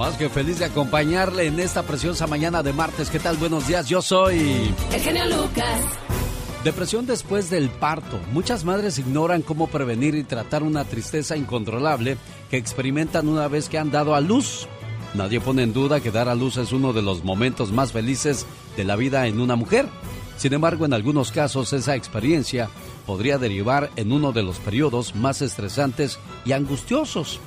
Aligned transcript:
Más 0.00 0.16
que 0.16 0.30
feliz 0.30 0.58
de 0.58 0.64
acompañarle 0.64 1.44
en 1.44 1.60
esta 1.60 1.82
preciosa 1.82 2.26
mañana 2.26 2.62
de 2.62 2.72
martes. 2.72 3.10
¿Qué 3.10 3.18
tal? 3.18 3.36
Buenos 3.36 3.68
días, 3.68 3.86
yo 3.86 4.00
soy... 4.00 4.74
El 4.94 5.00
genio 5.02 5.26
Lucas. 5.26 5.78
Depresión 6.64 7.04
después 7.04 7.50
del 7.50 7.68
parto. 7.68 8.18
Muchas 8.32 8.64
madres 8.64 8.98
ignoran 8.98 9.42
cómo 9.42 9.66
prevenir 9.66 10.14
y 10.14 10.24
tratar 10.24 10.62
una 10.62 10.86
tristeza 10.86 11.36
incontrolable 11.36 12.16
que 12.48 12.56
experimentan 12.56 13.28
una 13.28 13.46
vez 13.46 13.68
que 13.68 13.76
han 13.76 13.90
dado 13.90 14.14
a 14.14 14.22
luz. 14.22 14.68
Nadie 15.12 15.38
pone 15.38 15.64
en 15.64 15.74
duda 15.74 16.00
que 16.00 16.10
dar 16.10 16.30
a 16.30 16.34
luz 16.34 16.56
es 16.56 16.72
uno 16.72 16.94
de 16.94 17.02
los 17.02 17.22
momentos 17.22 17.70
más 17.70 17.92
felices 17.92 18.46
de 18.78 18.84
la 18.84 18.96
vida 18.96 19.26
en 19.26 19.38
una 19.38 19.54
mujer. 19.54 19.86
Sin 20.38 20.54
embargo, 20.54 20.86
en 20.86 20.94
algunos 20.94 21.30
casos 21.30 21.74
esa 21.74 21.94
experiencia 21.94 22.70
podría 23.04 23.36
derivar 23.36 23.90
en 23.96 24.12
uno 24.12 24.32
de 24.32 24.44
los 24.44 24.60
periodos 24.60 25.14
más 25.14 25.42
estresantes 25.42 26.18
y 26.46 26.52
angustiosos. 26.52 27.38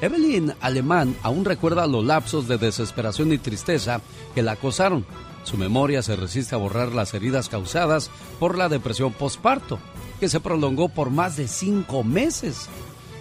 Evelyn 0.00 0.52
Alemán 0.60 1.16
aún 1.22 1.44
recuerda 1.44 1.86
los 1.86 2.04
lapsos 2.04 2.48
de 2.48 2.58
desesperación 2.58 3.32
y 3.32 3.38
tristeza 3.38 4.00
que 4.34 4.42
la 4.42 4.52
acosaron. 4.52 5.04
Su 5.44 5.56
memoria 5.56 6.02
se 6.02 6.16
resiste 6.16 6.54
a 6.54 6.58
borrar 6.58 6.92
las 6.92 7.14
heridas 7.14 7.48
causadas 7.48 8.10
por 8.40 8.56
la 8.56 8.68
depresión 8.68 9.12
postparto, 9.12 9.78
que 10.20 10.28
se 10.28 10.40
prolongó 10.40 10.88
por 10.88 11.10
más 11.10 11.36
de 11.36 11.48
cinco 11.48 12.02
meses. 12.02 12.68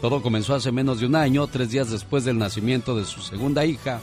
Todo 0.01 0.21
comenzó 0.21 0.55
hace 0.55 0.71
menos 0.71 0.99
de 0.99 1.05
un 1.05 1.15
año, 1.15 1.47
tres 1.47 1.69
días 1.69 1.89
después 1.89 2.25
del 2.25 2.37
nacimiento 2.37 2.95
de 2.95 3.05
su 3.05 3.21
segunda 3.21 3.65
hija. 3.65 3.99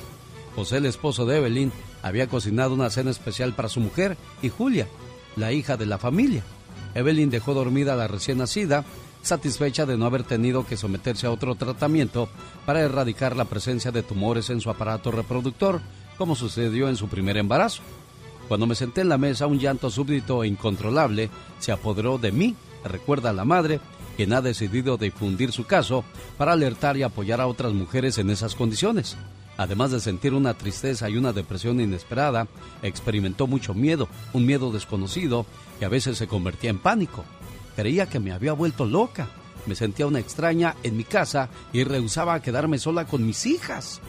José, 0.55 0.79
el 0.79 0.87
esposo 0.87 1.27
de 1.27 1.39
Evelyn, 1.39 1.73
había 2.03 2.27
cocinado 2.27 2.75
una 2.75 2.91
cena 2.91 3.11
especial 3.11 3.55
para 3.55 3.69
su 3.69 3.81
mujer 3.81 4.17
y 4.43 4.49
Julia, 4.49 4.89
la 5.37 5.53
hija 5.53 5.77
de 5.77 5.87
la 5.87 5.99
familia. 5.99 6.43
Evelyn 6.95 7.31
dejó 7.31 7.55
dormida 7.55 7.93
a 7.93 7.97
la 7.97 8.09
recién 8.09 8.39
nacida 8.39 8.85
satisfecha 9.23 9.87
de 9.87 9.97
no 9.97 10.07
haber 10.07 10.25
tenido 10.25 10.67
que 10.67 10.77
someterse 10.77 11.27
a 11.27 11.31
otro 11.31 11.55
tratamiento 11.55 12.29
para 12.67 12.81
erradicar 12.81 13.37
la 13.37 13.45
presencia 13.45 13.93
de 13.93 14.03
tumores 14.03 14.51
en 14.51 14.61
su 14.61 14.71
aparato 14.71 15.11
reproductor, 15.11 15.81
como 16.17 16.37
sucedió 16.37 16.89
en 16.89 16.97
su 16.97 17.09
primer 17.09 17.37
embarazo. 17.37 17.83
Cuando 18.49 18.67
me 18.67 18.75
senté 18.75 19.03
en 19.03 19.09
la 19.09 19.19
mesa, 19.19 19.47
un 19.47 19.59
llanto 19.59 19.91
súbdito 19.91 20.43
e 20.43 20.49
incontrolable 20.49 21.31
se 21.61 21.73
apoderó 21.73 22.19
de 22.19 22.33
mí, 22.33 22.57
recuerda 22.85 23.33
la 23.33 23.45
madre, 23.45 23.81
quien 24.17 24.33
ha 24.33 24.41
decidido 24.41 24.97
difundir 24.97 25.53
su 25.53 25.65
caso 25.65 26.05
para 26.37 26.53
alertar 26.53 26.97
y 26.97 27.03
apoyar 27.03 27.41
a 27.41 27.47
otras 27.47 27.73
mujeres 27.73 28.19
en 28.19 28.29
esas 28.29 28.55
condiciones. 28.55 29.17
Además 29.57 29.91
de 29.91 30.01
sentir 30.01 30.35
una 30.35 30.55
tristeza 30.55 31.09
y 31.09 31.17
una 31.17 31.33
depresión 31.33 31.81
inesperada, 31.81 32.49
experimentó 32.83 33.47
mucho 33.47 33.75
miedo, 33.75 34.09
un 34.33 34.47
miedo 34.47 34.73
desconocido 34.73 35.47
que 35.79 35.85
a 35.85 35.89
veces 35.91 36.19
se 36.19 36.27
convertía 36.27 36.71
en 36.71 36.79
pánico. 36.79 37.25
Creía 37.77 38.07
que 38.07 38.21
me 38.21 38.33
había 38.33 38.53
vuelto 38.53 38.85
loca. 38.85 39.29
Me 39.67 39.75
sentía 39.75 40.07
una 40.07 40.21
extraña 40.21 40.77
en 40.83 40.97
mi 40.97 41.05
casa 41.05 41.49
y 41.73 41.85
rehusaba 41.85 42.41
quedarme 42.41 42.79
sola 42.79 43.07
con 43.07 43.27
mis 43.27 43.47
hijas. 43.47 44.01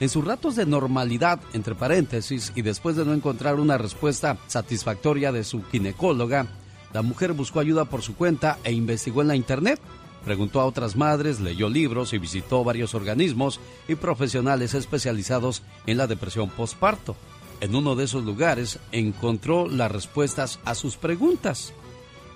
En 0.00 0.08
sus 0.08 0.24
ratos 0.24 0.56
de 0.56 0.66
normalidad, 0.66 1.40
entre 1.52 1.74
paréntesis, 1.74 2.52
y 2.56 2.62
después 2.62 2.96
de 2.96 3.04
no 3.04 3.14
encontrar 3.14 3.60
una 3.60 3.78
respuesta 3.78 4.36
satisfactoria 4.48 5.30
de 5.30 5.44
su 5.44 5.62
ginecóloga, 5.62 6.46
la 6.92 7.02
mujer 7.02 7.32
buscó 7.32 7.60
ayuda 7.60 7.84
por 7.84 8.02
su 8.02 8.16
cuenta 8.16 8.58
e 8.64 8.72
investigó 8.72 9.22
en 9.22 9.28
la 9.28 9.36
internet. 9.36 9.80
Preguntó 10.24 10.60
a 10.60 10.66
otras 10.66 10.96
madres, 10.96 11.40
leyó 11.40 11.68
libros 11.68 12.12
y 12.12 12.18
visitó 12.18 12.64
varios 12.64 12.94
organismos 12.94 13.60
y 13.88 13.94
profesionales 13.94 14.74
especializados 14.74 15.62
en 15.86 15.98
la 15.98 16.06
depresión 16.06 16.50
postparto. 16.50 17.16
En 17.60 17.74
uno 17.74 17.94
de 17.94 18.04
esos 18.04 18.24
lugares 18.24 18.80
encontró 18.90 19.68
las 19.68 19.90
respuestas 19.90 20.58
a 20.64 20.74
sus 20.74 20.96
preguntas. 20.96 21.72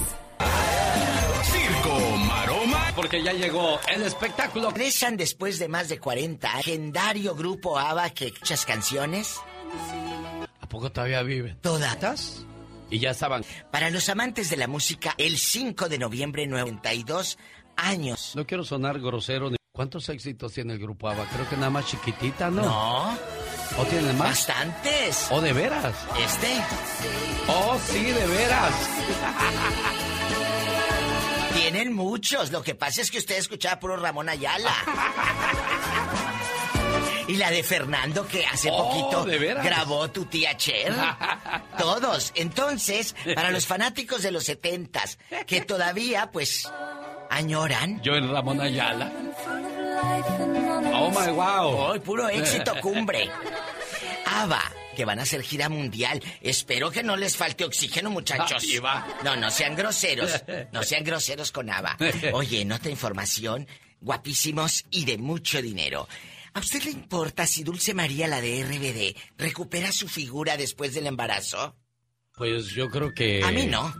Circo, 1.43 2.17
maroma. 2.27 2.91
Porque 2.95 3.23
ya 3.23 3.33
llegó 3.33 3.79
el 3.93 4.03
espectáculo. 4.03 4.69
Regresan 4.71 5.17
después 5.17 5.59
de 5.59 5.67
más 5.67 5.89
de 5.89 5.99
40. 5.99 6.57
Legendario 6.57 7.35
grupo 7.35 7.77
ABBA 7.77 8.09
que 8.11 8.31
muchas 8.31 8.65
canciones. 8.65 9.39
¿A 10.59 10.67
poco 10.67 10.91
todavía 10.91 11.21
viven? 11.23 11.57
Todas. 11.61 12.45
Y 12.89 12.99
ya 12.99 13.11
estaban. 13.11 13.43
Para 13.71 13.89
los 13.89 14.09
amantes 14.09 14.49
de 14.49 14.57
la 14.57 14.67
música, 14.67 15.15
el 15.17 15.37
5 15.37 15.89
de 15.89 15.97
noviembre, 15.97 16.47
92 16.47 17.37
años. 17.75 18.33
No 18.35 18.45
quiero 18.45 18.63
sonar 18.63 18.99
grosero 18.99 19.49
ni 19.49 19.57
¿Cuántos 19.75 20.07
éxitos 20.09 20.53
tiene 20.53 20.73
el 20.73 20.79
grupo 20.79 21.09
ABBA? 21.09 21.25
Creo 21.33 21.49
que 21.49 21.55
nada 21.57 21.69
más 21.69 21.85
chiquitita, 21.85 22.49
¿no? 22.49 22.61
No. 22.63 23.17
¿O 23.77 23.83
tiene 23.89 24.13
más? 24.13 24.29
Bastantes. 24.47 25.27
¿O 25.31 25.41
de 25.41 25.51
veras? 25.51 25.93
¿Este? 26.23 26.47
¡Oh, 27.49 27.77
sí, 27.85 28.03
de 28.05 28.25
veras! 28.27 28.73
Tienen 31.53 31.93
muchos. 31.93 32.51
Lo 32.51 32.63
que 32.63 32.73
pasa 32.75 33.01
es 33.01 33.11
que 33.11 33.17
usted 33.17 33.35
escuchaba 33.37 33.79
puro 33.79 33.97
Ramón 33.97 34.29
Ayala. 34.29 34.73
Y 37.27 37.37
la 37.37 37.49
de 37.49 37.63
Fernando 37.63 38.27
que 38.27 38.45
hace 38.45 38.69
Oh, 38.71 38.87
poquito 38.87 39.25
¿de 39.25 39.39
veras? 39.39 39.65
grabó 39.65 40.07
tu 40.11 40.25
tía 40.25 40.55
Cher. 40.57 40.93
Todos. 41.79 42.31
Entonces, 42.35 43.15
para 43.33 43.49
los 43.49 43.65
fanáticos 43.65 44.21
de 44.21 44.29
los 44.31 44.43
setentas, 44.43 45.17
que 45.47 45.61
todavía, 45.61 46.29
pues, 46.31 46.71
añoran. 47.29 48.01
Yo 48.01 48.15
en 48.15 48.31
Ramón 48.31 48.61
Ayala. 48.61 49.11
Oh 50.93 51.09
my 51.09 51.31
wow. 51.31 51.91
¡Ay, 51.93 51.99
puro 51.99 52.29
éxito 52.29 52.73
cumbre! 52.81 53.29
ABBA, 54.25 54.71
que 54.95 55.05
van 55.05 55.19
a 55.19 55.23
hacer 55.23 55.41
gira 55.43 55.69
mundial. 55.69 56.21
Espero 56.41 56.91
que 56.91 57.03
no 57.03 57.15
les 57.15 57.35
falte 57.37 57.63
oxígeno, 57.63 58.09
muchachos. 58.09 58.63
Ah. 58.83 59.07
No, 59.23 59.35
no 59.35 59.51
sean 59.51 59.75
groseros. 59.75 60.43
No 60.71 60.83
sean 60.83 61.03
groseros 61.03 61.51
con 61.51 61.69
ABBA. 61.69 61.97
Oye, 62.33 62.65
nota 62.65 62.89
información, 62.89 63.67
guapísimos 64.01 64.85
y 64.91 65.05
de 65.05 65.17
mucho 65.17 65.61
dinero. 65.61 66.07
¿A 66.53 66.59
usted 66.59 66.83
le 66.83 66.91
importa 66.91 67.45
si 67.45 67.63
Dulce 67.63 67.93
María, 67.93 68.27
la 68.27 68.39
de 68.39 68.63
RBD, 68.63 69.17
recupera 69.37 69.91
su 69.91 70.07
figura 70.07 70.55
después 70.55 70.93
del 70.93 71.07
embarazo? 71.07 71.75
Pues 72.35 72.67
yo 72.71 72.89
creo 72.89 73.13
que. 73.13 73.41
A 73.43 73.51
mí 73.51 73.65
no. 73.65 73.93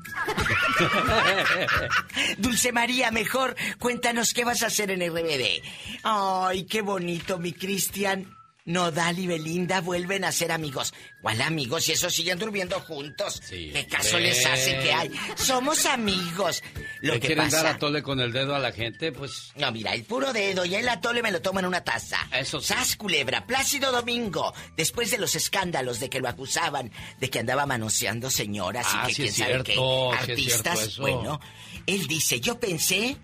Dulce 2.37 2.73
María, 2.73 3.09
mejor 3.09 3.55
cuéntanos 3.79 4.33
qué 4.33 4.43
vas 4.43 4.61
a 4.61 4.67
hacer 4.67 4.91
en 4.91 5.09
RBD. 5.09 5.63
Ay, 6.03 6.65
qué 6.65 6.81
bonito, 6.81 7.39
mi 7.39 7.53
Cristian. 7.53 8.34
Nodal 8.65 9.19
y 9.19 9.27
Belinda 9.27 9.79
vuelven 9.81 10.23
a 10.23 10.31
ser 10.31 10.51
amigos. 10.51 10.91
¿Cuál 11.21 11.39
amigos? 11.41 11.87
Y 11.87 11.91
eso 11.91 12.09
siguen 12.09 12.39
durmiendo 12.39 12.79
juntos. 12.79 13.39
Sí. 13.47 13.69
¿Qué 13.71 13.85
caso 13.85 14.17
les 14.17 14.43
hace 14.43 14.79
que 14.79 14.91
hay? 14.91 15.11
Somos 15.35 15.85
amigos. 15.85 16.63
Lo 17.01 17.13
¿Le 17.13 17.19
que 17.19 17.27
quieren 17.27 17.45
pasa... 17.45 17.57
dar 17.63 17.75
a 17.75 17.77
tole 17.77 18.01
con 18.01 18.19
el 18.19 18.31
dedo 18.31 18.55
a 18.55 18.59
la 18.59 18.71
gente? 18.71 19.11
Pues. 19.11 19.51
No, 19.55 19.71
mira, 19.71 19.93
el 19.93 20.03
puro 20.03 20.33
dedo 20.33 20.65
y 20.65 20.73
el 20.73 20.89
atole 20.89 21.21
me 21.21 21.31
lo 21.31 21.41
tomo 21.41 21.59
en 21.59 21.67
una 21.67 21.83
taza. 21.83 22.17
Eso 22.33 22.59
sí. 22.59 22.67
Sas 22.67 22.95
Culebra, 22.95 23.45
Plácido 23.45 23.91
Domingo, 23.91 24.51
después 24.75 25.11
de 25.11 25.19
los 25.19 25.35
escándalos 25.35 25.99
de 25.99 26.09
que 26.09 26.19
lo 26.19 26.27
acusaban 26.27 26.91
de 27.19 27.29
que 27.29 27.39
andaba 27.39 27.67
manoseando 27.67 28.31
señoras 28.31 28.87
Ah, 28.89 29.03
y 29.03 29.07
que 29.09 29.13
sí 29.13 29.21
quién 29.21 29.33
sabe 29.33 29.63
qué 29.63 29.79
artistas. 30.17 30.97
Bueno, 30.97 31.39
él 31.85 32.07
dice, 32.07 32.39
yo 32.39 32.59
pensé 32.59 33.15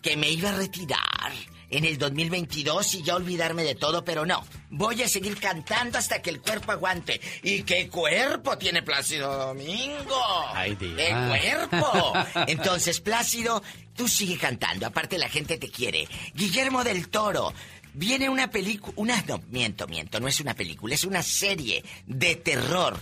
que 0.00 0.16
me 0.16 0.30
iba 0.30 0.50
a 0.50 0.56
retirar. 0.56 1.32
En 1.72 1.86
el 1.86 1.98
2022 1.98 2.94
y 2.94 3.02
ya 3.02 3.16
olvidarme 3.16 3.64
de 3.64 3.74
todo, 3.74 4.04
pero 4.04 4.24
no. 4.26 4.44
Voy 4.70 5.02
a 5.02 5.08
seguir 5.08 5.38
cantando 5.38 5.98
hasta 5.98 6.20
que 6.20 6.30
el 6.30 6.40
cuerpo 6.40 6.70
aguante. 6.70 7.20
¿Y 7.42 7.62
qué 7.62 7.88
cuerpo 7.88 8.56
tiene 8.58 8.82
Plácido 8.82 9.36
Domingo? 9.36 10.22
Ay, 10.54 10.76
Dios. 10.76 10.92
¡Qué 10.96 11.10
cuerpo! 11.10 12.12
Entonces, 12.46 13.00
Plácido, 13.00 13.62
tú 13.96 14.06
sigue 14.06 14.36
cantando. 14.36 14.86
Aparte, 14.86 15.18
la 15.18 15.30
gente 15.30 15.56
te 15.56 15.70
quiere. 15.70 16.06
Guillermo 16.34 16.84
del 16.84 17.08
Toro. 17.08 17.52
Viene 17.94 18.28
una 18.28 18.50
película, 18.50 18.94
una, 18.96 19.22
no, 19.22 19.42
miento, 19.50 19.86
miento, 19.86 20.18
no 20.18 20.26
es 20.26 20.40
una 20.40 20.54
película, 20.54 20.94
es 20.94 21.04
una 21.04 21.22
serie 21.22 21.84
de 22.06 22.36
terror. 22.36 22.98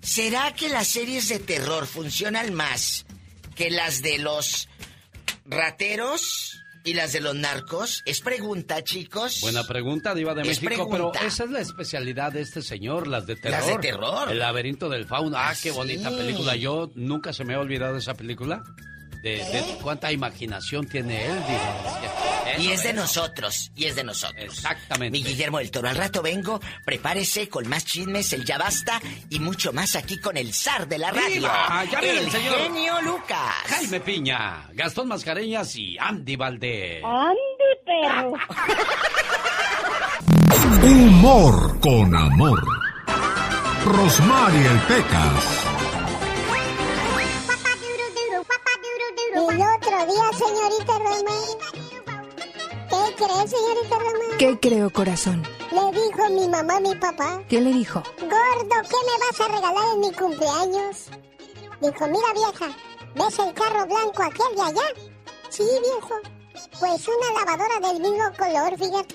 ¿Será 0.00 0.54
que 0.54 0.70
las 0.70 0.88
series 0.88 1.28
de 1.28 1.38
terror 1.38 1.86
funcionan 1.86 2.54
más 2.54 3.04
que 3.54 3.70
las 3.70 4.00
de 4.00 4.18
los 4.18 4.68
rateros 5.44 6.61
y 6.84 6.94
las 6.94 7.12
de 7.12 7.20
los 7.20 7.34
narcos? 7.34 8.02
Es 8.04 8.20
pregunta, 8.20 8.82
chicos. 8.82 9.40
Buena 9.42 9.64
pregunta, 9.66 10.14
Diva 10.14 10.34
de 10.34 10.42
Es 10.42 10.62
México, 10.62 10.88
pero 10.90 11.10
pregunta. 11.12 11.20
esa 11.26 11.44
es 11.44 11.50
la 11.50 11.60
especialidad 11.60 12.32
de 12.32 12.40
este 12.42 12.62
señor, 12.62 13.06
las 13.06 13.26
de 13.26 13.36
terror. 13.36 13.58
Las 13.58 13.66
de 13.68 13.78
terror. 13.78 14.30
El 14.32 14.38
laberinto 14.38 14.88
del 14.88 15.06
fauno. 15.06 15.36
Ah, 15.36 15.50
Ah, 15.50 15.54
qué 15.60 15.70
bonita 15.70 16.10
sí. 16.10 16.16
película. 16.16 16.56
Yo 16.56 16.90
nunca 16.94 17.32
se 17.32 17.44
me 17.44 17.54
ha 17.54 17.60
olvidado 17.60 17.96
esa 17.96 18.14
película. 18.14 18.62
De, 19.22 19.36
de 19.36 19.78
cuánta 19.80 20.10
imaginación 20.10 20.86
tiene 20.86 21.26
él, 21.26 21.36
Diva. 21.46 22.58
Y 22.58 22.72
es 22.72 22.82
de 22.82 22.92
nosotros, 22.92 23.70
y 23.74 23.84
es 23.86 23.94
de 23.96 24.04
nosotros. 24.04 24.44
Exactamente. 24.44 25.16
Mi 25.16 25.24
Guillermo 25.24 25.58
del 25.58 25.70
Toro, 25.70 25.88
al 25.88 25.96
rato 25.96 26.22
vengo, 26.22 26.60
prepárese 26.84 27.48
con 27.48 27.68
más 27.68 27.84
chismes, 27.84 28.32
el 28.32 28.44
ya 28.44 28.58
basta 28.58 29.00
y 29.30 29.38
mucho 29.38 29.72
más 29.72 29.96
aquí 29.96 30.18
con 30.18 30.36
el 30.36 30.52
zar 30.52 30.86
de 30.86 30.98
la 30.98 31.10
radio. 31.10 31.34
¡Viva! 31.40 31.84
Ya 31.90 32.00
viene 32.00 32.18
el 32.20 32.30
señor. 32.30 32.58
genio 32.58 33.00
Lucas. 33.02 33.54
Jaime 33.66 34.00
Piña, 34.00 34.68
Gastón 34.72 35.08
Mascareñas 35.08 35.74
y 35.76 35.96
Andy 35.98 36.36
Valdés. 36.36 37.02
Andy, 37.04 37.38
perro. 37.86 38.32
Humor 40.82 41.80
con 41.80 42.14
amor. 42.14 42.62
Rosmarie 43.84 44.68
Pecas. 44.88 45.61
El 45.61 45.61
otro 45.61 45.61
día, 50.06 50.24
señorita 50.38 50.98
Román. 50.98 51.58
¿Qué 52.88 53.14
cree, 53.16 53.48
señorita 53.48 53.98
Román? 53.98 54.38
¿Qué 54.38 54.58
creo, 54.60 54.90
corazón? 54.90 55.42
Le 55.70 56.00
dijo 56.00 56.28
mi 56.30 56.48
mamá 56.48 56.76
a 56.76 56.80
mi 56.80 56.94
papá. 56.96 57.42
¿Qué 57.48 57.60
le 57.60 57.72
dijo? 57.72 58.02
Gordo, 58.20 58.88
¿qué 58.88 58.96
me 59.06 59.18
vas 59.20 59.40
a 59.40 59.48
regalar 59.48 59.84
en 59.94 60.00
mi 60.00 60.12
cumpleaños? 60.12 61.06
Dijo, 61.80 62.06
mira 62.06 62.32
vieja, 62.34 62.76
¿ves 63.14 63.38
el 63.38 63.54
carro 63.54 63.86
blanco 63.86 64.22
aquel 64.22 64.54
de 64.56 64.62
allá? 64.62 64.88
Sí, 65.48 65.64
viejo. 65.64 66.41
Pues 66.78 67.08
una 67.08 67.40
lavadora 67.40 67.88
del 67.88 68.00
mismo 68.00 68.24
color, 68.36 68.78
fíjate. 68.78 69.14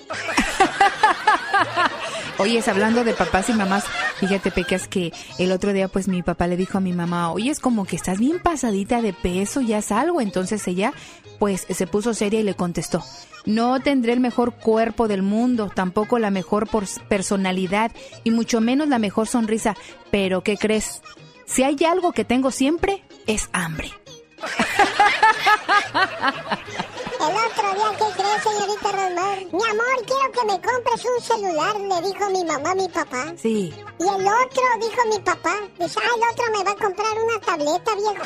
Oyes, 2.38 2.68
hablando 2.68 3.04
de 3.04 3.14
papás 3.14 3.48
y 3.48 3.52
mamás, 3.52 3.84
fíjate, 4.18 4.50
Pecas, 4.50 4.86
que 4.86 5.12
el 5.38 5.52
otro 5.52 5.72
día 5.72 5.88
pues 5.88 6.08
mi 6.08 6.22
papá 6.22 6.46
le 6.46 6.56
dijo 6.56 6.78
a 6.78 6.80
mi 6.80 6.92
mamá, 6.92 7.32
oye, 7.32 7.50
es 7.50 7.60
como 7.60 7.84
que 7.84 7.96
estás 7.96 8.18
bien 8.18 8.40
pasadita 8.40 9.02
de 9.02 9.12
peso, 9.12 9.60
ya 9.60 9.78
es 9.78 9.90
algo. 9.90 10.20
Entonces 10.20 10.66
ella 10.68 10.92
pues 11.38 11.66
se 11.68 11.86
puso 11.86 12.14
seria 12.14 12.40
y 12.40 12.44
le 12.44 12.54
contestó, 12.54 13.04
no 13.44 13.80
tendré 13.80 14.12
el 14.12 14.20
mejor 14.20 14.54
cuerpo 14.54 15.08
del 15.08 15.22
mundo, 15.22 15.70
tampoco 15.74 16.18
la 16.18 16.30
mejor 16.30 16.68
personalidad 17.08 17.92
y 18.24 18.30
mucho 18.30 18.60
menos 18.60 18.88
la 18.88 18.98
mejor 18.98 19.26
sonrisa, 19.26 19.76
pero 20.10 20.42
¿qué 20.42 20.56
crees? 20.56 21.02
Si 21.46 21.62
hay 21.62 21.76
algo 21.84 22.12
que 22.12 22.24
tengo 22.24 22.50
siempre, 22.50 23.04
es 23.26 23.48
hambre. 23.52 23.90
El 27.20 27.34
otro 27.34 27.66
día, 27.74 27.90
¿qué 27.98 28.06
crees, 28.22 28.42
señorita 28.42 28.92
Román? 28.92 29.38
Mi 29.52 29.64
amor, 29.64 29.98
quiero 30.06 30.30
que 30.32 30.44
me 30.46 30.60
compres 30.60 31.04
un 31.04 31.20
celular, 31.22 31.74
le 31.76 32.00
dijo 32.08 32.30
mi 32.30 32.44
mamá 32.44 32.70
a 32.70 32.74
mi 32.76 32.88
papá. 32.88 33.24
Sí. 33.36 33.74
Y 33.98 34.02
el 34.02 34.08
otro, 34.08 34.62
dijo 34.80 35.02
mi 35.10 35.18
papá, 35.18 35.54
dice, 35.78 35.98
ah, 36.00 36.14
el 36.14 36.22
otro 36.30 36.44
me 36.56 36.64
va 36.64 36.70
a 36.70 36.76
comprar 36.76 37.18
una 37.18 37.40
tableta, 37.40 37.94
viejo. 37.96 38.24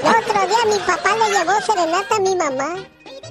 El 0.00 0.08
otro 0.08 0.40
día 0.46 0.64
mi 0.66 0.78
papá 0.80 1.10
le 1.16 1.30
llevó 1.30 1.60
serenata 1.60 2.16
a 2.16 2.20
mi 2.20 2.34
mamá 2.36 2.74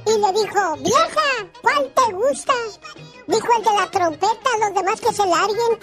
y 0.06 0.12
le 0.12 0.32
dijo, 0.34 0.76
vieja, 0.78 1.28
¿cuál 1.62 1.92
te 1.96 2.14
gusta? 2.14 2.54
Dijo 3.28 3.48
el 3.58 3.64
de 3.64 3.74
la 3.74 3.88
trompeta, 3.92 4.50
los 4.60 4.74
demás 4.74 5.02
que 5.02 5.14
se 5.14 5.26
larguen. 5.26 5.80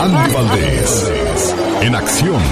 Andy 0.00 0.32
Valdés. 0.32 1.12
En 1.82 1.94
acción. 1.94 2.42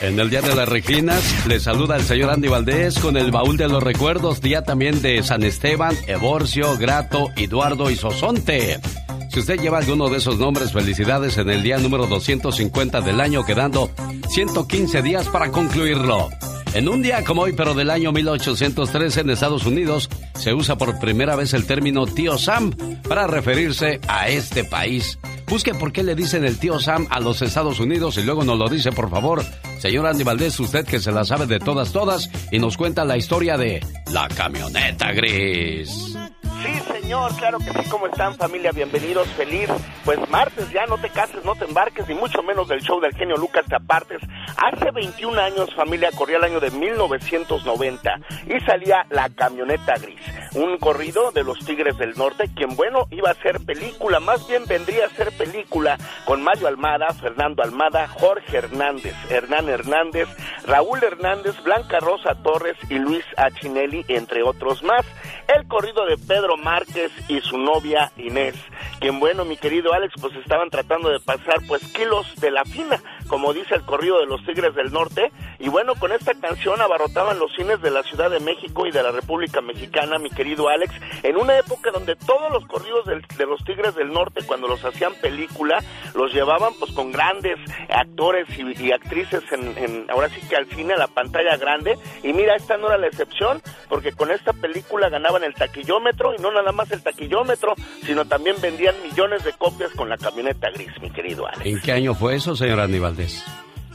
En 0.00 0.18
el 0.18 0.30
Día 0.30 0.40
de 0.40 0.54
las 0.54 0.66
Reginas, 0.66 1.46
le 1.46 1.60
saluda 1.60 1.96
el 1.96 2.02
señor 2.02 2.30
Andy 2.30 2.48
Valdés 2.48 2.98
con 2.98 3.18
el 3.18 3.30
baúl 3.30 3.58
de 3.58 3.68
los 3.68 3.82
recuerdos, 3.82 4.40
día 4.40 4.62
también 4.62 5.02
de 5.02 5.22
San 5.22 5.42
Esteban, 5.42 5.94
Evorcio, 6.06 6.78
Grato, 6.78 7.28
Eduardo 7.36 7.90
y 7.90 7.96
Sosonte. 7.96 8.80
Si 9.28 9.40
usted 9.40 9.60
lleva 9.60 9.78
alguno 9.78 10.08
de 10.08 10.16
esos 10.16 10.38
nombres, 10.38 10.72
felicidades 10.72 11.36
en 11.36 11.50
el 11.50 11.62
día 11.62 11.76
número 11.76 12.06
250 12.06 13.02
del 13.02 13.20
año, 13.20 13.44
quedando 13.44 13.90
115 14.30 15.02
días 15.02 15.28
para 15.28 15.50
concluirlo. 15.50 16.30
En 16.72 16.88
un 16.88 17.02
día 17.02 17.24
como 17.24 17.42
hoy, 17.42 17.52
pero 17.52 17.74
del 17.74 17.90
año 17.90 18.12
1813 18.12 19.20
en 19.20 19.30
Estados 19.30 19.66
Unidos, 19.66 20.08
se 20.34 20.54
usa 20.54 20.78
por 20.78 21.00
primera 21.00 21.34
vez 21.34 21.52
el 21.52 21.66
término 21.66 22.06
tío 22.06 22.38
Sam 22.38 22.70
para 23.08 23.26
referirse 23.26 24.00
a 24.06 24.28
este 24.28 24.62
país. 24.62 25.18
Busque 25.48 25.74
por 25.74 25.92
qué 25.92 26.04
le 26.04 26.14
dicen 26.14 26.44
el 26.44 26.58
tío 26.58 26.78
Sam 26.78 27.08
a 27.10 27.18
los 27.18 27.42
Estados 27.42 27.80
Unidos 27.80 28.18
y 28.18 28.22
luego 28.22 28.44
nos 28.44 28.56
lo 28.56 28.68
dice, 28.68 28.92
por 28.92 29.10
favor. 29.10 29.44
Señor 29.80 30.06
Andy 30.06 30.22
Valdés, 30.22 30.60
usted 30.60 30.86
que 30.86 31.00
se 31.00 31.10
la 31.10 31.24
sabe 31.24 31.46
de 31.46 31.58
todas, 31.58 31.92
todas, 31.92 32.30
y 32.52 32.60
nos 32.60 32.76
cuenta 32.76 33.04
la 33.04 33.16
historia 33.16 33.56
de 33.56 33.84
la 34.12 34.28
camioneta 34.28 35.10
gris. 35.10 36.19
Sí, 36.62 36.78
señor, 36.92 37.34
claro 37.36 37.58
que 37.58 37.70
sí. 37.70 37.88
¿Cómo 37.90 38.06
están, 38.06 38.34
familia? 38.34 38.70
Bienvenidos, 38.72 39.28
feliz. 39.28 39.68
Pues 40.04 40.18
martes 40.28 40.70
ya, 40.70 40.84
no 40.86 40.98
te 40.98 41.08
cases, 41.08 41.42
no 41.44 41.54
te 41.54 41.64
embarques, 41.64 42.06
ni 42.06 42.14
mucho 42.14 42.42
menos 42.42 42.68
del 42.68 42.80
show 42.82 43.00
del 43.00 43.14
genio 43.14 43.36
Lucas 43.36 43.64
te 43.66 43.76
apartes. 43.76 44.20
Hace 44.56 44.90
21 44.90 45.40
años, 45.40 45.74
familia, 45.74 46.10
corría 46.12 46.36
el 46.36 46.44
año 46.44 46.60
de 46.60 46.70
1990 46.70 48.14
y 48.46 48.60
salía 48.66 49.06
La 49.10 49.30
Camioneta 49.30 49.94
Gris, 49.94 50.20
un 50.54 50.78
corrido 50.78 51.30
de 51.32 51.44
los 51.44 51.58
Tigres 51.60 51.96
del 51.98 52.14
Norte, 52.16 52.50
quien, 52.54 52.76
bueno, 52.76 53.06
iba 53.10 53.30
a 53.30 53.34
ser 53.34 53.60
película, 53.60 54.20
más 54.20 54.46
bien 54.48 54.66
vendría 54.66 55.06
a 55.06 55.10
ser 55.10 55.32
película 55.36 55.96
con 56.24 56.42
Mario 56.42 56.68
Almada, 56.68 57.08
Fernando 57.14 57.62
Almada, 57.62 58.08
Jorge 58.08 58.58
Hernández, 58.58 59.14
Hernán 59.30 59.68
Hernández, 59.68 60.28
Raúl 60.66 61.02
Hernández, 61.02 61.62
Blanca 61.62 62.00
Rosa 62.00 62.34
Torres 62.42 62.76
y 62.88 62.98
Luis 62.98 63.24
Achinelli, 63.36 64.04
entre 64.08 64.42
otros 64.42 64.82
más. 64.82 65.04
El 65.48 65.66
corrido 65.66 66.06
de 66.06 66.16
Pedro 66.16 66.56
Márquez 66.56 67.10
y 67.28 67.40
su 67.40 67.58
novia 67.58 68.12
Inés, 68.16 68.54
quien 69.00 69.18
bueno, 69.18 69.44
mi 69.44 69.56
querido 69.56 69.92
Alex, 69.92 70.14
pues 70.20 70.34
estaban 70.36 70.70
tratando 70.70 71.10
de 71.10 71.20
pasar 71.20 71.56
pues 71.66 71.82
kilos 71.92 72.26
de 72.40 72.50
la 72.50 72.64
fina, 72.64 73.02
como 73.30 73.54
dice 73.54 73.76
el 73.76 73.82
corrido 73.82 74.18
de 74.18 74.26
los 74.26 74.44
Tigres 74.44 74.74
del 74.74 74.92
Norte, 74.92 75.30
y 75.60 75.68
bueno, 75.68 75.94
con 75.94 76.10
esta 76.10 76.34
canción 76.34 76.80
abarrotaban 76.80 77.38
los 77.38 77.52
cines 77.54 77.80
de 77.80 77.92
la 77.92 78.02
Ciudad 78.02 78.28
de 78.28 78.40
México 78.40 78.86
y 78.86 78.90
de 78.90 79.02
la 79.04 79.12
República 79.12 79.60
Mexicana, 79.60 80.18
mi 80.18 80.30
querido 80.30 80.68
Alex, 80.68 80.92
en 81.22 81.36
una 81.36 81.56
época 81.56 81.92
donde 81.92 82.16
todos 82.16 82.50
los 82.52 82.66
corridos 82.66 83.04
de 83.06 83.46
los 83.46 83.62
Tigres 83.64 83.94
del 83.94 84.12
Norte, 84.12 84.40
cuando 84.44 84.66
los 84.66 84.84
hacían 84.84 85.12
película, 85.22 85.78
los 86.14 86.32
llevaban 86.34 86.72
pues 86.80 86.90
con 86.92 87.12
grandes 87.12 87.56
actores 87.88 88.46
y, 88.58 88.90
actrices 88.90 89.42
en, 89.52 89.78
en- 89.78 90.10
ahora 90.10 90.28
sí 90.30 90.40
que 90.48 90.56
al 90.56 90.66
cine, 90.66 90.94
a 90.94 90.98
la 90.98 91.06
pantalla 91.06 91.56
grande, 91.56 91.96
y 92.24 92.32
mira, 92.32 92.56
esta 92.56 92.76
no 92.78 92.88
era 92.88 92.98
la 92.98 93.06
excepción, 93.06 93.62
porque 93.88 94.10
con 94.12 94.32
esta 94.32 94.52
película 94.52 95.08
ganaban 95.08 95.44
el 95.44 95.54
taquillómetro, 95.54 96.34
y 96.36 96.42
no 96.42 96.50
nada 96.50 96.72
más 96.72 96.90
el 96.90 97.00
taquillómetro, 97.02 97.74
sino 98.04 98.24
también 98.24 98.56
vendían 98.60 98.96
millones 99.04 99.44
de 99.44 99.52
copias 99.52 99.92
con 99.92 100.08
la 100.08 100.16
camioneta 100.16 100.68
gris, 100.70 100.90
mi 101.00 101.10
querido 101.10 101.46
Alex. 101.46 101.64
¿En 101.66 101.80
qué 101.80 101.92
año 101.92 102.14
fue 102.14 102.34
eso, 102.34 102.56
señor 102.56 102.80
Andy 102.80 102.98
Valdés? 103.20 103.44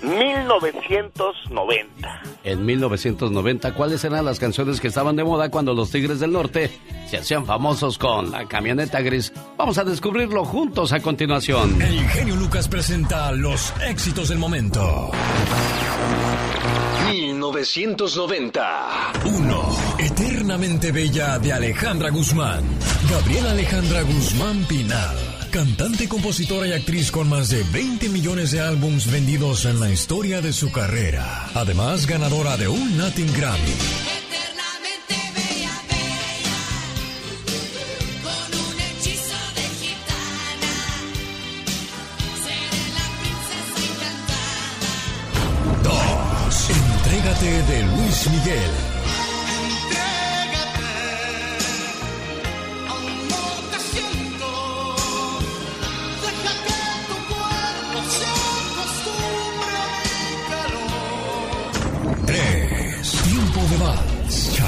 1990. 0.01 2.21
En 2.43 2.65
1990, 2.65 3.73
¿cuáles 3.73 4.03
eran 4.03 4.25
las 4.25 4.39
canciones 4.39 4.79
que 4.79 4.89
estaban 4.89 5.15
de 5.15 5.23
moda 5.23 5.49
cuando 5.49 5.73
los 5.73 5.89
Tigres 5.89 6.19
del 6.19 6.33
Norte 6.33 6.69
se 7.07 7.17
hacían 7.17 7.43
famosos 7.45 7.97
con 7.97 8.29
la 8.29 8.47
camioneta 8.47 9.01
gris? 9.01 9.33
Vamos 9.57 9.79
a 9.79 9.83
descubrirlo 9.83 10.45
juntos 10.45 10.91
a 10.91 10.99
continuación. 10.99 11.81
El 11.81 12.07
genio 12.09 12.35
Lucas 12.35 12.67
presenta 12.67 13.31
los 13.31 13.73
éxitos 13.87 14.29
del 14.29 14.37
momento. 14.37 15.09
1990. 17.09 19.13
1. 19.25 19.75
Eternamente 20.45 20.91
Bella 20.91 21.39
de 21.39 21.53
Alejandra 21.53 22.11
Guzmán. 22.11 22.63
Gabriela 23.09 23.49
Alejandra 23.49 24.03
Guzmán 24.03 24.63
Pinal. 24.65 25.17
Cantante, 25.49 26.07
compositora 26.07 26.67
y 26.67 26.73
actriz 26.73 27.09
con 27.09 27.27
más 27.27 27.49
de 27.49 27.63
20 27.63 28.09
millones 28.09 28.51
de 28.51 28.61
álbums 28.61 29.11
vendidos 29.11 29.65
en 29.65 29.79
la 29.79 29.89
historia 29.89 30.41
de 30.41 30.53
su 30.53 30.71
carrera. 30.71 31.49
Además, 31.55 32.05
ganadora 32.05 32.57
de 32.57 32.67
un 32.67 32.95
Latin 32.95 33.25
Grammy. 33.33 33.57
Eternamente 33.57 35.15
bella, 35.33 35.81
bella, 35.89 36.53
con 38.21 38.53
un 38.59 38.79
hechizo 38.79 39.39
de 39.55 39.63
gitana. 39.81 40.75
Seré 42.45 42.85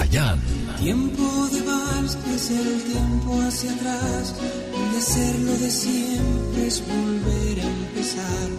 Tiempo 0.10 1.48
de 1.52 1.62
vals 1.64 2.18
es 2.34 2.50
el 2.52 2.84
tiempo 2.84 3.42
hacia 3.42 3.72
atrás, 3.72 4.34
donde 4.72 4.98
hacerlo 4.98 5.52
de 5.58 5.70
siempre 5.70 6.68
es 6.68 6.82
volver 6.88 7.60
a 7.60 7.68
empezar. 7.68 8.50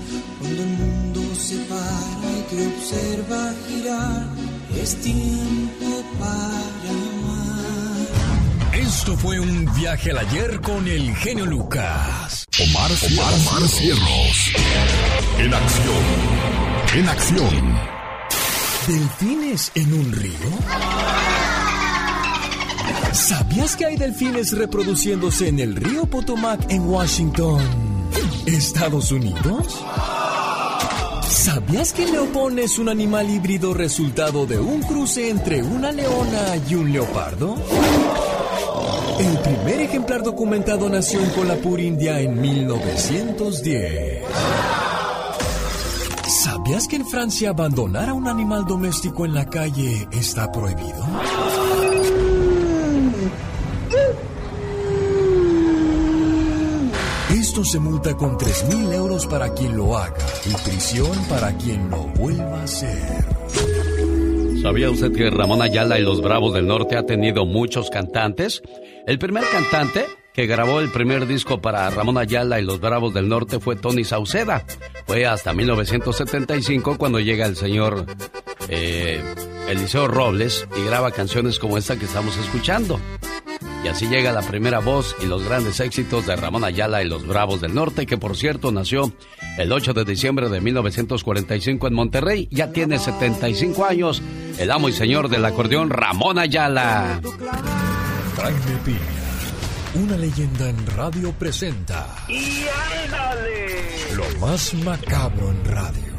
Cuando 0.41 0.63
el 0.63 0.69
mundo 0.69 1.21
se 1.35 1.57
para 1.65 2.31
y 2.39 2.43
te 2.51 2.67
observa 2.67 3.55
girar, 3.67 4.27
es 4.83 4.97
tiempo 5.01 6.05
para 6.19 6.91
amar. 6.91 8.09
Esto 8.75 9.17
fue 9.17 9.41
un 9.41 9.73
viaje 9.75 10.11
al 10.11 10.19
ayer 10.19 10.61
con 10.61 10.87
el 10.87 11.17
genio 11.17 11.47
Lucas. 11.47 12.47
Omar, 12.61 12.91
Omar, 13.11 13.35
Omar 13.35 13.69
Cierros. 13.69 14.53
En 15.39 15.55
acción. 15.55 16.05
En 16.95 17.09
acción. 17.09 17.98
¿Delfines 18.89 19.71
en 19.75 19.93
un 19.93 20.13
río? 20.13 20.33
¿Sabías 23.13 23.77
que 23.77 23.85
hay 23.85 23.97
delfines 23.97 24.57
reproduciéndose 24.57 25.49
en 25.49 25.59
el 25.59 25.77
río 25.77 26.07
Potomac 26.07 26.59
en 26.71 26.89
Washington, 26.89 27.61
Estados 28.47 29.13
Unidos? 29.13 29.85
¿Sabías 31.29 31.93
que 31.93 32.05
el 32.05 32.13
leopón 32.13 32.59
es 32.59 32.79
un 32.79 32.89
animal 32.89 33.29
híbrido 33.29 33.75
resultado 33.75 34.47
de 34.47 34.59
un 34.59 34.81
cruce 34.81 35.29
entre 35.29 35.63
una 35.63 35.93
leona 35.93 36.57
y 36.67 36.75
un 36.75 36.91
leopardo? 36.91 37.57
El 39.21 39.39
primer 39.41 39.83
ejemplar 39.83 40.23
documentado 40.23 40.89
nació 40.89 41.21
en 41.21 41.29
Colapur, 41.33 41.79
India 41.79 42.21
en 42.21 42.41
1910. 42.41 44.88
¿Sabías 46.29 46.87
que 46.87 46.97
en 46.97 47.07
Francia 47.07 47.49
abandonar 47.49 48.11
a 48.11 48.13
un 48.13 48.29
animal 48.29 48.67
doméstico 48.67 49.25
en 49.25 49.33
la 49.33 49.47
calle 49.47 50.07
está 50.13 50.53
prohibido? 50.53 51.07
Esto 57.31 57.65
se 57.65 57.79
multa 57.79 58.15
con 58.15 58.37
3.000 58.37 58.93
euros 58.93 59.27
para 59.27 59.55
quien 59.55 59.75
lo 59.75 59.97
haga 59.97 60.19
y 60.45 60.53
prisión 60.69 61.17
para 61.31 61.57
quien 61.57 61.89
lo 61.89 62.03
vuelva 62.09 62.61
a 62.61 62.65
hacer. 62.65 63.25
¿Sabía 64.61 64.91
usted 64.91 65.13
que 65.13 65.31
Ramón 65.31 65.63
Ayala 65.63 65.99
y 65.99 66.03
los 66.03 66.21
Bravos 66.21 66.53
del 66.53 66.67
Norte 66.67 66.99
ha 66.99 67.07
tenido 67.07 67.47
muchos 67.47 67.89
cantantes? 67.89 68.61
El 69.07 69.19
primer 69.19 69.45
cantante 69.51 70.05
que 70.39 70.47
grabó 70.47 70.79
el 70.79 70.93
primer 70.93 71.27
disco 71.27 71.61
para 71.61 71.91
Ramón 71.91 72.17
Ayala 72.17 72.61
y 72.61 72.65
los 72.65 72.79
Bravos 72.79 73.13
del 73.13 73.29
Norte 73.29 73.59
fue 73.59 73.75
Tony 73.75 74.05
Sauceda. 74.05 74.65
Fue 75.05 75.27
hasta 75.27 75.53
1975 75.53 76.97
cuando 76.97 77.19
llega 77.19 77.45
el 77.45 77.57
señor 77.57 78.07
eh, 78.69 79.21
Eliseo 79.69 80.07
Robles 80.07 80.69
y 80.77 80.87
graba 80.87 81.11
canciones 81.11 81.59
como 81.59 81.77
esta 81.77 81.97
que 81.99 82.05
estamos 82.05 82.37
escuchando. 82.37 83.01
Y 83.85 83.89
así 83.89 84.07
llega 84.07 84.31
la 84.31 84.43
primera 84.43 84.79
voz 84.79 85.17
y 85.21 85.27
los 85.27 85.43
grandes 85.43 85.81
éxitos 85.81 86.25
de 86.27 86.37
Ramón 86.37 86.63
Ayala 86.63 87.03
y 87.03 87.09
los 87.09 87.27
Bravos 87.27 87.61
del 87.61 87.75
Norte, 87.75 88.07
que 88.07 88.17
por 88.17 88.37
cierto 88.37 88.71
nació 88.71 89.13
el 89.59 89.73
8 89.73 89.93
de 89.93 90.05
diciembre 90.05 90.49
de 90.49 90.61
1945 90.61 91.89
en 91.89 91.95
Monterrey. 91.95 92.49
Ya 92.53 92.71
tiene 92.71 93.01
75 93.01 93.85
años, 93.85 94.23
el 94.57 94.71
amo 94.71 94.89
y 94.89 94.93
señor 94.93 95.31
del 95.31 95.45
acordeón 95.45 95.91
Ramón 95.91 96.39
Ayala. 96.39 97.21
Una 99.99 100.17
leyenda 100.17 100.69
en 100.69 100.87
radio 100.97 101.33
presenta 101.33 102.07
¡Y 102.29 102.65
ándale! 103.05 104.15
lo 104.15 104.25
más 104.41 104.75
macabro 104.75 105.51
en 105.51 105.65
radio. 105.65 106.13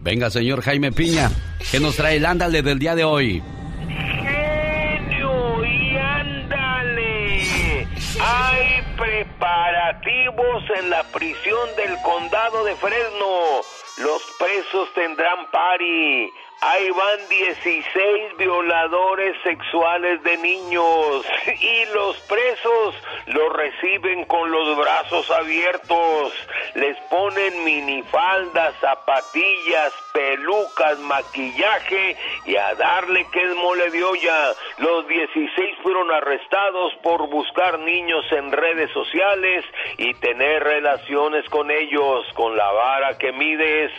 Venga, 0.00 0.30
señor 0.30 0.60
Jaime 0.62 0.92
Piña, 0.92 1.30
que 1.70 1.80
nos 1.80 1.96
trae 1.96 2.16
el 2.16 2.26
ándale 2.26 2.62
del 2.62 2.78
día 2.78 2.94
de 2.94 3.04
hoy. 3.04 3.42
genio 3.88 5.64
y 5.64 5.96
ándale. 5.96 7.86
Hay 8.20 8.82
preparativos 8.98 10.62
en 10.78 10.90
la 10.90 11.02
prisión 11.04 11.68
del 11.76 11.96
condado 12.02 12.64
de 12.64 12.74
Fresno. 12.76 13.62
Los 13.98 14.22
presos 14.38 14.88
tendrán 14.94 15.50
pari. 15.50 16.30
Ahí 16.66 16.90
van 16.92 17.28
16 17.28 18.38
violadores 18.38 19.36
sexuales 19.42 20.22
de 20.22 20.38
niños 20.38 21.26
y 21.60 21.84
los 21.92 22.16
presos 22.20 22.94
los 23.26 23.52
reciben 23.52 24.24
con 24.24 24.50
los 24.50 24.74
brazos 24.78 25.30
abiertos. 25.30 26.32
Les 26.74 26.96
ponen 27.10 27.64
minifaldas, 27.64 28.74
zapatillas, 28.80 29.92
pelucas, 30.14 30.98
maquillaje 31.00 32.16
y 32.46 32.56
a 32.56 32.74
darle 32.76 33.26
que 33.32 33.42
es 33.42 33.54
mole 33.56 33.90
de 33.90 34.04
olla. 34.04 34.54
Los 34.78 35.08
16 35.08 35.78
fueron 35.82 36.10
arrestados 36.12 36.94
por 37.02 37.28
buscar 37.28 37.80
niños 37.80 38.24
en 38.30 38.52
redes 38.52 38.90
sociales 38.92 39.64
y 39.98 40.14
tener 40.14 40.62
relaciones 40.62 41.44
con 41.50 41.70
ellos. 41.70 42.24
Con 42.34 42.56
la 42.56 42.70
vara 42.70 43.18
que 43.18 43.32
mides 43.32 43.90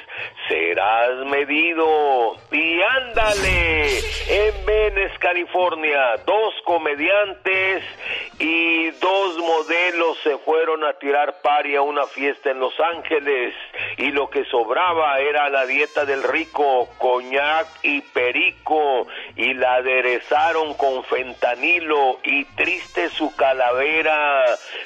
serás 0.48 1.26
medido. 1.26 2.38
Y 2.52 2.82
ándale, 2.82 4.00
en 4.30 4.66
Venice, 4.66 5.18
California, 5.20 6.16
dos 6.26 6.54
comediantes 6.64 7.84
y 8.40 8.92
dos 8.92 9.38
modelos 9.38 10.18
se 10.24 10.38
fueron 10.40 10.84
a 10.86 10.94
tirar 10.94 11.42
pari 11.42 11.76
a 11.76 11.82
una 11.82 12.06
fiesta 12.06 12.52
en 12.52 12.60
Los 12.60 12.74
Ángeles 12.80 13.54
y 13.98 14.12
lo 14.12 14.30
que 14.30 14.46
sobraba 14.46 15.20
era 15.20 15.50
la 15.50 15.66
dieta 15.66 16.05
del 16.06 16.24
rico, 16.24 16.90
coñac 16.98 17.68
y 17.84 18.02
perico 18.02 19.08
y 19.36 19.54
la 19.54 19.76
aderezaron 19.76 20.74
con 20.76 21.04
fentanilo 21.06 22.20
y 22.24 22.46
triste 22.56 23.10
su 23.10 23.36
calavera. 23.36 24.44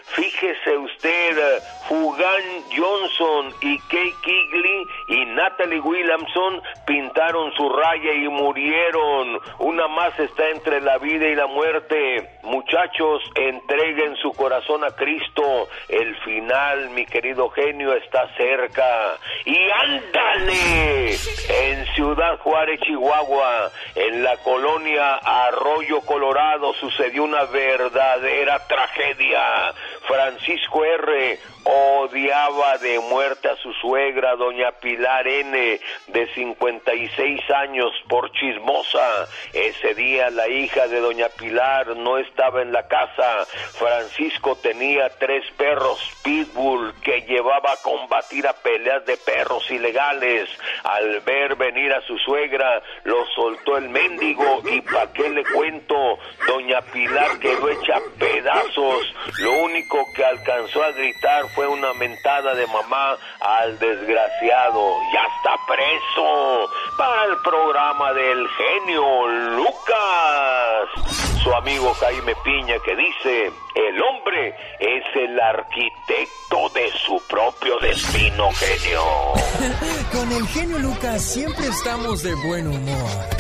Fíjese 0.08 0.78
usted, 0.78 1.62
Fugan 1.88 2.44
Johnson 2.76 3.54
y 3.62 3.78
Kay 3.80 4.14
Kigley 4.24 4.86
y 5.08 5.26
Natalie 5.26 5.80
Williamson 5.80 6.62
pintaron 6.86 7.52
su 7.54 7.70
raya 7.70 8.14
y 8.14 8.28
murieron. 8.28 9.40
Una 9.60 9.88
más 9.88 10.20
está 10.20 10.50
entre 10.50 10.82
la 10.82 10.98
vida 10.98 11.28
y 11.28 11.36
la 11.36 11.48
muerte. 11.48 12.40
Muchachos, 12.44 13.24
entreguen 13.36 14.16
su 14.18 14.32
corazón 14.34 14.84
a 14.84 14.92
Cristo. 14.96 15.68
El 15.88 16.16
final, 16.18 16.90
mi 16.92 17.06
querido 17.06 17.50
genio, 17.50 17.94
está 17.94 18.28
cerca. 18.36 19.18
Y 19.46 19.58
ándale, 19.86 21.09
en 21.10 21.86
Ciudad 21.96 22.38
Juárez, 22.40 22.80
Chihuahua, 22.82 23.72
en 23.96 24.24
la 24.24 24.38
colonia 24.38 25.16
Arroyo 25.16 26.02
Colorado, 26.02 26.74
sucedió 26.74 27.24
una 27.24 27.46
verdadera 27.46 28.68
tragedia. 28.68 29.74
Francisco 30.08 30.84
R. 30.86 31.40
odiaba 31.64 32.78
de 32.78 33.00
muerte 33.00 33.50
a 33.50 33.56
su 33.58 33.74
suegra, 33.74 34.36
doña 34.36 34.72
Pilar 34.80 35.28
N., 35.28 35.80
de 36.08 36.34
56 36.34 37.42
años, 37.52 37.92
por 38.08 38.32
chismosa. 38.32 39.28
Ese 39.54 39.94
día 39.94 40.30
la 40.30 40.48
hija 40.48 40.88
de 40.88 41.00
doña 41.00 41.28
Pilar 41.30 41.96
no 41.98 42.18
estaba 42.18 42.62
en 42.62 42.72
la 42.72 42.88
casa. 42.88 43.46
Francisco 43.78 44.56
tenía 44.56 45.10
tres 45.18 45.46
perros 45.58 46.00
pitbull 46.24 46.94
que 47.02 47.22
llevaba 47.22 47.74
a 47.74 47.78
combatir 47.78 48.48
a 48.48 48.54
peleas 48.54 49.06
de 49.06 49.18
perros 49.18 49.70
ilegales. 49.70 50.50
Al 50.84 51.20
ver 51.22 51.56
venir 51.56 51.94
a 51.94 52.02
su 52.02 52.18
suegra, 52.20 52.82
lo 53.04 53.26
soltó 53.36 53.78
el 53.78 53.90
mendigo 53.90 54.62
y 54.72 54.82
pa' 54.82 55.12
qué 55.14 55.30
le 55.30 55.44
cuento, 55.44 56.18
doña 56.48 56.82
Pilar 56.82 57.40
quedó 57.40 57.70
hecha 57.70 58.00
pedazos. 58.18 59.14
Lo 59.40 59.64
único 59.64 60.06
que 60.16 60.26
alcanzó 60.26 60.84
a 60.84 60.92
gritar 60.92 61.44
fue 61.56 61.68
una 61.68 61.94
mentada 61.94 62.54
de 62.56 62.68
mamá 62.68 63.18
al 63.40 63.78
desgraciado. 63.80 64.96
Ya 65.14 65.24
está 65.38 65.56
preso 65.68 66.70
para 66.98 67.26
el 67.26 67.38
programa 67.38 68.14
del 68.14 68.48
genio 68.48 69.28
Lucas. 69.28 71.20
Su 71.44 71.54
amigo 71.54 71.94
Jaime 71.94 72.36
Piña 72.44 72.76
que 72.84 72.96
dice, 72.96 73.52
el 73.76 74.02
hombre 74.02 74.56
es 74.80 75.04
el 75.16 75.40
arquitecto 75.40 76.70
de 76.74 76.92
su 77.06 77.22
propio 77.28 77.78
destino, 77.80 78.50
genio. 78.52 79.04
Con 80.12 80.32
el 80.32 80.48
genio 80.48 80.80
Lucas 80.80 81.22
siempre 81.24 81.68
estamos 81.68 82.24
de 82.24 82.36
buen 82.36 82.68
humor. 82.68 83.39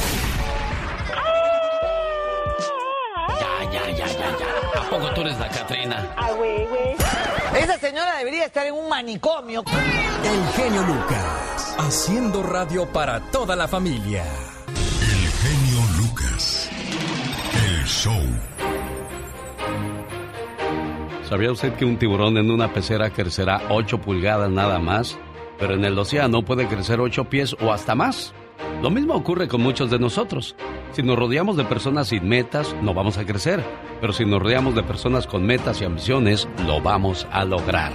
poco 4.89 5.09
tú 5.13 5.21
eres 5.21 5.39
la 5.39 5.49
Catrina? 5.49 6.13
Ah, 6.17 6.31
güey, 6.37 6.65
güey. 6.65 6.95
Esa 7.61 7.77
señora 7.77 8.17
debería 8.17 8.45
estar 8.45 8.65
en 8.65 8.73
un 8.73 8.89
manicomio. 8.89 9.63
El 10.23 10.47
genio 10.53 10.81
Lucas, 10.83 11.75
haciendo 11.77 12.43
radio 12.43 12.85
para 12.87 13.19
toda 13.31 13.55
la 13.55 13.67
familia. 13.67 14.23
El 14.67 15.29
genio 15.31 15.81
Lucas, 15.97 16.69
el 17.53 17.85
show. 17.85 18.21
¿Sabía 21.27 21.51
usted 21.51 21.73
que 21.73 21.85
un 21.85 21.97
tiburón 21.97 22.37
en 22.37 22.49
una 22.49 22.73
pecera 22.73 23.11
crecerá 23.11 23.61
8 23.69 23.99
pulgadas 23.99 24.49
nada 24.49 24.79
más? 24.79 25.17
Pero 25.59 25.75
en 25.75 25.85
el 25.85 25.97
océano 25.99 26.43
puede 26.43 26.67
crecer 26.67 26.99
8 26.99 27.25
pies 27.25 27.55
o 27.61 27.71
hasta 27.71 27.93
más. 27.93 28.33
Lo 28.81 28.89
mismo 28.89 29.13
ocurre 29.13 29.47
con 29.47 29.61
muchos 29.61 29.89
de 29.89 29.99
nosotros. 29.99 30.55
Si 30.93 31.03
nos 31.03 31.17
rodeamos 31.17 31.57
de 31.57 31.65
personas 31.65 32.07
sin 32.07 32.27
metas, 32.27 32.75
no 32.81 32.93
vamos 32.93 33.17
a 33.17 33.25
crecer. 33.25 33.63
Pero 34.01 34.13
si 34.13 34.25
nos 34.25 34.41
rodeamos 34.41 34.75
de 34.75 34.83
personas 34.83 35.27
con 35.27 35.45
metas 35.45 35.81
y 35.81 35.85
ambiciones, 35.85 36.47
lo 36.65 36.81
vamos 36.81 37.27
a 37.31 37.43
lograr. 37.45 37.91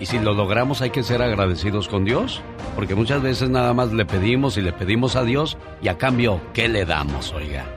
Y 0.00 0.06
si 0.06 0.18
lo 0.18 0.32
logramos 0.32 0.80
hay 0.80 0.90
que 0.90 1.02
ser 1.02 1.22
agradecidos 1.22 1.86
con 1.86 2.04
Dios, 2.04 2.40
porque 2.74 2.94
muchas 2.94 3.22
veces 3.22 3.50
nada 3.50 3.74
más 3.74 3.92
le 3.92 4.06
pedimos 4.06 4.56
y 4.56 4.62
le 4.62 4.72
pedimos 4.72 5.14
a 5.14 5.24
Dios 5.24 5.58
y 5.82 5.88
a 5.88 5.98
cambio, 5.98 6.40
¿qué 6.54 6.68
le 6.68 6.86
damos, 6.86 7.32
oiga? 7.32 7.76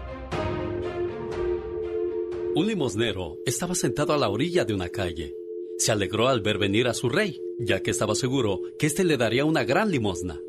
Un 2.55 2.67
limosnero 2.67 3.37
estaba 3.45 3.75
sentado 3.75 4.13
a 4.13 4.17
la 4.17 4.29
orilla 4.29 4.63
de 4.63 4.73
una 4.73 4.89
calle. 4.89 5.35
Se 5.77 5.91
alegró 5.91 6.29
al 6.29 6.41
ver 6.41 6.59
venir 6.59 6.87
a 6.87 6.93
su 6.93 7.09
rey, 7.09 7.41
ya 7.59 7.81
que 7.81 7.91
estaba 7.91 8.15
seguro 8.15 8.61
que 8.79 8.85
éste 8.85 9.03
le 9.03 9.17
daría 9.17 9.43
una 9.43 9.63
gran 9.63 9.91
limosna. 9.91 10.39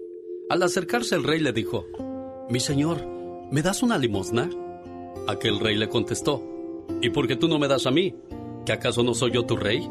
Al 0.50 0.62
acercarse 0.62 1.14
el 1.14 1.24
rey 1.24 1.40
le 1.40 1.52
dijo, 1.52 1.86
Mi 2.50 2.60
señor, 2.60 3.06
¿me 3.50 3.62
das 3.62 3.82
una 3.82 3.96
limosna? 3.96 4.50
Aquel 5.26 5.58
rey 5.58 5.74
le 5.74 5.88
contestó, 5.88 6.42
¿Y 7.00 7.10
por 7.10 7.26
qué 7.26 7.36
tú 7.36 7.48
no 7.48 7.58
me 7.58 7.66
das 7.66 7.86
a 7.86 7.90
mí? 7.90 8.14
¿Que 8.66 8.72
acaso 8.72 9.02
no 9.02 9.14
soy 9.14 9.32
yo 9.32 9.46
tu 9.46 9.56
rey? 9.56 9.88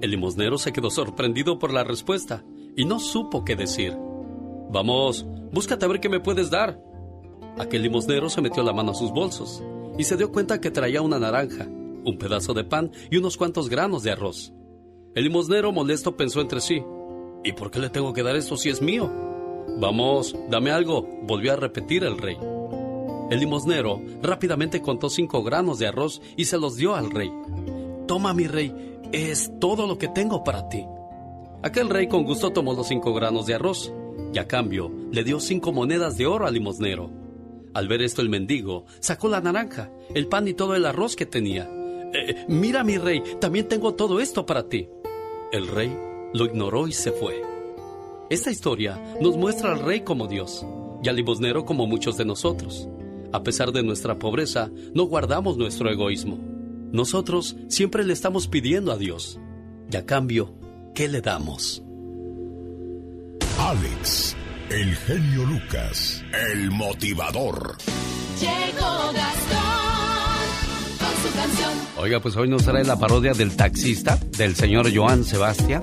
El 0.00 0.10
limosnero 0.10 0.56
se 0.56 0.72
quedó 0.72 0.90
sorprendido 0.90 1.58
por 1.58 1.74
la 1.74 1.84
respuesta 1.84 2.42
y 2.74 2.86
no 2.86 2.98
supo 2.98 3.44
qué 3.44 3.54
decir. 3.54 3.94
Vamos, 4.70 5.26
búscate 5.52 5.84
a 5.84 5.88
ver 5.88 6.00
qué 6.00 6.08
me 6.08 6.20
puedes 6.20 6.50
dar. 6.50 6.80
Aquel 7.58 7.82
limosnero 7.82 8.30
se 8.30 8.40
metió 8.40 8.62
la 8.62 8.72
mano 8.72 8.92
a 8.92 8.94
sus 8.94 9.12
bolsos 9.12 9.62
y 9.98 10.04
se 10.04 10.16
dio 10.16 10.32
cuenta 10.32 10.58
que 10.58 10.70
traía 10.70 11.02
una 11.02 11.18
naranja, 11.18 11.66
un 11.66 12.16
pedazo 12.18 12.54
de 12.54 12.64
pan 12.64 12.92
y 13.10 13.18
unos 13.18 13.36
cuantos 13.36 13.68
granos 13.68 14.02
de 14.02 14.12
arroz. 14.12 14.54
El 15.14 15.24
limosnero 15.24 15.70
molesto 15.70 16.16
pensó 16.16 16.40
entre 16.40 16.62
sí, 16.62 16.82
¿y 17.44 17.52
por 17.52 17.70
qué 17.70 17.78
le 17.78 17.90
tengo 17.90 18.14
que 18.14 18.22
dar 18.22 18.36
esto 18.36 18.56
si 18.56 18.70
es 18.70 18.80
mío? 18.80 19.35
Vamos, 19.78 20.34
dame 20.48 20.70
algo, 20.70 21.06
volvió 21.22 21.52
a 21.52 21.56
repetir 21.56 22.04
el 22.04 22.18
rey. 22.18 22.38
El 23.30 23.40
limosnero 23.40 24.00
rápidamente 24.22 24.80
contó 24.80 25.10
cinco 25.10 25.42
granos 25.42 25.78
de 25.78 25.88
arroz 25.88 26.22
y 26.36 26.44
se 26.44 26.58
los 26.58 26.76
dio 26.76 26.94
al 26.94 27.10
rey. 27.10 27.30
Toma, 28.06 28.32
mi 28.32 28.46
rey, 28.46 28.72
es 29.12 29.50
todo 29.58 29.86
lo 29.86 29.98
que 29.98 30.08
tengo 30.08 30.44
para 30.44 30.68
ti. 30.68 30.84
Aquel 31.62 31.88
rey 31.88 32.06
con 32.06 32.24
gusto 32.24 32.52
tomó 32.52 32.74
los 32.74 32.86
cinco 32.88 33.12
granos 33.12 33.46
de 33.46 33.54
arroz 33.54 33.92
y 34.32 34.38
a 34.38 34.46
cambio 34.46 34.90
le 35.10 35.24
dio 35.24 35.40
cinco 35.40 35.72
monedas 35.72 36.16
de 36.16 36.26
oro 36.26 36.46
al 36.46 36.54
limosnero. 36.54 37.10
Al 37.74 37.88
ver 37.88 38.02
esto 38.02 38.22
el 38.22 38.28
mendigo 38.28 38.86
sacó 39.00 39.28
la 39.28 39.40
naranja, 39.40 39.90
el 40.14 40.28
pan 40.28 40.48
y 40.48 40.54
todo 40.54 40.74
el 40.74 40.86
arroz 40.86 41.16
que 41.16 41.26
tenía. 41.26 41.68
Eh, 42.14 42.46
mira 42.48 42.84
mi 42.84 42.96
rey, 42.96 43.22
también 43.40 43.68
tengo 43.68 43.94
todo 43.94 44.20
esto 44.20 44.46
para 44.46 44.68
ti. 44.68 44.88
El 45.52 45.66
rey 45.66 45.94
lo 46.32 46.44
ignoró 46.44 46.88
y 46.88 46.92
se 46.92 47.12
fue. 47.12 47.45
Esta 48.28 48.50
historia 48.50 49.00
nos 49.20 49.36
muestra 49.36 49.72
al 49.72 49.78
rey 49.78 50.00
como 50.00 50.26
Dios 50.26 50.66
y 51.00 51.08
al 51.08 51.14
limosnero 51.14 51.64
como 51.64 51.86
muchos 51.86 52.16
de 52.16 52.24
nosotros. 52.24 52.88
A 53.32 53.44
pesar 53.44 53.70
de 53.70 53.84
nuestra 53.84 54.18
pobreza, 54.18 54.68
no 54.94 55.04
guardamos 55.04 55.56
nuestro 55.56 55.88
egoísmo. 55.90 56.36
Nosotros 56.90 57.56
siempre 57.68 58.02
le 58.04 58.12
estamos 58.12 58.48
pidiendo 58.48 58.90
a 58.90 58.96
Dios. 58.96 59.38
Y 59.92 59.96
a 59.96 60.04
cambio, 60.04 60.56
¿qué 60.92 61.06
le 61.06 61.20
damos? 61.20 61.84
Alex, 63.60 64.36
el 64.70 64.96
genio 64.96 65.44
Lucas, 65.44 66.24
el 66.52 66.72
motivador. 66.72 67.76
Llegó 68.40 69.12
Gastón 69.12 70.46
con 70.98 71.30
su 71.30 71.36
canción. 71.36 71.72
Oiga, 71.98 72.18
pues 72.18 72.36
hoy 72.36 72.48
nos 72.48 72.64
trae 72.64 72.82
la 72.82 72.98
parodia 72.98 73.34
del 73.34 73.54
taxista, 73.54 74.18
del 74.36 74.56
señor 74.56 74.92
Joan 74.92 75.22
Sebastián. 75.22 75.82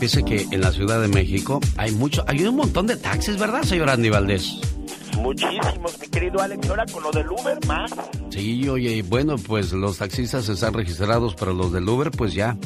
Fíjese 0.00 0.24
que 0.24 0.46
en 0.50 0.62
la 0.62 0.72
Ciudad 0.72 0.98
de 0.98 1.08
México 1.08 1.60
hay 1.76 1.92
mucho, 1.92 2.24
hay 2.26 2.42
un 2.42 2.56
montón 2.56 2.86
de 2.86 2.96
taxis, 2.96 3.38
¿verdad, 3.38 3.62
señor 3.64 3.90
Andy 3.90 4.08
Valdés? 4.08 4.56
Muchísimos, 5.18 6.00
mi 6.00 6.08
querido 6.08 6.40
Alex. 6.40 6.70
Ahora 6.70 6.86
con 6.86 7.02
lo 7.02 7.10
del 7.10 7.28
Uber, 7.28 7.58
más. 7.66 7.92
Sí, 8.30 8.66
oye, 8.66 9.02
bueno, 9.02 9.36
pues 9.36 9.74
los 9.74 9.98
taxistas 9.98 10.48
están 10.48 10.72
registrados, 10.72 11.34
pero 11.34 11.52
los 11.52 11.70
del 11.70 11.86
Uber, 11.86 12.10
pues 12.12 12.32
ya. 12.32 12.56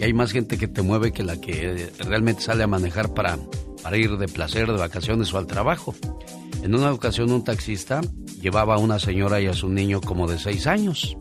Y 0.00 0.02
hay 0.02 0.12
más 0.12 0.32
gente 0.32 0.58
que 0.58 0.66
te 0.66 0.82
mueve 0.82 1.12
que 1.12 1.22
la 1.22 1.40
que 1.40 1.92
realmente 2.00 2.42
sale 2.42 2.64
a 2.64 2.66
manejar 2.66 3.14
para, 3.14 3.38
para 3.84 3.96
ir 3.96 4.16
de 4.18 4.26
placer, 4.26 4.66
de 4.66 4.76
vacaciones 4.76 5.32
o 5.32 5.38
al 5.38 5.46
trabajo. 5.46 5.94
En 6.64 6.74
una 6.74 6.92
ocasión 6.92 7.30
un 7.30 7.44
taxista 7.44 8.00
llevaba 8.42 8.74
a 8.74 8.78
una 8.78 8.98
señora 8.98 9.40
y 9.40 9.46
a 9.46 9.54
su 9.54 9.68
niño 9.68 10.00
como 10.00 10.26
de 10.26 10.40
seis 10.40 10.66
años. 10.66 11.16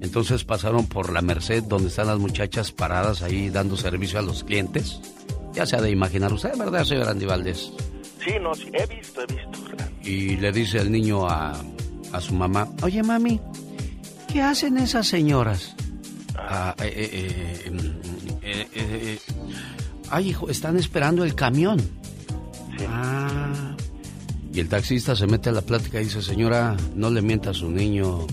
Entonces 0.00 0.44
pasaron 0.44 0.86
por 0.86 1.12
la 1.12 1.22
Merced, 1.22 1.62
donde 1.64 1.88
están 1.88 2.08
las 2.08 2.18
muchachas 2.18 2.72
paradas 2.72 3.22
ahí 3.22 3.50
dando 3.50 3.76
servicio 3.76 4.18
a 4.18 4.22
los 4.22 4.44
clientes. 4.44 5.00
Ya 5.54 5.66
se 5.66 5.76
ha 5.76 5.80
de 5.80 5.90
imaginar 5.90 6.32
usted, 6.32 6.56
¿verdad, 6.56 6.84
señor 6.84 7.08
Andy 7.08 7.26
Valdés? 7.26 7.72
Sí, 8.24 8.32
no, 8.40 8.54
sí, 8.54 8.70
he 8.72 8.86
visto, 8.86 9.22
he 9.22 9.26
visto. 9.26 9.50
Y 10.02 10.36
le 10.36 10.52
dice 10.52 10.78
el 10.78 10.92
niño 10.92 11.26
a, 11.26 11.54
a 12.12 12.20
su 12.20 12.34
mamá, 12.34 12.68
oye 12.82 13.02
mami, 13.02 13.40
¿qué 14.32 14.42
hacen 14.42 14.76
esas 14.76 15.06
señoras? 15.06 15.74
Ah, 16.36 16.74
eh, 16.78 17.10
eh, 17.12 17.70
eh, 18.74 19.18
mm, 19.20 20.10
ay, 20.10 20.28
hijo, 20.28 20.50
están 20.50 20.76
esperando 20.76 21.24
el 21.24 21.34
camión. 21.34 21.80
Ah. 22.88 23.74
Y 24.52 24.60
el 24.60 24.68
taxista 24.68 25.16
se 25.16 25.26
mete 25.26 25.48
a 25.50 25.52
la 25.52 25.62
plática 25.62 26.00
y 26.00 26.04
dice, 26.04 26.22
señora, 26.22 26.76
no 26.94 27.10
le 27.10 27.22
mienta 27.22 27.50
a 27.50 27.54
su 27.54 27.70
niño. 27.70 28.26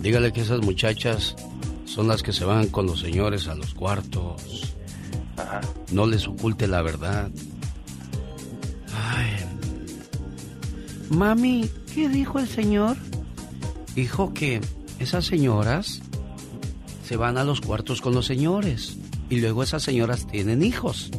Dígale 0.00 0.32
que 0.32 0.40
esas 0.40 0.60
muchachas 0.60 1.36
son 1.84 2.08
las 2.08 2.22
que 2.22 2.32
se 2.32 2.46
van 2.46 2.68
con 2.68 2.86
los 2.86 3.00
señores 3.00 3.48
a 3.48 3.54
los 3.54 3.74
cuartos. 3.74 4.74
No 5.92 6.06
les 6.06 6.26
oculte 6.26 6.66
la 6.66 6.80
verdad. 6.80 7.30
Ay. 8.94 9.36
Mami, 11.10 11.68
¿qué 11.94 12.08
dijo 12.08 12.38
el 12.38 12.48
señor? 12.48 12.96
Dijo 13.94 14.32
que 14.32 14.62
esas 14.98 15.26
señoras 15.26 16.00
se 17.06 17.16
van 17.16 17.36
a 17.36 17.44
los 17.44 17.60
cuartos 17.60 18.00
con 18.00 18.14
los 18.14 18.24
señores. 18.24 18.96
Y 19.28 19.40
luego 19.40 19.62
esas 19.62 19.82
señoras 19.82 20.26
tienen 20.26 20.62
hijos. 20.62 21.10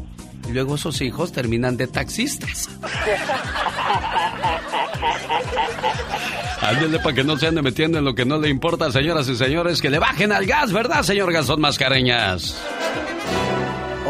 Y 0.49 0.53
luego 0.53 0.75
esos 0.75 1.01
hijos 1.01 1.31
terminan 1.31 1.77
de 1.77 1.87
taxistas. 1.87 2.67
Ándele 6.61 6.99
para 6.99 7.15
que 7.15 7.23
no 7.23 7.37
se 7.37 7.47
ande 7.47 7.63
metiendo 7.63 7.97
en 7.97 8.05
lo 8.05 8.13
que 8.13 8.23
no 8.23 8.37
le 8.37 8.47
importa, 8.47 8.91
señoras 8.91 9.27
y 9.27 9.35
señores, 9.35 9.81
que 9.81 9.89
le 9.89 9.97
bajen 9.97 10.31
al 10.31 10.45
gas, 10.45 10.71
¿verdad, 10.71 11.01
señor 11.01 11.33
Gastón 11.33 11.59
Mascareñas? 11.59 12.55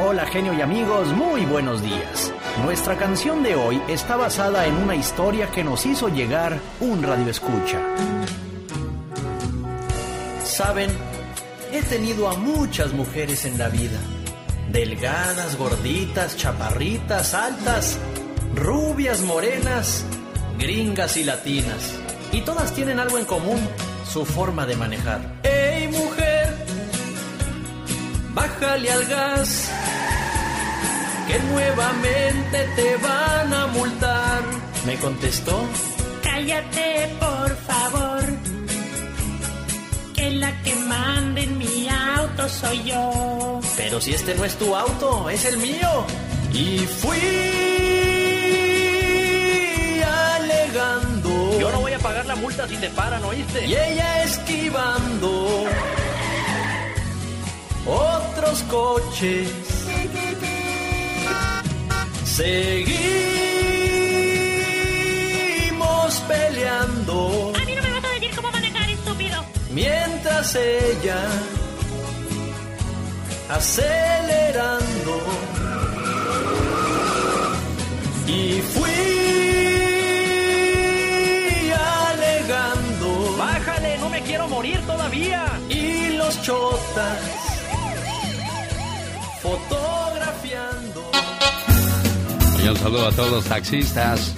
Hola 0.04 0.26
genio 0.26 0.54
y 0.54 0.60
amigos, 0.60 1.08
muy 1.14 1.46
buenos 1.46 1.82
días. 1.82 2.34
Nuestra 2.66 2.98
canción 2.98 3.42
de 3.42 3.56
hoy 3.56 3.82
está 3.88 4.18
basada 4.18 4.68
en 4.68 4.76
una 4.76 4.96
historia 4.96 5.50
que 5.50 5.64
nos 5.64 5.86
hizo 5.86 6.10
llegar 6.10 6.60
un 6.82 7.02
radio 7.02 7.30
escucha. 7.30 7.80
Saben, 10.44 10.90
he 11.72 11.82
tenido 11.84 12.28
a 12.28 12.36
muchas 12.36 12.92
mujeres 12.92 13.46
en 13.46 13.58
la 13.58 13.70
vida. 13.70 14.00
Delgadas, 14.74 15.58
gorditas, 15.58 16.36
chaparritas, 16.36 17.34
altas, 17.34 17.98
rubias, 18.54 19.22
morenas, 19.22 20.06
gringas 20.60 21.16
y 21.16 21.24
latinas. 21.24 21.96
Y 22.32 22.42
todas 22.42 22.74
tienen 22.74 23.00
algo 23.00 23.18
en 23.18 23.26
común, 23.26 23.60
su 24.10 24.26
forma 24.26 24.66
de 24.66 24.76
manejar. 24.76 25.20
¡Ey 25.44 25.88
mujer! 25.90 26.56
Bájale 28.34 28.90
al 28.92 29.06
gas, 29.06 29.70
que 31.28 31.40
nuevamente 31.52 32.58
te 32.78 32.96
van 32.98 33.54
a 33.54 33.68
multar. 33.68 34.42
Me 34.86 34.96
contestó, 34.98 35.62
Cállate, 36.24 37.16
por 37.20 37.50
favor. 37.70 38.24
Que 40.16 40.32
la 40.32 40.62
que 40.64 40.74
manda 40.76 41.42
en 41.42 41.58
mi 41.58 41.88
auto 41.90 42.48
soy 42.48 42.84
yo. 42.86 43.60
pero 43.76 44.00
si 44.00 44.14
este 44.14 44.34
no 44.36 44.46
es 44.46 44.56
tu 44.58 44.74
auto, 44.76 45.30
es 45.30 45.44
el 45.46 45.58
mío. 45.58 46.06
Y 46.54 46.78
fui 47.02 47.20
alegando. 50.06 51.11
Yo 51.72 51.78
no 51.78 51.84
voy 51.84 51.94
a 51.94 52.00
pagar 52.00 52.26
la 52.26 52.36
multa 52.36 52.68
si 52.68 52.76
te 52.76 52.90
paran, 52.90 53.24
¿oíste? 53.24 53.66
Y 53.66 53.74
ella 53.74 54.24
esquivando 54.24 55.64
otros 57.88 58.62
coches. 58.64 59.48
Seguimos 64.82 66.16
peleando 66.28 67.54
A 67.56 67.66
mí 67.66 67.76
no 67.76 67.82
me 67.84 67.92
vas 67.92 68.04
a 68.04 68.10
decir 68.16 68.32
cómo 68.36 68.52
manejar, 68.52 68.90
estúpido. 68.90 69.46
mientras 69.72 70.56
ella 70.56 71.20
acelerando. 73.50 75.22
Y 78.28 78.62
fui 78.74 79.71
sabía. 84.98 85.46
Y 85.70 86.18
los 86.18 86.42
chotas 86.42 87.20
fotografiando. 89.42 91.12
Un 92.70 92.78
saludo 92.78 93.08
a 93.08 93.12
todos 93.12 93.32
los 93.32 93.46
taxistas, 93.46 94.34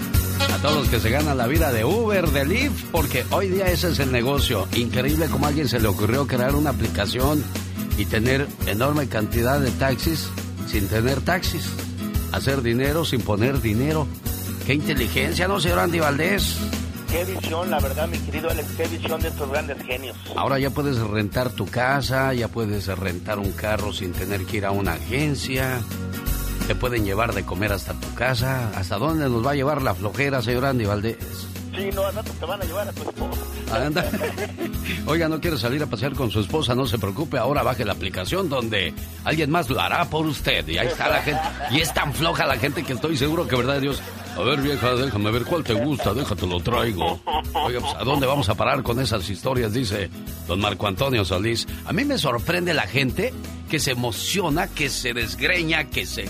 a 0.53 0.57
todos 0.61 0.77
los 0.77 0.89
que 0.89 0.99
se 0.99 1.09
ganan 1.09 1.37
la 1.37 1.47
vida 1.47 1.71
de 1.71 1.85
Uber, 1.85 2.27
de 2.29 2.45
Lyft, 2.45 2.85
porque 2.91 3.25
hoy 3.31 3.49
día 3.49 3.67
ese 3.67 3.89
es 3.89 3.99
el 3.99 4.11
negocio. 4.11 4.67
Increíble 4.75 5.27
cómo 5.29 5.45
a 5.45 5.49
alguien 5.49 5.67
se 5.67 5.79
le 5.79 5.87
ocurrió 5.87 6.25
crear 6.25 6.55
una 6.55 6.71
aplicación 6.71 7.43
y 7.97 8.05
tener 8.05 8.47
enorme 8.65 9.07
cantidad 9.07 9.59
de 9.59 9.71
taxis 9.71 10.29
sin 10.67 10.87
tener 10.87 11.21
taxis. 11.21 11.65
Hacer 12.31 12.63
dinero 12.63 13.05
sin 13.05 13.21
poner 13.21 13.61
dinero. 13.61 14.07
Qué 14.65 14.73
inteligencia, 14.73 15.47
¿no, 15.47 15.59
señor 15.59 15.79
Andy 15.79 15.99
Valdés? 15.99 16.57
Qué 17.13 17.25
visión, 17.25 17.69
la 17.69 17.79
verdad, 17.79 18.07
mi 18.07 18.17
querido 18.17 18.49
Alex, 18.49 18.69
qué 18.75 18.87
visión 18.87 19.21
de 19.21 19.27
estos 19.27 19.47
grandes 19.47 19.77
genios. 19.85 20.17
Ahora 20.35 20.57
ya 20.57 20.71
puedes 20.71 20.97
rentar 20.97 21.51
tu 21.51 21.67
casa, 21.67 22.33
ya 22.33 22.47
puedes 22.47 22.87
rentar 22.87 23.37
un 23.37 23.51
carro 23.51 23.93
sin 23.93 24.13
tener 24.13 24.43
que 24.47 24.57
ir 24.57 24.65
a 24.65 24.71
una 24.71 24.93
agencia. 24.93 25.79
Te 26.65 26.73
pueden 26.73 27.05
llevar 27.05 27.35
de 27.35 27.45
comer 27.45 27.71
hasta 27.71 27.93
tu 27.93 28.11
casa. 28.15 28.71
¿Hasta 28.75 28.97
dónde 28.97 29.29
nos 29.29 29.45
va 29.45 29.51
a 29.51 29.53
llevar 29.53 29.83
la 29.83 29.93
flojera, 29.93 30.41
señor 30.41 30.65
Andy 30.65 30.85
Valdés? 30.85 31.17
Sí, 31.75 31.89
no, 31.93 32.09
rato 32.09 32.31
te 32.31 32.45
van 32.47 32.59
a 32.59 32.65
llevar 32.65 32.87
a 32.87 32.91
tu 32.91 33.03
esposa. 33.03 33.41
Anda. 33.71 34.05
Oiga, 35.05 35.29
no 35.29 35.39
quiere 35.39 35.57
salir 35.57 35.83
a 35.83 35.87
pasear 35.87 36.13
con 36.13 36.31
su 36.31 36.39
esposa, 36.39 36.73
no 36.73 36.87
se 36.87 36.97
preocupe. 36.97 37.37
Ahora 37.37 37.61
baje 37.61 37.85
la 37.85 37.93
aplicación 37.93 38.49
donde 38.49 38.91
alguien 39.23 39.51
más 39.51 39.69
lo 39.69 39.79
hará 39.79 40.05
por 40.05 40.25
usted. 40.25 40.67
Y 40.67 40.79
ahí 40.79 40.87
está 40.87 41.09
la 41.09 41.21
gente. 41.21 41.41
Y 41.69 41.79
es 41.79 41.93
tan 41.93 42.11
floja 42.11 42.47
la 42.47 42.57
gente 42.57 42.81
que 42.81 42.93
estoy 42.93 43.17
seguro 43.17 43.47
que, 43.47 43.55
verdad 43.55 43.79
Dios. 43.79 44.01
A 44.35 44.41
ver, 44.41 44.61
vieja, 44.61 44.95
déjame 44.95 45.31
ver 45.31 45.43
cuál 45.43 45.63
te 45.63 45.73
gusta, 45.73 46.13
déjate 46.13 46.47
lo 46.47 46.59
traigo. 46.59 47.21
Oiga, 47.53 47.79
pues, 47.79 47.93
¿a 47.95 48.03
dónde 48.03 48.25
vamos 48.25 48.49
a 48.49 48.55
parar 48.55 48.81
con 48.81 48.99
esas 48.99 49.29
historias? 49.29 49.73
Dice 49.73 50.09
don 50.47 50.59
Marco 50.59 50.87
Antonio 50.87 51.23
Solís. 51.23 51.67
A 51.85 51.93
mí 51.93 52.03
me 52.03 52.17
sorprende 52.17 52.73
la 52.73 52.87
gente 52.87 53.33
que 53.69 53.79
se 53.79 53.91
emociona, 53.91 54.67
que 54.67 54.89
se 54.89 55.13
desgreña, 55.13 55.85
que 55.85 56.05
se. 56.05 56.25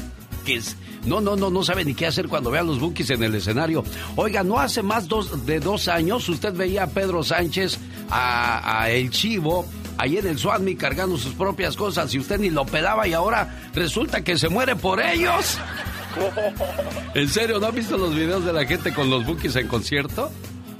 que 0.45 0.55
es 0.55 0.75
no, 1.05 1.19
no, 1.19 1.35
no, 1.35 1.49
no 1.49 1.63
sabe 1.63 1.83
ni 1.83 1.93
qué 1.93 2.05
hacer 2.05 2.27
cuando 2.27 2.49
vea 2.49 2.61
a 2.61 2.63
los 2.63 2.79
bookies 2.79 3.09
en 3.09 3.23
el 3.23 3.35
escenario. 3.35 3.83
Oiga, 4.15 4.43
no 4.43 4.59
hace 4.59 4.81
más 4.81 5.07
de 5.45 5.59
dos 5.59 5.87
años 5.87 6.27
usted 6.29 6.53
veía 6.53 6.83
a 6.83 6.87
Pedro 6.87 7.23
Sánchez, 7.23 7.77
a, 8.09 8.89
El 8.89 9.09
Chivo, 9.09 9.65
ahí 9.97 10.17
en 10.17 10.27
el 10.27 10.39
Swami 10.39 10.75
cargando 10.75 11.17
sus 11.17 11.33
propias 11.33 11.75
cosas 11.75 12.13
y 12.13 12.19
usted 12.19 12.39
ni 12.39 12.49
lo 12.49 12.65
pelaba 12.65 13.07
y 13.07 13.13
ahora 13.13 13.69
resulta 13.73 14.23
que 14.23 14.37
se 14.37 14.47
muere 14.47 14.75
por 14.75 15.01
ellos. 15.01 15.57
¿En 17.13 17.29
serio? 17.29 17.59
¿No 17.59 17.67
ha 17.67 17.71
visto 17.71 17.97
los 17.97 18.15
videos 18.15 18.45
de 18.45 18.53
la 18.53 18.65
gente 18.65 18.93
con 18.93 19.09
los 19.09 19.25
bookies 19.25 19.55
en 19.55 19.67
concierto? 19.67 20.31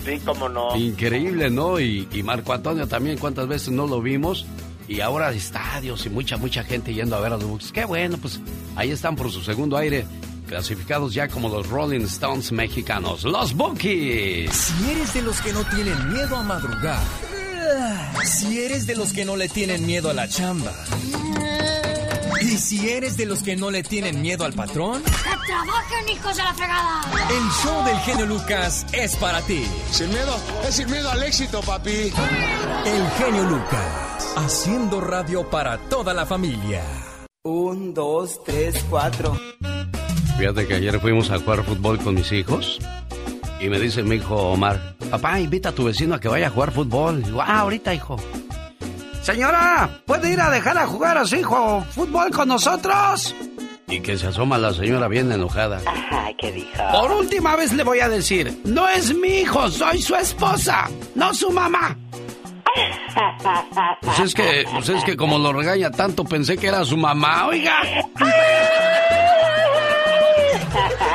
Sí, 0.06 0.20
cómo 0.26 0.50
no. 0.50 0.76
Increíble, 0.76 1.50
¿no? 1.50 1.80
Y, 1.80 2.08
y 2.12 2.24
Marco 2.24 2.54
Antonio 2.54 2.88
también, 2.88 3.18
¿cuántas 3.18 3.48
veces 3.48 3.70
no 3.70 3.88
lo 3.88 4.02
vimos? 4.02 4.46
Y 4.88 5.00
ahora 5.00 5.32
estadios 5.32 6.06
y 6.06 6.10
mucha, 6.10 6.36
mucha 6.38 6.64
gente 6.64 6.94
yendo 6.94 7.16
a 7.16 7.20
ver 7.22 7.32
a 7.32 7.38
los 7.38 7.46
Bookies. 7.46 7.72
Qué 7.72 7.86
bueno, 7.86 8.18
pues 8.18 8.42
ahí 8.76 8.92
están 8.92 9.16
por 9.16 9.32
su 9.32 9.42
segundo 9.42 9.78
aire, 9.78 10.06
clasificados 10.48 11.14
ya 11.14 11.30
como 11.30 11.48
los 11.48 11.70
Rolling 11.70 12.02
Stones 12.02 12.52
mexicanos, 12.52 13.24
los 13.24 13.54
Bookies. 13.54 14.52
Si 14.52 14.92
eres 14.92 15.14
de 15.14 15.22
los 15.22 15.40
que 15.40 15.54
no 15.54 15.64
tienen 15.64 16.12
miedo 16.12 16.36
a 16.36 16.44
madrugar, 16.44 17.00
si 18.26 18.60
eres 18.60 18.86
de 18.86 18.96
los 18.96 19.14
que 19.14 19.24
no 19.24 19.38
le 19.38 19.48
tienen 19.48 19.86
miedo 19.86 20.10
a 20.10 20.14
la 20.14 20.28
chamba, 20.28 20.74
y 22.44 22.58
si 22.58 22.90
eres 22.90 23.16
de 23.16 23.26
los 23.26 23.42
que 23.42 23.56
no 23.56 23.72
le 23.72 23.84
tienen 23.84 24.22
miedo 24.22 24.44
al 24.44 24.54
patrón, 24.54 25.02
¡que 25.04 25.46
trabajen, 25.48 26.10
hijos 26.10 26.36
de 26.36 26.44
la 26.44 26.54
fregada! 26.54 27.02
El 27.30 27.50
show 27.64 27.86
del 27.86 27.98
genio 28.00 28.26
Lucas 28.26 28.86
es 28.92 29.16
para 29.16 29.42
ti. 29.42 29.64
Sin 29.92 30.10
miedo, 30.10 30.36
es 30.68 30.76
sin 30.76 30.92
miedo 30.92 31.10
al 31.10 31.24
éxito, 31.24 31.62
papi. 31.62 32.12
El 32.86 33.10
genio 33.18 33.44
Lucas, 33.44 34.34
haciendo 34.36 35.00
radio 35.00 35.50
para 35.50 35.78
toda 35.90 36.14
la 36.14 36.26
familia. 36.26 36.84
Un, 37.44 37.94
dos, 37.94 38.44
tres, 38.44 38.86
cuatro. 38.90 39.40
Fíjate 40.38 40.68
que 40.68 40.74
ayer 40.76 41.00
fuimos 41.00 41.32
a 41.32 41.40
jugar 41.40 41.64
fútbol 41.64 42.00
con 42.00 42.16
mis 42.16 42.32
hijos. 42.32 42.80
Y 43.60 43.70
me 43.70 43.80
dice 43.80 44.04
mi 44.04 44.16
hijo 44.16 44.36
Omar, 44.36 44.98
papá, 45.10 45.40
invita 45.40 45.70
a 45.70 45.72
tu 45.72 45.86
vecino 45.86 46.16
a 46.16 46.20
que 46.20 46.28
vaya 46.28 46.48
a 46.48 46.50
jugar 46.50 46.72
fútbol. 46.74 47.22
Y 47.22 47.24
digo, 47.24 47.42
ah, 47.42 47.60
ahorita, 47.60 47.94
hijo. 47.94 48.18
Señora, 49.24 49.90
¿puede 50.06 50.34
ir 50.34 50.42
a 50.42 50.50
dejar 50.50 50.78
a 50.78 50.86
jugar 50.86 51.18
a 51.18 51.26
su 51.26 51.38
hijo 51.38 51.82
fútbol 51.92 52.30
con 52.30 52.50
nosotros? 52.50 53.34
Y 53.88 54.02
que 54.02 54.18
se 54.18 54.28
asoma 54.28 54.58
la 54.58 54.74
señora 54.74 55.08
bien 55.08 55.32
enojada. 55.32 55.80
Ajá, 55.86 56.28
¿qué 56.38 56.52
dijo? 56.52 56.84
Por 56.92 57.10
última 57.10 57.56
vez 57.56 57.72
le 57.72 57.86
voy 57.86 58.02
a 58.02 58.10
decir, 58.10 58.60
no 58.66 58.86
es 58.90 59.16
mi 59.16 59.40
hijo, 59.40 59.72
soy 59.72 60.02
su 60.02 60.14
esposa, 60.16 60.90
no 61.16 61.34
su 61.34 61.50
mamá. 61.52 61.98
Pues 64.02 64.20
es 64.20 64.34
que, 64.34 64.66
pues 64.70 64.90
es 64.90 65.04
que 65.06 65.16
como 65.16 65.40
lo 65.40 65.54
regaña 65.54 65.90
tanto 65.90 66.26
pensé 66.26 66.58
que 66.58 66.68
era 66.68 66.84
su 66.84 66.98
mamá, 66.98 67.48
oiga. 67.48 67.76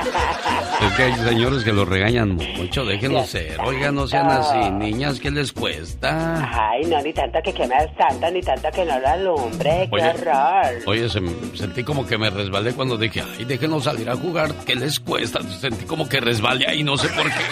Es 0.81 0.93
que 0.95 1.03
hay 1.03 1.15
señores 1.15 1.65
que 1.65 1.73
lo 1.73 1.85
regañan 1.85 2.37
mucho, 2.37 2.85
déjenlos 2.85 3.29
ser. 3.29 3.61
Oigan, 3.61 3.97
no 3.97 4.07
sean 4.07 4.31
así, 4.31 4.71
niñas, 4.71 5.19
¿qué 5.19 5.31
les 5.31 5.53
cuesta? 5.53 6.71
Ay, 6.71 6.85
no, 6.87 7.01
ni 7.03 7.13
tanto 7.13 7.41
que 7.43 7.53
quemes 7.53 7.95
tanto, 7.97 8.31
ni 8.31 8.41
tanto 8.41 8.69
que 8.71 8.85
no 8.85 8.99
lo 9.01 9.09
alumbre, 9.09 9.89
qué 9.93 10.03
horror. 10.03 10.83
Oye, 10.87 11.09
sentí 11.09 11.83
como 11.83 12.07
que 12.07 12.17
me 12.17 12.31
resbalé 12.31 12.73
cuando 12.75 12.97
dije, 12.97 13.23
ay, 13.23 13.45
déjenlos 13.45 13.85
salir 13.85 14.09
a 14.09 14.17
jugar, 14.17 14.55
¿qué 14.65 14.77
les 14.77 15.01
cuesta? 15.01 15.43
Sentí 15.43 15.85
como 15.85 16.09
que 16.09 16.21
resbalé 16.21 16.67
ahí, 16.69 16.85
no 16.85 16.97
sé 16.97 17.09
por 17.09 17.27
qué. 17.27 17.45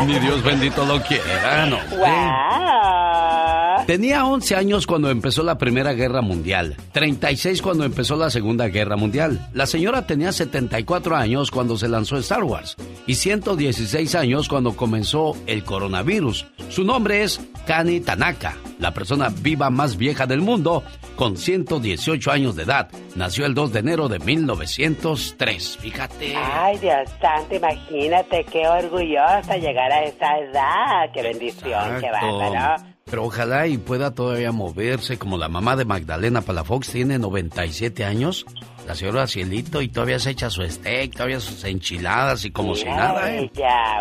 ni 0.06 0.18
Dios 0.18 0.42
bendito 0.42 0.84
lo 0.84 1.00
quiera, 1.02 1.66
no. 1.66 1.78
Tenía 3.86 4.24
11 4.24 4.56
años 4.56 4.86
cuando 4.86 5.10
empezó 5.10 5.42
la 5.42 5.58
Primera 5.58 5.92
Guerra 5.92 6.22
Mundial, 6.22 6.74
36 6.92 7.60
cuando 7.60 7.84
empezó 7.84 8.16
la 8.16 8.30
Segunda 8.30 8.68
Guerra 8.68 8.96
Mundial. 8.96 9.46
La 9.52 9.66
señora 9.66 10.06
tenía 10.06 10.32
74 10.32 11.14
años 11.14 11.50
cuando 11.50 11.76
se 11.76 11.88
lanzó 11.88 12.16
Star 12.16 12.44
Wars 12.44 12.76
y 13.06 13.16
116 13.16 14.14
años 14.14 14.48
cuando 14.48 14.74
comenzó 14.74 15.36
el 15.46 15.64
coronavirus. 15.64 16.46
Su 16.70 16.82
nombre 16.84 17.24
es 17.24 17.42
Kani 17.66 18.00
Tanaka, 18.00 18.56
la 18.78 18.94
persona 18.94 19.28
viva 19.28 19.68
más 19.68 19.98
vieja 19.98 20.26
del 20.26 20.40
mundo, 20.40 20.82
con 21.14 21.36
118 21.36 22.30
años 22.30 22.56
de 22.56 22.62
edad. 22.62 22.88
Nació 23.16 23.44
el 23.44 23.52
2 23.52 23.70
de 23.74 23.80
enero 23.80 24.08
de 24.08 24.18
1903, 24.18 25.76
fíjate. 25.76 26.34
Ay, 26.34 26.78
Dios 26.78 27.10
santo, 27.20 27.54
imagínate 27.54 28.44
qué 28.44 28.66
orgullosa 28.66 29.58
llegar 29.58 29.92
a 29.92 30.04
esa 30.04 30.38
edad. 30.38 31.12
Qué 31.12 31.22
bendición, 31.22 32.00
qué 32.00 32.10
bárbaro. 32.10 32.93
Pero 33.14 33.26
ojalá 33.26 33.68
y 33.68 33.78
pueda 33.78 34.12
todavía 34.12 34.50
moverse, 34.50 35.18
como 35.18 35.38
la 35.38 35.48
mamá 35.48 35.76
de 35.76 35.84
Magdalena 35.84 36.40
Palafox 36.40 36.90
tiene 36.90 37.16
97 37.16 38.04
años. 38.04 38.44
La 38.88 38.96
señora 38.96 39.28
Cielito 39.28 39.80
y 39.82 39.88
todavía 39.88 40.18
se 40.18 40.30
echa 40.30 40.50
su 40.50 40.68
steak, 40.68 41.12
todavía 41.12 41.38
sus 41.38 41.62
enchiladas 41.62 42.44
y 42.44 42.50
como 42.50 42.74
si 42.74 42.86
nada, 42.86 43.32
¿eh? 43.32 43.52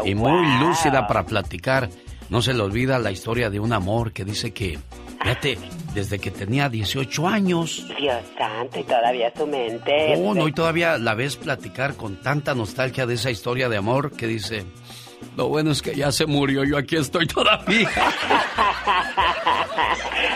y 0.04 0.16
muy 0.16 0.48
lúcida 0.60 1.06
para 1.06 1.28
platicar. 1.28 1.92
No 2.32 2.42
se 2.42 2.56
le 2.56 2.64
olvida 2.64 2.98
la 2.98 3.12
historia 3.12 3.52
de 3.52 3.60
un 3.60 3.72
amor 3.72 4.14
que 4.14 4.26
dice 4.26 4.52
que, 4.52 4.80
fíjate, 5.22 5.60
desde 5.94 6.18
que 6.18 6.32
tenía 6.32 6.68
18 6.68 7.28
años. 7.28 7.86
Dios 8.00 8.24
santo, 8.36 8.80
y 8.80 8.84
todavía 8.84 9.32
su 9.38 9.46
mente. 9.46 10.16
Oh, 10.18 10.34
no, 10.34 10.48
y 10.48 10.54
todavía 10.54 10.98
la 10.98 11.14
ves 11.14 11.36
platicar 11.36 11.94
con 11.96 12.20
tanta 12.20 12.56
nostalgia 12.56 13.06
de 13.06 13.14
esa 13.14 13.30
historia 13.30 13.70
de 13.70 13.78
amor 13.78 14.12
que 14.18 14.26
dice, 14.26 14.66
lo 15.36 15.48
bueno 15.50 15.72
es 15.72 15.82
que 15.82 15.96
ya 15.96 16.12
se 16.12 16.26
murió, 16.26 16.64
yo 16.64 16.78
aquí 16.78 16.96
estoy 16.96 17.28
todavía. 17.28 17.90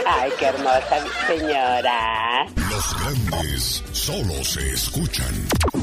Ay, 0.06 0.32
qué 0.40 0.46
hermosa 0.46 1.06
señora. 1.28 2.46
Los 2.70 3.00
grandes 3.00 3.84
solo 3.92 4.44
se 4.44 4.72
escuchan. 4.72 5.34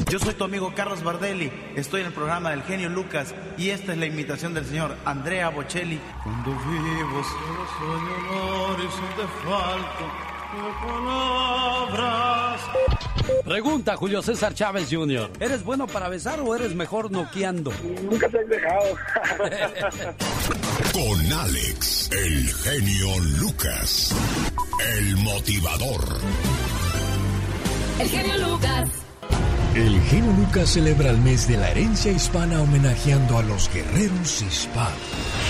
Yo 0.09 0.19
soy 0.19 0.33
tu 0.33 0.43
amigo 0.43 0.73
Carlos 0.75 1.03
Bardelli, 1.03 1.51
estoy 1.75 2.01
en 2.01 2.07
el 2.07 2.13
programa 2.13 2.51
del 2.51 2.63
genio 2.63 2.89
Lucas 2.89 3.33
y 3.57 3.69
esta 3.69 3.93
es 3.93 3.97
la 3.97 4.05
invitación 4.05 4.53
del 4.53 4.65
señor 4.65 4.97
Andrea 5.05 5.49
Bocelli. 5.49 5.99
Cuando 6.23 6.51
vivo 6.51 7.23
solo 7.23 7.65
sueño 7.79 8.15
te 9.15 9.27
falto 9.47 10.25
palabras. 10.25 10.34
Pregunta 13.43 13.95
Julio 13.95 14.21
César 14.21 14.53
Chávez 14.53 14.87
Jr. 14.91 15.29
¿Eres 15.39 15.63
bueno 15.63 15.87
para 15.87 16.09
besar 16.09 16.39
o 16.39 16.55
eres 16.55 16.75
mejor 16.75 17.11
noqueando? 17.11 17.71
Nunca 18.03 18.27
te 18.27 18.39
has 18.39 18.49
dejado. 18.49 18.95
Con 20.93 21.33
Alex, 21.33 22.09
el 22.11 22.53
genio 22.53 23.19
Lucas, 23.39 24.15
el 24.97 25.17
motivador. 25.17 26.19
El 27.99 28.09
genio 28.09 28.49
Lucas. 28.49 28.89
El 29.75 30.01
genio 30.03 30.31
Lucas 30.33 30.69
celebra 30.69 31.09
el 31.09 31.17
mes 31.19 31.47
de 31.47 31.57
la 31.57 31.69
herencia 31.69 32.11
hispana 32.11 32.61
homenajeando 32.61 33.37
a 33.37 33.43
los 33.43 33.69
guerreros 33.73 34.41
hispanos, 34.41 34.97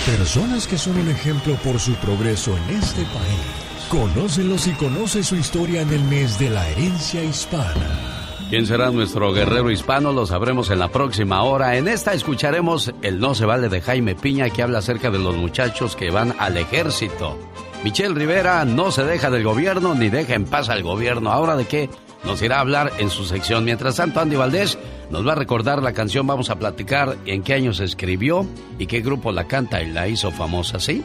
personas 0.04 0.66
que 0.66 0.76
son 0.78 0.98
un 0.98 1.08
ejemplo 1.08 1.54
por 1.64 1.78
su 1.78 1.94
progreso 1.94 2.56
en 2.56 2.76
este 2.76 3.02
país. 3.04 3.65
Conócelos 3.90 4.66
y 4.66 4.72
conoce 4.72 5.22
su 5.22 5.36
historia 5.36 5.82
en 5.82 5.92
el 5.92 6.02
mes 6.02 6.40
de 6.40 6.50
la 6.50 6.68
herencia 6.70 7.22
hispana. 7.22 8.26
¿Quién 8.50 8.66
será 8.66 8.90
nuestro 8.90 9.32
guerrero 9.32 9.70
hispano? 9.70 10.12
Lo 10.12 10.26
sabremos 10.26 10.70
en 10.70 10.80
la 10.80 10.88
próxima 10.88 11.44
hora. 11.44 11.76
En 11.76 11.86
esta 11.86 12.12
escucharemos 12.12 12.92
el 13.02 13.20
No 13.20 13.36
se 13.36 13.44
vale 13.44 13.68
de 13.68 13.80
Jaime 13.80 14.16
Piña 14.16 14.50
que 14.50 14.64
habla 14.64 14.80
acerca 14.80 15.10
de 15.12 15.20
los 15.20 15.36
muchachos 15.36 15.94
que 15.94 16.10
van 16.10 16.34
al 16.40 16.56
ejército. 16.56 17.38
Michelle 17.84 18.14
Rivera 18.14 18.64
no 18.64 18.90
se 18.90 19.04
deja 19.04 19.30
del 19.30 19.44
gobierno 19.44 19.94
ni 19.94 20.08
deja 20.08 20.34
en 20.34 20.46
paz 20.46 20.68
al 20.68 20.82
gobierno. 20.82 21.30
¿Ahora 21.30 21.54
de 21.54 21.66
qué? 21.66 21.88
Nos 22.24 22.42
irá 22.42 22.56
a 22.56 22.62
hablar 22.62 22.92
en 22.98 23.08
su 23.08 23.24
sección. 23.24 23.64
Mientras 23.64 23.96
tanto, 23.96 24.18
Andy 24.18 24.34
Valdés 24.34 24.78
nos 25.10 25.24
va 25.24 25.32
a 25.32 25.36
recordar 25.36 25.80
la 25.80 25.92
canción. 25.92 26.26
Vamos 26.26 26.50
a 26.50 26.58
platicar 26.58 27.16
en 27.24 27.44
qué 27.44 27.54
año 27.54 27.72
se 27.72 27.84
escribió 27.84 28.46
y 28.80 28.86
qué 28.86 29.00
grupo 29.00 29.30
la 29.30 29.46
canta 29.46 29.80
y 29.80 29.92
la 29.92 30.08
hizo 30.08 30.32
famosa, 30.32 30.80
¿sí? 30.80 31.04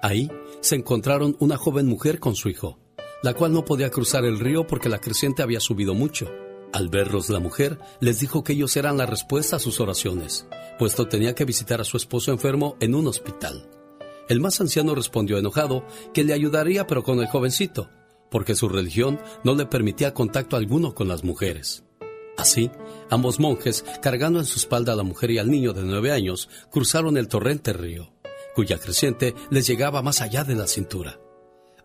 Ahí 0.03 0.29
se 0.61 0.75
encontraron 0.75 1.37
una 1.39 1.57
joven 1.57 1.87
mujer 1.87 2.19
con 2.19 2.35
su 2.35 2.49
hijo, 2.49 2.81
la 3.23 3.35
cual 3.35 3.53
no 3.53 3.65
podía 3.65 3.91
cruzar 3.91 4.25
el 4.25 4.41
río 4.41 4.67
porque 4.67 4.89
la 4.89 4.99
creciente 4.99 5.43
había 5.43 5.61
subido 5.61 5.95
mucho. 5.95 6.29
Al 6.73 6.89
verlos 6.89 7.31
la 7.31 7.39
mujer 7.39 7.79
les 8.01 8.19
dijo 8.19 8.43
que 8.43 8.55
ellos 8.55 8.77
eran 8.77 8.97
la 8.97 9.07
respuesta 9.07 9.57
a 9.57 9.61
sus 9.61 9.79
oraciones, 9.79 10.49
puesto 10.81 11.07
tenía 11.07 11.37
que 11.37 11.45
visitar 11.45 11.81
a 11.81 11.85
su 11.85 11.97
esposo 11.97 12.33
enfermo 12.33 12.77
en 12.81 12.97
un 12.97 13.07
hospital. 13.07 13.71
El 14.29 14.41
más 14.41 14.61
anciano 14.61 14.97
respondió 14.97 15.39
enojado 15.39 15.85
que 16.13 16.25
le 16.25 16.33
ayudaría 16.33 16.89
pero 16.89 17.05
con 17.05 17.21
el 17.21 17.29
jovencito, 17.29 17.89
porque 18.33 18.57
su 18.57 18.69
religión 18.69 19.21
no 19.45 19.55
le 19.55 19.67
permitía 19.67 20.13
contacto 20.13 20.57
alguno 20.57 20.95
con 20.95 21.07
las 21.07 21.23
mujeres. 21.23 21.85
Así, 22.39 22.71
ambos 23.11 23.41
monjes, 23.41 23.85
cargando 24.03 24.39
en 24.39 24.47
su 24.47 24.59
espalda 24.59 24.93
a 24.93 24.97
la 24.97 25.03
mujer 25.03 25.31
y 25.31 25.39
al 25.39 25.51
niño 25.51 25.73
de 25.73 25.83
nueve 25.83 26.13
años, 26.13 26.49
cruzaron 26.71 27.17
el 27.17 27.29
torrente 27.29 27.73
río, 27.73 28.13
cuya 28.55 28.79
creciente 28.79 29.35
les 29.51 29.67
llegaba 29.67 30.03
más 30.03 30.21
allá 30.21 30.45
de 30.45 30.55
la 30.55 30.67
cintura. 30.67 31.21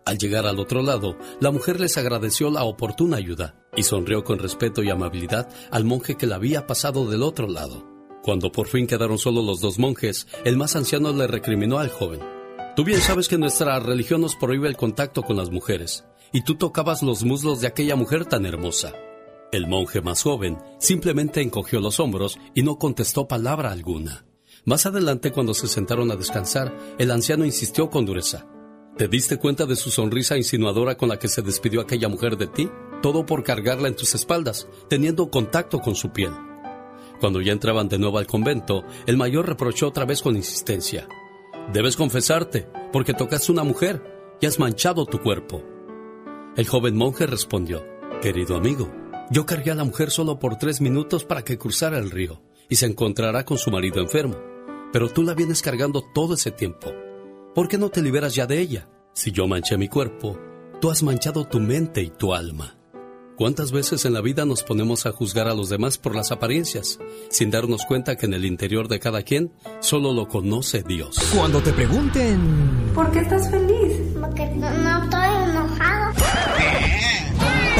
Al 0.06 0.18
llegar 0.18 0.46
al 0.46 0.58
otro 0.58 0.82
lado, 0.82 1.16
la 1.40 1.50
mujer 1.50 1.80
les 1.80 1.96
agradeció 1.96 2.50
la 2.50 2.64
oportuna 2.64 3.16
ayuda 3.16 3.56
y 3.74 3.84
sonrió 3.84 4.22
con 4.22 4.38
respeto 4.38 4.82
y 4.82 4.90
amabilidad 4.90 5.48
al 5.70 5.84
monje 5.84 6.16
que 6.16 6.26
la 6.26 6.36
había 6.36 6.66
pasado 6.66 7.08
del 7.08 7.22
otro 7.22 7.48
lado. 7.48 7.86
Cuando 8.22 8.52
por 8.52 8.68
fin 8.68 8.86
quedaron 8.86 9.18
solos 9.18 9.44
los 9.44 9.60
dos 9.60 9.78
monjes, 9.78 10.26
el 10.44 10.56
más 10.56 10.76
anciano 10.76 11.12
le 11.12 11.26
recriminó 11.26 11.78
al 11.78 11.90
joven. 11.90 12.20
Tú 12.76 12.84
bien 12.84 13.00
sabes 13.00 13.28
que 13.28 13.38
nuestra 13.38 13.78
religión 13.80 14.20
nos 14.20 14.34
prohíbe 14.34 14.68
el 14.68 14.76
contacto 14.76 15.22
con 15.22 15.36
las 15.36 15.50
mujeres, 15.50 16.04
y 16.32 16.42
tú 16.42 16.56
tocabas 16.56 17.02
los 17.02 17.24
muslos 17.24 17.60
de 17.60 17.68
aquella 17.68 17.96
mujer 17.96 18.26
tan 18.26 18.44
hermosa. 18.44 18.92
El 19.54 19.68
monje 19.68 20.02
más 20.02 20.20
joven 20.24 20.58
simplemente 20.78 21.40
encogió 21.40 21.78
los 21.78 22.00
hombros 22.00 22.40
y 22.56 22.64
no 22.64 22.76
contestó 22.76 23.28
palabra 23.28 23.70
alguna. 23.70 24.26
Más 24.64 24.84
adelante, 24.84 25.30
cuando 25.30 25.54
se 25.54 25.68
sentaron 25.68 26.10
a 26.10 26.16
descansar, 26.16 26.76
el 26.98 27.12
anciano 27.12 27.44
insistió 27.44 27.88
con 27.88 28.04
dureza. 28.04 28.48
¿Te 28.96 29.06
diste 29.06 29.38
cuenta 29.38 29.64
de 29.64 29.76
su 29.76 29.92
sonrisa 29.92 30.36
insinuadora 30.36 30.96
con 30.96 31.08
la 31.08 31.20
que 31.20 31.28
se 31.28 31.40
despidió 31.40 31.80
aquella 31.80 32.08
mujer 32.08 32.36
de 32.36 32.48
ti? 32.48 32.68
Todo 33.00 33.26
por 33.26 33.44
cargarla 33.44 33.86
en 33.86 33.94
tus 33.94 34.16
espaldas, 34.16 34.66
teniendo 34.88 35.30
contacto 35.30 35.78
con 35.78 35.94
su 35.94 36.10
piel. 36.10 36.32
Cuando 37.20 37.40
ya 37.40 37.52
entraban 37.52 37.88
de 37.88 38.00
nuevo 38.00 38.18
al 38.18 38.26
convento, 38.26 38.82
el 39.06 39.16
mayor 39.16 39.46
reprochó 39.46 39.86
otra 39.86 40.04
vez 40.04 40.20
con 40.20 40.34
insistencia. 40.34 41.06
Debes 41.72 41.94
confesarte, 41.94 42.66
porque 42.92 43.14
tocaste 43.14 43.52
una 43.52 43.62
mujer 43.62 44.02
y 44.40 44.46
has 44.46 44.58
manchado 44.58 45.06
tu 45.06 45.20
cuerpo. 45.20 45.62
El 46.56 46.66
joven 46.66 46.96
monje 46.96 47.28
respondió, 47.28 47.84
Querido 48.20 48.56
amigo, 48.56 48.90
yo 49.30 49.46
cargué 49.46 49.70
a 49.70 49.74
la 49.74 49.84
mujer 49.84 50.10
solo 50.10 50.38
por 50.38 50.56
tres 50.56 50.80
minutos 50.80 51.24
para 51.24 51.42
que 51.42 51.58
cruzara 51.58 51.98
el 51.98 52.10
río 52.10 52.42
y 52.68 52.76
se 52.76 52.86
encontrará 52.86 53.44
con 53.44 53.58
su 53.58 53.70
marido 53.70 54.00
enfermo. 54.00 54.36
Pero 54.92 55.08
tú 55.08 55.22
la 55.22 55.34
vienes 55.34 55.62
cargando 55.62 56.02
todo 56.14 56.34
ese 56.34 56.50
tiempo. 56.50 56.92
¿Por 57.54 57.68
qué 57.68 57.78
no 57.78 57.88
te 57.88 58.02
liberas 58.02 58.34
ya 58.34 58.46
de 58.46 58.60
ella? 58.60 58.88
Si 59.12 59.32
yo 59.32 59.46
manché 59.46 59.76
mi 59.76 59.88
cuerpo, 59.88 60.38
tú 60.80 60.90
has 60.90 61.02
manchado 61.02 61.46
tu 61.46 61.60
mente 61.60 62.02
y 62.02 62.10
tu 62.10 62.34
alma. 62.34 62.76
¿Cuántas 63.36 63.72
veces 63.72 64.04
en 64.04 64.12
la 64.12 64.20
vida 64.20 64.44
nos 64.44 64.62
ponemos 64.62 65.06
a 65.06 65.12
juzgar 65.12 65.48
a 65.48 65.54
los 65.54 65.68
demás 65.68 65.98
por 65.98 66.14
las 66.14 66.30
apariencias, 66.30 67.00
sin 67.30 67.50
darnos 67.50 67.84
cuenta 67.84 68.14
que 68.14 68.26
en 68.26 68.34
el 68.34 68.44
interior 68.44 68.86
de 68.86 69.00
cada 69.00 69.22
quien 69.22 69.52
solo 69.80 70.12
lo 70.12 70.28
conoce 70.28 70.84
Dios? 70.84 71.16
Cuando 71.34 71.60
te 71.60 71.72
pregunten... 71.72 72.92
¿Por 72.94 73.10
qué 73.10 73.20
estás 73.20 73.50
feliz? 73.50 74.14
Porque 74.20 74.46
no, 74.50 74.70
no 74.70 75.02
estoy 75.02 75.50
enojado. 75.50 76.03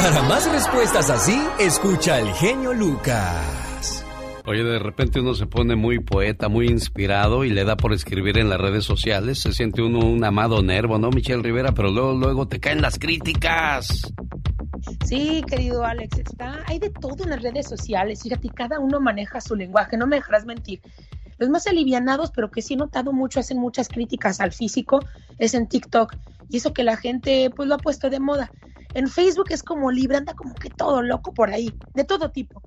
Para 0.05 0.21
más 0.21 0.47
respuestas 0.51 1.09
así, 1.09 1.35
escucha 1.57 2.19
el 2.19 2.31
genio 2.33 2.75
Lucas. 2.75 4.05
Oye, 4.45 4.63
de 4.63 4.77
repente 4.77 5.19
uno 5.19 5.33
se 5.33 5.47
pone 5.47 5.75
muy 5.75 5.97
poeta, 5.97 6.47
muy 6.47 6.67
inspirado 6.67 7.43
y 7.43 7.49
le 7.49 7.63
da 7.63 7.75
por 7.75 7.91
escribir 7.91 8.37
en 8.37 8.47
las 8.47 8.61
redes 8.61 8.85
sociales. 8.85 9.39
Se 9.39 9.51
siente 9.51 9.81
uno 9.81 9.97
un 10.05 10.23
amado 10.23 10.61
nervo, 10.61 10.99
¿no, 10.99 11.09
Michelle 11.09 11.41
Rivera? 11.41 11.73
Pero 11.73 11.89
luego, 11.89 12.13
luego 12.13 12.47
te 12.47 12.59
caen 12.59 12.83
las 12.83 12.99
críticas. 12.99 14.13
Sí, 15.07 15.43
querido 15.47 15.83
Alex, 15.83 16.19
está, 16.19 16.59
hay 16.67 16.77
de 16.77 16.91
todo 16.91 17.23
en 17.23 17.31
las 17.31 17.41
redes 17.41 17.67
sociales. 17.67 18.21
Fíjate, 18.21 18.49
cada 18.49 18.79
uno 18.79 18.99
maneja 18.99 19.41
su 19.41 19.55
lenguaje, 19.55 19.97
no 19.97 20.05
me 20.05 20.17
dejarás 20.17 20.45
mentir. 20.45 20.81
Los 21.39 21.49
más 21.49 21.65
alivianados, 21.65 22.29
pero 22.29 22.51
que 22.51 22.61
sí 22.61 22.75
he 22.75 22.77
notado 22.77 23.11
mucho, 23.11 23.39
hacen 23.39 23.57
muchas 23.57 23.87
críticas 23.87 24.39
al 24.39 24.51
físico, 24.51 24.99
es 25.39 25.55
en 25.55 25.67
TikTok. 25.67 26.15
Y 26.47 26.57
eso 26.57 26.75
que 26.75 26.83
la 26.83 26.95
gente, 26.95 27.49
pues, 27.49 27.67
lo 27.67 27.73
ha 27.73 27.79
puesto 27.79 28.11
de 28.11 28.19
moda. 28.19 28.51
En 28.95 29.09
Facebook 29.09 29.47
es 29.49 29.61
como 29.61 29.91
libre, 29.91 30.15
anda 30.15 30.33
como 30.33 30.55
que 30.55 30.69
todo 30.69 31.01
loco 31.01 31.33
por 31.33 31.49
ahí, 31.49 31.73
de 31.93 32.05
todo 32.05 32.31
tipo. 32.31 32.63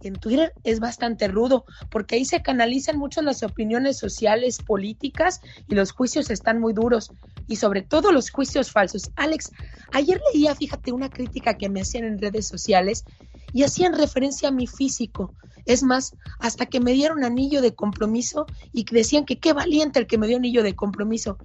En 0.00 0.14
Twitter 0.14 0.54
es 0.64 0.80
bastante 0.80 1.28
rudo, 1.28 1.66
porque 1.90 2.16
ahí 2.16 2.24
se 2.24 2.40
canalizan 2.40 2.96
mucho 2.98 3.20
las 3.20 3.42
opiniones 3.42 3.98
sociales, 3.98 4.58
políticas 4.58 5.42
y 5.68 5.74
los 5.74 5.92
juicios 5.92 6.30
están 6.30 6.60
muy 6.60 6.72
duros. 6.72 7.12
Y 7.46 7.56
sobre 7.56 7.82
todo 7.82 8.10
los 8.10 8.30
juicios 8.30 8.70
falsos. 8.70 9.10
Alex, 9.16 9.52
ayer 9.92 10.18
leía, 10.32 10.54
fíjate, 10.54 10.92
una 10.92 11.10
crítica 11.10 11.58
que 11.58 11.68
me 11.68 11.82
hacían 11.82 12.04
en 12.04 12.18
redes 12.18 12.48
sociales 12.48 13.04
y 13.52 13.62
hacían 13.62 13.92
referencia 13.92 14.48
a 14.48 14.52
mi 14.52 14.66
físico. 14.66 15.34
Es 15.66 15.82
más, 15.82 16.14
hasta 16.38 16.64
que 16.64 16.80
me 16.80 16.92
dieron 16.92 17.22
anillo 17.22 17.60
de 17.60 17.74
compromiso 17.74 18.46
y 18.72 18.84
decían 18.90 19.26
que 19.26 19.38
qué 19.38 19.52
valiente 19.52 19.98
el 19.98 20.06
que 20.06 20.16
me 20.16 20.26
dio 20.26 20.38
anillo 20.38 20.62
de 20.62 20.74
compromiso. 20.74 21.36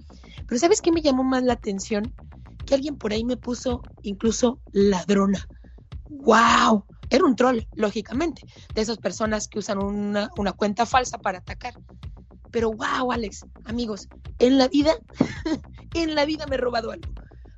Pero 0.46 0.58
¿sabes 0.58 0.80
qué 0.80 0.90
me 0.90 1.02
llamó 1.02 1.22
más 1.22 1.42
la 1.42 1.52
atención? 1.52 2.14
Que 2.66 2.74
alguien 2.74 2.96
por 2.96 3.12
ahí 3.12 3.24
me 3.24 3.36
puso 3.36 3.82
incluso 4.02 4.60
ladrona. 4.72 5.48
¡Wow! 6.08 6.84
Era 7.10 7.24
un 7.24 7.36
troll, 7.36 7.60
lógicamente, 7.74 8.42
de 8.74 8.80
esas 8.80 8.98
personas 8.98 9.48
que 9.48 9.58
usan 9.58 9.82
una, 9.82 10.30
una 10.38 10.52
cuenta 10.52 10.86
falsa 10.86 11.18
para 11.18 11.38
atacar. 11.38 11.74
Pero 12.50 12.70
wow, 12.70 13.12
Alex, 13.12 13.44
amigos, 13.64 14.08
en 14.38 14.58
la 14.58 14.68
vida, 14.68 14.94
en 15.94 16.14
la 16.14 16.24
vida 16.24 16.46
me 16.46 16.56
he 16.56 16.58
robado 16.58 16.90
algo. 16.90 17.12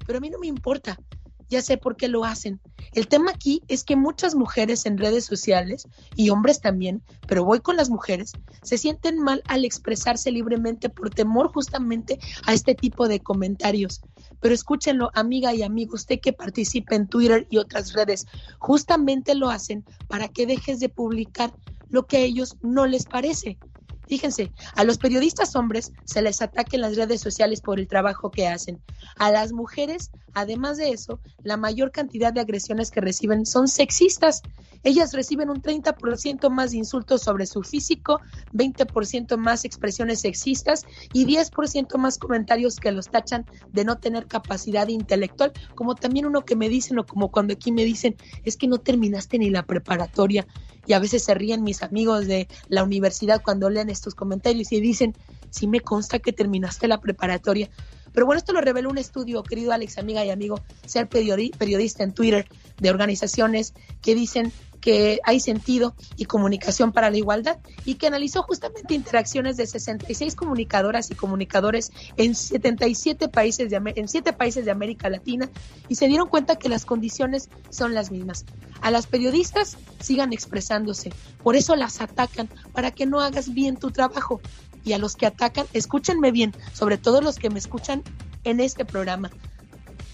Pero 0.07 0.19
a 0.19 0.21
mí 0.21 0.31
no 0.31 0.38
me 0.38 0.47
importa 0.47 0.99
ya 1.48 1.62
sé 1.62 1.76
por 1.76 1.96
qué 1.96 2.09
lo 2.09 2.24
hacen. 2.24 2.61
El 2.92 3.09
tema 3.09 3.30
aquí 3.33 3.62
es 3.68 3.85
que 3.85 3.96
muchas 3.96 4.35
mujeres 4.35 4.87
en 4.87 4.98
redes 4.98 5.24
sociales 5.24 5.88
y 6.16 6.30
hombres 6.30 6.61
también, 6.61 7.02
pero 7.26 7.44
voy 7.44 7.61
con 7.61 7.76
las 7.76 7.90
mujeres, 7.90 8.33
se 8.62 8.78
sienten 8.78 9.18
mal 9.18 9.42
al 9.46 9.64
expresarse 9.64 10.30
libremente 10.30 10.88
por 10.88 11.11
temor 11.11 11.52
justamente 11.52 12.18
a 12.46 12.52
este 12.52 12.74
tipo 12.74 13.09
de 13.09 13.20
comentarios. 13.20 14.00
Pero 14.40 14.54
escúchenlo, 14.54 15.11
amiga 15.14 15.54
y 15.54 15.62
amigo, 15.62 15.94
usted 15.94 16.20
que 16.20 16.33
participa 16.33 16.94
en 16.94 17.09
Twitter 17.09 17.46
y 17.50 17.59
otras 17.59 17.92
redes, 17.92 18.26
justamente 18.59 19.35
lo 19.35 19.50
hacen 19.50 19.85
para 20.09 20.28
que 20.28 20.46
dejes 20.46 20.80
de 20.80 20.88
publicar 20.88 21.54
lo 21.88 22.07
que 22.07 22.18
a 22.18 22.20
ellos 22.20 22.57
no 22.62 22.87
les 22.87 23.04
parece. 23.04 23.59
Fíjense, 24.07 24.53
a 24.75 24.85
los 24.85 24.99
periodistas 24.99 25.57
hombres 25.57 25.93
se 26.05 26.21
les 26.21 26.43
ataca 26.43 26.77
en 26.77 26.83
las 26.83 26.97
redes 26.97 27.21
sociales 27.21 27.61
por 27.61 27.81
el 27.81 27.88
trabajo 27.88 28.31
que 28.31 28.47
hacen. 28.47 28.81
A 29.17 29.31
las 29.31 29.53
mujeres, 29.53 30.11
además 30.35 30.77
de 30.77 30.90
eso, 30.90 31.21
la 31.43 31.57
mayor 31.57 31.90
cantidad 31.90 32.33
de 32.33 32.40
agresiones 32.40 32.90
que 32.90 33.01
reciben 33.01 33.47
son 33.47 33.69
sexistas. 33.69 34.43
Ellas 34.83 35.14
reciben 35.14 35.49
un 35.49 35.62
30% 35.62 36.51
más 36.51 36.73
de 36.73 36.79
insultos 36.79 37.23
sobre 37.23 37.47
su 37.47 37.62
físico, 37.62 38.21
20% 38.53 39.38
más 39.38 39.64
expresiones 39.64 40.21
sexistas 40.21 40.85
y 41.14 41.25
10% 41.25 41.97
más 41.97 42.19
comentarios 42.19 42.77
que 42.77 42.93
los 42.93 43.09
tachan 43.09 43.47
de 43.73 43.85
no 43.85 43.97
tener 43.97 44.27
capacidad 44.27 44.88
intelectual, 44.88 45.53
como 45.75 45.95
también 45.95 46.27
uno 46.27 46.45
que 46.45 46.57
me 46.57 46.69
dicen 46.69 46.99
o 46.99 47.07
como 47.07 47.31
cuando 47.31 47.55
aquí 47.55 47.73
me 47.73 47.85
dicen, 47.85 48.17
es 48.45 48.59
que 48.59 48.69
no 48.69 48.79
terminaste 48.79 49.38
ni 49.38 49.49
la 49.49 49.62
preparatoria 49.62 50.47
y 50.87 50.92
a 50.92 50.99
veces 50.99 51.25
se 51.25 51.35
ríen 51.35 51.62
mis 51.62 51.83
amigos 51.83 52.27
de 52.27 52.49
la 52.68 52.83
universidad 52.83 53.42
cuando 53.42 53.70
leen 53.70 53.90
estos 53.90 54.14
comentarios 54.14 54.73
y 54.73 54.81
dicen, 54.81 55.14
sí 55.51 55.66
me 55.66 55.81
consta 55.81 56.18
que 56.18 56.33
terminaste 56.33 56.88
la 56.88 57.01
preparatoria. 57.01 57.70
Pero 58.12 58.27
bueno, 58.27 58.38
esto 58.38 58.53
lo 58.53 58.61
reveló 58.61 58.90
un 58.90 58.99
estudio, 58.99 59.42
querido 59.42 59.73
Alex, 59.73 59.99
amiga 59.99 60.25
y 60.25 60.31
amigo, 60.31 60.61
ser 60.87 61.09
periodista 61.09 62.05
en 62.05 62.12
Twitter 62.12 62.47
de 62.79 62.90
organizaciones 62.90 63.75
que 64.03 64.14
dicen 64.14 64.53
que 64.85 65.18
hay 65.25 65.40
sentido 65.40 65.94
y 66.18 66.27
comunicación 66.27 66.92
para 66.92 67.09
la 67.11 67.16
igualdad 67.16 67.57
y 67.87 67.94
que 67.94 68.07
analizó 68.07 68.42
justamente 68.42 68.92
interacciones 68.92 69.57
de 69.57 69.66
66 69.66 70.37
comunicadoras 70.37 71.11
y 71.11 71.14
comunicadores 71.14 71.90
en 72.18 72.35
77 72.35 73.31
países 73.31 73.70
de, 73.70 73.81
en 73.97 74.09
7 74.09 74.35
países 74.35 74.66
de 74.66 74.70
América 74.70 75.09
Latina 75.09 75.49
y 75.88 75.94
se 75.94 76.07
dieron 76.07 76.29
cuenta 76.29 76.57
que 76.57 76.68
las 76.68 76.85
condiciones 76.85 77.49
son 77.70 77.94
las 77.94 78.11
mismas. 78.11 78.44
A 78.83 78.90
las 78.90 79.07
periodistas 79.07 79.79
sigan 80.01 80.35
expresándose, 80.35 81.14
por 81.42 81.57
eso 81.57 81.77
las 81.77 82.03
atacan 82.03 82.51
para 82.75 82.90
que 82.90 83.07
no 83.07 83.20
hagas 83.20 83.55
bien 83.55 83.79
tu 83.79 83.90
trabajo 83.90 84.42
y 84.85 84.92
a 84.92 84.99
los 84.99 85.16
que 85.16 85.25
atacan, 85.25 85.64
escúchenme 85.73 86.31
bien, 86.31 86.55
sobre 86.75 86.99
todo 86.99 87.23
los 87.23 87.37
que 87.37 87.49
me 87.49 87.59
escuchan 87.59 88.03
en 88.44 88.61
este 88.61 88.85
programa. 88.85 89.31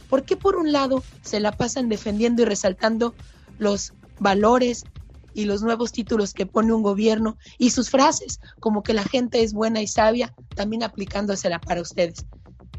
¿Por 0.09 0.22
qué 0.22 0.37
por 0.37 0.54
un 0.54 0.70
lado 0.70 1.02
se 1.22 1.40
la 1.40 1.50
pasan 1.50 1.88
defendiendo 1.88 2.42
y 2.42 2.44
resaltando 2.44 3.16
los 3.59 3.94
valores 4.20 4.85
y 5.35 5.44
los 5.44 5.62
nuevos 5.62 5.92
títulos 5.92 6.33
que 6.33 6.46
pone 6.46 6.72
un 6.72 6.83
gobierno 6.83 7.37
y 7.59 7.70
sus 7.70 7.90
frases, 7.90 8.40
como 8.61 8.83
que 8.83 8.94
la 8.94 9.04
gente 9.04 9.42
es 9.42 9.52
buena 9.52 9.80
y 9.80 9.87
sabia, 9.87 10.35
también 10.54 10.83
aplicándosela 10.83 11.61
para 11.61 11.80
ustedes. 11.80 12.26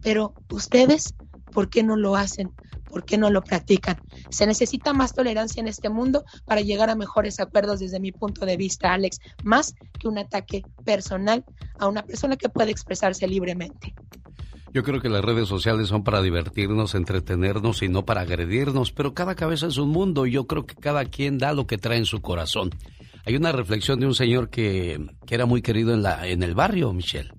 Pero 0.02 0.34
ustedes, 0.50 1.14
¿por 1.52 1.70
qué 1.70 1.84
no 1.84 1.96
lo 1.96 2.16
hacen? 2.16 2.52
¿Por 2.88 3.06
qué 3.06 3.18
no 3.18 3.30
lo 3.30 3.42
practican? 3.42 4.02
Se 4.30 4.46
necesita 4.46 4.92
más 4.92 5.14
tolerancia 5.14 5.62
en 5.62 5.68
este 5.68 5.90
mundo 5.90 6.26
para 6.46 6.62
llegar 6.62 6.90
a 6.90 6.96
mejores 6.96 7.40
acuerdos 7.40 7.80
desde 7.80 8.02
mi 8.02 8.12
punto 8.12 8.46
de 8.46 8.58
vista, 8.58 8.94
Alex, 8.94 9.20
más 9.44 9.74
que 9.98 10.10
un 10.10 10.18
ataque 10.18 10.66
personal 10.84 11.46
a 11.80 11.88
una 11.88 12.04
persona 12.04 12.36
que 12.36 12.50
puede 12.50 12.72
expresarse 12.72 13.28
libremente. 13.28 13.96
Yo 14.74 14.84
creo 14.84 15.02
que 15.02 15.10
las 15.10 15.24
redes 15.24 15.50
sociales 15.50 15.90
son 15.90 16.04
para 16.04 16.22
divertirnos, 16.22 16.96
entretenernos 16.96 17.82
y 17.84 17.90
no 17.90 18.06
para 18.06 18.22
agredirnos, 18.22 18.94
pero 18.94 19.14
cada 19.14 19.36
cabeza 19.36 19.68
es 19.68 19.78
un 19.78 19.90
mundo 19.90 20.26
y 20.26 20.32
yo 20.32 20.48
creo 20.48 20.66
que 20.66 20.76
cada 20.76 21.04
quien 21.06 21.38
da 21.38 21.52
lo 21.52 21.68
que 21.68 21.78
trae 21.78 21.98
en 21.98 22.06
su 22.06 22.22
corazón. 22.22 22.70
Hay 23.26 23.36
una 23.36 23.52
reflexión 23.52 24.00
de 24.00 24.06
un 24.06 24.16
señor 24.16 24.50
que, 24.50 24.98
que 25.26 25.36
era 25.36 25.46
muy 25.46 25.62
querido 25.62 25.94
en, 25.94 26.04
la, 26.04 26.26
en 26.26 26.42
el 26.42 26.56
barrio, 26.56 26.94
Michelle. 26.94 27.32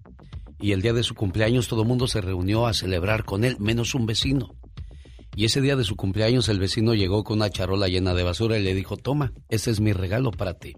Y 0.61 0.73
el 0.73 0.83
día 0.83 0.93
de 0.93 1.03
su 1.03 1.15
cumpleaños 1.15 1.69
todo 1.69 1.83
el 1.83 1.89
mundo 1.89 2.07
se 2.07 2.21
reunió 2.21 2.67
a 2.67 2.75
celebrar 2.75 3.25
con 3.25 3.45
él, 3.45 3.57
menos 3.59 3.95
un 3.95 4.05
vecino. 4.05 4.55
Y 5.35 5.47
ese 5.47 5.63
día 5.63 5.75
de 5.75 5.85
su 5.85 5.97
cumpleaños 5.97 6.51
el 6.51 6.61
vecino 6.61 6.95
llegó 6.95 7.25
con 7.25 7.39
una 7.39 7.49
charola 7.49 7.89
llena 7.89 8.13
de 8.13 8.23
basura 8.25 8.59
y 8.59 8.63
le 8.63 8.75
dijo, 8.75 8.99
toma, 8.99 9.33
este 9.49 9.71
es 9.71 9.81
mi 9.81 9.95
regalo 9.95 10.31
para 10.31 10.55
ti. 10.55 10.75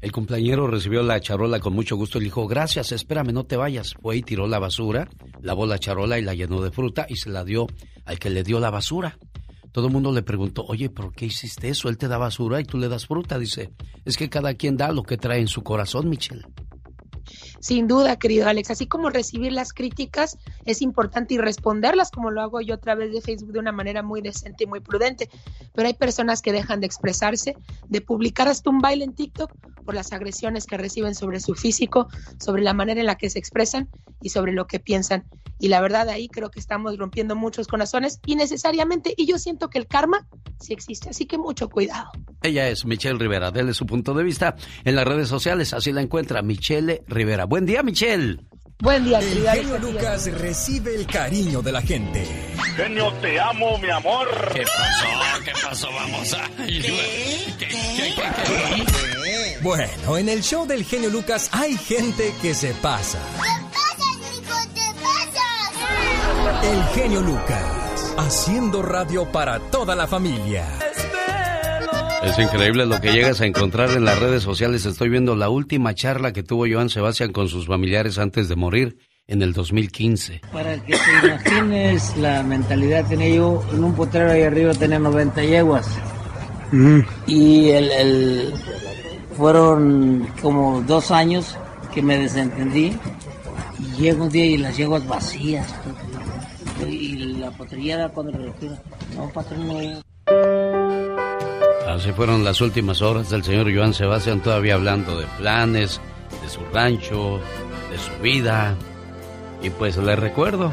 El 0.00 0.12
cumpleañero 0.12 0.66
recibió 0.66 1.02
la 1.02 1.20
charola 1.20 1.60
con 1.60 1.74
mucho 1.74 1.94
gusto 1.96 2.16
y 2.16 2.22
le 2.22 2.24
dijo, 2.26 2.46
gracias, 2.46 2.90
espérame, 2.92 3.32
no 3.32 3.44
te 3.44 3.56
vayas. 3.56 3.94
Fue 4.00 4.16
y 4.16 4.22
tiró 4.22 4.46
la 4.46 4.58
basura, 4.58 5.08
lavó 5.42 5.66
la 5.66 5.78
charola 5.78 6.18
y 6.18 6.22
la 6.22 6.34
llenó 6.34 6.62
de 6.62 6.70
fruta 6.70 7.06
y 7.08 7.16
se 7.16 7.28
la 7.28 7.44
dio 7.44 7.66
al 8.06 8.18
que 8.18 8.30
le 8.30 8.42
dio 8.42 8.60
la 8.60 8.70
basura. 8.70 9.18
Todo 9.72 9.86
el 9.88 9.92
mundo 9.92 10.10
le 10.10 10.22
preguntó, 10.22 10.64
oye, 10.66 10.88
¿por 10.88 11.12
qué 11.12 11.26
hiciste 11.26 11.68
eso? 11.68 11.88
Él 11.88 11.98
te 11.98 12.08
da 12.08 12.16
basura 12.16 12.60
y 12.60 12.64
tú 12.64 12.78
le 12.78 12.88
das 12.88 13.06
fruta. 13.06 13.38
Dice, 13.38 13.72
es 14.04 14.16
que 14.16 14.30
cada 14.30 14.54
quien 14.54 14.76
da 14.76 14.90
lo 14.90 15.02
que 15.02 15.18
trae 15.18 15.40
en 15.40 15.48
su 15.48 15.62
corazón, 15.62 16.08
Michelle. 16.08 16.44
Sin 17.60 17.88
duda, 17.88 18.18
querido 18.18 18.48
Alex, 18.48 18.70
así 18.70 18.86
como 18.86 19.10
recibir 19.10 19.52
las 19.52 19.72
críticas 19.72 20.38
es 20.64 20.82
importante 20.82 21.34
y 21.34 21.38
responderlas 21.38 22.10
como 22.10 22.30
lo 22.30 22.40
hago 22.40 22.60
yo 22.60 22.74
a 22.74 22.80
través 22.80 23.12
de 23.12 23.20
Facebook 23.20 23.52
de 23.52 23.58
una 23.58 23.72
manera 23.72 24.02
muy 24.02 24.20
decente 24.20 24.64
y 24.64 24.66
muy 24.66 24.80
prudente, 24.80 25.28
pero 25.74 25.88
hay 25.88 25.94
personas 25.94 26.42
que 26.42 26.52
dejan 26.52 26.80
de 26.80 26.86
expresarse, 26.86 27.56
de 27.88 28.00
publicar 28.00 28.48
hasta 28.48 28.70
un 28.70 28.78
baile 28.78 29.04
en 29.04 29.14
TikTok 29.14 29.52
por 29.84 29.94
las 29.94 30.12
agresiones 30.12 30.66
que 30.66 30.76
reciben 30.76 31.14
sobre 31.14 31.40
su 31.40 31.54
físico, 31.54 32.08
sobre 32.38 32.62
la 32.62 32.74
manera 32.74 33.00
en 33.00 33.06
la 33.06 33.16
que 33.16 33.30
se 33.30 33.38
expresan 33.38 33.88
y 34.20 34.30
sobre 34.30 34.52
lo 34.52 34.66
que 34.66 34.80
piensan. 34.80 35.24
Y 35.60 35.68
la 35.68 35.80
verdad 35.80 36.08
ahí 36.08 36.28
creo 36.28 36.50
que 36.50 36.58
estamos 36.58 36.96
rompiendo 36.96 37.36
muchos 37.36 37.68
corazones 37.68 38.18
innecesariamente 38.26 39.14
y 39.16 39.26
yo 39.26 39.38
siento 39.38 39.68
que 39.68 39.78
el 39.78 39.86
karma 39.86 40.26
sí 40.58 40.72
existe, 40.72 41.10
así 41.10 41.26
que 41.26 41.38
mucho 41.38 41.68
cuidado. 41.68 42.10
Ella 42.42 42.68
es 42.68 42.84
Michelle 42.86 43.18
Rivera, 43.18 43.50
dele 43.50 43.74
su 43.74 43.86
punto 43.86 44.14
de 44.14 44.24
vista 44.24 44.56
en 44.84 44.96
las 44.96 45.06
redes 45.06 45.28
sociales, 45.28 45.74
así 45.74 45.92
la 45.92 46.00
encuentra 46.00 46.42
Michelle 46.42 47.02
Rivera. 47.06 47.44
Buen 47.44 47.66
día, 47.66 47.82
Michelle. 47.82 48.40
Buen 48.82 49.04
día, 49.04 49.18
El 49.18 49.46
genio 49.46 49.78
Lucas 49.78 50.32
recibe 50.32 50.94
el 50.94 51.06
cariño 51.06 51.60
de 51.60 51.70
la 51.70 51.82
gente. 51.82 52.24
Genio, 52.76 53.12
te 53.20 53.38
amo, 53.38 53.76
mi 53.76 53.90
amor. 53.90 54.26
¿Qué 54.54 54.62
pasó? 54.62 55.44
¿Qué 55.44 55.52
pasó? 55.62 55.88
Vamos 55.92 56.32
a... 56.32 56.48
Bueno, 59.62 60.16
en 60.16 60.30
el 60.30 60.42
show 60.42 60.66
del 60.66 60.84
genio 60.84 61.10
Lucas 61.10 61.50
hay 61.52 61.76
gente 61.76 62.32
que 62.40 62.54
se 62.54 62.72
pasa. 62.72 63.18
¿Qué? 63.18 63.42
¿Qué 63.42 63.70
pasa? 63.72 63.99
El 66.62 66.82
genio 66.94 67.20
Lucas, 67.22 68.14
haciendo 68.18 68.82
radio 68.82 69.24
para 69.30 69.58
toda 69.60 69.94
la 69.94 70.06
familia. 70.06 70.64
Es 72.22 72.38
increíble 72.38 72.84
lo 72.86 73.00
que 73.00 73.12
llegas 73.12 73.40
a 73.40 73.46
encontrar 73.46 73.90
en 73.90 74.04
las 74.04 74.18
redes 74.18 74.42
sociales. 74.42 74.84
Estoy 74.84 75.08
viendo 75.08 75.36
la 75.36 75.48
última 75.48 75.94
charla 75.94 76.32
que 76.32 76.42
tuvo 76.42 76.66
Joan 76.70 76.90
Sebastián 76.90 77.32
con 77.32 77.48
sus 77.48 77.66
familiares 77.66 78.18
antes 78.18 78.48
de 78.48 78.56
morir 78.56 78.98
en 79.26 79.40
el 79.42 79.52
2015. 79.54 80.42
Para 80.52 80.76
que 80.84 80.92
te 80.92 81.26
imagines 81.28 82.16
la 82.18 82.42
mentalidad 82.42 83.06
tenía 83.06 83.28
yo, 83.36 83.62
en 83.72 83.82
un 83.84 83.94
potrero 83.94 84.30
ahí 84.32 84.42
arriba 84.42 84.74
tenía 84.74 84.98
90 84.98 85.42
yeguas. 85.44 85.88
Y 87.26 87.70
el, 87.70 87.90
el- 87.90 88.54
fueron 89.36 90.28
como 90.42 90.82
dos 90.82 91.10
años 91.10 91.56
que 91.94 92.02
me 92.02 92.18
desentendí. 92.18 92.96
Y 93.78 94.02
llego 94.02 94.24
un 94.24 94.30
día 94.30 94.44
y 94.44 94.58
las 94.58 94.76
yeguas 94.76 95.06
vacías. 95.08 95.66
La 97.96 98.08
cuando 98.08 98.32
no, 99.16 99.28
patrón. 99.32 100.02
Así 101.88 102.12
fueron 102.12 102.44
las 102.44 102.60
últimas 102.60 103.02
horas 103.02 103.30
del 103.30 103.42
señor 103.42 103.74
Joan 103.74 103.94
Sebastián, 103.94 104.40
todavía 104.40 104.74
hablando 104.74 105.18
de 105.18 105.26
planes, 105.38 106.00
de 106.42 106.48
su 106.48 106.60
rancho, 106.72 107.40
de 107.90 107.98
su 107.98 108.22
vida. 108.22 108.74
Y 109.62 109.70
pues 109.70 109.96
le 109.96 110.16
recuerdo, 110.16 110.72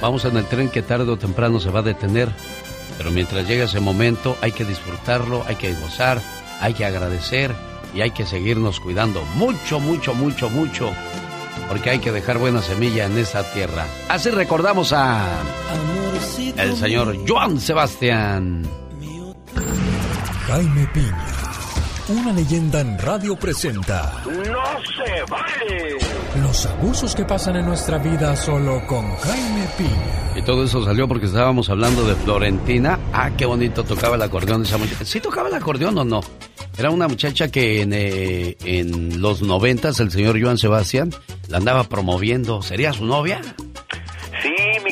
vamos 0.00 0.24
en 0.24 0.36
el 0.36 0.44
tren 0.46 0.68
que 0.68 0.82
tarde 0.82 1.10
o 1.10 1.16
temprano 1.16 1.58
se 1.58 1.70
va 1.70 1.80
a 1.80 1.84
detener, 1.84 2.28
pero 2.98 3.10
mientras 3.10 3.48
llega 3.48 3.64
ese 3.64 3.80
momento 3.80 4.36
hay 4.40 4.52
que 4.52 4.64
disfrutarlo, 4.64 5.42
hay 5.46 5.56
que 5.56 5.72
gozar, 5.74 6.20
hay 6.60 6.74
que 6.74 6.84
agradecer 6.84 7.52
y 7.94 8.02
hay 8.02 8.10
que 8.10 8.26
seguirnos 8.26 8.78
cuidando 8.78 9.22
mucho, 9.34 9.80
mucho, 9.80 10.14
mucho, 10.14 10.50
mucho, 10.50 10.92
porque 11.68 11.90
hay 11.90 11.98
que 11.98 12.12
dejar 12.12 12.38
buena 12.38 12.62
semilla 12.62 13.06
en 13.06 13.16
esta 13.18 13.42
tierra. 13.52 13.86
Así 14.08 14.30
recordamos 14.30 14.92
a 14.92 15.26
el 16.56 16.76
señor 16.76 17.16
Joan 17.28 17.60
Sebastián. 17.60 18.62
Jaime 20.46 20.86
Piña, 20.92 21.26
una 22.10 22.32
leyenda 22.32 22.80
en 22.80 22.98
radio 22.98 23.36
presenta 23.36 24.22
¡No 24.26 24.32
se 24.34 25.22
vale! 25.30 25.96
los 26.42 26.66
abusos 26.66 27.14
que 27.14 27.24
pasan 27.24 27.56
en 27.56 27.66
nuestra 27.66 27.98
vida 27.98 28.34
solo 28.36 28.84
con 28.86 29.14
Jaime 29.16 29.66
Piña. 29.76 30.32
Y 30.36 30.42
todo 30.42 30.64
eso 30.64 30.84
salió 30.84 31.06
porque 31.08 31.26
estábamos 31.26 31.68
hablando 31.70 32.06
de 32.06 32.14
Florentina. 32.14 32.98
Ah, 33.12 33.30
qué 33.36 33.46
bonito 33.46 33.84
tocaba 33.84 34.16
el 34.16 34.22
acordeón 34.22 34.62
esa 34.62 34.78
muchacha. 34.78 35.04
¿Sí 35.04 35.20
tocaba 35.20 35.48
el 35.48 35.54
acordeón 35.54 35.98
o 35.98 36.04
no? 36.04 36.20
Era 36.78 36.90
una 36.90 37.08
muchacha 37.08 37.48
que 37.50 37.82
en, 37.82 37.92
eh, 37.92 38.56
en 38.64 39.20
los 39.20 39.42
noventas 39.42 40.00
el 40.00 40.10
señor 40.10 40.40
Joan 40.40 40.56
Sebastián 40.56 41.10
la 41.48 41.58
andaba 41.58 41.84
promoviendo. 41.84 42.62
¿Sería 42.62 42.92
su 42.92 43.04
novia? 43.04 43.40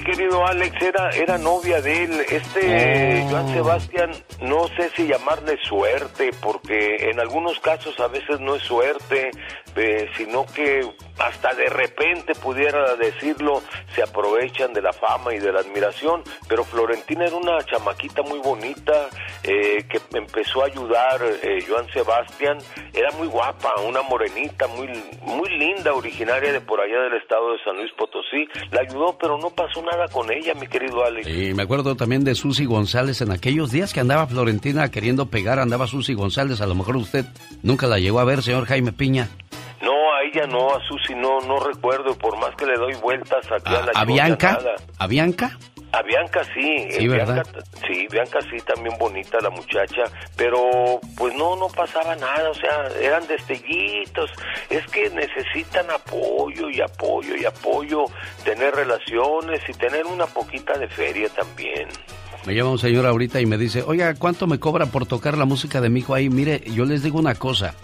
Querido 0.09 0.47
Alex, 0.47 0.75
era, 0.81 1.11
era 1.11 1.37
novia 1.37 1.83
de 1.83 2.05
él. 2.05 2.21
Este 2.31 3.25
Oh. 3.27 3.29
Joan 3.29 3.49
Sebastián, 3.53 4.11
no 4.41 4.67
sé 4.69 4.89
si 4.97 5.07
llamarle 5.07 5.59
suerte, 5.63 6.31
porque 6.41 7.11
en 7.11 7.21
algunos 7.21 7.61
casos 7.61 8.01
a 8.01 8.09
veces 8.09 8.41
no 8.41 8.55
es 8.55 8.63
suerte, 8.63 9.31
eh, 9.79 10.11
sino 10.17 10.45
que 10.47 10.83
hasta 11.19 11.55
de 11.55 11.69
repente 11.69 12.35
pudiera 12.35 12.95
decirlo, 12.97 13.63
se 13.95 14.03
aprovechan 14.03 14.73
de 14.73 14.83
la 14.83 14.93
fama 14.93 15.35
y 15.35 15.39
de 15.39 15.53
la 15.53 15.61
admiración. 15.61 16.23
Pero 16.49 16.65
Florentina 16.65 17.25
era 17.25 17.37
una 17.37 17.59
chamaquita 17.65 18.23
muy 18.23 18.39
bonita 18.39 19.09
eh, 19.43 19.85
que 19.89 20.01
empezó 20.17 20.63
a 20.63 20.67
ayudar 20.67 21.21
eh, 21.43 21.65
Joan 21.67 21.89
Sebastián. 21.93 22.59
Era 22.93 23.11
muy 23.13 23.27
guapa, 23.29 23.75
una 23.87 24.03
morenita 24.03 24.67
muy, 24.69 24.89
muy 25.23 25.49
linda, 25.59 25.93
originaria 25.93 26.53
de 26.53 26.61
por 26.61 26.81
allá 26.81 27.01
del 27.03 27.21
estado 27.21 27.53
de 27.53 27.59
San 27.65 27.77
Luis 27.77 27.93
Potosí. 27.97 28.47
La 28.71 28.81
ayudó, 28.81 29.17
pero 29.19 29.39
no 29.39 29.51
pasó 29.51 29.83
nada 29.83 30.09
con 30.09 30.33
ella, 30.33 30.55
mi 30.55 30.67
querido 30.67 31.05
Alex. 31.05 31.29
Y 31.29 31.55
me 31.55 31.63
acuerdo 31.65 31.97
también 31.97 32.25
de 32.25 32.35
Susy 32.35 32.65
González 32.65 33.21
en 33.21 33.33
aquellos 33.33 33.73
días 33.73 33.93
que 33.93 34.01
andaba 34.01 34.27
Florentina 34.27 34.91
queriendo 34.91 35.27
pegar, 35.27 35.59
andaba 35.59 35.87
Susy 35.87 36.15
González. 36.15 36.61
A 36.61 36.67
lo 36.67 36.75
mejor 36.75 36.97
usted 36.97 37.25
nunca 37.63 37.87
la 37.87 37.99
llegó 37.99 38.21
a 38.21 38.25
ver, 38.25 38.43
señor 38.43 38.67
Jaime 38.67 38.93
Piña. 38.93 39.29
No, 39.81 39.93
a 39.93 40.23
ella 40.25 40.47
no, 40.47 40.75
a 40.75 40.81
Susi 40.89 41.15
no, 41.15 41.41
no 41.41 41.59
recuerdo, 41.61 42.17
por 42.19 42.37
más 42.39 42.55
que 42.57 42.67
le 42.67 42.75
doy 42.75 42.95
vueltas 42.95 43.47
aquí 43.51 43.75
a, 43.75 43.83
la 43.83 43.93
¿A 43.95 44.05
Bianca? 44.05 44.53
nada. 44.53 44.75
¿A 44.99 45.07
Bianca? 45.07 45.59
A 45.93 46.03
Bianca 46.03 46.43
sí, 46.53 46.87
Sí, 46.91 47.05
eh, 47.05 47.09
¿verdad? 47.09 47.47
Bianca, 47.47 47.61
sí, 47.87 48.07
Bianca 48.11 48.39
sí, 48.43 48.57
también 48.67 48.99
bonita 48.99 49.39
la 49.41 49.49
muchacha, 49.51 50.03
pero 50.37 51.01
pues 51.17 51.35
no, 51.35 51.57
no 51.57 51.69
pasaba 51.69 52.15
nada, 52.17 52.51
o 52.51 52.55
sea, 52.55 52.89
eran 53.01 53.27
destellitos, 53.27 54.31
es 54.69 54.85
que 54.89 55.09
necesitan 55.11 55.91
apoyo 55.91 56.69
y 56.69 56.81
apoyo 56.83 57.35
y 57.37 57.45
apoyo, 57.47 58.05
tener 58.45 58.75
relaciones 58.75 59.61
y 59.67 59.73
tener 59.73 60.05
una 60.05 60.27
poquita 60.27 60.77
de 60.77 60.89
feria 60.89 61.29
también. 61.31 61.89
Me 62.47 62.55
llama 62.55 62.71
un 62.71 62.79
señor 62.79 63.07
ahorita 63.07 63.41
y 63.41 63.47
me 63.47 63.57
dice, 63.57 63.83
oiga, 63.87 64.15
¿cuánto 64.15 64.47
me 64.47 64.59
cobra 64.61 64.87
por 64.87 65.07
tocar 65.07 65.39
la 65.39 65.45
música 65.47 65.81
de 65.81 65.89
mi 65.89 66.01
hijo 66.01 66.15
ahí? 66.15 66.29
Mire, 66.29 66.61
yo 66.67 66.85
les 66.85 67.03
digo 67.03 67.19
una 67.19 67.35
cosa, 67.35 67.75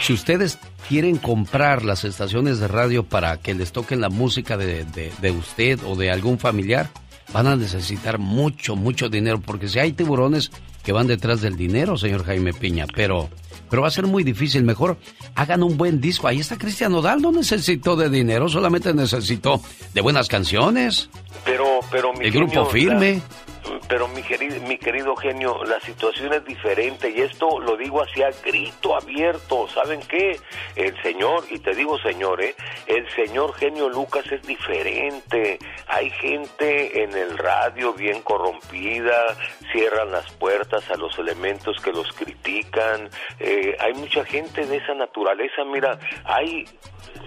si 0.00 0.12
ustedes 0.12 0.58
quieren 0.88 1.16
comprar 1.16 1.84
las 1.84 2.04
estaciones 2.04 2.58
de 2.58 2.68
radio 2.68 3.04
para 3.04 3.36
que 3.38 3.54
les 3.54 3.72
toquen 3.72 4.00
la 4.00 4.10
música 4.10 4.56
de, 4.56 4.84
de- 4.84 5.12
de 5.20 5.30
usted 5.30 5.80
o 5.86 5.96
de 5.96 6.10
algún 6.10 6.38
familiar, 6.38 6.90
van 7.32 7.46
a 7.46 7.56
necesitar 7.56 8.18
mucho, 8.18 8.76
mucho 8.76 9.08
dinero, 9.08 9.40
porque 9.40 9.68
si 9.68 9.78
hay 9.78 9.92
tiburones 9.92 10.50
que 10.82 10.92
van 10.92 11.06
detrás 11.06 11.40
del 11.40 11.56
dinero, 11.56 11.96
señor 11.96 12.24
Jaime 12.26 12.52
Piña, 12.52 12.86
pero, 12.94 13.30
pero 13.70 13.80
va 13.82 13.88
a 13.88 13.90
ser 13.90 14.06
muy 14.06 14.22
difícil. 14.22 14.62
Mejor 14.64 14.98
hagan 15.34 15.62
un 15.62 15.78
buen 15.78 15.98
disco. 16.02 16.28
Ahí 16.28 16.40
está 16.40 16.58
Cristian 16.58 16.92
Nodal, 16.92 17.22
no 17.22 17.32
necesitó 17.32 17.96
de 17.96 18.10
dinero, 18.10 18.50
solamente 18.50 18.92
necesitó 18.92 19.62
de 19.94 20.00
buenas 20.02 20.28
canciones, 20.28 21.08
Pero, 21.46 21.64
pero 21.90 22.12
mi 22.12 22.26
el 22.26 22.32
grupo 22.32 22.66
firme. 22.66 23.14
la- 23.14 23.44
pero 23.88 24.08
mi 24.08 24.22
querido, 24.22 24.60
mi 24.66 24.78
querido 24.78 25.16
genio, 25.16 25.64
la 25.64 25.80
situación 25.80 26.32
es 26.32 26.44
diferente 26.44 27.10
y 27.10 27.20
esto 27.20 27.58
lo 27.60 27.76
digo 27.76 28.02
así 28.02 28.22
a 28.22 28.30
grito 28.44 28.96
abierto. 28.96 29.68
¿Saben 29.68 30.00
qué? 30.00 30.38
El 30.76 31.00
señor, 31.02 31.44
y 31.50 31.58
te 31.58 31.74
digo 31.74 31.98
señor, 31.98 32.42
¿eh? 32.42 32.54
el 32.86 33.08
señor 33.10 33.54
genio 33.54 33.88
Lucas 33.88 34.24
es 34.30 34.42
diferente. 34.42 35.58
Hay 35.86 36.10
gente 36.10 37.02
en 37.02 37.14
el 37.16 37.38
radio 37.38 37.92
bien 37.92 38.22
corrompida, 38.22 39.36
cierran 39.72 40.10
las 40.10 40.30
puertas 40.32 40.88
a 40.90 40.96
los 40.96 41.18
elementos 41.18 41.80
que 41.80 41.92
los 41.92 42.12
critican. 42.12 43.10
Eh, 43.40 43.76
hay 43.78 43.94
mucha 43.94 44.24
gente 44.24 44.66
de 44.66 44.76
esa 44.76 44.94
naturaleza. 44.94 45.64
Mira, 45.64 45.98
hay 46.24 46.66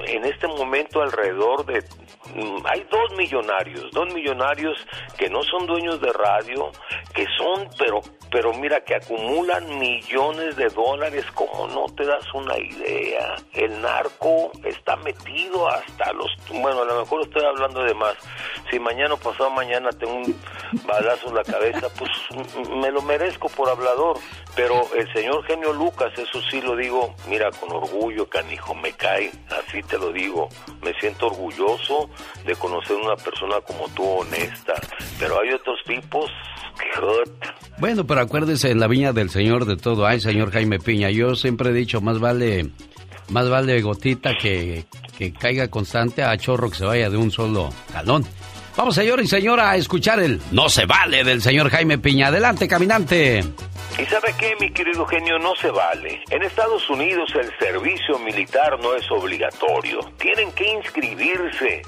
en 0.05 0.25
este 0.25 0.47
momento 0.47 1.01
alrededor 1.01 1.65
de 1.65 1.83
hay 2.65 2.85
dos 2.89 3.17
millonarios, 3.17 3.91
dos 3.91 4.13
millonarios 4.13 4.77
que 5.17 5.29
no 5.29 5.43
son 5.43 5.65
dueños 5.65 5.99
de 6.01 6.11
radio, 6.13 6.71
que 7.13 7.25
son 7.37 7.69
pero 7.77 8.01
pero 8.29 8.53
mira 8.53 8.81
que 8.81 8.95
acumulan 8.95 9.79
millones 9.79 10.55
de 10.57 10.67
dólares 10.69 11.25
como 11.33 11.67
no 11.67 11.85
te 11.95 12.05
das 12.05 12.25
una 12.33 12.57
idea. 12.57 13.35
El 13.53 13.81
narco 13.81 14.51
está 14.63 14.97
metido 14.97 15.67
hasta 15.69 16.11
los 16.13 16.27
bueno, 16.49 16.81
a 16.81 16.85
lo 16.85 17.01
mejor 17.01 17.21
estoy 17.21 17.43
hablando 17.45 17.83
de 17.83 17.93
más. 17.93 18.15
Si 18.69 18.79
mañana 18.79 19.13
o 19.13 19.17
pasado 19.17 19.49
mañana 19.49 19.89
tengo 19.91 20.13
un 20.13 20.35
balazo 20.85 21.29
en 21.29 21.35
la 21.35 21.43
cabeza, 21.43 21.87
pues 21.97 22.11
mm, 22.31 22.79
me 22.79 22.91
lo 22.91 23.01
merezco 23.01 23.49
por 23.49 23.69
hablador. 23.69 24.17
Pero 24.55 24.87
el 24.95 25.11
señor 25.13 25.45
genio 25.45 25.71
Lucas, 25.71 26.11
eso 26.17 26.41
sí 26.49 26.61
lo 26.61 26.75
digo, 26.75 27.13
mira, 27.27 27.51
con 27.51 27.71
orgullo, 27.71 28.27
canijo, 28.27 28.73
me 28.73 28.91
cae, 28.93 29.31
así 29.51 29.83
te 29.83 29.97
lo 29.97 30.11
digo. 30.11 30.49
Me 30.81 30.93
siento 30.99 31.27
orgulloso 31.27 32.09
de 32.45 32.55
conocer 32.55 32.95
una 32.95 33.15
persona 33.15 33.55
como 33.61 33.87
tú, 33.89 34.03
honesta. 34.03 34.73
Pero 35.19 35.39
hay 35.39 35.53
otros 35.53 35.79
tipos 35.85 36.29
que... 36.79 36.87
Bueno, 37.79 38.05
pero 38.05 38.21
acuérdese, 38.21 38.71
en 38.71 38.79
la 38.79 38.87
viña 38.87 39.13
del 39.13 39.29
Señor 39.29 39.65
de 39.65 39.77
todo 39.77 40.05
hay, 40.05 40.19
señor 40.19 40.51
Jaime 40.51 40.79
Piña. 40.79 41.09
Yo 41.09 41.35
siempre 41.35 41.69
he 41.69 41.73
dicho, 41.73 42.01
más 42.01 42.19
vale, 42.19 42.69
más 43.29 43.49
vale 43.49 43.81
gotita 43.81 44.35
que, 44.39 44.85
que 45.17 45.33
caiga 45.33 45.67
constante 45.67 46.23
a 46.23 46.37
chorro 46.37 46.69
que 46.69 46.77
se 46.77 46.85
vaya 46.85 47.09
de 47.09 47.17
un 47.17 47.31
solo 47.31 47.69
jalón. 47.91 48.25
Vamos, 48.77 48.93
señor 48.93 49.19
y 49.19 49.25
señora, 49.27 49.71
a 49.71 49.75
escuchar 49.75 50.19
el 50.19 50.39
No 50.51 50.69
se 50.69 50.85
vale 50.85 51.23
del 51.23 51.41
señor 51.41 51.71
Jaime 51.71 51.97
Piña. 51.97 52.27
Adelante, 52.27 52.67
caminante. 52.67 53.39
¿Y 53.97 54.05
sabe 54.05 54.35
qué, 54.37 54.55
mi 54.61 54.69
querido 54.71 55.03
genio? 55.07 55.39
No 55.39 55.55
se 55.55 55.71
vale. 55.71 56.21
En 56.29 56.43
Estados 56.43 56.87
Unidos 56.87 57.27
el 57.33 57.51
servicio 57.57 58.19
militar 58.19 58.79
no 58.79 58.93
es 58.93 59.09
obligatorio. 59.09 60.01
Tienen 60.19 60.51
que 60.51 60.73
inscribirse, 60.73 61.81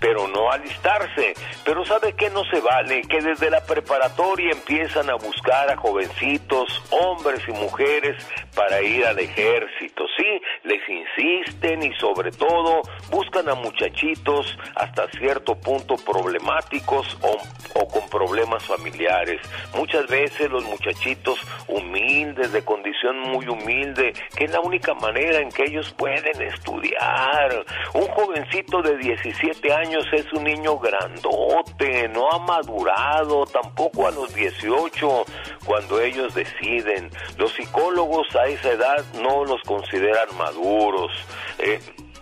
pero 0.00 0.26
no 0.26 0.50
alistarse. 0.50 1.34
Pero 1.64 1.84
¿sabe 1.84 2.12
qué 2.14 2.28
no 2.30 2.42
se 2.46 2.60
vale? 2.60 3.02
Que 3.02 3.20
desde 3.20 3.48
la 3.48 3.64
preparatoria 3.64 4.50
empiezan 4.50 5.10
a 5.10 5.14
buscar 5.14 5.70
a 5.70 5.76
jovencitos, 5.76 6.82
hombres 6.90 7.40
y 7.46 7.52
mujeres, 7.52 8.16
para 8.54 8.82
ir 8.82 9.04
al 9.06 9.18
ejército. 9.18 10.04
Sí, 10.16 10.40
les 10.64 10.80
insisten 10.88 11.82
y 11.82 11.92
sobre 11.94 12.30
todo 12.30 12.82
buscan 13.10 13.48
a 13.48 13.54
muchachitos 13.54 14.58
hasta 14.74 15.08
cierto 15.10 15.54
punto 15.54 15.96
problemáticos 15.96 17.18
o, 17.22 17.38
con 17.86 18.08
problemas 18.08 18.64
familiares. 18.64 19.40
Muchas 19.74 20.06
veces 20.06 20.50
los 20.50 20.64
muchachitos 20.64 21.40
humildes, 21.68 22.52
de 22.52 22.64
condición 22.64 23.18
muy 23.20 23.46
humilde, 23.48 24.12
que 24.36 24.44
es 24.44 24.52
la 24.52 24.60
única 24.60 24.94
manera 24.94 25.38
en 25.38 25.50
que 25.50 25.64
ellos 25.64 25.92
pueden 25.96 26.40
estudiar. 26.42 27.64
Un 27.94 28.06
jovencito 28.08 28.82
de 28.82 28.96
17 28.98 29.72
años 29.72 30.04
es 30.12 30.30
un 30.32 30.44
niño 30.44 30.78
grandote, 30.78 32.08
no 32.08 32.30
ha 32.30 32.38
madurado, 32.38 33.44
tampoco 33.46 34.06
a 34.06 34.10
los 34.10 34.34
18, 34.34 35.24
cuando 35.64 36.00
ellos 36.00 36.34
deciden. 36.34 37.10
Los 37.36 37.52
psicólogos 37.52 38.34
a 38.42 38.46
esa 38.46 38.70
edad 38.70 39.04
no 39.20 39.44
los 39.44 39.60
consideran 39.62 40.36
maduros. 40.36 41.10
Eh, 41.58 41.80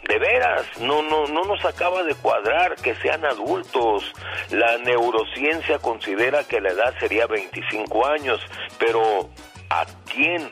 de 0.09 0.19
veras, 0.19 0.67
no, 0.81 1.03
no, 1.03 1.27
no 1.29 1.45
nos 1.45 1.65
acaba 1.65 2.03
de 2.03 2.15
cuadrar 2.17 2.75
que 2.77 2.95
sean 2.97 3.25
adultos. 3.25 4.13
La 4.51 4.77
neurociencia 4.79 5.79
considera 5.79 6.43
que 6.45 6.61
la 6.61 6.71
edad 6.71 6.95
sería 6.99 7.27
25 7.27 8.07
años, 8.07 8.41
pero 8.79 9.29
¿a 9.69 9.87
quién? 10.13 10.51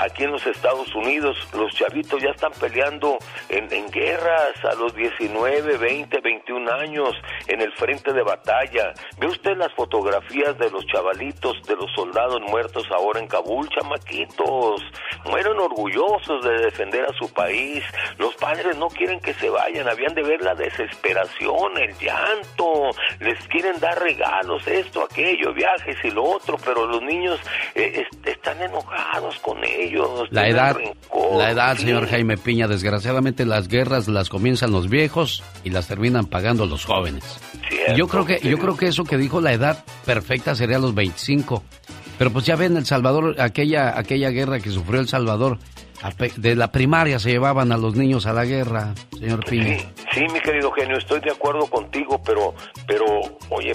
Aquí 0.00 0.24
en 0.24 0.32
los 0.32 0.46
Estados 0.46 0.94
Unidos 0.94 1.36
los 1.54 1.72
chavitos 1.74 2.22
ya 2.22 2.30
están 2.30 2.52
peleando 2.52 3.18
en, 3.48 3.68
guerras 3.90 4.54
a 4.64 4.74
los 4.74 4.94
19, 4.94 5.76
20, 5.76 6.20
21 6.20 6.72
años 6.72 7.10
en 7.48 7.60
el 7.60 7.72
frente 7.72 8.12
de 8.12 8.22
batalla. 8.22 8.92
¿Ve 9.18 9.26
usted 9.26 9.56
las 9.56 9.72
fotografías 9.74 10.56
de 10.58 10.70
los 10.70 10.86
chavalitos, 10.86 11.62
de 11.66 11.76
los 11.76 11.90
soldados 11.94 12.40
muertos 12.42 12.86
ahora 12.92 13.20
en 13.20 13.26
Kabul, 13.28 13.68
chamaquitos? 13.68 14.82
Mueren 15.26 15.58
orgullosos 15.58 16.44
de 16.44 16.58
defender 16.62 17.04
a 17.04 17.12
su 17.14 17.32
país. 17.32 17.84
Los 18.18 18.34
padres 18.36 18.76
no 18.76 18.88
quieren 18.88 19.20
que 19.20 19.34
se 19.34 19.50
vayan, 19.50 19.88
habían 19.88 20.14
de 20.14 20.22
ver 20.22 20.40
la 20.40 20.54
desesperación, 20.54 21.76
el 21.78 21.96
llanto. 21.98 22.90
Les 23.18 23.38
quieren 23.48 23.78
dar 23.80 23.98
regalos, 24.00 24.66
esto, 24.66 25.02
aquello, 25.04 25.52
viajes 25.52 25.96
y 26.04 26.10
lo 26.10 26.24
otro, 26.24 26.56
pero 26.64 26.86
los 26.86 27.02
niños 27.02 27.38
eh, 27.74 28.06
est- 28.06 28.26
están 28.26 28.62
enojados 28.62 29.38
con 29.40 29.62
ellos. 29.64 29.89
La 30.30 30.48
edad, 30.48 30.76
rencor, 30.76 31.38
la 31.38 31.50
edad, 31.50 31.76
sí. 31.76 31.82
señor 31.82 32.08
Jaime 32.08 32.36
Piña, 32.36 32.68
desgraciadamente 32.68 33.44
las 33.44 33.68
guerras 33.68 34.08
las 34.08 34.28
comienzan 34.28 34.72
los 34.72 34.88
viejos 34.88 35.42
y 35.64 35.70
las 35.70 35.86
terminan 35.88 36.26
pagando 36.26 36.66
los 36.66 36.84
jóvenes. 36.84 37.40
Yo 37.96 38.08
creo 38.08 38.24
que 38.24 38.40
yo 38.40 38.58
creo 38.58 38.76
que 38.76 38.86
eso 38.86 39.04
que 39.04 39.16
dijo 39.16 39.40
la 39.40 39.52
edad 39.52 39.84
perfecta 40.04 40.54
sería 40.54 40.78
los 40.78 40.94
25. 40.94 41.62
Pero 42.18 42.30
pues 42.32 42.44
ya 42.44 42.54
ven 42.54 42.76
El 42.76 42.84
Salvador, 42.84 43.40
aquella 43.40 43.98
aquella 43.98 44.28
guerra 44.28 44.60
que 44.60 44.70
sufrió 44.70 45.00
El 45.00 45.08
Salvador, 45.08 45.58
de 46.36 46.56
la 46.56 46.72
primaria 46.72 47.18
se 47.18 47.30
llevaban 47.30 47.72
a 47.72 47.76
los 47.76 47.94
niños 47.94 48.26
a 48.26 48.32
la 48.32 48.44
guerra, 48.44 48.94
señor 49.18 49.44
Piña. 49.44 49.78
Sí, 50.12 50.26
mi 50.32 50.40
querido 50.40 50.70
genio, 50.72 50.96
estoy 50.98 51.20
de 51.20 51.30
acuerdo 51.30 51.66
contigo, 51.66 52.20
pero, 52.24 52.54
pero, 52.86 53.04
oye, 53.50 53.72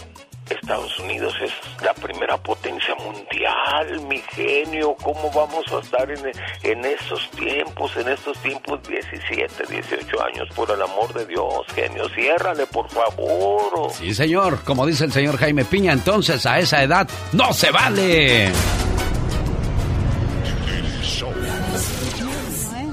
Estados 0.49 0.99
Unidos 0.99 1.33
es 1.41 1.51
la 1.83 1.93
primera 1.93 2.37
potencia 2.37 2.93
mundial, 2.95 4.01
mi 4.07 4.19
genio. 4.19 4.95
¿Cómo 5.01 5.31
vamos 5.31 5.65
a 5.71 5.79
estar 5.79 6.09
en, 6.09 6.19
en 6.63 6.85
esos 6.85 7.29
tiempos, 7.31 7.95
en 7.97 8.09
estos 8.09 8.37
tiempos 8.39 8.79
17, 8.87 9.65
18 9.67 10.23
años? 10.23 10.47
Por 10.55 10.69
el 10.71 10.81
amor 10.81 11.13
de 11.13 11.25
Dios, 11.25 11.65
genio, 11.73 12.07
ciérrale, 12.09 12.67
por 12.67 12.87
favor. 12.89 13.91
Sí, 13.91 14.13
señor, 14.13 14.63
como 14.63 14.85
dice 14.85 15.05
el 15.05 15.11
señor 15.11 15.37
Jaime 15.37 15.65
Piña, 15.65 15.93
entonces 15.93 16.45
a 16.45 16.59
esa 16.59 16.83
edad 16.83 17.07
no 17.33 17.51
se 17.51 17.71
vale. 17.71 18.51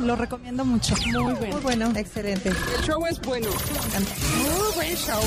Lo 0.02 0.16
recomiendo 0.16 0.64
mucho. 0.64 0.94
Muy 1.06 1.32
bueno. 1.34 1.52
Muy 1.52 1.60
bueno. 1.60 1.92
Excelente. 1.96 2.48
El 2.48 2.84
show 2.84 3.06
es 3.06 3.20
bueno. 3.20 3.48
Muy 3.48 4.74
buen 4.74 4.96
show. 4.96 5.20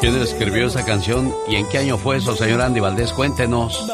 ¿Quién 0.00 0.20
escribió 0.20 0.66
esa 0.66 0.84
canción 0.84 1.32
y 1.48 1.56
en 1.56 1.68
qué 1.68 1.78
año 1.78 1.96
fue 1.96 2.16
eso, 2.16 2.34
señor 2.34 2.60
Andy 2.60 2.80
Valdés? 2.80 3.12
Cuéntenos. 3.12 3.86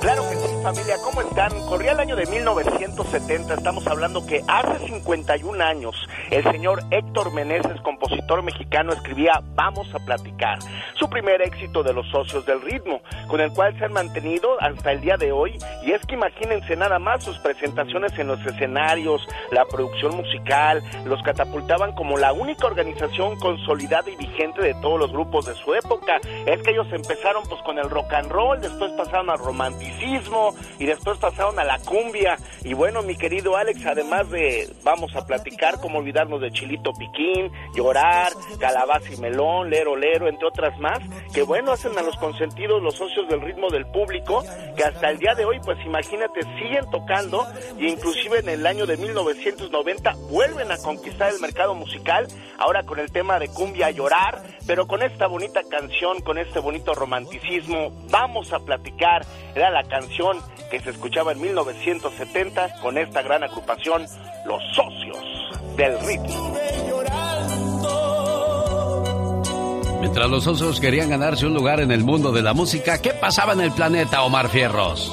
Claro 0.00 0.28
que 0.28 0.36
sí. 0.36 0.42
familia? 0.62 0.96
¿Cómo 1.02 1.22
están? 1.22 1.50
Corría 1.66 1.92
el 1.92 2.00
año 2.00 2.14
de 2.14 2.26
1970, 2.26 3.54
estamos 3.54 3.86
hablando 3.86 4.26
que 4.26 4.42
hace 4.46 4.86
51 4.86 5.64
años 5.64 5.96
el 6.30 6.42
señor 6.44 6.80
Héctor 6.90 7.32
Meneses, 7.32 7.80
compositor 7.82 8.42
mexicano, 8.42 8.92
escribía 8.92 9.40
Vamos 9.54 9.92
a 9.94 9.98
platicar, 9.98 10.58
su 10.94 11.08
primer 11.08 11.40
éxito 11.42 11.82
de 11.82 11.92
los 11.92 12.06
socios 12.10 12.44
del 12.44 12.60
ritmo, 12.60 13.00
con 13.28 13.40
el 13.40 13.50
cual 13.52 13.76
se 13.78 13.86
han 13.86 13.92
mantenido 13.92 14.60
hasta 14.60 14.92
el 14.92 15.00
día 15.00 15.16
de 15.16 15.32
hoy, 15.32 15.58
y 15.82 15.92
es 15.92 16.04
que 16.06 16.14
imagínense 16.14 16.76
nada 16.76 16.98
más 16.98 17.24
sus 17.24 17.38
presentaciones 17.38 17.77
en 17.78 18.26
los 18.26 18.44
escenarios, 18.44 19.26
la 19.52 19.64
producción 19.64 20.16
musical, 20.16 20.82
los 21.04 21.22
catapultaban 21.22 21.94
como 21.94 22.16
la 22.16 22.32
única 22.32 22.66
organización 22.66 23.38
consolidada 23.38 24.10
y 24.10 24.16
vigente 24.16 24.60
de 24.60 24.74
todos 24.74 24.98
los 24.98 25.12
grupos 25.12 25.46
de 25.46 25.54
su 25.54 25.74
época. 25.74 26.20
Es 26.46 26.60
que 26.62 26.72
ellos 26.72 26.88
empezaron 26.92 27.44
pues 27.48 27.62
con 27.62 27.78
el 27.78 27.88
rock 27.88 28.12
and 28.14 28.30
roll, 28.30 28.60
después 28.60 28.90
pasaron 28.92 29.30
al 29.30 29.38
romanticismo 29.38 30.54
y 30.78 30.86
después 30.86 31.18
pasaron 31.18 31.58
a 31.60 31.64
la 31.64 31.78
cumbia. 31.78 32.36
Y 32.64 32.74
bueno, 32.74 33.02
mi 33.02 33.16
querido 33.16 33.56
Alex, 33.56 33.86
además 33.86 34.28
de 34.30 34.68
vamos 34.82 35.14
a 35.14 35.24
platicar, 35.24 35.80
cómo 35.80 35.98
olvidarnos 35.98 36.40
de 36.40 36.50
Chilito 36.50 36.92
Piquín, 36.92 37.52
Llorar, 37.74 38.32
Calabaza 38.58 39.12
y 39.12 39.18
Melón, 39.18 39.70
Lero 39.70 39.94
Lero, 39.94 40.28
entre 40.28 40.48
otras 40.48 40.76
más, 40.80 40.98
que 41.32 41.42
bueno, 41.42 41.72
hacen 41.72 41.96
a 41.96 42.02
los 42.02 42.16
consentidos 42.16 42.82
los 42.82 42.96
socios 42.96 43.28
del 43.28 43.40
ritmo 43.40 43.68
del 43.70 43.86
público, 43.86 44.42
que 44.76 44.82
hasta 44.82 45.10
el 45.10 45.18
día 45.18 45.34
de 45.34 45.44
hoy, 45.44 45.60
pues 45.64 45.78
imagínate, 45.84 46.40
siguen 46.58 46.88
tocando 46.90 47.46
inclusive 47.78 48.38
en 48.40 48.48
el 48.48 48.66
año 48.66 48.86
de 48.86 48.96
1990 48.96 50.14
vuelven 50.30 50.70
a 50.72 50.78
conquistar 50.78 51.32
el 51.32 51.40
mercado 51.40 51.74
musical, 51.74 52.28
ahora 52.58 52.84
con 52.84 52.98
el 52.98 53.10
tema 53.10 53.38
de 53.38 53.48
cumbia 53.48 53.90
Llorar, 53.90 54.42
pero 54.66 54.86
con 54.86 55.02
esta 55.02 55.26
bonita 55.26 55.60
canción, 55.70 56.20
con 56.20 56.38
este 56.38 56.58
bonito 56.60 56.94
romanticismo, 56.94 57.90
vamos 58.10 58.52
a 58.52 58.60
platicar, 58.60 59.24
era 59.54 59.70
la 59.70 59.84
canción 59.84 60.38
que 60.70 60.80
se 60.80 60.90
escuchaba 60.90 61.32
en 61.32 61.40
1970 61.40 62.80
con 62.80 62.98
esta 62.98 63.22
gran 63.22 63.42
agrupación, 63.44 64.06
Los 64.44 64.62
Socios 64.74 65.18
del 65.76 65.98
Ritmo. 66.00 66.54
Mientras 70.00 70.30
los 70.30 70.46
osos 70.46 70.80
querían 70.80 71.10
ganarse 71.10 71.46
un 71.46 71.54
lugar 71.54 71.80
en 71.80 71.90
el 71.90 72.04
mundo 72.04 72.30
de 72.30 72.42
la 72.42 72.54
música, 72.54 73.02
¿qué 73.02 73.10
pasaba 73.10 73.52
en 73.52 73.60
el 73.60 73.72
planeta 73.72 74.22
Omar 74.22 74.48
Fierros? 74.48 75.12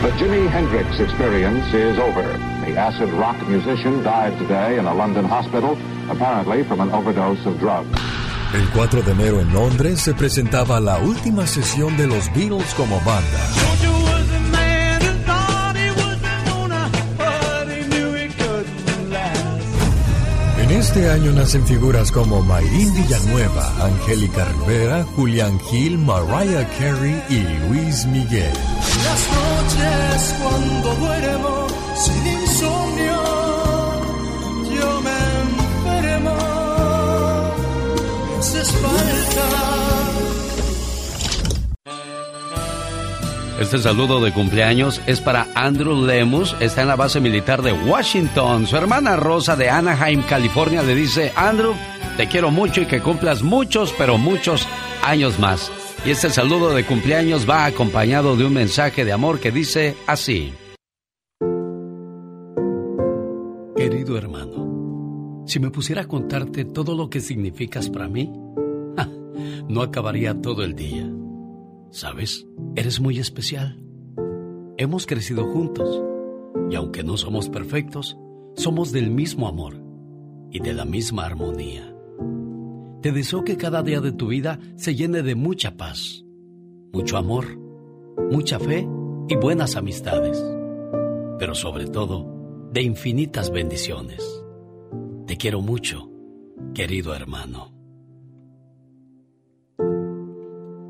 The 0.00 0.10
Jimi 0.12 0.48
Hendrix 0.48 0.98
experience 0.98 1.74
is 1.74 1.98
over. 1.98 2.24
The 2.64 2.74
acid 2.74 3.10
rock 3.20 3.36
musician 3.46 4.02
died 4.02 4.38
today 4.38 4.78
in 4.78 4.86
a 4.86 4.94
London 4.94 5.26
hospital, 5.26 5.76
apparently 6.08 6.64
from 6.64 6.80
an 6.80 6.90
overdose 6.90 7.44
of 7.44 7.58
drugs. 7.60 7.90
El 8.54 8.66
4 8.70 9.02
de 9.02 9.12
enero 9.12 9.42
en 9.42 9.52
Londres 9.52 10.00
se 10.00 10.14
presentaba 10.14 10.80
la 10.80 10.98
última 11.00 11.46
sesión 11.46 11.98
de 11.98 12.06
los 12.06 12.32
Beatles 12.32 12.72
como 12.78 12.96
banda. 13.00 13.40
En 20.62 20.70
este 20.70 21.10
año 21.10 21.32
nacen 21.32 21.66
figuras 21.66 22.10
como 22.10 22.42
Mayrín 22.42 22.90
Villanueva, 22.94 23.84
Angélica 23.84 24.46
Rivera, 24.46 25.04
Julián 25.14 25.60
Gil, 25.68 25.98
Mariah 25.98 26.66
Carey 26.78 27.22
y 27.28 27.42
Luis 27.68 28.06
Miguel. 28.06 28.56
Las 29.04 29.28
noches 29.32 30.34
cuando 30.42 30.94
duermo 30.94 31.66
sin 31.96 32.26
insomnio, 32.26 33.22
yo 34.74 35.00
me 35.00 35.18
enfermo, 35.42 36.36
falta. 38.82 39.70
Este 43.60 43.78
saludo 43.78 44.20
de 44.20 44.32
cumpleaños 44.32 45.02
es 45.06 45.20
para 45.20 45.46
Andrew 45.54 46.06
Lemus, 46.06 46.56
está 46.60 46.82
en 46.82 46.88
la 46.88 46.96
base 46.96 47.20
militar 47.20 47.60
de 47.62 47.72
Washington. 47.72 48.66
Su 48.66 48.76
hermana 48.76 49.16
Rosa 49.16 49.54
de 49.54 49.68
Anaheim, 49.68 50.22
California, 50.22 50.82
le 50.82 50.94
dice, 50.94 51.32
Andrew, 51.36 51.74
te 52.16 52.26
quiero 52.26 52.50
mucho 52.50 52.80
y 52.80 52.86
que 52.86 53.00
cumplas 53.00 53.42
muchos, 53.42 53.94
pero 53.98 54.16
muchos 54.16 54.66
años 55.02 55.38
más. 55.38 55.70
Y 56.02 56.10
este 56.10 56.30
saludo 56.30 56.70
de 56.72 56.86
cumpleaños 56.86 57.48
va 57.48 57.66
acompañado 57.66 58.34
de 58.34 58.46
un 58.46 58.54
mensaje 58.54 59.04
de 59.04 59.12
amor 59.12 59.38
que 59.38 59.50
dice 59.50 59.96
así. 60.06 60.50
Querido 63.76 64.16
hermano, 64.16 65.44
si 65.46 65.60
me 65.60 65.70
pusiera 65.70 66.02
a 66.02 66.08
contarte 66.08 66.64
todo 66.64 66.94
lo 66.94 67.10
que 67.10 67.20
significas 67.20 67.90
para 67.90 68.08
mí, 68.08 68.32
no 69.68 69.82
acabaría 69.82 70.40
todo 70.40 70.64
el 70.64 70.74
día. 70.74 71.06
¿Sabes? 71.90 72.46
Eres 72.76 72.98
muy 73.00 73.18
especial. 73.18 73.78
Hemos 74.78 75.06
crecido 75.06 75.44
juntos 75.52 76.02
y 76.70 76.76
aunque 76.76 77.02
no 77.02 77.18
somos 77.18 77.50
perfectos, 77.50 78.16
somos 78.56 78.90
del 78.90 79.10
mismo 79.10 79.48
amor 79.48 79.76
y 80.50 80.60
de 80.60 80.72
la 80.72 80.86
misma 80.86 81.26
armonía. 81.26 81.89
Te 83.02 83.12
deseo 83.12 83.44
que 83.44 83.56
cada 83.56 83.82
día 83.82 84.00
de 84.00 84.12
tu 84.12 84.26
vida 84.28 84.58
se 84.76 84.94
llene 84.94 85.22
de 85.22 85.34
mucha 85.34 85.78
paz, 85.78 86.22
mucho 86.92 87.16
amor, 87.16 87.46
mucha 88.30 88.58
fe 88.58 88.86
y 89.26 89.36
buenas 89.36 89.76
amistades, 89.76 90.38
pero 91.38 91.54
sobre 91.54 91.86
todo 91.86 92.68
de 92.72 92.82
infinitas 92.82 93.50
bendiciones. 93.50 94.44
Te 95.26 95.38
quiero 95.38 95.62
mucho, 95.62 96.10
querido 96.74 97.14
hermano. 97.14 97.72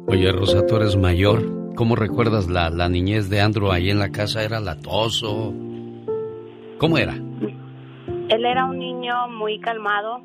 Oye, 0.09 0.33
Rosa, 0.33 0.67
tú 0.67 0.77
eres 0.77 0.97
mayor. 0.97 1.75
¿Cómo 1.77 1.95
recuerdas 1.95 2.49
la, 2.49 2.71
la 2.71 2.89
niñez 2.89 3.31
de 3.31 3.41
Andrew 3.41 3.71
ahí 3.71 3.89
en 3.89 4.01
la 4.01 4.11
casa? 4.11 4.43
¿Era 4.43 4.59
latoso? 4.59 5.55
¿Cómo 6.79 6.99
era? 6.99 7.15
Él 7.15 8.45
era 8.45 8.65
un 8.65 8.81
niño 8.81 9.29
muy 9.29 9.61
calmado, 9.61 10.21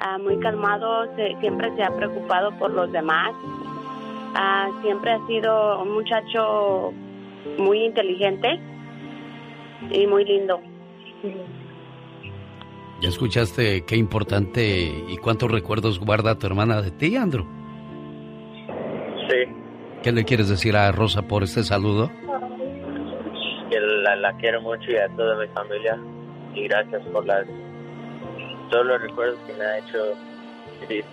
ah, 0.00 0.18
muy 0.18 0.38
calmado, 0.40 1.14
se- 1.16 1.36
siempre 1.40 1.74
se 1.76 1.82
ha 1.82 1.94
preocupado 1.94 2.50
por 2.58 2.70
los 2.72 2.90
demás. 2.92 3.32
Ah, 4.34 4.68
siempre 4.82 5.12
ha 5.12 5.26
sido 5.26 5.82
un 5.82 5.92
muchacho 5.94 6.92
muy 7.58 7.84
inteligente 7.84 8.60
y 9.90 10.06
muy 10.06 10.24
lindo. 10.24 10.60
¿Ya 13.00 13.08
escuchaste 13.08 13.84
qué 13.86 13.96
importante 13.96 14.62
y 15.08 15.16
cuántos 15.18 15.50
recuerdos 15.50 16.00
guarda 16.00 16.36
tu 16.38 16.46
hermana 16.46 16.82
de 16.82 16.90
ti, 16.90 17.16
Andrew? 17.16 17.44
Sí, 19.28 19.52
¿Qué 20.02 20.12
le 20.12 20.24
quieres 20.24 20.48
decir 20.48 20.76
a 20.76 20.90
Rosa 20.92 21.22
por 21.22 21.42
este 21.42 21.62
saludo? 21.64 22.10
que 23.70 23.78
la, 23.80 24.16
la 24.16 24.32
quiero 24.38 24.62
mucho 24.62 24.90
y 24.90 24.96
a 24.96 25.08
toda 25.14 25.36
mi 25.38 25.46
familia. 25.48 25.98
Y 26.54 26.62
gracias 26.68 27.02
por 27.12 27.26
las 27.26 27.44
todos 28.68 28.86
los 28.86 29.00
recuerdos 29.00 29.38
que 29.46 29.52
me 29.54 29.64
ha 29.64 29.78
hecho 29.78 29.98
vivir. 30.80 31.04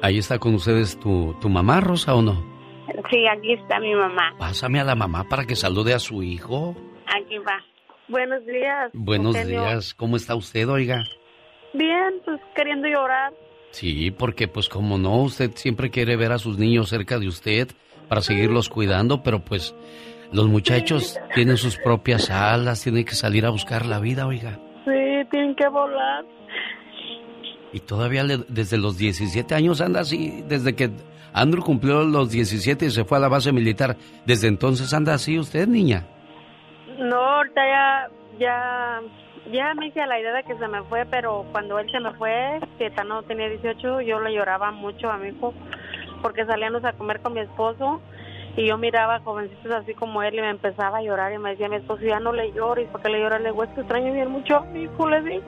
Ahí 0.00 0.18
está 0.18 0.38
con 0.38 0.54
ustedes 0.54 0.98
tu, 1.00 1.34
tu 1.40 1.48
mamá, 1.48 1.80
Rosa, 1.80 2.14
¿o 2.14 2.22
no? 2.22 2.34
Sí, 3.10 3.26
aquí 3.26 3.52
está 3.52 3.80
mi 3.80 3.94
mamá. 3.94 4.34
Pásame 4.38 4.80
a 4.80 4.84
la 4.84 4.94
mamá 4.94 5.24
para 5.28 5.44
que 5.44 5.56
salude 5.56 5.92
a 5.94 5.98
su 5.98 6.22
hijo. 6.22 6.76
Aquí 7.06 7.38
va. 7.38 7.58
Buenos 8.08 8.44
días. 8.46 8.90
Buenos 8.94 9.36
Eugenio. 9.36 9.60
días, 9.62 9.94
¿cómo 9.94 10.16
está 10.16 10.34
usted, 10.34 10.68
oiga? 10.68 11.04
Bien, 11.74 12.14
pues 12.24 12.40
queriendo 12.54 12.88
llorar. 12.88 13.32
Sí, 13.72 14.10
porque 14.10 14.48
pues 14.48 14.68
como 14.68 14.96
no, 14.96 15.16
usted 15.22 15.50
siempre 15.56 15.90
quiere 15.90 16.16
ver 16.16 16.32
a 16.32 16.38
sus 16.38 16.56
niños 16.58 16.88
cerca 16.88 17.18
de 17.18 17.28
usted 17.28 17.68
para 18.08 18.22
seguirlos 18.22 18.70
cuidando, 18.70 19.22
pero 19.22 19.40
pues 19.44 19.74
los 20.32 20.46
muchachos 20.48 21.18
tienen 21.34 21.58
sus 21.58 21.76
propias 21.76 22.30
alas, 22.30 22.82
tienen 22.82 23.04
que 23.04 23.14
salir 23.14 23.44
a 23.44 23.50
buscar 23.50 23.84
la 23.84 23.98
vida, 24.00 24.26
oiga. 24.26 24.58
Sí, 24.88 25.28
tienen 25.30 25.54
que 25.54 25.68
volar. 25.68 26.24
Y 27.72 27.80
todavía 27.80 28.22
le- 28.24 28.44
desde 28.48 28.78
los 28.78 28.96
17 28.96 29.54
años 29.54 29.80
anda 29.80 30.00
así, 30.00 30.42
desde 30.48 30.74
que 30.74 30.90
Andrew 31.34 31.62
cumplió 31.62 32.02
los 32.04 32.30
17 32.30 32.86
y 32.86 32.90
se 32.90 33.04
fue 33.04 33.18
a 33.18 33.20
la 33.20 33.28
base 33.28 33.52
militar, 33.52 33.96
desde 34.24 34.48
entonces 34.48 34.92
anda 34.94 35.14
así 35.14 35.38
usted, 35.38 35.68
niña. 35.68 36.06
No, 36.98 37.16
ahorita 37.16 37.60
ya, 37.66 38.08
ya, 38.40 39.00
ya 39.52 39.74
me 39.74 39.88
hice 39.88 40.00
a 40.00 40.06
la 40.06 40.18
idea 40.18 40.32
de 40.32 40.44
que 40.44 40.56
se 40.56 40.66
me 40.66 40.82
fue, 40.84 41.04
pero 41.06 41.44
cuando 41.52 41.78
él 41.78 41.90
se 41.92 42.00
me 42.00 42.12
fue, 42.14 42.58
que 42.78 42.90
tan 42.90 43.08
no 43.08 43.22
tenía 43.24 43.48
18, 43.50 44.00
yo 44.00 44.18
le 44.20 44.32
lloraba 44.34 44.70
mucho 44.72 45.10
a 45.10 45.18
mi 45.18 45.28
hijo, 45.28 45.52
porque 46.22 46.46
salíamos 46.46 46.82
a 46.84 46.94
comer 46.94 47.20
con 47.20 47.34
mi 47.34 47.40
esposo 47.40 48.00
y 48.56 48.66
yo 48.66 48.78
miraba 48.78 49.20
jovencitos 49.20 49.70
así 49.70 49.94
como 49.94 50.22
él 50.22 50.34
y 50.34 50.40
me 50.40 50.50
empezaba 50.50 50.98
a 50.98 51.02
llorar 51.02 51.32
y 51.32 51.38
me 51.38 51.50
decía 51.50 51.68
mi 51.68 51.76
esposo 51.76 52.02
ya 52.02 52.20
no 52.20 52.32
le 52.32 52.52
llores 52.52 52.88
porque 52.90 53.08
le 53.08 53.20
llora 53.20 53.38
le 53.38 53.50
digo 53.50 53.64
es 53.64 53.70
que 53.70 53.80
extraño 53.80 54.12
bien 54.12 54.30
mucho 54.30 54.56
a 54.56 54.60
mi 54.62 54.82
hijo 54.82 55.08
le 55.08 55.22
digo 55.22 55.44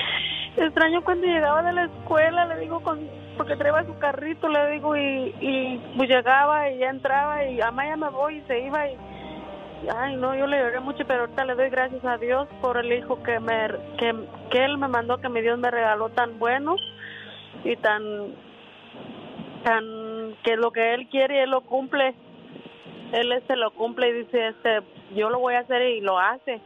extraño 0.56 1.02
cuando 1.02 1.26
llegaba 1.26 1.62
de 1.62 1.72
la 1.72 1.84
escuela 1.84 2.46
le 2.46 2.58
digo 2.58 2.80
con 2.80 3.00
porque 3.36 3.56
traía 3.56 3.84
su 3.84 3.96
carrito 3.98 4.48
le 4.48 4.72
digo 4.72 4.96
y, 4.96 5.34
y 5.40 5.94
pues 5.96 6.08
llegaba 6.08 6.68
y 6.70 6.78
ya 6.78 6.90
entraba 6.90 7.44
y 7.44 7.60
ama 7.60 7.86
ya 7.86 7.96
me 7.96 8.08
voy 8.10 8.36
y 8.38 8.42
se 8.42 8.66
iba 8.66 8.88
y 8.88 8.96
ay 9.96 10.16
no 10.16 10.34
yo 10.34 10.46
le 10.46 10.58
lloré 10.58 10.80
mucho 10.80 11.04
pero 11.06 11.20
ahorita 11.20 11.44
le 11.44 11.54
doy 11.54 11.70
gracias 11.70 12.04
a 12.04 12.18
Dios 12.18 12.48
por 12.60 12.76
el 12.78 12.92
hijo 12.92 13.22
que 13.22 13.38
me 13.40 13.68
que, 13.96 14.14
que 14.50 14.64
él 14.64 14.76
me 14.76 14.88
mandó 14.88 15.18
que 15.18 15.28
mi 15.28 15.40
Dios 15.40 15.58
me 15.58 15.70
regaló 15.70 16.10
tan 16.10 16.38
bueno 16.38 16.76
y 17.64 17.76
tan 17.76 18.02
tan 19.64 20.34
que 20.42 20.56
lo 20.56 20.72
que 20.72 20.94
él 20.94 21.08
quiere 21.08 21.42
él 21.42 21.50
lo 21.50 21.62
cumple 21.62 22.14
él 23.12 23.32
este 23.32 23.56
lo 23.56 23.70
cumple 23.72 24.08
y 24.08 24.12
dice 24.24 24.48
este 24.48 24.80
yo 25.14 25.30
lo 25.30 25.38
voy 25.38 25.54
a 25.54 25.60
hacer 25.60 25.82
y 25.82 26.00
lo 26.00 26.18
hace 26.18 26.60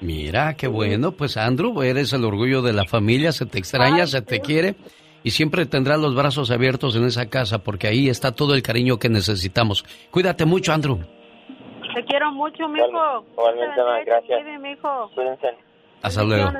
Mira, 0.00 0.54
qué 0.54 0.66
bueno. 0.66 1.12
Pues 1.12 1.36
Andrew, 1.36 1.82
eres 1.82 2.12
el 2.12 2.24
orgullo 2.24 2.62
de 2.62 2.72
la 2.72 2.86
familia, 2.86 3.32
se 3.32 3.44
te 3.44 3.58
extraña, 3.58 4.06
se 4.06 4.22
te 4.22 4.40
quiere 4.40 4.74
y 5.22 5.30
siempre 5.30 5.66
tendrás 5.66 5.98
los 5.98 6.14
brazos 6.14 6.50
abiertos 6.50 6.96
en 6.96 7.04
esa 7.04 7.28
casa 7.28 7.58
porque 7.58 7.86
ahí 7.86 8.08
está 8.08 8.32
todo 8.32 8.54
el 8.54 8.62
cariño 8.62 8.98
que 8.98 9.08
necesitamos. 9.08 9.84
Cuídate 10.10 10.46
mucho, 10.46 10.72
Andrew. 10.72 10.98
Te 11.94 12.04
quiero 12.04 12.32
mucho, 12.32 12.66
mijo. 12.68 13.24
Igualmente, 13.32 13.80
gracias. 14.06 14.40
Cuídense. 15.14 15.48
Hasta 16.02 16.24
luego. 16.24 16.50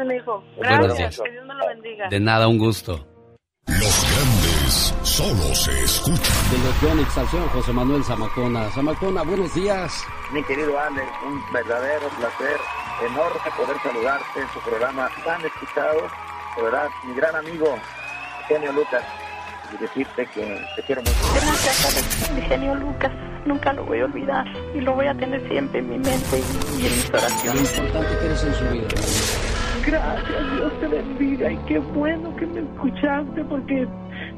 Buenos 0.57 0.99
días. 0.99 1.21
Que 1.21 1.31
Dios 1.31 1.47
me 1.47 1.55
lo 1.55 1.67
bendiga. 1.67 2.09
De 2.09 2.21
nada, 2.21 2.47
un 2.47 2.59
gusto. 2.59 3.07
Solo 5.03 5.55
se 5.55 5.73
escuchan. 5.83 6.51
De 6.51 6.59
los 6.59 6.81
Yonix 6.83 7.17
al 7.19 7.29
señor 7.29 7.49
José 7.51 7.73
Manuel 7.73 8.05
Zamacona. 8.05 8.71
Zamacona, 8.71 9.23
buenos 9.23 9.55
días. 9.55 10.05
Mi 10.33 10.43
querido 10.45 10.79
Alex, 10.79 11.09
un 11.27 11.41
verdadero 11.53 12.09
placer, 12.19 12.57
enorme 13.11 13.51
poder 13.57 13.77
saludarte 13.83 14.41
en 14.41 14.47
tu 14.49 14.61
programa 14.61 15.09
tan 15.25 15.41
escuchado. 15.45 16.03
De 16.57 16.63
verdad, 16.63 16.89
mi 17.07 17.15
gran 17.15 17.35
amigo, 17.35 17.77
Genio 18.47 18.73
Lucas, 18.73 19.03
y 19.73 19.77
decirte 19.83 20.27
que 20.35 20.61
te 20.77 20.83
quiero 20.83 21.01
mucho. 21.03 21.15
Gracias, 21.35 21.95
Alex, 21.97 22.31
mi 22.33 22.43
genio 22.43 22.75
Lucas. 22.75 23.13
Nunca 23.47 23.73
lo 23.73 23.85
voy 23.87 24.01
a 24.01 24.05
olvidar 24.05 24.47
y 24.75 24.81
lo 24.83 24.93
voy 24.95 25.07
a 25.07 25.15
tener 25.15 25.47
siempre 25.49 25.79
en 25.79 25.89
mi 25.89 25.97
mente 25.99 26.39
y, 26.79 26.87
en 26.87 26.93
mis 26.93 27.11
Lo 27.11 27.19
oraciones. 27.19 27.79
importante 27.79 28.19
que 28.19 28.27
eres 28.27 28.45
en 28.45 28.55
su 28.55 28.65
vida. 28.69 28.89
Gracias, 29.87 30.53
Dios 30.57 30.73
te 30.81 30.89
bendiga 30.89 31.51
y 31.51 31.57
qué 31.67 31.79
bueno 31.79 32.37
que 32.37 32.45
me 32.47 32.61
escuchaste 32.61 33.43
porque 33.45 33.89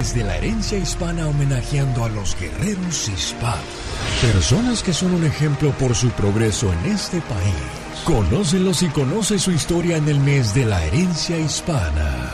Desde 0.00 0.24
la 0.24 0.38
herencia 0.38 0.78
hispana 0.78 1.28
homenajeando 1.28 2.06
a 2.06 2.08
los 2.08 2.34
guerreros 2.40 3.06
hispanos. 3.10 3.60
Personas 4.22 4.82
que 4.82 4.94
son 4.94 5.12
un 5.12 5.24
ejemplo 5.24 5.72
por 5.72 5.94
su 5.94 6.08
progreso 6.12 6.72
en 6.72 6.92
este 6.92 7.20
país. 7.20 7.54
Conócelos 8.06 8.82
y 8.82 8.88
conoce 8.88 9.38
su 9.38 9.50
historia 9.50 9.98
en 9.98 10.08
el 10.08 10.18
mes 10.18 10.54
de 10.54 10.64
la 10.64 10.82
herencia 10.86 11.38
hispana. 11.38 12.30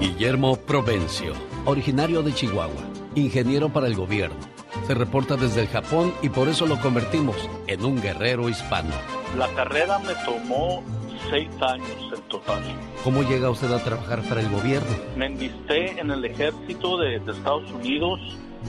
Guillermo 0.00 0.56
Provencio, 0.56 1.34
originario 1.66 2.22
de 2.22 2.32
Chihuahua, 2.32 2.88
ingeniero 3.14 3.70
para 3.70 3.86
el 3.86 3.94
gobierno. 3.94 4.38
Se 4.86 4.94
reporta 4.94 5.36
desde 5.36 5.60
el 5.60 5.68
Japón 5.68 6.14
y 6.22 6.30
por 6.30 6.48
eso 6.48 6.64
lo 6.64 6.80
convertimos 6.80 7.36
en 7.66 7.84
un 7.84 8.00
guerrero 8.00 8.48
hispano. 8.48 8.94
La 9.36 9.48
carrera 9.48 9.98
me 9.98 10.14
tomó 10.24 10.82
seis 11.30 11.50
años 11.60 12.12
en 12.14 12.22
total. 12.28 12.62
¿Cómo 13.04 13.22
llega 13.22 13.50
usted 13.50 13.70
a 13.72 13.82
trabajar 13.82 14.22
para 14.28 14.40
el 14.40 14.48
gobierno? 14.48 14.88
Me 15.16 15.26
enlisté 15.26 16.00
en 16.00 16.10
el 16.10 16.24
ejército 16.24 16.98
de, 16.98 17.20
de 17.20 17.32
Estados 17.32 17.70
Unidos 17.70 18.20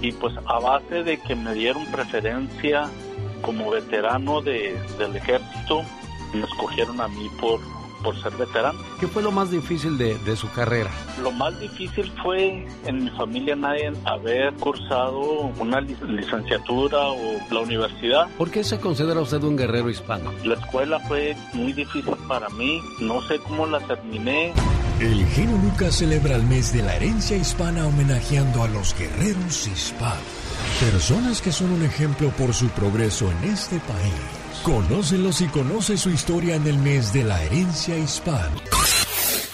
y 0.02 0.12
pues 0.12 0.36
a 0.46 0.60
base 0.60 1.04
de 1.04 1.20
que 1.20 1.36
me 1.36 1.54
dieron 1.54 1.86
preferencia 1.88 2.90
como 3.42 3.72
veterano 3.72 4.42
de, 4.42 4.80
del 4.98 5.16
ejército, 5.16 5.84
me 6.34 6.44
escogieron 6.44 7.00
a 7.02 7.08
mí 7.08 7.28
por, 7.40 7.60
por 8.04 8.20
ser 8.22 8.34
veterano. 8.36 8.80
¿Qué 9.00 9.08
fue 9.08 9.22
lo 9.24 9.32
más 9.32 9.52
difícil 9.52 9.98
de, 9.98 10.18
de 10.20 10.36
su 10.36 10.50
carrera? 10.52 10.90
Lo 11.22 11.32
más 11.32 11.60
difícil 11.60 12.12
fue 12.24 12.68
en 12.86 13.04
mi 13.06 13.10
familia 13.12 13.56
nadie 13.56 13.92
haber 14.06 14.54
cursado 14.56 15.20
una 15.60 15.80
lic- 15.82 16.02
licenciatura 16.02 17.00
o 17.10 17.40
la 17.52 17.60
universidad. 17.60 18.28
¿Por 18.38 18.50
qué 18.52 18.64
se 18.64 18.80
considera 18.80 19.20
usted 19.22 19.42
un 19.44 19.58
guerrero 19.58 19.90
hispano? 19.90 20.32
La 20.44 20.56
escuela 20.56 21.00
fue 21.02 21.36
muy 21.54 21.74
difícil 21.74 22.16
para 22.28 22.50
mí, 22.50 22.80
no 23.00 23.22
sé 23.28 23.40
cómo 23.40 23.66
la 23.66 23.80
terminé. 23.82 24.54
El 25.00 25.26
genio 25.28 25.58
Lucas 25.58 25.96
celebra 25.96 26.36
el 26.36 26.44
mes 26.44 26.74
de 26.74 26.82
la 26.82 26.96
herencia 26.96 27.38
hispana 27.38 27.86
homenajeando 27.88 28.64
a 28.64 28.68
los 28.68 28.94
guerreros 28.98 29.68
hispanos. 29.68 30.20
Personas 30.80 31.42
que 31.42 31.52
son 31.54 31.72
un 31.72 31.84
ejemplo 31.84 32.30
por 32.32 32.54
su 32.54 32.68
progreso 32.70 33.32
en 33.32 33.50
este 33.52 33.80
país. 33.80 34.39
Conócelos 34.64 35.42
y 35.42 35.48
conoce 35.48 35.98
su 35.98 36.10
historia 36.10 36.56
en 36.56 36.68
el 36.68 36.78
mes 36.78 37.14
de 37.14 37.24
la 37.24 37.42
herencia 37.44 37.98
hispana. 37.98 38.52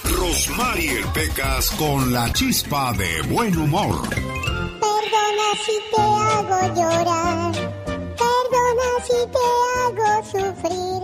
Rosmarie 0.03 1.03
Pecas 1.13 1.71
con 1.71 2.11
la 2.11 2.31
chispa 2.33 2.91
de 2.93 3.21
buen 3.33 3.55
humor. 3.57 4.01
Perdona 4.09 5.49
si 5.65 5.77
te 5.95 6.01
hago 6.01 6.75
llorar. 6.75 7.51
Perdona 7.85 8.89
si 9.05 9.19
te 9.31 9.43
hago 9.79 10.09
sufrir. 10.25 11.01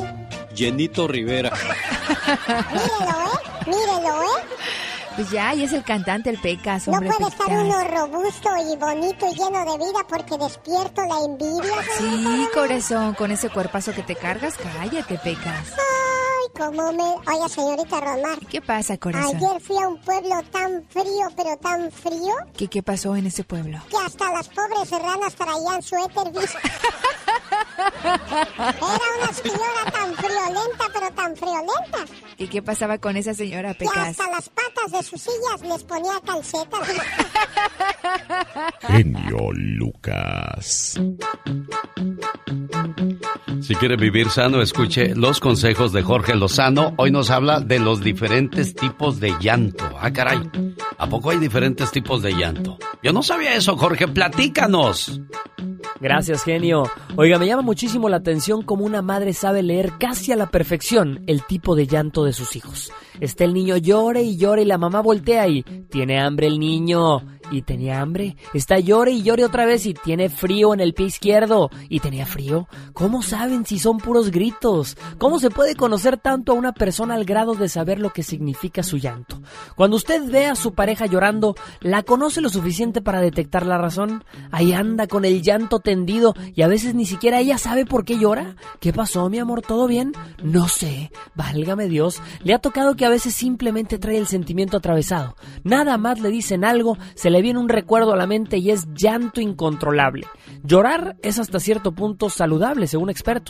Llenito 0.56 1.08
Rivera. 1.08 1.52
Mírelo, 2.72 3.16
¿eh? 3.26 3.39
Mírelo, 3.68 4.24
¿eh? 4.24 4.41
Pues 5.16 5.30
ya, 5.30 5.53
y 5.53 5.64
es 5.64 5.74
el 5.74 5.84
cantante, 5.84 6.30
el 6.30 6.39
Pecas, 6.39 6.88
No 6.88 6.99
puede 6.99 7.28
estar 7.28 7.49
uno 7.49 7.84
robusto 7.84 8.49
y 8.72 8.78
bonito 8.78 9.28
y 9.28 9.36
lleno 9.36 9.59
de 9.66 9.78
vida 9.78 10.05
porque 10.07 10.38
despierto 10.38 11.01
la 11.03 11.26
envidia. 11.26 11.74
Sí, 11.97 12.47
corazón, 12.53 13.14
con 13.16 13.32
ese 13.32 13.49
cuerpazo 13.49 13.93
que 13.93 14.03
te 14.03 14.16
cargas, 14.16 14.55
cállate, 14.57 15.18
Pecas. 15.18 15.74
Ay, 15.78 16.11
cómo 16.58 16.91
me... 16.93 17.04
Oiga, 17.32 17.49
señorita 17.49 17.99
Romar. 17.99 18.39
¿Qué 18.49 18.62
pasa, 18.62 18.97
corazón? 18.97 19.36
Ayer 19.36 19.62
fui 19.62 19.78
a 19.78 19.88
un 19.88 19.99
pueblo 20.02 20.36
tan 20.52 20.84
frío, 20.89 21.28
pero 21.36 21.58
tan 21.58 21.91
frío, 21.91 22.34
¿Qué, 22.58 22.68
¿Qué 22.68 22.84
pasó 22.84 23.16
en 23.16 23.28
ese 23.28 23.43
pueblo? 23.43 23.80
que 23.89 23.97
hasta 23.97 24.32
las 24.34 24.47
pobres 24.49 24.88
serranas 24.89 25.36
traían 25.36 25.82
suéter. 25.82 26.32
Era 27.82 29.08
una 29.22 29.34
señora 29.34 29.91
tan 29.91 30.14
friolenta, 30.16 30.86
pero 30.93 31.12
tan 31.14 31.36
friolenta, 31.36 31.97
¿Y 32.38 32.47
qué 32.47 32.62
pasaba 32.62 32.97
con 32.97 33.18
esa 33.18 33.34
señora 33.34 33.74
que 33.74 33.86
Pecas? 33.86 34.10
hasta 34.10 34.30
las 34.30 34.49
patas 34.49 34.91
de 34.91 35.04
sus 35.04 35.22
sillas 35.22 35.62
les 35.64 35.84
ponía 35.84 36.20
calcetas. 36.26 36.88
Genio 38.88 39.52
Lucas. 39.54 40.99
Si 43.62 43.76
quiere 43.76 43.95
vivir 43.95 44.30
sano, 44.30 44.62
escuche 44.62 45.14
los 45.16 45.39
consejos 45.39 45.93
de 45.93 46.01
Jorge 46.01 46.36
Lozano. 46.36 46.93
Hoy 46.97 47.12
nos 47.12 47.30
habla 47.30 47.59
de 47.59 47.78
los 47.80 48.01
diferentes 48.01 48.74
tipos 48.74 49.20
de 49.20 49.36
llanto. 49.39 49.86
Ah, 49.99 50.12
caray. 50.12 50.39
¿A 50.97 51.07
poco 51.07 51.30
hay 51.30 51.38
diferentes 51.38 51.91
tipos 51.91 52.24
de 52.24 52.34
llanto? 52.34 52.78
Yo 53.03 53.14
no 53.14 53.22
sabía 53.22 53.55
eso, 53.55 53.78
Jorge. 53.78 54.07
Platícanos. 54.07 55.22
Gracias, 55.99 56.43
genio. 56.43 56.89
Oiga, 57.16 57.38
me 57.38 57.45
llama 57.45 57.62
muchísimo 57.62 58.09
la 58.09 58.18
atención 58.18 58.64
cómo 58.64 58.86
una 58.86 59.03
madre 59.03 59.34
sabe 59.34 59.62
leer 59.62 59.93
casi 59.99 60.32
a 60.32 60.36
la 60.36 60.49
perfección 60.49 61.24
el 61.28 61.43
tipo 61.43 61.76
de 61.76 61.86
llanto 61.86 62.24
de 62.24 62.34
sus 62.34 62.55
hijos. 62.55 62.91
Está 63.20 63.43
el 63.43 63.53
niño 63.53 63.78
llore 63.78 64.24
y 64.24 64.38
llore 64.38 64.64
y 64.64 64.66
la 64.66 64.80
mamá 64.80 65.01
voltea 65.01 65.47
y 65.47 65.62
tiene 65.62 66.20
hambre 66.20 66.47
el 66.47 66.59
niño 66.59 67.22
y 67.51 67.62
tenía 67.62 68.01
hambre. 68.01 68.36
Está 68.55 68.80
llore 68.80 69.12
y 69.12 69.22
llore 69.22 69.45
otra 69.45 69.66
vez 69.66 69.86
y 69.86 69.93
tiene 69.93 70.30
frío 70.30 70.74
en 70.74 70.80
el 70.80 70.95
pie 70.95 71.07
izquierdo 71.07 71.70
y 71.88 71.99
tenía 71.99 72.26
frío. 72.26 72.68
¿Cómo 72.93 73.22
saben 73.52 73.66
si 73.66 73.80
son 73.80 73.97
puros 73.97 74.32
gritos? 74.32 74.95
¿Cómo 75.18 75.38
se 75.38 75.49
puede 75.49 75.76
conocer 75.76 76.18
tanto 76.18 76.54
a 76.54 76.56
una 76.56 76.72
persona 76.72 77.16
al 77.16 77.26
grado 77.26 77.54
de 77.54 77.68
saber 77.68 77.99
lo 77.99 78.12
que 78.12 78.24
significa 78.24 78.82
su 78.82 78.97
llanto? 78.97 79.41
Cuando 79.76 79.97
usted 79.97 80.24
ve 80.32 80.45
a 80.45 80.56
su 80.56 80.74
pareja 80.74 81.06
llorando, 81.06 81.56
¿la 81.82 82.04
conoce 82.04 82.39
lo 82.39 82.47
suficiente 82.47 83.02
para 83.02 83.20
detectar 83.20 83.66
la 83.66 83.78
razón? 83.78 84.24
Ahí 84.52 84.72
anda 84.72 85.08
con 85.08 85.26
el 85.26 85.41
llanto 85.41 85.78
entendido 85.78 86.34
y 86.56 86.62
a 86.62 86.70
veces 86.70 86.95
ni 86.95 87.06
siquiera 87.06 87.41
ella 87.41 87.58
sabe 87.58 87.86
por 87.86 88.06
qué 88.06 88.18
llora. 88.18 88.56
¿Qué 88.80 88.93
pasó, 88.93 89.30
mi 89.30 89.39
amor? 89.39 89.64
¿Todo 89.64 89.86
bien? 89.86 90.14
No 90.41 90.70
sé. 90.70 91.12
Válgame 91.36 91.89
Dios. 91.89 92.22
Le 92.43 92.54
ha 92.54 92.60
tocado 92.60 92.95
que 92.95 93.06
a 93.06 93.10
veces 93.10 93.36
simplemente 93.36 93.99
trae 93.99 94.18
el 94.18 94.28
sentimiento 94.28 94.78
atravesado. 94.78 95.36
Nada 95.66 95.97
más 95.97 96.22
le 96.22 96.30
dicen 96.30 96.64
algo, 96.64 96.97
se 97.16 97.30
le 97.30 97.41
viene 97.41 97.60
un 97.60 97.68
recuerdo 97.68 98.14
a 98.14 98.18
la 98.18 98.28
mente 98.28 98.60
y 98.60 98.72
es 98.72 98.88
llanto 98.93 99.41
incontrolable. 99.41 100.26
Llorar 100.64 101.18
es 101.22 101.38
hasta 101.38 101.60
cierto 101.60 101.91
punto 101.91 102.30
saludable, 102.30 102.88
según 102.88 103.10
expertos. 103.10 103.41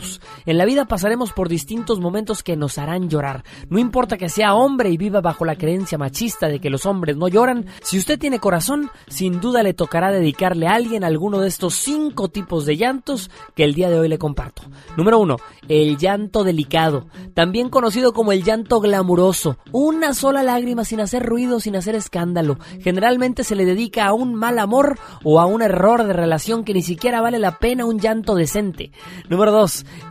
En 0.46 0.58
la 0.58 0.66
vida 0.66 0.86
pasaremos 0.86 1.34
por 1.34 1.50
distintos 1.50 2.00
momentos 2.00 2.44
que 2.44 2.56
nos 2.56 2.78
harán 2.78 3.10
llorar. 3.10 3.44
No 3.70 3.80
importa 3.80 4.18
que 4.18 4.30
sea 4.30 4.54
hombre 4.54 4.90
y 4.90 4.98
viva 4.98 5.22
bajo 5.22 5.46
la 5.46 5.56
creencia 5.56 5.98
machista 5.98 6.48
de 6.48 6.60
que 6.60 6.70
los 6.70 6.86
hombres 6.86 7.18
no 7.18 7.28
lloran, 7.28 7.66
si 7.84 7.98
usted 7.98 8.20
tiene 8.20 8.40
corazón, 8.40 8.90
sin 9.08 9.40
duda 9.40 9.64
le 9.64 9.74
tocará 9.74 10.12
dedicarle 10.12 10.68
a 10.68 10.74
alguien 10.74 11.04
alguno 11.04 11.40
de 11.40 11.48
estos 11.48 11.76
cinco 11.76 12.30
tipos 12.30 12.66
de 12.66 12.78
llantos 12.78 13.30
que 13.56 13.64
el 13.64 13.74
día 13.74 13.90
de 13.90 14.00
hoy 14.00 14.08
le 14.08 14.18
comparto. 14.18 14.64
Número 14.98 15.20
uno, 15.20 15.38
el 15.68 15.98
llanto 15.98 16.44
delicado, 16.44 17.08
también 17.34 17.70
conocido 17.70 18.14
como 18.14 18.32
el 18.32 18.44
llanto 18.44 18.80
glamuroso. 18.80 19.58
Una 19.72 20.14
sola 20.14 20.44
lágrima 20.44 20.86
sin 20.86 21.00
hacer 21.00 21.26
ruido, 21.26 21.60
sin 21.60 21.76
hacer 21.76 21.96
escándalo. 21.96 22.58
Generalmente 22.82 23.44
se 23.44 23.56
le 23.56 23.66
dedica 23.66 24.06
a 24.06 24.14
un 24.14 24.36
mal 24.36 24.60
amor 24.60 25.00
o 25.24 25.40
a 25.40 25.46
un 25.46 25.62
error 25.62 26.04
de 26.04 26.14
relación 26.14 26.64
que 26.64 26.74
ni 26.74 26.82
siquiera 26.82 27.22
vale 27.22 27.40
la 27.40 27.60
pena 27.60 27.86
un 27.86 28.00
llanto 28.00 28.36
decente. 28.36 28.92
Número 29.30 29.52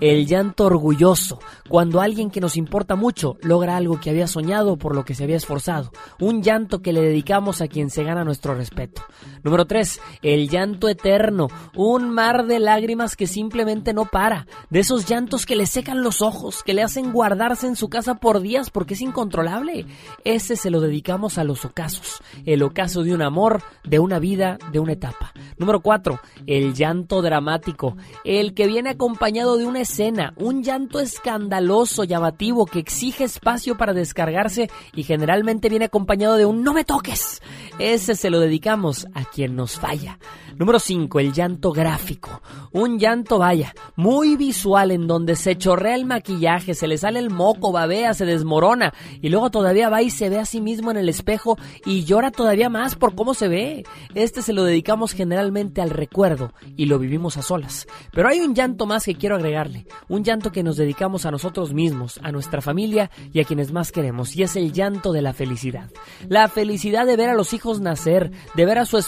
el 0.00 0.26
llanto 0.26 0.64
orgulloso, 0.64 1.38
cuando 1.68 2.00
alguien 2.00 2.30
que 2.30 2.40
nos 2.40 2.56
importa 2.56 2.96
mucho 2.96 3.36
logra 3.42 3.76
algo 3.76 4.00
que 4.00 4.10
había 4.10 4.26
soñado 4.26 4.76
por 4.76 4.94
lo 4.94 5.04
que 5.04 5.14
se 5.14 5.24
había 5.24 5.36
esforzado. 5.36 5.92
Un 6.18 6.42
llanto 6.42 6.82
que 6.82 6.92
le 6.92 7.00
dedicamos 7.00 7.60
a 7.60 7.68
quien 7.68 7.90
se 7.90 8.04
gana 8.04 8.24
nuestro 8.24 8.54
respeto. 8.54 9.02
Número 9.42 9.66
3. 9.66 10.00
El 10.22 10.48
llanto 10.48 10.88
eterno. 10.88 11.48
Un 11.74 12.10
mar 12.10 12.46
de 12.46 12.58
lágrimas 12.58 13.16
que 13.16 13.26
simplemente 13.26 13.92
no 13.92 14.04
para. 14.04 14.46
De 14.68 14.80
esos 14.80 15.06
llantos 15.06 15.46
que 15.46 15.56
le 15.56 15.66
secan 15.66 16.02
los 16.02 16.22
ojos, 16.22 16.62
que 16.62 16.74
le 16.74 16.82
hacen 16.82 17.12
guardarse 17.12 17.66
en 17.66 17.76
su 17.76 17.88
casa 17.88 18.16
por 18.16 18.40
días 18.40 18.70
porque 18.70 18.94
es 18.94 19.00
incontrolable. 19.00 19.86
Ese 20.24 20.56
se 20.56 20.70
lo 20.70 20.80
dedicamos 20.80 21.38
a 21.38 21.44
los 21.44 21.64
ocasos. 21.64 22.22
El 22.44 22.62
ocaso 22.62 23.02
de 23.02 23.14
un 23.14 23.22
amor, 23.22 23.62
de 23.84 23.98
una 23.98 24.18
vida, 24.18 24.58
de 24.72 24.78
una 24.78 24.92
etapa. 24.92 25.32
Número 25.58 25.80
4. 25.80 26.20
El 26.46 26.74
llanto 26.74 27.22
dramático. 27.22 27.96
El 28.24 28.54
que 28.54 28.66
viene 28.66 28.90
acompañado 28.90 29.56
de 29.56 29.66
una 29.66 29.80
escena. 29.80 30.34
Un 30.36 30.62
llanto 30.62 31.00
escandaloso, 31.00 32.04
llamativo, 32.04 32.66
que 32.66 32.78
exige 32.78 33.24
espacio 33.24 33.76
para 33.76 33.92
descargarse 33.92 34.70
y 34.94 35.02
generalmente 35.02 35.68
viene 35.68 35.86
acompañado 35.86 36.36
de 36.36 36.44
un 36.44 36.62
no 36.62 36.74
me 36.74 36.84
toques. 36.84 37.40
Ese 37.78 38.14
se 38.14 38.30
lo 38.30 38.40
dedicamos 38.40 39.06
a 39.14 39.29
quien 39.32 39.56
nos 39.56 39.78
falla. 39.78 40.18
Número 40.56 40.78
5. 40.78 41.20
El 41.20 41.32
llanto 41.32 41.72
gráfico. 41.72 42.42
Un 42.72 42.98
llanto, 42.98 43.38
vaya, 43.38 43.74
muy 43.96 44.36
visual 44.36 44.90
en 44.90 45.06
donde 45.06 45.36
se 45.36 45.56
chorrea 45.56 45.94
el 45.94 46.04
maquillaje, 46.04 46.74
se 46.74 46.86
le 46.86 46.98
sale 46.98 47.18
el 47.18 47.30
moco, 47.30 47.72
babea, 47.72 48.14
se 48.14 48.26
desmorona 48.26 48.92
y 49.20 49.28
luego 49.28 49.50
todavía 49.50 49.88
va 49.88 50.02
y 50.02 50.10
se 50.10 50.28
ve 50.28 50.38
a 50.38 50.44
sí 50.44 50.60
mismo 50.60 50.90
en 50.90 50.96
el 50.96 51.08
espejo 51.08 51.58
y 51.84 52.04
llora 52.04 52.30
todavía 52.30 52.68
más 52.68 52.96
por 52.96 53.14
cómo 53.14 53.34
se 53.34 53.48
ve. 53.48 53.84
Este 54.14 54.42
se 54.42 54.52
lo 54.52 54.64
dedicamos 54.64 55.12
generalmente 55.12 55.80
al 55.80 55.90
recuerdo 55.90 56.52
y 56.76 56.86
lo 56.86 56.98
vivimos 56.98 57.36
a 57.36 57.42
solas. 57.42 57.86
Pero 58.12 58.28
hay 58.28 58.40
un 58.40 58.54
llanto 58.54 58.86
más 58.86 59.04
que 59.04 59.14
quiero 59.14 59.36
agregarle. 59.36 59.86
Un 60.08 60.24
llanto 60.24 60.52
que 60.52 60.62
nos 60.62 60.76
dedicamos 60.76 61.26
a 61.26 61.30
nosotros 61.30 61.72
mismos, 61.72 62.20
a 62.22 62.32
nuestra 62.32 62.60
familia 62.60 63.10
y 63.32 63.40
a 63.40 63.44
quienes 63.44 63.72
más 63.72 63.92
queremos 63.92 64.36
y 64.36 64.42
es 64.42 64.56
el 64.56 64.72
llanto 64.72 65.12
de 65.12 65.22
la 65.22 65.32
felicidad. 65.32 65.90
La 66.28 66.48
felicidad 66.48 67.06
de 67.06 67.16
ver 67.16 67.30
a 67.30 67.34
los 67.34 67.52
hijos 67.52 67.80
nacer, 67.80 68.30
de 68.54 68.66
ver 68.66 68.78
a 68.78 68.84
su 68.84 68.98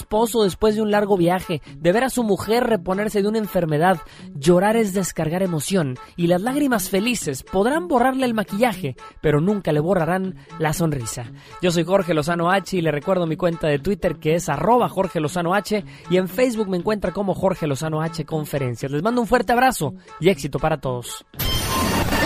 después 0.43 0.75
de 0.75 0.81
un 0.81 0.91
largo 0.91 1.17
viaje, 1.17 1.61
de 1.75 1.91
ver 1.91 2.03
a 2.03 2.09
su 2.09 2.23
mujer 2.23 2.65
reponerse 2.65 3.23
de 3.23 3.27
una 3.27 3.39
enfermedad. 3.39 3.97
Llorar 4.35 4.75
es 4.75 4.93
descargar 4.93 5.41
emoción 5.41 5.97
y 6.15 6.27
las 6.27 6.41
lágrimas 6.41 6.89
felices 6.89 7.41
podrán 7.41 7.87
borrarle 7.87 8.25
el 8.25 8.35
maquillaje, 8.35 8.95
pero 9.21 9.41
nunca 9.41 9.71
le 9.71 9.79
borrarán 9.79 10.35
la 10.59 10.71
sonrisa. 10.73 11.31
Yo 11.63 11.71
soy 11.71 11.83
Jorge 11.83 12.13
Lozano 12.13 12.51
H 12.51 12.77
y 12.77 12.81
le 12.81 12.91
recuerdo 12.91 13.25
mi 13.25 13.37
cuenta 13.37 13.67
de 13.67 13.79
Twitter 13.79 14.17
que 14.17 14.35
es 14.35 14.49
arroba 14.49 14.87
Jorge 14.87 15.19
Lozano 15.19 15.55
H 15.55 15.83
y 16.11 16.17
en 16.17 16.27
Facebook 16.27 16.69
me 16.69 16.77
encuentra 16.77 17.11
como 17.11 17.33
Jorge 17.33 17.65
Lozano 17.65 18.01
H 18.01 18.23
Conferencias. 18.23 18.91
Les 18.91 19.01
mando 19.01 19.19
un 19.19 19.27
fuerte 19.27 19.51
abrazo 19.51 19.95
y 20.19 20.29
éxito 20.29 20.59
para 20.59 20.79
todos. 20.79 21.25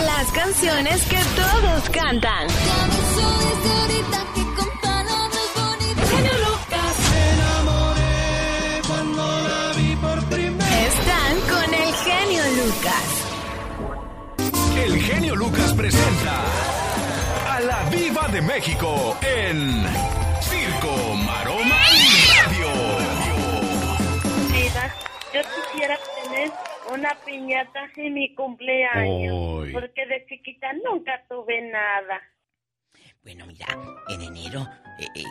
Las 0.04 0.30
canciones 0.32 1.06
que 1.06 1.16
todos 1.36 1.90
cantan. 1.90 2.48
Lucas 15.48 15.72
presenta 15.72 17.54
a 17.54 17.60
la 17.60 17.88
Viva 17.88 18.28
de 18.28 18.42
México 18.42 19.16
en 19.22 19.82
Circo, 20.42 21.14
Maroma 21.24 21.80
y 21.90 22.08
Radio. 22.36 22.68
Mira, 24.52 24.94
yo 25.32 25.40
quisiera 25.40 25.98
tener 26.22 26.50
una 26.92 27.14
piñata 27.24 27.88
en 27.96 28.12
mi 28.12 28.34
cumpleaños, 28.34 29.68
porque 29.72 30.04
de 30.06 30.26
chiquita 30.28 30.68
nunca 30.84 31.24
tuve 31.30 31.62
nada. 31.70 32.20
Bueno, 33.22 33.46
mira, 33.46 33.68
en 34.08 34.20
enero 34.20 34.68
eh, 35.00 35.06
eh, 35.14 35.24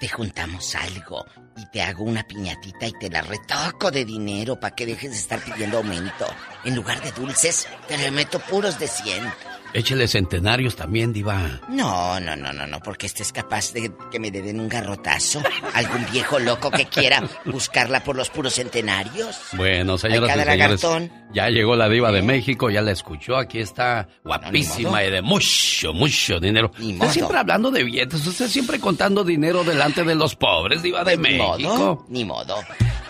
te 0.00 0.08
juntamos 0.08 0.74
algo 0.74 1.24
y 1.56 1.66
te 1.66 1.82
hago 1.82 2.04
una 2.04 2.22
piñatita 2.22 2.86
y 2.86 2.92
te 2.92 3.10
la 3.10 3.22
retoco 3.22 3.90
de 3.90 4.04
dinero 4.04 4.58
para 4.58 4.74
que 4.74 4.86
dejes 4.86 5.10
de 5.10 5.16
estar 5.16 5.40
pidiendo 5.40 5.78
aumento. 5.78 6.26
En 6.64 6.74
lugar 6.74 7.02
de 7.02 7.12
dulces, 7.12 7.66
te 7.88 7.98
le 7.98 8.10
meto 8.10 8.38
puros 8.40 8.78
de 8.78 8.88
100. 8.88 9.51
Échele 9.74 10.06
centenarios 10.06 10.76
también, 10.76 11.12
diva. 11.14 11.60
No, 11.68 12.20
no, 12.20 12.36
no, 12.36 12.52
no, 12.52 12.66
no, 12.66 12.80
porque 12.80 13.06
este 13.06 13.22
es 13.22 13.32
capaz 13.32 13.72
de 13.72 13.90
que 14.10 14.20
me 14.20 14.30
den 14.30 14.60
un 14.60 14.68
garrotazo. 14.68 15.42
Algún 15.72 16.04
viejo 16.12 16.38
loco 16.38 16.70
que 16.70 16.86
quiera 16.86 17.22
buscarla 17.46 18.04
por 18.04 18.14
los 18.16 18.28
puros 18.28 18.54
centenarios. 18.54 19.34
Bueno, 19.54 19.96
señoras 19.96 20.36
y 20.36 20.42
señores, 20.42 21.10
ya 21.32 21.48
llegó 21.48 21.74
la 21.74 21.88
diva 21.88 22.12
de 22.12 22.20
México, 22.20 22.68
ya 22.68 22.82
la 22.82 22.92
escuchó, 22.92 23.36
aquí 23.36 23.60
está 23.60 24.08
guapísima 24.22 25.04
y 25.04 25.10
de 25.10 25.22
mucho, 25.22 25.94
mucho 25.94 26.38
dinero. 26.38 26.70
Usted 26.72 26.94
modo. 26.94 27.10
siempre 27.10 27.38
hablando 27.38 27.70
de 27.70 27.84
billetes, 27.84 28.26
usted 28.26 28.48
siempre 28.48 28.78
contando 28.78 29.24
dinero 29.24 29.64
delante 29.64 30.04
de 30.04 30.14
los 30.14 30.36
pobres, 30.36 30.82
diva 30.82 31.02
de 31.02 31.16
Ni 31.16 31.22
México. 31.22 31.48
modo, 31.56 32.06
ni 32.08 32.24
modo. 32.26 32.56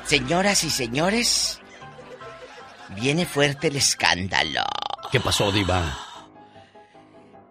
Señoras 0.05 0.63
y 0.63 0.71
señores, 0.71 1.61
viene 3.01 3.27
fuerte 3.27 3.67
el 3.67 3.77
escándalo. 3.77 4.63
¿Qué 5.11 5.19
pasó, 5.19 5.51
diva? 5.51 5.83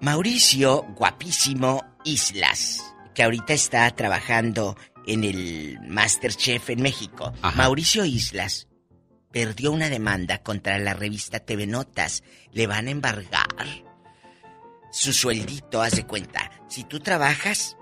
Mauricio, 0.02 0.82
guapísimo 0.96 1.86
Islas, 2.04 2.96
que 3.14 3.22
ahorita 3.22 3.54
está 3.54 3.88
trabajando 3.92 4.76
en 5.06 5.24
el 5.24 5.78
Masterchef 5.88 6.72
en 6.72 6.82
México. 6.82 7.32
Mauricio 7.56 8.04
Islas 8.04 8.68
perdió 9.32 9.72
una 9.72 9.90
demanda 9.90 10.40
contra 10.40 10.80
la 10.80 10.96
revista 10.96 11.40
TV 11.40 11.68
Notas. 11.68 12.24
Le 12.52 12.66
van 12.66 12.88
a 12.88 12.92
embargar 12.92 13.46
su 14.92 15.14
sueldito, 15.14 15.84
haz 15.84 15.98
de 15.98 16.08
cuenta. 16.08 16.50
Si 16.68 16.84
tú 16.84 17.00
trabajas 17.00 17.78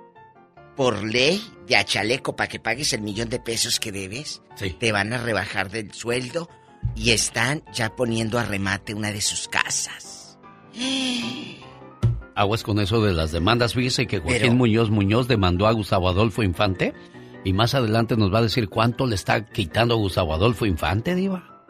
por 0.76 1.02
ley 1.06 1.42
de 1.68 1.78
a 1.78 1.86
chaleco 1.86 2.36
para 2.36 2.50
que 2.50 2.60
pagues 2.60 2.92
el 2.92 3.02
millón 3.02 3.30
de 3.30 3.40
pesos 3.40 3.80
que 3.80 3.94
debes, 3.94 4.42
te 4.78 4.92
van 4.92 5.14
a 5.14 5.20
rebajar 5.20 5.70
del 5.70 5.94
sueldo 5.94 6.50
y 6.98 7.12
están 7.12 7.64
ya 7.72 7.96
poniendo 7.96 8.40
a 8.40 8.44
remate 8.44 8.94
una 8.94 9.14
de 9.14 9.22
sus 9.22 9.48
casas. 9.48 10.38
Aguas 12.36 12.64
con 12.64 12.80
eso 12.80 13.02
de 13.04 13.14
las 13.14 13.32
demandas. 13.32 13.74
Fíjese 13.74 14.08
que 14.08 14.20
Joaquín 14.20 14.40
Pero- 14.42 14.54
Muñoz 14.54 14.90
Muñoz 14.90 15.28
demandó 15.28 15.68
a 15.68 15.72
Gustavo 15.72 16.08
Adolfo 16.10 16.44
Infante 16.44 16.94
y 17.44 17.54
más 17.54 17.74
adelante 17.76 18.16
nos 18.18 18.34
va 18.34 18.40
a 18.40 18.44
decir 18.44 18.70
cuánto 18.70 19.06
le 19.08 19.16
está 19.16 19.46
quitando 19.46 19.96
Gustavo 19.98 20.34
Adolfo 20.34 20.66
Infante, 20.66 21.16
diva. 21.16 21.66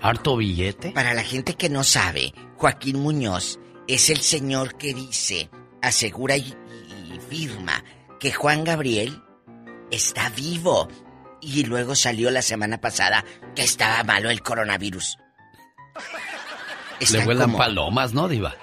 Harto 0.00 0.36
billete. 0.36 0.92
Para 0.92 1.14
la 1.14 1.22
gente 1.22 1.54
que 1.54 1.68
no 1.68 1.84
sabe, 1.84 2.32
Joaquín 2.56 2.98
Muñoz 3.00 3.58
es 3.86 4.08
el 4.10 4.18
señor 4.18 4.76
que 4.76 4.94
dice, 4.94 5.50
asegura 5.82 6.36
y, 6.36 6.54
y 7.14 7.18
firma 7.28 7.84
que 8.18 8.32
Juan 8.32 8.64
Gabriel 8.64 9.22
está 9.90 10.30
vivo. 10.30 10.88
Y 11.40 11.64
luego 11.64 11.94
salió 11.94 12.30
la 12.30 12.40
semana 12.40 12.78
pasada 12.80 13.24
que 13.56 13.62
estaba 13.64 14.02
malo 14.04 14.30
el 14.30 14.42
coronavirus. 14.42 15.16
Le 17.10 17.24
vuelan 17.24 17.46
como- 17.48 17.58
palomas, 17.58 18.14
¿no, 18.14 18.28
diva? 18.28 18.54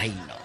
Ay, 0.00 0.10
no. 0.26 0.35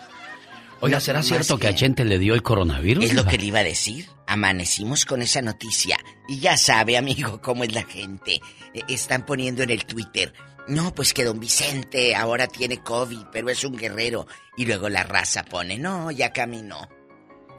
Oiga, 0.82 1.00
¿será 1.00 1.22
cierto 1.24 1.58
que 1.58 1.68
a 1.68 1.76
Chente 1.76 2.04
le 2.06 2.18
dio 2.20 2.34
el 2.34 2.42
coronavirus? 2.44 3.06
Es 3.06 3.14
lo 3.14 3.26
que 3.26 3.38
le 3.38 3.46
iba 3.46 3.60
a 3.60 3.64
decir. 3.64 4.08
Amanecimos 4.28 5.06
con 5.06 5.22
esa 5.22 5.42
noticia. 5.42 5.98
Y 6.28 6.40
ya 6.40 6.58
sabe, 6.58 6.98
amigo, 6.98 7.40
cómo 7.42 7.64
es 7.64 7.74
la 7.74 7.84
gente. 7.84 8.42
Eh, 8.74 8.82
Están 8.88 9.26
poniendo 9.26 9.62
en 9.64 9.70
el 9.70 9.86
Twitter. 9.86 10.34
No, 10.68 10.94
pues 10.94 11.14
que 11.14 11.24
don 11.24 11.40
Vicente 11.40 12.16
ahora 12.16 12.48
tiene 12.48 12.82
COVID, 12.82 13.26
pero 13.32 13.50
es 13.50 13.64
un 13.64 13.76
guerrero. 13.78 14.28
Y 14.58 14.66
luego 14.66 14.90
la 14.90 15.04
raza 15.04 15.44
pone, 15.44 15.78
no, 15.78 16.12
ya 16.12 16.32
caminó. 16.34 16.88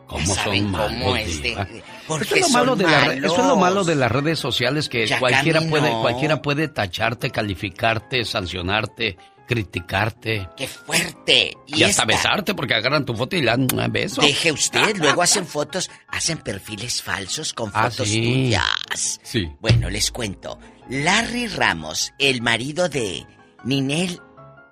¿Cómo 0.07 0.35
saben 0.35 0.65
son 0.65 0.71
malos, 0.73 0.93
cómo 0.93 1.17
es 1.17 1.43
de- 1.43 1.53
Eso 1.53 2.35
es, 2.35 2.41
lo 2.43 2.49
malo 2.51 2.77
de 2.77 2.85
la 2.85 3.01
re- 3.05 3.17
eso 3.19 3.27
es 3.27 3.39
lo 3.39 3.45
malo 3.45 3.57
malos. 3.57 3.87
de 3.87 3.95
las 3.95 4.13
redes 4.13 4.39
sociales 4.39 4.89
que 4.89 5.07
Ya 5.07 5.19
cualquiera 5.19 5.61
caminó. 5.61 5.79
puede 5.79 5.91
cualquiera 6.03 6.43
puede 6.43 6.69
tacharte, 6.69 7.31
calificarte, 7.31 8.25
sancionarte, 8.25 9.17
criticarte 9.47 10.49
¡Qué 10.57 10.67
fuerte! 10.67 11.57
y, 11.67 11.75
hasta 11.83 11.87
esta- 11.91 12.05
besarte 12.05 12.55
porque 12.55 12.75
agarran 12.75 13.05
tu 13.05 13.15
foto 13.15 13.37
y 13.37 13.41
le 13.41 13.47
dan 13.51 13.67
un 13.73 13.93
beso. 13.93 14.21
Deje 14.21 14.53
usted, 14.53 14.97
luego 14.97 15.23
hacen 15.23 15.47
fotos, 15.47 15.91
hacen 16.09 16.39
perfiles 16.39 17.03
falsos 17.03 17.53
con 17.53 17.71
Ah, 17.75 17.91
fotos 17.91 18.09
sí. 18.09 18.21
tuyas. 18.23 19.21
Sí. 19.23 19.51
Bueno, 19.61 19.89
les 19.91 20.11
cuento. 20.11 20.59
Larry 20.89 21.47
Ramos, 21.49 22.13
el 22.19 22.43
marido 22.43 22.89
de 22.89 23.27
Ninel 23.65 24.21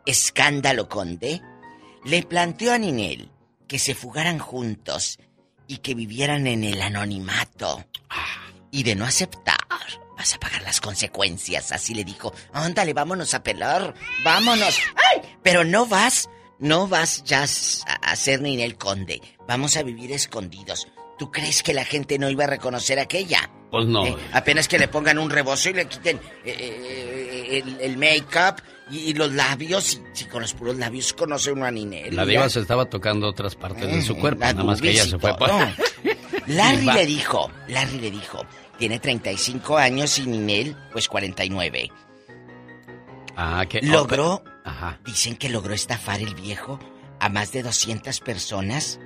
Escándalo 0.07 0.89
Conde, 0.89 1.41
le 2.05 2.23
planteó 2.23 2.73
a 2.73 2.79
Ninel 2.79 3.31
que 3.69 3.79
se 3.79 3.95
fugaran 3.95 4.39
juntos 4.39 5.19
y 5.69 5.79
que 5.79 5.95
vivieran 5.95 6.47
en 6.47 6.65
el 6.65 6.81
anonimato. 6.83 7.85
Y 8.73 8.83
de 8.83 8.95
no 8.97 9.05
aceptar, 9.05 9.59
vas 10.21 10.35
a 10.35 10.39
pagar 10.39 10.61
las 10.63 10.83
consecuencias. 10.83 11.73
Así 11.73 11.95
le 11.95 12.05
dijo, 12.05 12.31
ándale, 12.53 12.93
vámonos 12.93 13.33
a 13.33 13.43
pelar, 13.43 13.95
vámonos. 14.23 14.77
¡Ay! 14.95 15.23
Pero 15.43 15.65
no 15.65 15.87
vas, 15.87 16.29
no 16.59 16.87
vas 16.87 17.25
ya 17.25 17.45
a 17.45 18.17
ser 18.17 18.43
Ninel 18.43 18.77
Conde. 18.77 19.23
Vamos 19.49 19.79
a 19.79 19.83
vivir 19.83 20.13
escondidos. 20.13 20.89
¿Tú 21.19 21.31
crees 21.31 21.63
que 21.63 21.73
la 21.73 21.87
gente 21.87 22.19
no 22.19 22.29
iba 22.29 22.45
a 22.45 22.49
reconocer 22.49 22.99
aquella? 22.99 23.49
Pues 23.71 23.87
no. 23.87 24.05
Eh, 24.05 24.15
apenas 24.35 24.69
que 24.69 24.79
le 24.79 24.89
pongan 24.89 25.19
un 25.19 25.31
rebozo 25.31 25.71
y 25.71 25.73
le 25.73 25.87
quiten 25.87 26.19
eh, 26.45 26.55
eh, 26.55 27.63
el, 27.65 27.81
el 27.81 27.97
make-up 27.97 28.63
y, 28.91 28.99
y 28.99 29.15
los 29.15 29.33
labios. 29.33 29.95
Y, 29.95 30.03
si 30.13 30.25
con 30.27 30.43
los 30.43 30.53
puros 30.53 30.77
labios 30.77 31.15
conoce 31.15 31.51
uno 31.51 31.65
a 31.65 31.71
Ninel. 31.71 32.15
La 32.15 32.27
diva 32.27 32.51
se 32.51 32.61
estaba 32.61 32.85
tocando 32.91 33.27
otras 33.27 33.55
partes 33.55 33.91
de 33.91 34.03
su 34.03 34.13
Eh, 34.13 34.19
cuerpo, 34.19 34.41
nada 34.41 34.65
más 34.65 34.83
que 34.83 34.91
ella 34.91 35.05
se 35.07 35.19
fue 35.19 35.35
por... 35.35 35.49
Larry 36.47 36.85
le 36.87 37.07
dijo, 37.07 37.51
Larry 37.69 38.01
le 38.01 38.11
dijo, 38.11 38.45
tiene 38.81 38.99
35 38.99 39.77
años 39.77 40.19
y 40.19 40.27
Ninel, 40.27 40.75
pues 40.91 41.07
49. 41.07 41.91
Ah, 43.37 43.65
que 43.69 43.81
Logró, 43.83 44.43
Ajá. 44.65 44.99
dicen 45.05 45.37
que 45.37 45.49
logró 45.49 45.75
estafar 45.75 46.21
el 46.21 46.35
viejo 46.35 46.79
a 47.21 47.29
más 47.29 47.53
de 47.53 47.63
200 47.63 48.21
personas 48.21 48.99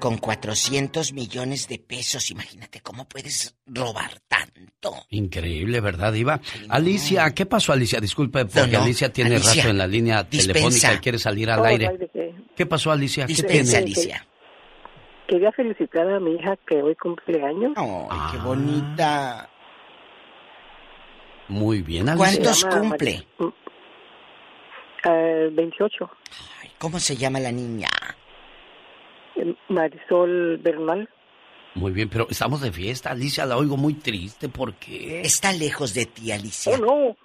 con 0.00 0.18
400 0.18 1.12
millones 1.12 1.68
de 1.68 1.78
pesos. 1.78 2.30
Imagínate 2.30 2.80
cómo 2.80 3.08
puedes 3.08 3.56
robar 3.66 4.20
tanto. 4.28 5.06
Increíble, 5.10 5.80
¿verdad, 5.80 6.12
Diva? 6.12 6.40
Alicia, 6.68 7.34
¿qué 7.34 7.46
pasó, 7.46 7.72
Alicia? 7.72 8.00
Disculpe, 8.00 8.44
porque 8.46 8.72
No, 8.72 8.78
no, 8.78 8.84
Alicia 8.84 9.12
tiene 9.12 9.36
Alicia, 9.36 9.54
rato 9.62 9.70
en 9.70 9.78
la 9.78 9.86
línea 9.86 10.22
dispensa. 10.22 10.52
telefónica 10.52 10.94
y 10.94 10.98
quiere 10.98 11.18
salir 11.18 11.50
al 11.50 11.60
Oh, 11.60 11.64
aire. 11.64 11.90
qué. 12.12 12.34
¿Qué 12.56 12.66
pasó, 12.66 12.90
Alicia? 12.92 13.26
¿Qué 13.26 13.32
Dispensa, 13.34 13.72
tiene? 13.78 13.86
Alicia. 13.92 14.26
Quería 15.28 15.50
felicitar 15.52 16.08
a 16.08 16.20
mi 16.20 16.34
hija 16.36 16.56
que 16.68 16.80
hoy 16.82 16.94
cumple 16.94 17.42
años. 17.44 17.72
¡Ay, 17.76 18.18
qué 18.32 18.38
bonita! 18.38 19.48
Muy 21.48 21.82
bien, 21.82 22.08
Alicia. 22.08 22.42
¿Cuántos 22.42 22.64
cumple? 22.64 23.26
Mari- 23.38 23.54
Eh, 25.08 25.50
28. 25.52 26.10
¿Cómo 26.78 26.98
se 26.98 27.16
llama 27.16 27.38
la 27.38 27.52
niña? 27.52 27.88
Eh, 29.36 29.54
Marisol 29.68 30.58
Bernal. 30.58 31.08
Muy 31.74 31.92
bien, 31.92 32.08
pero 32.08 32.26
estamos 32.30 32.60
de 32.62 32.72
fiesta, 32.72 33.10
Alicia, 33.10 33.46
la 33.46 33.56
oigo 33.56 33.76
muy 33.76 33.94
triste, 33.94 34.48
¿por 34.48 34.74
qué? 34.74 35.20
Está 35.20 35.52
lejos 35.52 35.92
de 35.94 36.06
ti, 36.06 36.32
Alicia. 36.32 36.74
Oh, 36.74 36.78
no. 36.78 37.16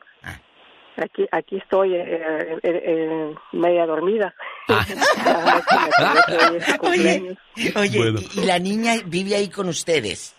Aquí, 0.98 1.26
aquí 1.32 1.58
estoy 1.58 1.96
eh, 1.96 2.04
eh, 2.04 2.58
eh, 2.64 2.84
eh, 2.86 3.36
media 3.54 3.86
dormida. 3.86 4.34
Ah. 4.70 4.86
Cumpleaños. 6.80 7.38
Oye, 7.76 7.98
Bueno. 7.98 8.20
¿y, 8.36 8.42
la 8.46 8.60
niña 8.60 8.94
vive 9.06 9.36
ahí 9.36 9.50
con 9.50 9.70
ustedes? 9.70 10.36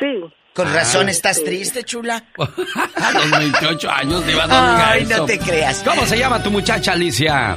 Sí. 0.00 0.22
Con 0.54 0.68
Ah. 0.68 0.74
razón 0.74 1.08
estás 1.08 1.36
Sí. 1.38 1.44
triste, 1.44 1.82
chula. 1.84 2.24
A 2.38 3.10
los 3.12 3.30
28 3.30 3.90
años, 3.90 4.26
Diva, 4.26 4.46
no 4.46 4.54
diga 4.54 4.90
Ay, 4.90 5.02
eso. 5.04 5.16
no 5.18 5.24
te 5.26 5.38
creas. 5.38 5.82
¿Cómo 5.82 6.04
se 6.06 6.18
llama 6.18 6.42
tu 6.42 6.50
muchacha, 6.50 6.92
Alicia? 6.92 7.56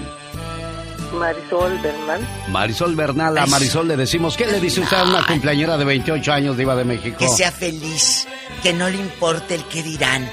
Marisol 1.14 1.78
Bernal. 1.80 2.22
Marisol 2.50 2.96
Bernal. 2.96 3.38
A 3.38 3.46
Marisol 3.48 3.88
le 3.88 3.98
decimos, 3.98 4.38
¿qué 4.38 4.46
le 4.46 4.60
dice 4.60 4.80
usted 4.82 4.98
a 4.98 5.04
una 5.04 5.26
cumpleañera 5.26 5.76
de 5.78 5.84
28 5.86 6.32
años, 6.32 6.56
Diva 6.58 6.76
de 6.76 6.86
México? 6.86 7.18
Que 7.20 7.28
sea 7.28 7.52
feliz, 7.52 8.28
que 8.64 8.74
no 8.74 8.88
le 8.90 8.98
importe 8.98 9.56
el 9.56 9.64
que 9.66 9.82
dirán 9.84 10.30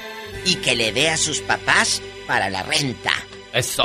y 0.47 0.55
que 0.55 0.75
le 0.75 0.93
dé 0.93 1.09
a 1.09 1.17
sus 1.17 1.41
papás 1.41 2.01
para 2.25 2.49
la 2.49 2.63
renta. 2.63 3.11
Eso. 3.53 3.83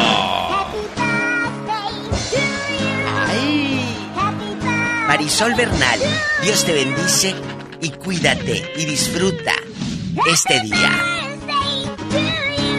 Ay. 3.16 3.80
Marisol 5.08 5.54
Bernal, 5.54 5.98
Dios 6.42 6.64
te 6.64 6.72
bendice 6.72 7.34
y 7.80 7.90
cuídate 7.90 8.72
y 8.76 8.84
disfruta 8.84 9.54
este 10.30 10.60
día. 10.60 10.90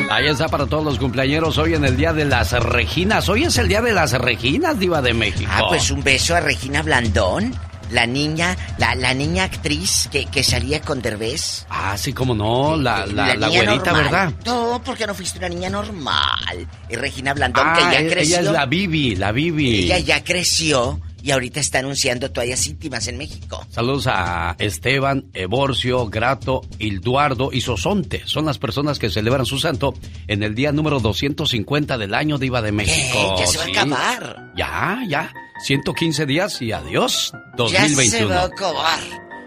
Ahí 0.09 0.27
está 0.27 0.47
para 0.47 0.65
todos 0.65 0.85
los 0.85 0.97
cumpleañeros 0.99 1.57
hoy 1.57 1.73
en 1.73 1.83
el 1.83 1.97
Día 1.97 2.13
de 2.13 2.23
las 2.25 2.53
Reginas. 2.53 3.27
Hoy 3.27 3.43
es 3.43 3.57
el 3.57 3.67
Día 3.67 3.81
de 3.81 3.93
las 3.93 4.13
Reginas, 4.13 4.79
Diva 4.79 5.01
de 5.01 5.13
México. 5.13 5.51
Ah, 5.53 5.65
pues 5.67 5.91
un 5.91 6.03
beso 6.03 6.35
a 6.35 6.39
Regina 6.39 6.83
Blandón, 6.83 7.53
la 7.93 8.05
niña, 8.05 8.57
la, 8.77 8.95
la 8.95 9.13
niña 9.13 9.43
actriz 9.45 10.09
que, 10.11 10.25
que 10.25 10.43
salía 10.43 10.81
con 10.81 11.01
Derbez. 11.01 11.65
Ah, 11.69 11.95
sí, 11.97 12.11
como 12.13 12.33
no, 12.35 12.75
la, 12.75 13.05
la, 13.05 13.35
la 13.35 13.47
güerita, 13.49 13.91
normal. 13.93 14.03
¿verdad? 14.03 14.33
No, 14.45 14.81
porque 14.83 15.07
no 15.07 15.13
fuiste 15.13 15.37
una 15.39 15.49
niña 15.49 15.69
normal. 15.69 16.67
Y 16.89 16.95
Regina 16.95 17.33
Blandón, 17.33 17.65
Ah, 17.65 17.75
que 17.75 18.03
ya 18.03 18.09
creció. 18.11 18.37
ella 18.39 18.47
es 18.47 18.53
la 18.53 18.65
Bibi, 18.65 19.15
la 19.15 19.31
Bibi. 19.31 19.83
Ella 19.83 19.99
ya 19.99 20.23
creció 20.23 20.99
y 21.21 21.31
ahorita 21.31 21.61
está 21.61 21.79
anunciando 21.79 22.31
toallas 22.31 22.67
íntimas 22.67 23.07
en 23.07 23.17
México. 23.17 23.65
Saludos 23.69 24.07
a 24.07 24.55
Esteban, 24.59 25.25
Evorcio, 25.33 26.07
Grato, 26.07 26.61
Hilduardo 26.79 27.49
y 27.53 27.61
Sosonte. 27.61 28.23
Son 28.25 28.45
las 28.45 28.57
personas 28.57 28.99
que 28.99 29.09
celebran 29.09 29.45
su 29.45 29.57
santo 29.57 29.93
en 30.27 30.43
el 30.43 30.53
día 30.53 30.73
número 30.73 30.99
250 30.99 31.97
del 31.97 32.13
año 32.13 32.37
Diva 32.37 32.61
de 32.61 32.73
México. 32.73 33.35
Ya 33.39 33.47
se 33.47 33.57
va 33.57 33.63
a 33.63 33.67
acabar. 33.67 34.51
Ya, 34.57 34.99
ya. 35.07 35.33
115 35.61 36.25
días 36.25 36.61
y 36.61 36.71
adiós. 36.71 37.33
Ya 37.57 37.87
se 37.87 37.95
2021. 37.95 38.29
va 38.29 38.41
a 38.41 38.45
acabar. 38.45 38.99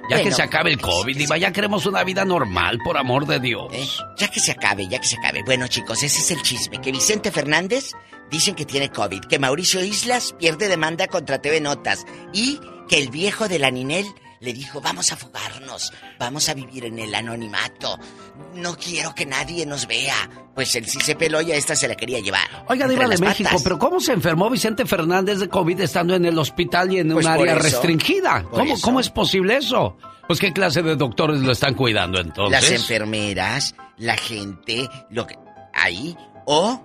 Ya 0.08 0.22
que 0.22 0.30
se 0.30 0.42
acabe 0.42 0.70
el 0.70 0.80
COVID, 0.80 1.16
Diva, 1.16 1.36
ya 1.36 1.52
queremos 1.52 1.84
una 1.84 2.04
vida 2.04 2.24
normal, 2.24 2.78
por 2.84 2.96
amor 2.96 3.26
de 3.26 3.40
Dios. 3.40 3.66
Eh, 3.72 3.88
ya 4.16 4.28
que 4.28 4.38
se 4.38 4.52
acabe, 4.52 4.86
ya 4.86 5.00
que 5.00 5.06
se 5.08 5.16
acabe. 5.16 5.42
Bueno, 5.42 5.66
chicos, 5.66 6.02
ese 6.02 6.20
es 6.20 6.30
el 6.30 6.42
chisme. 6.42 6.80
Que 6.80 6.92
Vicente 6.92 7.32
Fernández 7.32 7.90
dicen 8.30 8.54
que 8.54 8.64
tiene 8.64 8.90
COVID. 8.90 9.22
Que 9.24 9.40
Mauricio 9.40 9.82
Islas 9.82 10.34
pierde 10.38 10.68
demanda 10.68 11.08
contra 11.08 11.42
TV 11.42 11.60
Notas. 11.60 12.06
Y 12.32 12.60
que 12.88 12.98
el 12.98 13.10
viejo 13.10 13.48
de 13.48 13.58
la 13.58 13.72
Ninel 13.72 14.06
le 14.46 14.52
dijo, 14.52 14.80
vamos 14.80 15.10
a 15.12 15.16
fugarnos, 15.16 15.92
vamos 16.18 16.48
a 16.48 16.54
vivir 16.54 16.84
en 16.84 16.98
el 17.00 17.14
anonimato. 17.14 17.98
No 18.54 18.76
quiero 18.76 19.14
que 19.14 19.26
nadie 19.26 19.66
nos 19.66 19.86
vea. 19.86 20.14
Pues 20.54 20.74
él 20.76 20.86
sí 20.86 21.00
se 21.00 21.16
peló 21.16 21.42
y 21.42 21.50
a 21.52 21.56
esta 21.56 21.74
se 21.74 21.88
la 21.88 21.96
quería 21.96 22.20
llevar. 22.20 22.64
Oiga, 22.68 22.86
Diva 22.86 23.08
de 23.08 23.18
México, 23.18 23.48
patas. 23.50 23.62
pero 23.64 23.78
¿cómo 23.78 24.00
se 24.00 24.12
enfermó 24.12 24.48
Vicente 24.48 24.86
Fernández 24.86 25.40
de 25.40 25.48
COVID 25.48 25.80
estando 25.80 26.14
en 26.14 26.24
el 26.24 26.38
hospital 26.38 26.92
y 26.92 27.00
en 27.00 27.10
Pues 27.12 27.26
un 27.26 27.32
área 27.32 27.54
eso. 27.54 27.62
restringida? 27.62 28.44
¿Cómo, 28.50 28.74
eso. 28.74 28.82
¿Cómo 28.84 29.00
es 29.00 29.10
posible 29.10 29.56
eso? 29.56 29.96
Pues 30.28 30.38
qué 30.38 30.52
clase 30.52 30.80
de 30.82 30.94
doctores 30.96 31.40
lo 31.40 31.52
están 31.52 31.74
cuidando 31.74 32.20
entonces. 32.20 32.62
Las 32.62 32.70
enfermeras, 32.70 33.74
la 33.98 34.16
gente, 34.16 34.88
lo 35.10 35.26
que... 35.26 35.36
Ahí. 35.74 36.16
O... 36.46 36.82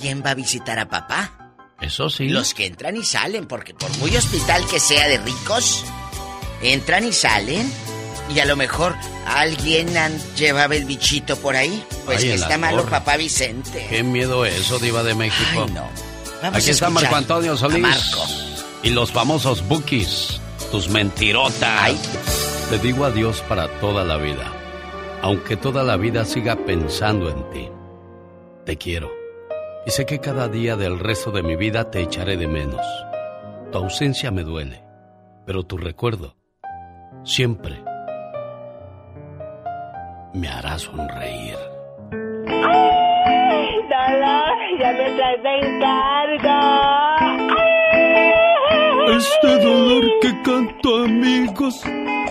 ¿Quién 0.00 0.22
va 0.26 0.30
a 0.30 0.34
visitar 0.34 0.76
a 0.80 0.88
papá? 0.88 1.54
Eso 1.80 2.10
sí. 2.10 2.28
Los 2.28 2.52
que 2.52 2.66
entran 2.66 2.96
y 2.96 3.04
salen, 3.04 3.46
porque 3.46 3.74
por 3.74 3.96
muy 3.98 4.16
hospital 4.16 4.66
que 4.66 4.80
sea 4.80 5.06
de 5.08 5.18
ricos, 5.18 5.84
entran 6.64 7.04
y 7.04 7.12
salen. 7.12 7.70
Y 8.34 8.40
a 8.40 8.46
lo 8.46 8.56
mejor 8.56 8.94
alguien 9.26 9.88
llevaba 10.36 10.74
el 10.74 10.86
bichito 10.86 11.36
por 11.36 11.56
ahí. 11.56 11.84
Pues 12.06 12.18
Ay, 12.22 12.28
que 12.28 12.34
está 12.34 12.56
malo 12.58 12.78
torre. 12.78 12.90
papá 12.90 13.16
Vicente. 13.16 13.86
Qué 13.88 14.02
miedo 14.02 14.44
eso, 14.46 14.78
Diva 14.78 15.02
de 15.02 15.14
México. 15.14 15.64
Ay, 15.66 15.72
no. 15.72 15.88
Vamos 16.42 16.58
Aquí 16.58 16.70
está 16.70 16.90
Marco 16.90 17.14
Antonio 17.14 17.56
Solís. 17.56 17.82
Marco. 17.82 18.26
Y 18.82 18.90
los 18.90 19.12
famosos 19.12 19.66
bookies. 19.68 20.40
Tus 20.70 20.88
mentirotas. 20.88 21.92
Te 22.70 22.78
digo 22.78 23.04
adiós 23.04 23.42
para 23.48 23.68
toda 23.80 24.04
la 24.04 24.16
vida. 24.16 24.50
Aunque 25.22 25.56
toda 25.56 25.82
la 25.82 25.96
vida 25.96 26.24
siga 26.24 26.56
pensando 26.56 27.30
en 27.30 27.50
ti. 27.50 27.68
Te 28.64 28.76
quiero. 28.76 29.10
Y 29.86 29.90
sé 29.90 30.06
que 30.06 30.18
cada 30.18 30.48
día 30.48 30.76
del 30.76 30.98
resto 30.98 31.30
de 31.30 31.42
mi 31.42 31.56
vida 31.56 31.90
te 31.90 32.00
echaré 32.00 32.36
de 32.38 32.48
menos. 32.48 32.84
Tu 33.70 33.78
ausencia 33.78 34.30
me 34.30 34.42
duele. 34.42 34.82
Pero 35.46 35.64
tu 35.64 35.76
recuerdo 35.76 36.36
siempre 37.24 37.82
me 40.34 40.48
hará 40.48 40.78
sonreír. 40.78 41.56
Dolor, 43.90 44.56
ya 44.80 44.92
me 44.92 45.10
traes 45.16 45.42
de 45.42 45.58
encargo. 45.60 46.60
Este 49.16 49.58
dolor 49.64 50.04
que 50.20 50.42
canto, 50.42 51.04
amigos, 51.04 51.82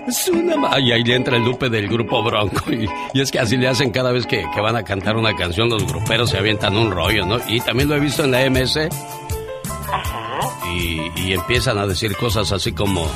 es 0.07 0.27
una... 0.29 0.57
ma- 0.57 0.69
Ay, 0.73 0.91
ahí 0.91 1.03
le 1.03 1.15
entra 1.15 1.37
el 1.37 1.43
Lupe 1.45 1.69
del 1.69 1.87
grupo 1.87 2.21
Bronco. 2.23 2.71
Y, 2.71 2.89
y 3.13 3.21
es 3.21 3.31
que 3.31 3.39
así 3.39 3.55
le 3.57 3.67
hacen 3.69 3.91
cada 3.91 4.11
vez 4.11 4.25
que, 4.25 4.43
que 4.53 4.59
van 4.61 4.75
a 4.75 4.83
cantar 4.83 5.15
una 5.15 5.33
canción, 5.35 5.69
los 5.69 5.85
gruperos 5.87 6.31
se 6.31 6.37
avientan 6.37 6.75
un 6.75 6.91
rollo, 6.91 7.25
¿no? 7.25 7.37
Y 7.47 7.61
también 7.61 7.87
lo 7.89 7.95
he 7.95 7.99
visto 7.99 8.23
en 8.25 8.31
la 8.31 8.49
MS. 8.49 8.89
y, 10.75 11.11
y 11.21 11.33
empiezan 11.33 11.77
a 11.77 11.85
decir 11.87 12.15
cosas 12.17 12.51
así 12.51 12.73
como, 12.73 13.07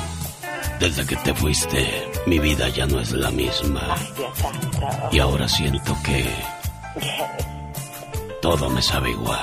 desde 0.78 1.06
que 1.06 1.16
te 1.16 1.34
fuiste, 1.34 2.10
mi 2.26 2.38
vida 2.38 2.68
ya 2.68 2.86
no 2.86 3.00
es 3.00 3.12
la 3.12 3.30
misma. 3.30 3.82
Y 5.10 5.18
ahora 5.18 5.48
siento 5.48 5.96
que 6.04 6.24
todo 8.40 8.70
me 8.70 8.80
sabe 8.80 9.10
igual. 9.10 9.40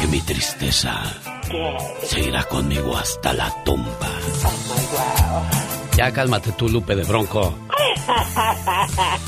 Que 0.00 0.06
mi 0.08 0.20
tristeza 0.20 1.00
seguirá 2.02 2.44
conmigo 2.44 2.96
hasta 2.96 3.32
la 3.32 3.50
tumba. 3.64 4.10
Ya 5.96 6.12
cálmate 6.12 6.52
tú, 6.52 6.68
Lupe 6.68 6.96
de 6.96 7.04
Bronco. 7.04 7.54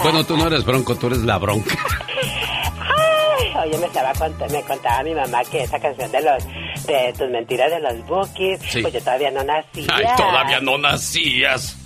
Bueno, 0.02 0.24
tú 0.24 0.36
no 0.36 0.46
eres 0.48 0.64
Bronco, 0.64 0.96
tú 0.96 1.06
eres 1.06 1.20
la 1.20 1.38
Bronca. 1.38 1.76
oye, 3.62 3.78
me 3.78 3.86
estaba 3.86 4.12
me 4.50 4.62
contaba 4.62 5.02
mi 5.02 5.14
mamá 5.14 5.44
que 5.44 5.62
esa 5.62 5.78
canción 5.78 6.10
de 6.10 6.20
los 6.20 6.44
de 6.86 7.12
tus 7.16 7.30
mentiras 7.30 7.70
de 7.70 7.80
los 7.80 8.06
bookies, 8.06 8.60
pues 8.80 8.92
yo 8.92 9.00
todavía 9.00 9.30
no 9.30 9.42
nacía. 9.44 9.86
Ay, 9.92 10.04
todavía 10.16 10.60
no 10.60 10.78
nacías. 10.78 11.76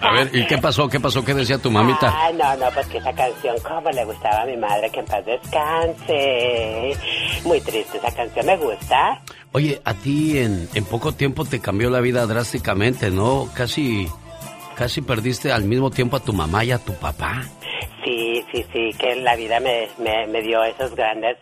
A 0.00 0.12
ver, 0.12 0.30
¿y 0.34 0.46
qué 0.46 0.58
pasó? 0.58 0.88
¿Qué 0.88 0.98
pasó? 0.98 1.24
¿Qué 1.24 1.34
decía 1.34 1.58
tu 1.58 1.70
mamita? 1.70 2.08
Ah, 2.10 2.30
no, 2.32 2.56
no, 2.56 2.70
pues 2.72 2.86
que 2.86 2.98
esa 2.98 3.12
canción, 3.12 3.56
como 3.60 3.90
le 3.90 4.04
gustaba 4.04 4.42
a 4.42 4.46
mi 4.46 4.56
madre, 4.56 4.90
que 4.90 5.00
en 5.00 5.06
paz 5.06 5.24
descanse. 5.26 6.96
Muy 7.44 7.60
triste 7.60 7.98
esa 7.98 8.10
canción, 8.14 8.46
me 8.46 8.56
gusta. 8.56 9.20
Oye, 9.52 9.80
a 9.84 9.92
ti 9.94 10.38
en, 10.38 10.68
en 10.74 10.84
poco 10.84 11.12
tiempo 11.12 11.44
te 11.44 11.60
cambió 11.60 11.90
la 11.90 12.00
vida 12.00 12.26
drásticamente, 12.26 13.10
¿no? 13.10 13.48
Casi, 13.54 14.08
casi 14.76 15.02
perdiste 15.02 15.52
al 15.52 15.64
mismo 15.64 15.90
tiempo 15.90 16.16
a 16.16 16.20
tu 16.20 16.32
mamá 16.32 16.64
y 16.64 16.72
a 16.72 16.78
tu 16.78 16.94
papá. 16.94 17.42
Sí, 18.04 18.44
sí, 18.52 18.64
sí, 18.72 18.90
que 18.98 19.16
la 19.16 19.36
vida 19.36 19.60
me, 19.60 19.88
me, 19.98 20.26
me 20.26 20.42
dio 20.42 20.62
esos 20.64 20.94
grandes 20.94 21.38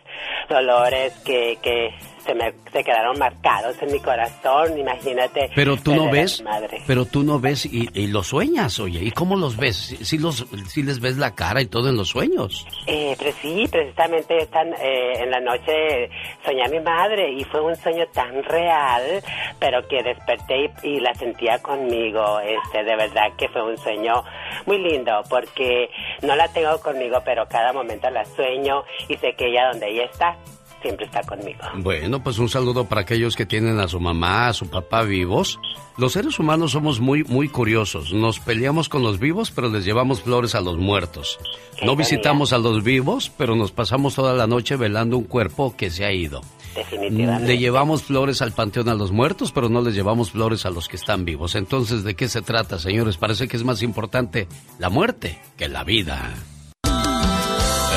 dolores 0.49 1.13
que, 1.25 1.57
que 1.61 1.93
se 2.25 2.33
me 2.33 2.53
se 2.71 2.83
quedaron 2.83 3.17
marcados 3.19 3.75
en 3.81 3.91
mi 3.91 3.99
corazón, 3.99 4.77
imagínate. 4.77 5.49
Pero 5.55 5.77
tú 5.77 5.93
no 5.95 6.09
ves, 6.09 6.43
pero 6.87 7.05
tú 7.05 7.23
no 7.23 7.39
ves 7.39 7.65
y, 7.65 7.89
y 7.93 8.07
los 8.07 8.27
sueñas, 8.27 8.79
oye, 8.79 8.99
¿y 9.03 9.11
cómo 9.11 9.35
los 9.35 9.57
ves? 9.57 9.97
¿Sí, 10.01 10.17
los, 10.17 10.45
sí 10.67 10.83
les 10.83 10.99
ves 10.99 11.17
la 11.17 11.35
cara 11.35 11.61
y 11.61 11.65
todo 11.67 11.89
en 11.89 11.97
los 11.97 12.09
sueños? 12.09 12.65
Eh, 12.87 13.15
pero 13.17 13.31
sí, 13.41 13.65
precisamente 13.69 14.37
están, 14.37 14.73
eh, 14.73 15.13
en 15.21 15.31
la 15.31 15.39
noche 15.39 16.09
soñé 16.45 16.63
a 16.63 16.69
mi 16.69 16.79
madre 16.79 17.31
y 17.31 17.43
fue 17.45 17.61
un 17.61 17.75
sueño 17.75 18.05
tan 18.13 18.43
real, 18.43 19.21
pero 19.59 19.87
que 19.87 20.01
desperté 20.03 20.71
y, 20.83 20.95
y, 20.95 20.99
la 20.99 21.13
sentía 21.15 21.59
conmigo, 21.61 22.39
este, 22.39 22.83
de 22.83 22.95
verdad 22.95 23.33
que 23.37 23.49
fue 23.49 23.63
un 23.63 23.77
sueño 23.77 24.23
muy 24.65 24.77
lindo, 24.77 25.21
porque 25.29 25.89
no 26.21 26.35
la 26.35 26.47
tengo 26.49 26.79
conmigo, 26.79 27.21
pero 27.25 27.47
cada 27.47 27.73
momento 27.73 28.09
la 28.09 28.25
sueño 28.25 28.83
y 29.07 29.15
sé 29.17 29.33
que 29.33 29.47
ella 29.47 29.69
donde 29.71 29.89
ella 29.89 30.05
está, 30.05 30.37
siempre 30.81 31.05
está 31.05 31.21
conmigo. 31.21 31.59
Bueno, 31.77 32.23
pues 32.23 32.37
un 32.39 32.49
saludo 32.49 32.85
para 32.85 33.01
aquellos 33.01 33.35
que 33.35 33.45
tienen 33.45 33.79
a 33.79 33.87
su 33.87 33.99
mamá, 33.99 34.47
a 34.47 34.53
su 34.53 34.69
papá 34.69 35.03
vivos. 35.03 35.59
Los 35.97 36.13
seres 36.13 36.39
humanos 36.39 36.71
somos 36.71 36.99
muy, 36.99 37.23
muy 37.23 37.47
curiosos. 37.47 38.13
Nos 38.13 38.39
peleamos 38.39 38.89
con 38.89 39.03
los 39.03 39.19
vivos, 39.19 39.51
pero 39.51 39.69
les 39.69 39.85
llevamos 39.85 40.21
flores 40.21 40.55
a 40.55 40.61
los 40.61 40.77
muertos. 40.77 41.39
No 41.83 41.95
visitamos 41.95 42.53
a 42.53 42.57
los 42.57 42.83
vivos, 42.83 43.31
pero 43.37 43.55
nos 43.55 43.71
pasamos 43.71 44.15
toda 44.15 44.33
la 44.33 44.47
noche 44.47 44.75
velando 44.75 45.17
un 45.17 45.25
cuerpo 45.25 45.75
que 45.75 45.89
se 45.89 46.05
ha 46.05 46.11
ido. 46.11 46.41
Definitivamente. 46.75 47.47
Le 47.47 47.57
llevamos 47.57 48.03
flores 48.03 48.41
al 48.41 48.53
panteón 48.53 48.89
a 48.89 48.93
los 48.95 49.11
muertos, 49.11 49.51
pero 49.51 49.69
no 49.69 49.81
les 49.81 49.93
llevamos 49.93 50.31
flores 50.31 50.65
a 50.65 50.69
los 50.69 50.87
que 50.87 50.95
están 50.95 51.25
vivos. 51.25 51.55
Entonces, 51.55 52.03
¿de 52.03 52.15
qué 52.15 52.29
se 52.29 52.41
trata, 52.41 52.79
señores? 52.79 53.17
Parece 53.17 53.47
que 53.47 53.57
es 53.57 53.63
más 53.63 53.81
importante 53.81 54.47
la 54.79 54.89
muerte 54.89 55.39
que 55.57 55.67
la 55.67 55.83
vida. 55.83 56.33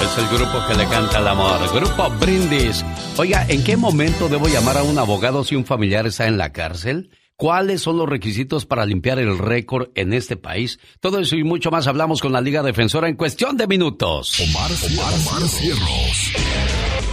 Es 0.04 0.18
el 0.18 0.28
grupo 0.28 0.58
que 0.68 0.74
le 0.74 0.86
canta 0.86 1.18
el 1.18 1.28
amor. 1.28 1.58
Grupo 1.72 2.10
Brindis. 2.20 2.84
Oiga, 3.16 3.46
¿en 3.48 3.64
qué 3.64 3.74
momento 3.74 4.28
debo 4.28 4.48
llamar 4.48 4.76
a 4.76 4.82
un 4.82 4.98
abogado 4.98 5.44
si 5.44 5.56
un 5.56 5.64
familiar 5.64 6.06
está 6.06 6.26
en 6.26 6.36
la 6.36 6.52
cárcel? 6.52 7.08
¿Cuáles 7.36 7.80
son 7.80 7.96
los 7.96 8.06
requisitos 8.06 8.66
para 8.66 8.84
limpiar 8.84 9.18
el 9.18 9.38
récord 9.38 9.88
en 9.94 10.12
este 10.12 10.36
país? 10.36 10.78
Todo 11.00 11.20
eso 11.20 11.36
y 11.36 11.42
mucho 11.42 11.70
más 11.70 11.86
hablamos 11.86 12.20
con 12.20 12.32
la 12.32 12.42
Liga 12.42 12.62
Defensora 12.62 13.08
en 13.08 13.16
cuestión 13.16 13.56
de 13.56 13.66
minutos. 13.66 14.38
Omar, 14.40 14.70
Omar, 14.70 15.14
Omar 15.14 15.48
Cierros. 15.48 16.32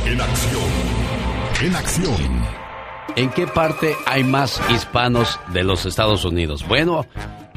En 0.06 0.20
acción. 0.20 0.62
En 1.64 1.76
acción. 1.76 2.46
¿En 3.16 3.30
qué 3.30 3.48
parte 3.48 3.96
hay 4.06 4.26
más 4.26 4.62
hispanos 4.70 5.40
de 5.54 5.64
los 5.64 5.86
Estados 5.86 6.26
Unidos? 6.26 6.68
Bueno, 6.68 7.06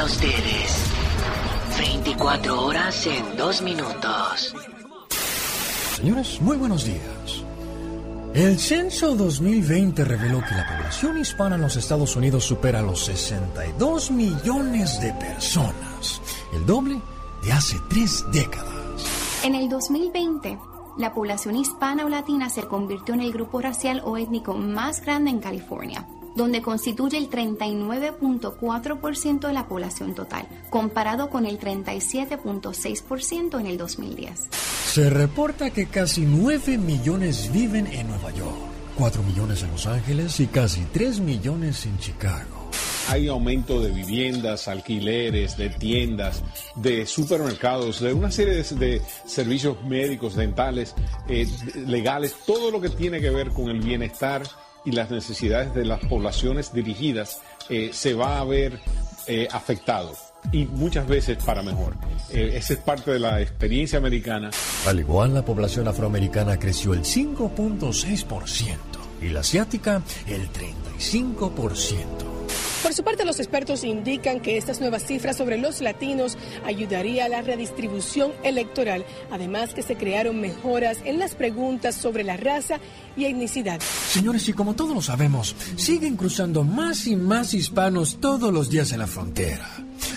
para 0.00 0.12
ustedes, 0.12 0.84
24 1.78 2.64
horas 2.64 3.06
en 3.06 3.36
2 3.36 3.62
minutos. 3.62 4.54
Señores, 5.94 6.40
muy 6.40 6.56
buenos 6.56 6.86
días. 6.86 7.44
El 8.32 8.58
censo 8.58 9.14
2020 9.14 10.02
reveló 10.06 10.40
que 10.40 10.54
la 10.54 10.66
población 10.66 11.18
hispana 11.18 11.56
en 11.56 11.60
los 11.60 11.76
Estados 11.76 12.16
Unidos 12.16 12.44
supera 12.44 12.80
los 12.80 13.04
62 13.04 14.10
millones 14.10 14.98
de 15.02 15.12
personas, 15.12 16.22
el 16.54 16.64
doble 16.64 16.98
de 17.42 17.52
hace 17.52 17.76
tres 17.90 18.24
décadas. 18.32 19.04
En 19.44 19.54
el 19.54 19.68
2020, 19.68 20.58
la 20.96 21.12
población 21.12 21.56
hispana 21.56 22.06
o 22.06 22.08
latina 22.08 22.48
se 22.48 22.62
convirtió 22.62 23.12
en 23.12 23.20
el 23.20 23.34
grupo 23.34 23.60
racial 23.60 24.00
o 24.06 24.16
étnico 24.16 24.54
más 24.54 25.02
grande 25.02 25.28
en 25.28 25.40
California, 25.40 26.06
donde 26.34 26.62
constituye 26.62 27.18
el 27.18 27.30
39.4% 27.30 29.46
de 29.46 29.52
la 29.52 29.68
población 29.68 30.14
total, 30.14 30.48
comparado 30.70 31.28
con 31.30 31.46
el 31.46 31.58
37.6% 31.58 33.60
en 33.60 33.66
el 33.66 33.78
2010. 33.78 34.48
Se 34.92 35.10
reporta 35.10 35.70
que 35.70 35.86
casi 35.86 36.22
9 36.22 36.78
millones 36.78 37.52
viven 37.52 37.86
en 37.86 38.08
Nueva 38.08 38.32
York, 38.32 38.56
4 38.96 39.22
millones 39.22 39.62
en 39.62 39.70
Los 39.70 39.86
Ángeles 39.86 40.40
y 40.40 40.46
casi 40.46 40.80
3 40.92 41.20
millones 41.20 41.86
en 41.86 41.98
Chicago. 41.98 42.70
Hay 43.08 43.28
aumento 43.28 43.80
de 43.80 43.90
viviendas, 43.90 44.68
alquileres, 44.68 45.56
de 45.56 45.70
tiendas, 45.70 46.42
de 46.76 47.06
supermercados, 47.06 48.00
de 48.00 48.12
una 48.12 48.30
serie 48.30 48.54
de, 48.54 48.62
de 48.76 49.02
servicios 49.26 49.82
médicos, 49.84 50.36
dentales, 50.36 50.94
eh, 51.28 51.48
legales, 51.86 52.34
todo 52.46 52.70
lo 52.70 52.80
que 52.80 52.88
tiene 52.88 53.20
que 53.20 53.30
ver 53.30 53.50
con 53.50 53.68
el 53.68 53.80
bienestar 53.80 54.42
y 54.84 54.92
las 54.92 55.10
necesidades 55.10 55.74
de 55.74 55.84
las 55.84 56.00
poblaciones 56.00 56.72
dirigidas 56.72 57.40
eh, 57.68 57.90
se 57.92 58.14
va 58.14 58.40
a 58.40 58.44
ver 58.44 58.80
eh, 59.26 59.48
afectado 59.50 60.14
y 60.52 60.64
muchas 60.64 61.06
veces 61.06 61.38
para 61.44 61.62
mejor. 61.62 61.94
Eh, 62.30 62.52
esa 62.54 62.72
es 62.74 62.78
parte 62.80 63.10
de 63.12 63.18
la 63.18 63.40
experiencia 63.40 63.98
americana. 63.98 64.50
Al 64.86 64.98
igual, 64.98 65.34
la 65.34 65.44
población 65.44 65.88
afroamericana 65.88 66.58
creció 66.58 66.94
el 66.94 67.00
5.6% 67.00 68.76
y 69.22 69.28
la 69.28 69.40
asiática 69.40 70.02
el 70.26 70.48
35%. 70.50 72.39
Por 72.82 72.94
su 72.94 73.04
parte, 73.04 73.26
los 73.26 73.38
expertos 73.40 73.84
indican 73.84 74.40
que 74.40 74.56
estas 74.56 74.80
nuevas 74.80 75.04
cifras 75.04 75.36
sobre 75.36 75.58
los 75.58 75.82
latinos 75.82 76.38
ayudaría 76.64 77.26
a 77.26 77.28
la 77.28 77.42
redistribución 77.42 78.32
electoral, 78.42 79.04
además 79.30 79.74
que 79.74 79.82
se 79.82 79.96
crearon 79.96 80.40
mejoras 80.40 80.98
en 81.04 81.18
las 81.18 81.34
preguntas 81.34 81.94
sobre 81.94 82.24
la 82.24 82.38
raza 82.38 82.80
y 83.16 83.26
etnicidad. 83.26 83.80
Señores, 84.08 84.48
y 84.48 84.54
como 84.54 84.74
todos 84.74 84.94
lo 84.94 85.02
sabemos, 85.02 85.54
siguen 85.76 86.16
cruzando 86.16 86.64
más 86.64 87.06
y 87.06 87.16
más 87.16 87.52
hispanos 87.52 88.18
todos 88.18 88.52
los 88.52 88.70
días 88.70 88.92
en 88.92 89.00
la 89.00 89.06
frontera. 89.06 89.68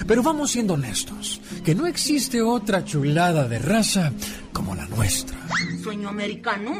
Pero 0.07 0.23
vamos 0.23 0.51
siendo 0.51 0.73
honestos, 0.73 1.41
que 1.63 1.75
no 1.75 1.87
existe 1.87 2.41
otra 2.41 2.83
chulada 2.83 3.47
de 3.47 3.59
raza 3.59 4.11
como 4.51 4.75
la 4.75 4.85
nuestra. 4.87 5.37
¿Sueño 5.81 6.09
americano? 6.09 6.79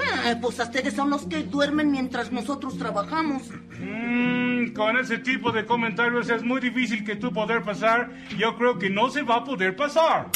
Ah, 0.00 0.34
pues 0.40 0.58
ustedes 0.58 0.94
son 0.94 1.10
los 1.10 1.22
que 1.26 1.42
duermen 1.44 1.90
mientras 1.90 2.32
nosotros 2.32 2.76
trabajamos. 2.78 3.42
Mm, 3.78 4.72
con 4.72 4.96
ese 4.96 5.18
tipo 5.18 5.52
de 5.52 5.66
comentarios 5.66 6.28
es 6.30 6.42
muy 6.42 6.60
difícil 6.60 7.04
que 7.04 7.16
tú 7.16 7.32
poder 7.32 7.62
pasar. 7.62 8.10
Yo 8.38 8.56
creo 8.56 8.78
que 8.78 8.90
no 8.90 9.10
se 9.10 9.22
va 9.22 9.36
a 9.36 9.44
poder 9.44 9.76
pasar. 9.76 10.30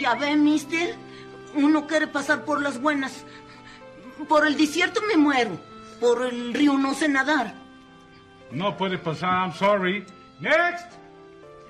Ya 0.00 0.14
ve, 0.14 0.36
mister. 0.36 0.94
Uno 1.54 1.86
quiere 1.86 2.06
pasar 2.06 2.44
por 2.44 2.60
las 2.60 2.80
buenas. 2.80 3.24
Por 4.28 4.46
el 4.46 4.56
desierto 4.56 5.00
me 5.08 5.16
muero. 5.16 5.58
Por 6.00 6.26
el 6.26 6.54
río 6.54 6.76
no 6.78 6.94
sé 6.94 7.08
nadar. 7.08 7.54
No 8.50 8.76
puede 8.76 8.98
pasar, 8.98 9.48
I'm 9.48 9.52
sorry. 9.54 10.04
Next. 10.40 10.98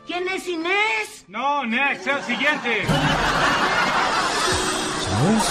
¿Quién 0.09 0.26
es 0.26 0.48
Inés? 0.48 1.24
No, 1.28 1.66
next, 1.66 2.06
el 2.06 2.22
siguiente. 2.22 2.82
¿Sabes? 5.04 5.44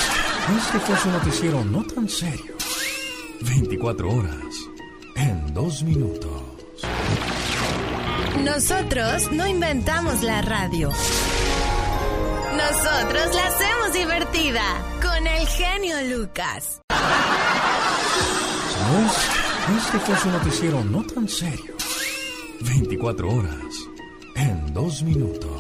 Este 0.58 0.80
fue 0.80 0.98
su 0.98 1.12
noticiero 1.12 1.64
no 1.64 1.84
tan 1.84 2.10
serio. 2.10 2.56
24 3.42 4.10
horas 4.10 4.56
en 5.16 5.54
dos 5.54 5.84
minutos. 5.84 6.42
Nosotros 8.44 9.32
no 9.32 9.46
inventamos 9.46 10.24
la 10.24 10.42
radio. 10.42 10.90
Nosotros 12.54 13.36
la 13.36 13.46
hacemos 13.46 13.94
divertida 13.94 14.64
con 15.04 15.28
el 15.28 15.48
genio 15.50 16.18
Lucas. 16.18 16.82
¿Sabes? 18.74 19.12
Este 19.86 20.00
fue 20.00 20.18
su 20.18 20.32
noticiero 20.32 20.84
no 20.84 21.04
tan 21.04 21.30
serio. 21.30 21.76
24 22.62 23.30
horas 23.30 23.87
en 24.38 24.74
dos 24.74 25.04
minutos. 25.04 25.52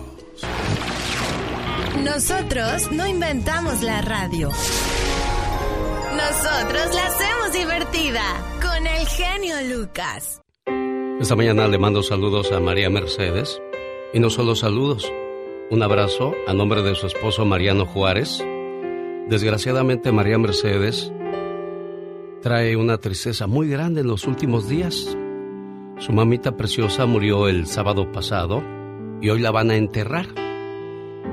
Nosotros 2.03 2.91
no 2.91 3.07
inventamos 3.07 3.81
la 3.81 4.01
radio. 4.01 4.49
Nosotros 6.15 6.95
la 6.95 7.07
hacemos 7.07 7.53
divertida 7.53 8.21
con 8.61 8.87
el 8.87 9.07
genio 9.07 9.55
Lucas. 9.75 10.41
Esta 11.19 11.35
mañana 11.35 11.67
le 11.67 11.79
mando 11.79 12.03
saludos 12.03 12.51
a 12.51 12.59
María 12.59 12.89
Mercedes. 12.89 13.59
Y 14.13 14.19
no 14.19 14.29
solo 14.29 14.55
saludos, 14.55 15.11
un 15.69 15.83
abrazo 15.83 16.33
a 16.47 16.53
nombre 16.53 16.81
de 16.81 16.95
su 16.95 17.07
esposo 17.07 17.45
Mariano 17.45 17.85
Juárez. 17.85 18.43
Desgraciadamente 19.27 20.11
María 20.11 20.37
Mercedes 20.37 21.11
trae 22.41 22.75
una 22.77 22.97
tristeza 22.99 23.47
muy 23.47 23.67
grande 23.67 24.01
en 24.01 24.07
los 24.07 24.25
últimos 24.25 24.69
días. 24.69 25.17
Su 25.99 26.13
mamita 26.13 26.55
preciosa 26.55 27.07
murió 27.07 27.47
el 27.47 27.65
sábado 27.65 28.11
pasado 28.11 28.61
y 29.19 29.29
hoy 29.29 29.39
la 29.39 29.49
van 29.49 29.71
a 29.71 29.75
enterrar. 29.77 30.27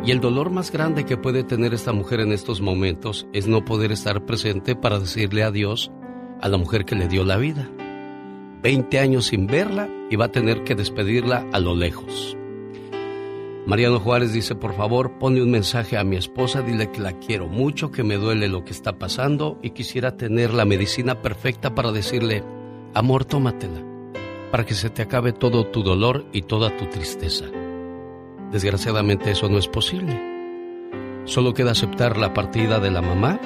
Y 0.07 0.11
el 0.11 0.21
dolor 0.21 0.51
más 0.51 0.73
grande 0.73 1.05
que 1.05 1.19
puede 1.19 1.45
tener 1.45 1.75
esta 1.75 1.93
mujer 1.93 2.21
en 2.21 2.33
estos 2.33 2.63
momentos 2.63 3.27
es 3.35 3.47
no 3.47 3.67
poder 3.67 3.93
estar 3.93 4.25
presente 4.25 4.75
para 4.75 4.99
decirle 4.99 5.45
adiós 5.45 5.93
a 6.41 6.49
la 6.49 6.57
mujer 6.57 6.87
que 6.87 6.95
le 6.95 7.09
dio 7.09 7.25
la 7.25 7.37
vida. 7.37 7.69
20 8.63 8.99
años 8.99 9.27
sin 9.27 9.47
verla 9.47 9.87
y 10.11 10.17
va 10.17 10.27
a 10.27 10.33
tener 10.33 10.65
que 10.65 10.75
despedirla 10.75 11.47
a 11.53 11.61
lo 11.61 11.77
lejos. 11.77 12.35
Mariano 13.67 14.01
Juárez 14.01 14.33
dice, 14.33 14.55
por 14.55 14.75
favor, 14.75 15.19
ponle 15.19 15.43
un 15.43 15.51
mensaje 15.51 15.99
a 15.99 16.05
mi 16.05 16.17
esposa, 16.17 16.63
dile 16.63 16.91
que 16.91 17.01
la 17.01 17.19
quiero 17.19 17.49
mucho, 17.49 17.91
que 17.91 18.03
me 18.03 18.17
duele 18.17 18.49
lo 18.49 18.65
que 18.65 18.73
está 18.73 18.99
pasando 18.99 19.59
y 19.63 19.71
quisiera 19.71 20.17
tener 20.17 20.55
la 20.55 20.65
medicina 20.65 21.21
perfecta 21.21 21.75
para 21.75 21.93
decirle, 21.93 22.43
amor, 22.95 23.25
tómatela, 23.25 23.94
para 24.55 24.65
que 24.65 24.75
se 24.75 24.89
te 24.89 25.03
acabe 25.03 25.33
todo 25.33 25.67
tu 25.67 25.83
dolor 25.83 26.27
y 26.33 26.43
toda 26.43 26.77
tu 26.77 26.87
tristeza. 26.87 27.45
Desgraciadamente 28.53 29.33
eso 29.33 29.49
no 29.49 29.59
es 29.59 29.67
posible. 29.67 30.17
Solo 31.25 31.55
queda 31.55 31.73
aceptar 31.73 32.17
la 32.17 32.33
partida 32.33 32.79
de 32.79 32.93
la 32.93 33.03
mamá 33.03 33.41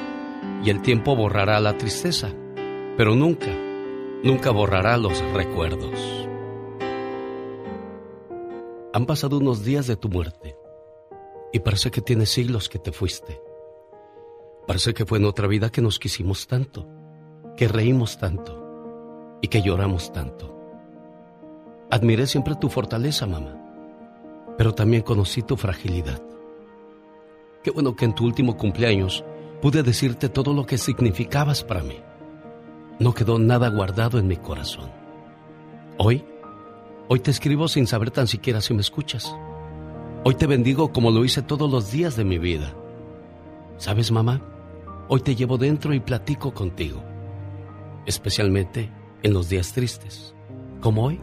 y 0.62 0.68
el 0.68 0.82
tiempo 0.82 1.16
borrará 1.16 1.60
la 1.60 1.78
tristeza, 1.78 2.28
pero 2.98 3.14
nunca, 3.14 3.48
nunca 4.22 4.50
borrará 4.50 4.98
los 4.98 5.18
recuerdos. 5.32 6.28
Han 8.92 9.06
pasado 9.06 9.38
unos 9.38 9.64
días 9.64 9.86
de 9.86 9.96
tu 9.96 10.10
muerte 10.10 10.58
y 11.54 11.60
parece 11.60 11.90
que 11.90 12.02
tiene 12.02 12.26
siglos 12.26 12.68
que 12.68 12.80
te 12.80 12.92
fuiste. 12.92 13.40
Parece 14.66 14.92
que 14.92 15.06
fue 15.06 15.16
en 15.16 15.24
otra 15.24 15.46
vida 15.46 15.70
que 15.70 15.80
nos 15.80 15.98
quisimos 15.98 16.46
tanto, 16.46 16.86
que 17.56 17.66
reímos 17.66 18.18
tanto 18.18 19.38
y 19.40 19.48
que 19.48 19.62
lloramos 19.62 20.12
tanto. 20.12 20.57
Admiré 21.90 22.26
siempre 22.26 22.54
tu 22.54 22.68
fortaleza, 22.68 23.26
mamá, 23.26 23.56
pero 24.56 24.74
también 24.74 25.02
conocí 25.02 25.42
tu 25.42 25.56
fragilidad. 25.56 26.22
Qué 27.62 27.70
bueno 27.70 27.96
que 27.96 28.04
en 28.04 28.14
tu 28.14 28.24
último 28.24 28.56
cumpleaños 28.56 29.24
pude 29.62 29.82
decirte 29.82 30.28
todo 30.28 30.52
lo 30.52 30.66
que 30.66 30.78
significabas 30.78 31.64
para 31.64 31.82
mí. 31.82 32.00
No 32.98 33.14
quedó 33.14 33.38
nada 33.38 33.68
guardado 33.68 34.18
en 34.18 34.26
mi 34.26 34.36
corazón. 34.36 34.90
Hoy 35.98 36.24
Hoy 37.10 37.20
te 37.20 37.30
escribo 37.30 37.68
sin 37.68 37.86
saber 37.86 38.10
tan 38.10 38.26
siquiera 38.26 38.60
si 38.60 38.74
me 38.74 38.82
escuchas. 38.82 39.34
Hoy 40.24 40.34
te 40.34 40.46
bendigo 40.46 40.92
como 40.92 41.10
lo 41.10 41.24
hice 41.24 41.40
todos 41.40 41.70
los 41.70 41.90
días 41.90 42.16
de 42.16 42.24
mi 42.24 42.36
vida. 42.36 42.74
¿Sabes, 43.78 44.12
mamá? 44.12 44.42
Hoy 45.08 45.20
te 45.20 45.34
llevo 45.34 45.56
dentro 45.56 45.94
y 45.94 46.00
platico 46.00 46.52
contigo. 46.52 47.02
Especialmente 48.04 48.92
en 49.22 49.32
los 49.32 49.48
días 49.48 49.72
tristes, 49.72 50.34
como 50.82 51.06
hoy, 51.06 51.18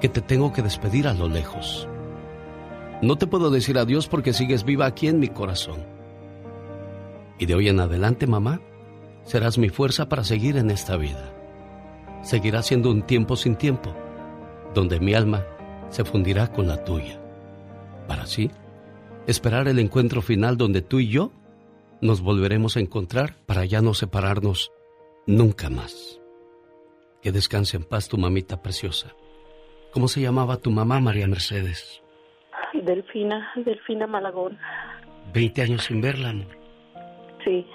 que 0.00 0.08
te 0.08 0.20
tengo 0.20 0.52
que 0.52 0.62
despedir 0.62 1.06
a 1.06 1.14
lo 1.14 1.28
lejos. 1.28 1.88
No 3.02 3.16
te 3.16 3.26
puedo 3.26 3.50
decir 3.50 3.78
adiós 3.78 4.08
porque 4.08 4.32
sigues 4.32 4.64
viva 4.64 4.86
aquí 4.86 5.08
en 5.08 5.18
mi 5.18 5.28
corazón. 5.28 5.84
Y 7.38 7.46
de 7.46 7.54
hoy 7.54 7.68
en 7.68 7.80
adelante, 7.80 8.26
mamá, 8.26 8.60
serás 9.24 9.58
mi 9.58 9.68
fuerza 9.68 10.08
para 10.08 10.24
seguir 10.24 10.56
en 10.56 10.70
esta 10.70 10.96
vida. 10.96 11.32
Seguirá 12.22 12.62
siendo 12.62 12.90
un 12.90 13.02
tiempo 13.02 13.36
sin 13.36 13.56
tiempo 13.56 13.94
donde 14.74 15.00
mi 15.00 15.14
alma 15.14 15.44
se 15.88 16.04
fundirá 16.04 16.52
con 16.52 16.68
la 16.68 16.84
tuya, 16.84 17.20
para 18.06 18.22
así 18.22 18.50
esperar 19.26 19.68
el 19.68 19.78
encuentro 19.78 20.22
final 20.22 20.56
donde 20.56 20.82
tú 20.82 21.00
y 21.00 21.08
yo 21.08 21.32
nos 22.00 22.20
volveremos 22.20 22.76
a 22.76 22.80
encontrar 22.80 23.36
para 23.46 23.64
ya 23.64 23.80
no 23.80 23.94
separarnos 23.94 24.70
nunca 25.26 25.70
más. 25.70 26.20
Que 27.22 27.32
descanse 27.32 27.76
en 27.76 27.84
paz 27.84 28.08
tu 28.08 28.16
mamita 28.16 28.62
preciosa. 28.62 29.14
¿Cómo 29.92 30.06
se 30.08 30.20
llamaba 30.20 30.56
tu 30.56 30.70
mamá, 30.70 31.00
María 31.00 31.26
Mercedes? 31.26 32.02
Delfina, 32.72 33.52
Delfina 33.56 34.06
Malagón. 34.06 34.58
Veinte 35.32 35.62
años 35.62 35.84
sin 35.84 36.00
verla, 36.00 36.30
amor. 36.30 36.46
Sí. 37.44 37.66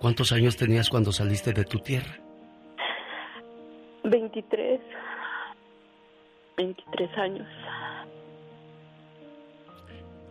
¿Cuántos 0.00 0.32
años 0.32 0.56
tenías 0.56 0.88
cuando 0.88 1.12
saliste 1.12 1.52
de 1.52 1.64
tu 1.64 1.78
tierra? 1.78 2.18
Veintitrés. 4.04 4.80
23 6.56 7.18
años. 7.18 7.46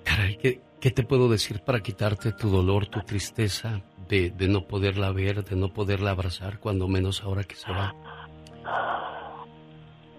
Caray, 0.04 0.38
¿qué, 0.38 0.62
¿qué, 0.82 0.92
te 0.92 1.04
puedo 1.04 1.30
decir 1.30 1.62
para 1.62 1.80
quitarte 1.80 2.34
tu 2.34 2.50
dolor, 2.50 2.88
tu 2.88 3.00
tristeza 3.02 3.82
de, 4.10 4.32
de, 4.32 4.48
no 4.48 4.68
poderla 4.68 5.12
ver, 5.12 5.44
de 5.44 5.56
no 5.56 5.70
poderla 5.70 6.12
abrazar, 6.12 6.60
cuando 6.60 6.88
menos 6.88 7.24
ahora 7.24 7.44
que 7.44 7.56
se 7.56 7.72
va? 7.72 7.94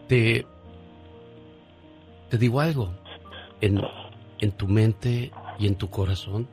Te, 0.08 0.46
te 2.28 2.38
digo 2.38 2.60
algo, 2.60 2.90
en, 3.60 3.80
en 4.40 4.52
tu 4.52 4.68
mente 4.68 5.32
y 5.58 5.66
en 5.66 5.76
tu 5.76 5.90
corazón 5.90 6.48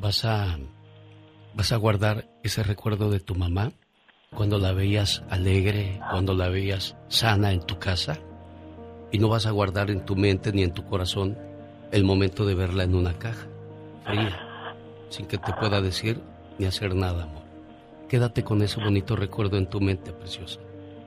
vas 0.00 0.24
a, 0.24 0.58
vas 1.54 1.72
a 1.72 1.76
guardar 1.76 2.28
ese 2.42 2.62
recuerdo 2.62 3.10
de 3.10 3.20
tu 3.20 3.34
mamá 3.34 3.72
cuando 4.34 4.58
la 4.58 4.72
veías 4.72 5.22
alegre, 5.30 6.00
cuando 6.10 6.34
la 6.34 6.48
veías 6.48 6.96
sana 7.08 7.52
en 7.52 7.60
tu 7.60 7.78
casa 7.78 8.18
y 9.10 9.18
no 9.18 9.28
vas 9.28 9.46
a 9.46 9.50
guardar 9.50 9.90
en 9.90 10.04
tu 10.04 10.16
mente 10.16 10.52
ni 10.52 10.62
en 10.62 10.72
tu 10.72 10.84
corazón 10.84 11.36
el 11.90 12.04
momento 12.04 12.46
de 12.46 12.54
verla 12.54 12.84
en 12.84 12.94
una 12.94 13.18
caja, 13.18 13.46
fría, 14.04 14.74
sin 15.10 15.26
que 15.26 15.36
te 15.36 15.52
pueda 15.52 15.82
decir 15.82 16.20
ni 16.58 16.64
hacer 16.64 16.94
nada, 16.94 17.24
amor. 17.24 17.42
Quédate 18.08 18.42
con 18.42 18.62
ese 18.62 18.82
bonito 18.82 19.16
recuerdo 19.16 19.58
en 19.58 19.66
tu 19.66 19.80
mente, 19.80 20.12
preciosa. 20.12 20.60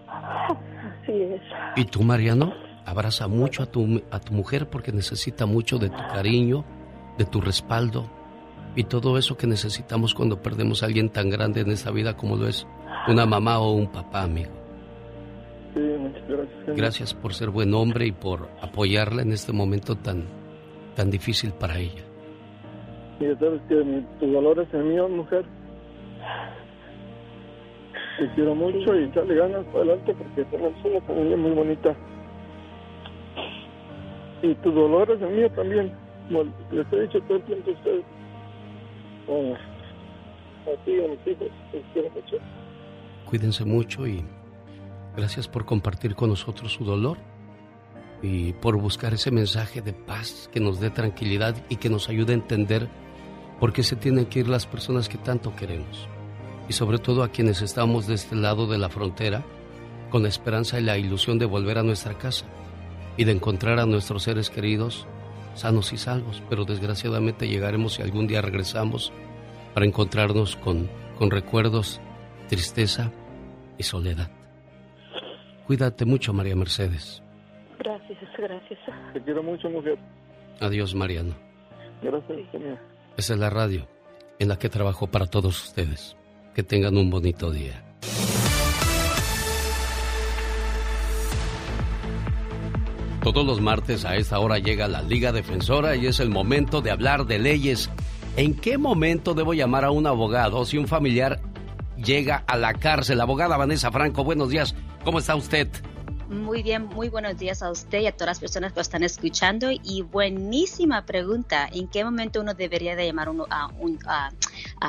Así 0.07 1.11
es. 1.11 1.41
Y 1.75 1.85
tú, 1.85 2.03
Mariano, 2.03 2.53
abraza 2.85 3.27
mucho 3.27 3.63
a 3.63 3.65
tu, 3.65 4.01
a 4.11 4.19
tu 4.19 4.33
mujer 4.33 4.69
porque 4.69 4.91
necesita 4.91 5.45
mucho 5.45 5.77
de 5.77 5.89
tu 5.89 5.97
cariño, 6.13 6.63
de 7.17 7.25
tu 7.25 7.41
respaldo 7.41 8.09
y 8.75 8.83
todo 8.83 9.17
eso 9.17 9.37
que 9.37 9.47
necesitamos 9.47 10.13
cuando 10.13 10.41
perdemos 10.41 10.83
a 10.83 10.87
alguien 10.87 11.09
tan 11.09 11.29
grande 11.29 11.61
en 11.61 11.71
esta 11.71 11.91
vida 11.91 12.15
como 12.15 12.35
lo 12.35 12.47
es 12.47 12.67
una 13.07 13.25
mamá 13.25 13.59
o 13.59 13.71
un 13.71 13.87
papá, 13.87 14.23
amigo 14.23 14.65
gracias. 16.27 16.77
Gracias 16.77 17.13
por 17.13 17.33
ser 17.33 17.49
buen 17.49 17.73
hombre 17.73 18.07
y 18.07 18.11
por 18.11 18.49
apoyarla 18.61 19.21
en 19.21 19.31
este 19.31 19.51
momento 19.51 19.95
tan, 19.95 20.23
tan 20.95 21.09
difícil 21.09 21.51
para 21.51 21.77
ella. 21.77 22.03
Y 23.19 23.25
sabes 23.39 23.61
que 23.67 24.03
tu 24.19 24.61
es 24.61 24.73
el 24.73 24.83
mío, 24.83 25.07
mujer. 25.09 25.45
Te 28.19 28.29
quiero 28.33 28.55
mucho 28.55 28.95
y 28.95 29.03
echarle 29.03 29.35
ganas 29.35 29.65
para 29.65 29.79
adelante 29.79 30.15
porque 30.15 30.45
tenemos 30.45 30.85
una 30.85 31.01
familia 31.01 31.37
muy 31.37 31.51
bonita. 31.51 31.95
Y 34.45 34.53
tu 34.55 34.71
dolor 34.71 35.09
es 35.09 35.21
el 35.21 35.31
mío 35.31 35.49
también. 35.51 35.91
Como 36.27 36.43
les 36.71 36.93
he 36.93 37.01
dicho 37.01 37.19
todo 37.21 37.37
el 37.37 37.43
tiempo 37.43 37.71
a 37.71 37.73
ustedes. 37.73 38.05
a 40.67 40.85
ti 40.85 40.91
y 40.91 41.03
a 41.03 41.07
mis 41.07 41.27
hijos. 41.27 41.47
Quiero 41.93 42.09
mucho. 42.11 42.37
Cuídense 43.25 43.65
mucho 43.65 44.07
y 44.07 44.23
Gracias 45.15 45.47
por 45.47 45.65
compartir 45.65 46.13
con 46.13 46.29
nosotros 46.29 46.73
su 46.73 46.83
dolor 46.83 47.17
y 48.21 48.51
por 48.53 48.75
buscar 48.75 49.13
ese 49.13 49.31
mensaje 49.31 49.81
de 49.81 49.93
paz 49.93 50.49
que 50.51 50.59
nos 50.59 50.81
dé 50.81 50.89
tranquilidad 50.89 51.55
y 51.69 51.77
que 51.77 51.89
nos 51.89 52.09
ayude 52.09 52.33
a 52.33 52.35
entender 52.35 52.89
por 53.59 53.71
qué 53.71 53.81
se 53.81 53.95
tienen 53.95 54.25
que 54.25 54.39
ir 54.39 54.49
las 54.49 54.67
personas 54.67 55.07
que 55.07 55.17
tanto 55.17 55.55
queremos. 55.55 56.09
Y 56.67 56.73
sobre 56.73 56.97
todo 56.97 57.23
a 57.23 57.29
quienes 57.29 57.61
estamos 57.61 58.07
de 58.07 58.15
este 58.15 58.35
lado 58.35 58.67
de 58.67 58.77
la 58.77 58.89
frontera 58.89 59.41
con 60.09 60.23
la 60.23 60.29
esperanza 60.29 60.79
y 60.79 60.83
la 60.83 60.97
ilusión 60.97 61.39
de 61.39 61.45
volver 61.45 61.77
a 61.77 61.83
nuestra 61.83 62.17
casa 62.17 62.45
y 63.17 63.23
de 63.23 63.31
encontrar 63.31 63.79
a 63.79 63.85
nuestros 63.85 64.23
seres 64.23 64.49
queridos 64.49 65.07
sanos 65.55 65.93
y 65.93 65.97
salvos, 65.97 66.43
pero 66.49 66.65
desgraciadamente 66.65 67.47
llegaremos 67.47 67.93
si 67.93 68.01
algún 68.01 68.27
día 68.27 68.41
regresamos 68.41 69.11
para 69.73 69.85
encontrarnos 69.85 70.55
con, 70.57 70.89
con 71.17 71.31
recuerdos, 71.31 72.01
tristeza 72.49 73.11
y 73.77 73.83
soledad. 73.83 74.29
Cuídate 75.65 76.05
mucho, 76.05 76.33
María 76.33 76.55
Mercedes. 76.55 77.23
Gracias, 77.79 78.19
gracias. 78.37 78.79
Te 79.13 79.21
quiero 79.21 79.41
mucho, 79.41 79.69
mujer. 79.69 79.97
Adiós, 80.59 80.93
Mariano. 80.93 81.35
Gracias, 82.01 82.51
señor. 82.51 82.77
Esa 83.17 83.33
es 83.33 83.39
la 83.39 83.49
radio 83.49 83.87
en 84.39 84.49
la 84.49 84.59
que 84.59 84.69
trabajo 84.69 85.07
para 85.07 85.25
todos 85.25 85.63
ustedes. 85.63 86.15
Que 86.53 86.63
tengan 86.63 86.97
un 86.97 87.09
bonito 87.09 87.51
día. 87.51 87.84
Todos 93.25 93.43
los 93.43 93.59
martes 93.59 94.05
a 94.05 94.17
esta 94.17 94.37
hora 94.37 94.59
llega 94.59 94.87
la 94.87 95.01
Liga 95.01 95.31
Defensora 95.31 95.95
y 95.95 96.05
es 96.05 96.19
el 96.19 96.29
momento 96.29 96.81
de 96.81 96.91
hablar 96.91 97.25
de 97.25 97.39
leyes. 97.39 97.89
¿En 98.37 98.53
qué 98.53 98.77
momento 98.77 99.33
debo 99.33 99.55
llamar 99.55 99.83
a 99.83 99.89
un 99.89 100.05
abogado 100.05 100.63
si 100.63 100.77
un 100.77 100.87
familiar 100.87 101.41
llega 101.97 102.43
a 102.45 102.55
la 102.55 102.75
cárcel? 102.75 103.19
Abogada 103.19 103.57
Vanessa 103.57 103.91
Franco, 103.91 104.23
buenos 104.23 104.49
días. 104.49 104.75
¿Cómo 105.03 105.17
está 105.17 105.35
usted? 105.35 105.67
Muy 106.29 106.61
bien, 106.61 106.85
muy 106.85 107.09
buenos 107.09 107.35
días 107.35 107.63
a 107.63 107.71
usted 107.71 108.01
y 108.01 108.05
a 108.05 108.11
todas 108.11 108.27
las 108.27 108.39
personas 108.39 108.73
que 108.73 108.77
lo 108.77 108.81
están 108.83 109.01
escuchando. 109.01 109.69
Y 109.71 110.03
buenísima 110.03 111.03
pregunta, 111.07 111.67
¿en 111.71 111.87
qué 111.87 112.03
momento 112.03 112.41
uno 112.41 112.53
debería 112.53 112.95
de 112.95 113.07
llamar 113.07 113.29
uno 113.29 113.47
a 113.49 113.69
un 113.79 113.97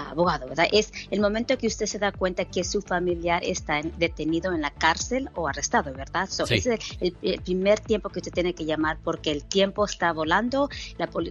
abogado? 0.05 0.49
¿verdad? 0.49 0.67
Es 0.73 0.93
el 1.11 1.21
momento 1.21 1.57
que 1.59 1.67
usted 1.67 1.87
se 1.87 1.99
da 1.99 2.13
cuenta 2.13 2.45
que 2.45 2.65
su 2.65 2.83
familiar 2.83 3.43
está 3.45 3.81
detenido 3.99 4.53
en 4.53 4.63
la 4.63 4.71
cárcel 4.71 5.31
o 5.35 5.49
arrestado, 5.49 5.93
¿verdad? 5.93 6.29
Ese 6.51 6.75
es 6.75 6.83
el, 7.01 7.41
primer 7.43 7.81
tiempo 7.81 8.09
que 8.09 8.21
usted 8.21 8.33
tiene 8.33 8.55
que 8.55 8.65
llamar 8.65 8.99
porque 9.03 9.31
el 9.31 9.45
tiempo 9.45 9.85
está 9.85 10.13
volando, 10.13 10.69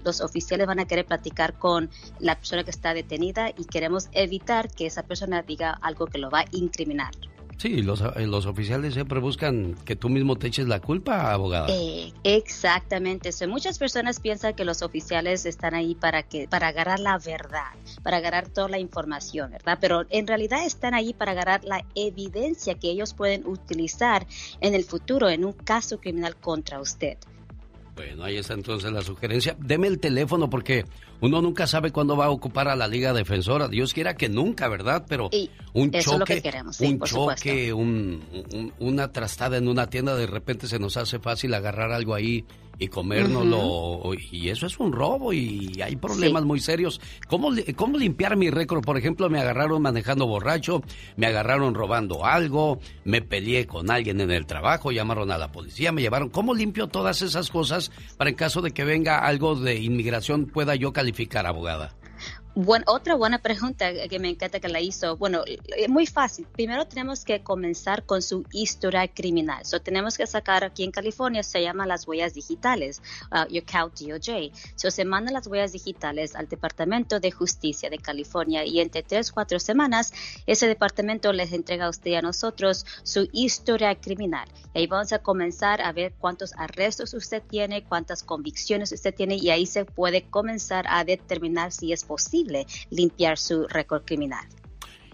los 0.03 0.21
oficiales 0.21 0.67
van 0.67 0.79
a 0.79 0.85
querer 0.85 1.05
platicar 1.05 1.53
con 1.53 1.89
la 2.19 2.35
persona 2.35 2.63
que 2.63 2.71
está 2.71 2.93
detenida 2.93 3.49
y 3.49 3.65
queremos 3.65 4.09
evitar 4.11 4.69
que 4.69 4.85
esa 4.85 5.03
persona 5.03 5.41
diga 5.41 5.77
algo 5.81 6.07
que 6.07 6.17
lo 6.17 6.29
va 6.29 6.41
a 6.41 6.45
incriminar. 6.51 7.11
Sí, 7.57 7.82
los, 7.82 8.02
eh, 8.02 8.27
los 8.27 8.45
oficiales 8.45 8.94
siempre 8.94 9.19
buscan 9.19 9.76
que 9.86 9.95
tú 9.95 10.10
mismo 10.10 10.36
te 10.36 10.48
eches 10.48 10.68
la 10.68 10.82
culpa, 10.82 11.32
abogada. 11.32 11.68
Eh, 11.69 12.11
exactamente. 12.23 13.30
muchas 13.48 13.80
personas 13.80 14.19
piensan 14.19 14.53
que 14.53 14.65
los 14.65 14.82
oficiales 14.82 15.45
están 15.45 15.73
ahí 15.73 15.95
para 15.95 16.23
que 16.23 16.48
para 16.48 16.68
agarrar 16.68 16.99
la 16.99 17.18
verdad, 17.18 17.72
para 18.03 18.18
agarrar 18.18 18.49
toda 18.49 18.68
la 18.68 18.80
información, 18.80 19.52
¿verdad? 19.52 19.77
Pero 19.80 20.06
en 20.10 20.27
realidad 20.27 20.65
están 20.65 20.94
ahí 20.94 21.14
para 21.14 21.32
agarrar 21.32 21.64
la 21.64 21.86
evidencia 21.95 22.76
que 22.76 22.90
ellos 22.90 23.14
pueden 23.14 23.48
utilizar 23.48 24.27
en 24.60 24.73
el 24.73 24.84
futuro 24.84 25.30
en 25.30 25.45
un 25.45 25.53
caso 25.53 25.99
criminal 25.99 26.36
contra 26.36 26.82
usted. 26.82 27.18
Bueno, 27.95 28.26
ahí 28.26 28.35
está 28.35 28.53
entonces 28.53 28.91
la 28.91 29.01
sugerencia. 29.01 29.55
Deme 29.57 29.88
el 29.88 29.99
teléfono 29.99 30.49
porque 30.49 30.85
uno 31.22 31.41
nunca 31.41 31.65
sabe 31.65 31.91
cuándo 31.91 32.17
va 32.17 32.26
a 32.26 32.30
ocupar 32.30 32.67
a 32.67 32.76
la 32.76 32.89
Liga 32.89 33.13
Defensora. 33.13 33.69
Dios 33.69 33.93
quiera 33.93 34.15
que 34.15 34.27
nunca, 34.27 34.67
¿verdad? 34.67 35.05
Pero 35.07 35.30
un 35.73 35.91
choque, 35.91 36.41
un 36.81 36.99
choque, 36.99 37.73
una 38.80 39.11
trastada 39.13 39.57
en 39.57 39.69
una 39.69 39.89
tienda, 39.89 40.15
de 40.15 40.27
repente 40.27 40.67
se 40.67 40.77
nos 40.77 40.97
hace 40.97 41.19
fácil 41.19 41.53
agarrar 41.53 41.93
algo 41.93 42.13
ahí 42.13 42.43
y 42.80 42.88
comérnoslo. 42.88 44.14
Y 44.31 44.49
eso 44.49 44.68
es 44.68 44.80
un 44.80 44.91
robo 44.91 45.34
y 45.34 45.81
hay 45.81 45.95
problemas 45.95 46.43
muy 46.43 46.60
serios. 46.60 46.99
¿Cómo, 47.27 47.52
¿Cómo 47.76 47.97
limpiar 47.97 48.35
mi 48.38 48.49
récord? 48.49 48.84
Por 48.84 48.97
ejemplo, 48.97 49.30
me 49.30 49.39
agarraron 49.39 49.81
manejando 49.81 50.27
borracho, 50.27 50.81
me 51.15 51.27
agarraron 51.27 51.73
robando 51.73 52.26
algo, 52.26 52.80
me 53.03 53.22
peleé 53.22 53.65
con 53.68 53.91
alguien 53.91 54.22
en 54.22 54.31
el 54.31 54.45
trabajo, 54.45 54.91
llamaron 54.91 55.31
a 55.31 55.38
la 55.38 55.52
policía, 55.52 55.91
me 55.91 56.02
llevaron. 56.02 56.30
¿Cómo 56.30 56.53
limpio 56.53 56.88
todas 56.88 57.22
esas 57.22 57.49
cosas 57.49 57.91
para 58.18 58.30
en 58.30 58.35
caso 58.35 58.61
de 58.61 58.72
que 58.72 58.84
venga 58.84 59.19
algo 59.19 59.56
de 59.56 59.76
inmigración 59.80 60.45
pueda 60.45 60.76
yo 60.76 60.93
calificar, 60.93 61.45
abogada? 61.45 61.95
Otra 62.86 63.15
buena 63.15 63.40
pregunta 63.40 63.91
que 64.07 64.19
me 64.19 64.30
encanta 64.30 64.60
que 64.60 64.69
la 64.69 64.80
hizo. 64.80 65.18
Bueno, 65.18 65.44
eh, 65.45 65.88
muy 65.90 66.06
fácil. 66.06 66.48
Primero 66.53 66.88
tenemos 66.88 67.26
que 67.26 67.44
comenzar 67.44 68.06
con 68.06 68.22
su 68.22 68.45
historia 68.53 69.07
criminal. 69.07 69.65
So, 69.65 69.82
tenemos 69.82 70.18
que 70.18 70.26
sacar 70.26 70.64
aquí 70.64 70.84
en 70.84 70.91
California, 70.91 71.44
se 71.44 71.61
llama 71.61 71.86
las 71.86 72.07
huellas 72.07 72.34
digitales, 72.34 73.02
uh, 73.32 73.52
your 73.52 73.65
count 73.65 73.99
DOJ. 73.99 74.52
So, 74.76 74.90
se 74.90 75.03
mandan 75.03 75.34
las 75.34 75.48
huellas 75.48 75.73
digitales 75.73 76.36
al 76.36 76.48
Departamento 76.48 77.19
de 77.19 77.32
Justicia 77.32 77.90
de 77.90 77.98
California 77.98 78.64
y 78.64 78.80
entre 78.80 79.03
tres, 79.03 79.32
cuatro 79.32 79.60
semanas, 79.60 80.14
ese 80.45 80.68
departamento 80.68 81.34
les 81.34 81.52
entrega 81.52 81.88
a 81.88 81.90
usted 81.90 82.11
y 82.11 82.15
a 82.15 82.22
nosotros 82.22 82.86
su 83.03 83.27
historia 83.34 83.95
criminal. 83.95 84.48
Y 84.73 84.80
ahí 84.80 84.88
vamos 84.88 85.11
a 85.11 85.19
comenzar 85.19 85.82
a 85.82 85.91
ver 85.91 86.14
cuántos 86.19 86.53
arrestos 86.57 87.14
usted 87.14 87.44
tiene, 87.44 87.84
cuántas 87.84 88.23
convicciones 88.23 88.91
usted 88.94 89.14
tiene 89.14 89.36
y 89.36 89.49
ahí 89.49 89.65
se 89.65 89.84
puede 89.84 90.23
comenzar 90.23 90.86
a 90.88 91.03
determinar 91.03 91.72
si 91.72 91.91
es 91.91 92.03
posible 92.06 92.44
limpiar 92.89 93.38
su 93.38 93.67
récord 93.67 94.03
criminal. 94.05 94.45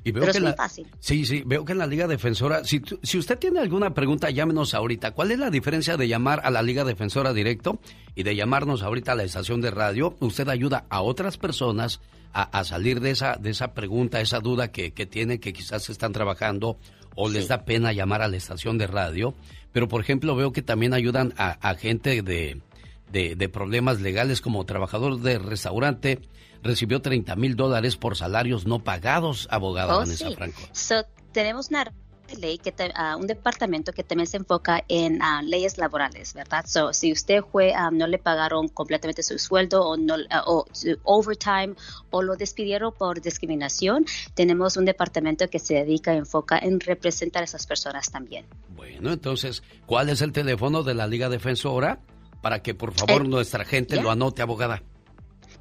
Y 0.03 0.11
veo 0.11 0.21
Pero 0.21 0.31
que 0.31 0.37
es 0.39 0.43
muy 0.43 0.53
fácil. 0.53 0.87
Sí, 0.99 1.25
sí, 1.25 1.43
veo 1.45 1.63
que 1.63 1.73
en 1.73 1.77
la 1.77 1.85
Liga 1.85 2.07
Defensora, 2.07 2.63
si, 2.63 2.81
si 3.03 3.17
usted 3.19 3.37
tiene 3.37 3.59
alguna 3.59 3.93
pregunta, 3.93 4.31
llámenos 4.31 4.73
ahorita. 4.73 5.11
¿Cuál 5.11 5.31
es 5.31 5.39
la 5.39 5.51
diferencia 5.51 5.95
de 5.95 6.07
llamar 6.07 6.41
a 6.43 6.49
la 6.49 6.63
Liga 6.63 6.83
Defensora 6.83 7.33
directo 7.33 7.79
y 8.15 8.23
de 8.23 8.35
llamarnos 8.35 8.81
ahorita 8.81 9.11
a 9.11 9.15
la 9.15 9.23
estación 9.23 9.61
de 9.61 9.69
radio? 9.69 10.15
Usted 10.19 10.49
ayuda 10.49 10.85
a 10.89 11.01
otras 11.01 11.37
personas 11.37 12.01
a, 12.33 12.63
salir 12.63 13.01
de 13.01 13.11
esa, 13.11 13.35
de 13.35 13.51
esa 13.51 13.73
pregunta, 13.73 14.21
esa 14.21 14.39
duda 14.39 14.71
que, 14.71 14.91
que 14.91 15.05
tienen, 15.05 15.39
que 15.39 15.53
quizás 15.53 15.89
están 15.89 16.13
trabajando 16.13 16.77
o 17.15 17.29
les 17.29 17.47
da 17.47 17.65
pena 17.65 17.91
llamar 17.93 18.21
a 18.21 18.27
la 18.27 18.37
estación 18.37 18.77
de 18.77 18.87
radio. 18.87 19.35
Pero, 19.71 19.87
por 19.87 20.01
ejemplo, 20.01 20.35
veo 20.35 20.51
que 20.51 20.61
también 20.61 20.93
ayudan 20.93 21.33
a, 21.37 21.51
a 21.69 21.75
gente 21.75 22.21
de, 22.21 22.61
de, 23.11 23.35
de 23.35 23.49
problemas 23.49 24.01
legales 24.01 24.41
como 24.41 24.65
trabajador 24.65 25.19
de 25.19 25.37
restaurante 25.37 26.19
recibió 26.63 27.01
30 27.01 27.35
mil 27.35 27.55
dólares 27.55 27.97
por 27.97 28.15
salarios 28.17 28.65
no 28.65 28.83
pagados, 28.83 29.47
abogada 29.51 29.95
Oh, 29.95 29.99
Vanessa 29.99 30.27
sí. 30.29 30.35
Franco. 30.35 30.61
So, 30.71 31.05
tenemos 31.31 31.69
una 31.69 31.91
ley 32.39 32.57
que 32.59 32.71
te- 32.71 32.93
ah, 32.95 33.17
un 33.17 33.27
departamento 33.27 33.91
que 33.91 34.03
también 34.05 34.25
se 34.25 34.37
enfoca 34.37 34.85
en 34.87 35.21
ah, 35.21 35.41
leyes 35.43 35.77
laborales, 35.77 36.33
¿verdad? 36.33 36.63
So, 36.65 36.93
si 36.93 37.11
usted 37.11 37.41
fue 37.43 37.73
ah, 37.73 37.89
no 37.91 38.07
le 38.07 38.19
pagaron 38.19 38.69
completamente 38.69 39.21
su 39.21 39.37
sueldo 39.37 39.85
o 39.85 39.97
no 39.97 40.15
ah, 40.29 40.43
o 40.45 40.65
su 40.71 40.97
overtime 41.03 41.73
o 42.09 42.21
lo 42.21 42.37
despidieron 42.37 42.93
por 42.97 43.19
discriminación, 43.21 44.05
tenemos 44.33 44.77
un 44.77 44.85
departamento 44.85 45.49
que 45.49 45.59
se 45.59 45.73
dedica 45.73 46.13
enfoca 46.13 46.57
en 46.57 46.79
representar 46.79 47.41
a 47.41 47.45
esas 47.45 47.67
personas 47.67 48.09
también. 48.09 48.45
Bueno, 48.69 49.11
entonces, 49.11 49.61
¿cuál 49.85 50.07
es 50.07 50.21
el 50.21 50.31
teléfono 50.31 50.83
de 50.83 50.93
la 50.93 51.07
Liga 51.07 51.27
Defensora? 51.27 51.99
Para 52.41 52.63
que 52.63 52.73
por 52.73 52.93
favor 52.93 53.23
Eh, 53.25 53.27
nuestra 53.27 53.65
gente 53.65 54.01
lo 54.01 54.09
anote, 54.09 54.41
abogada. 54.41 54.81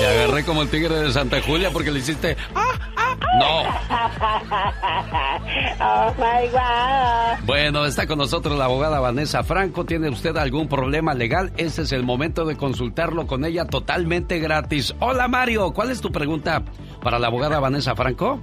Te 0.01 0.06
agarré 0.09 0.44
como 0.44 0.62
el 0.62 0.69
tigre 0.69 0.94
de 0.97 1.12
Santa 1.12 1.40
Julia 1.43 1.70
porque 1.70 1.90
le 1.90 1.98
hiciste... 2.01 2.36
"Ah, 2.55 2.73
ah, 2.97 3.16
ah". 3.20 3.27
No. 3.39 3.62
oh 5.81 6.14
my 6.19 6.48
God. 6.51 7.47
Bueno, 7.47 7.86
está 7.86 8.06
con 8.06 8.19
nosotros 8.19 8.59
la 8.59 8.64
abogada 8.64 8.98
Vanessa 9.01 9.43
Franco. 9.44 9.85
¿Tiene 9.85 10.09
usted 10.09 10.36
algún 10.36 10.69
problema 10.69 11.14
legal? 11.14 11.52
Este 11.56 11.82
es 11.82 11.93
el 11.93 12.02
momento 12.05 12.44
de 12.44 12.56
consultarlo 12.56 13.27
con 13.27 13.44
ella 13.44 13.66
totalmente 13.66 14.39
gratis. 14.39 14.94
Hola 14.98 15.28
Mario, 15.28 15.73
¿cuál 15.73 15.90
es 15.90 16.01
tu 16.01 16.10
pregunta 16.10 16.62
para 17.02 17.19
la 17.19 17.28
abogada 17.28 17.60
Vanessa 17.60 17.94
Franco? 17.94 18.40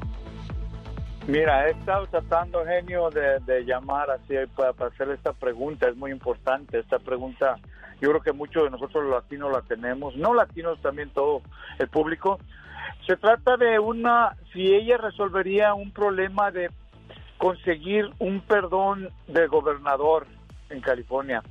Mira, 1.30 1.68
he 1.68 1.72
estado 1.73 2.07
tratando, 2.07 2.65
genio, 2.65 3.11
de, 3.11 3.64
llamar 3.64 4.10
así 4.10 4.34
para, 4.56 4.73
para 4.73 4.89
hacer 4.89 5.11
esta 5.11 5.31
pregunta. 5.31 5.88
Es 5.88 5.95
muy 5.95 6.10
importante. 6.10 6.80
Esta 6.80 6.97
pregunta, 6.97 7.57
yo 8.01 8.10
creo 8.10 8.22
que 8.22 8.31
muchos 8.31 8.64
de 8.64 8.72
nosotros 8.72 9.03
los 9.03 9.14
latinos 9.14 9.51
la 9.51 9.61
tenemos. 9.61 10.15
No 10.15 10.34
latinos, 10.34 10.81
también 10.81 11.11
todo 11.11 11.43
el 11.77 11.88
público. 11.88 12.39
Se 13.06 13.15
trata 13.15 13.57
de 13.57 13.77
una, 13.77 14.35
si 14.51 14.73
ella 14.73 14.97
resolvería 14.97 15.76
un 15.76 15.91
problema 15.91 16.49
de 16.49 16.72
conseguir 17.38 18.10
un 18.18 18.41
perdón 18.41 19.10
de 19.27 19.45
gobernador 19.45 20.26
en 20.72 20.81
California. 20.81 21.43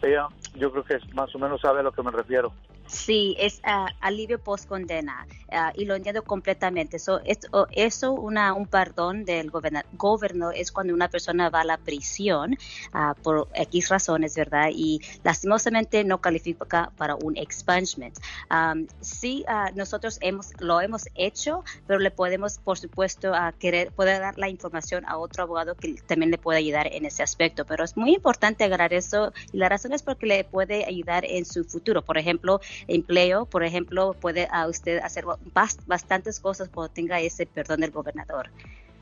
Ella, 0.00 0.28
yo 0.54 0.72
creo 0.72 0.84
que 0.84 0.98
más 1.12 1.34
o 1.34 1.38
menos 1.38 1.60
sabe 1.60 1.80
a 1.80 1.82
lo 1.82 1.92
que 1.92 2.02
me 2.02 2.12
refiero. 2.12 2.54
Sí, 2.86 3.36
es 3.38 3.58
uh, 3.64 3.90
alivio 4.00 4.38
post 4.38 4.68
condena 4.68 5.26
uh, 5.50 5.72
y 5.74 5.84
lo 5.84 5.94
entiendo 5.94 6.22
completamente. 6.22 6.98
So, 6.98 7.20
eso, 7.72 8.12
una, 8.12 8.52
un 8.54 8.66
perdón 8.66 9.24
del 9.24 9.50
gobierno 9.50 10.50
es 10.50 10.70
cuando 10.70 10.94
una 10.94 11.08
persona 11.08 11.50
va 11.50 11.62
a 11.62 11.64
la 11.64 11.78
prisión 11.78 12.56
uh, 12.94 13.20
por 13.22 13.48
X 13.54 13.88
razones, 13.88 14.36
¿verdad? 14.36 14.70
Y 14.72 15.00
lastimosamente 15.24 16.04
no 16.04 16.20
califica 16.20 16.92
para 16.96 17.16
un 17.16 17.36
expungement. 17.36 18.16
Um, 18.50 18.86
sí, 19.00 19.44
nosotros 19.74 20.18
hemos, 20.20 20.52
lo 20.60 20.80
hemos 20.80 21.08
hecho, 21.14 21.64
pero 21.86 21.98
le 21.98 22.10
podemos, 22.10 22.58
por 22.58 22.78
supuesto, 22.78 23.32
querer, 23.58 23.90
poder 23.92 24.20
dar 24.20 24.38
la 24.38 24.48
información 24.48 25.04
a 25.06 25.18
otro 25.18 25.42
abogado 25.42 25.74
que 25.74 25.94
también 26.06 26.30
le 26.30 26.38
puede 26.38 26.58
ayudar 26.58 26.86
en 26.92 27.04
ese 27.04 27.22
aspecto. 27.22 27.64
Pero 27.64 27.84
es 27.84 27.96
muy 27.96 28.14
importante 28.14 28.64
agarrar 28.64 28.92
eso 28.92 29.32
y 29.52 29.58
la 29.58 29.68
razón 29.68 29.92
es 29.92 30.02
porque 30.02 30.26
le 30.26 30.44
puede 30.44 30.84
ayudar 30.84 31.24
en 31.24 31.44
su 31.44 31.64
futuro. 31.64 32.02
Por 32.02 32.18
ejemplo, 32.18 32.60
empleo, 32.88 33.46
por 33.46 33.64
ejemplo, 33.64 34.14
puede 34.14 34.48
a 34.50 34.66
usted 34.66 34.98
hacer 34.98 35.24
bastantes 35.86 36.40
cosas 36.40 36.68
cuando 36.68 36.92
tenga 36.92 37.20
ese 37.20 37.46
perdón 37.46 37.80
del 37.80 37.90
gobernador. 37.90 38.50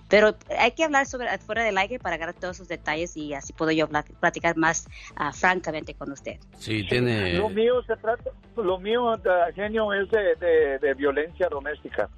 Pero 0.09 0.36
hay 0.59 0.72
que 0.72 0.84
hablar 0.84 1.06
sobre 1.06 1.26
fuera 1.38 1.64
del 1.64 1.78
aire 1.78 1.98
para 1.98 2.16
agarrar 2.16 2.34
todos 2.34 2.56
esos 2.56 2.68
detalles 2.68 3.16
y 3.16 3.32
así 3.32 3.52
puedo 3.52 3.70
yo 3.70 3.88
platicar 4.20 4.56
más 4.56 4.86
uh, 5.18 5.32
francamente 5.32 5.94
con 5.94 6.12
usted. 6.12 6.38
Sí, 6.59 6.86
tiene. 6.86 7.34
Lo 7.34 7.48
mío 7.48 7.82
se 7.82 7.96
trata, 7.96 8.30
lo 8.56 8.78
mío, 8.78 9.18
genio, 9.55 9.92
es 9.92 10.09
de, 10.10 10.78
de, 10.80 10.94
violencia 10.94 11.48
doméstica. 11.48 12.09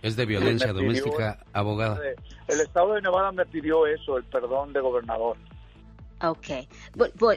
Es 0.00 0.16
de 0.16 0.24
violencia 0.24 0.72
doméstica, 0.72 1.38
abogada. 1.52 2.00
El 2.46 2.60
estado 2.60 2.94
de 2.94 3.02
Nevada 3.02 3.32
me 3.32 3.44
pidió 3.44 3.86
eso, 3.86 4.16
el 4.16 4.24
perdón 4.24 4.72
de 4.72 4.80
gobernador. 4.80 5.36
Ok. 6.20 6.48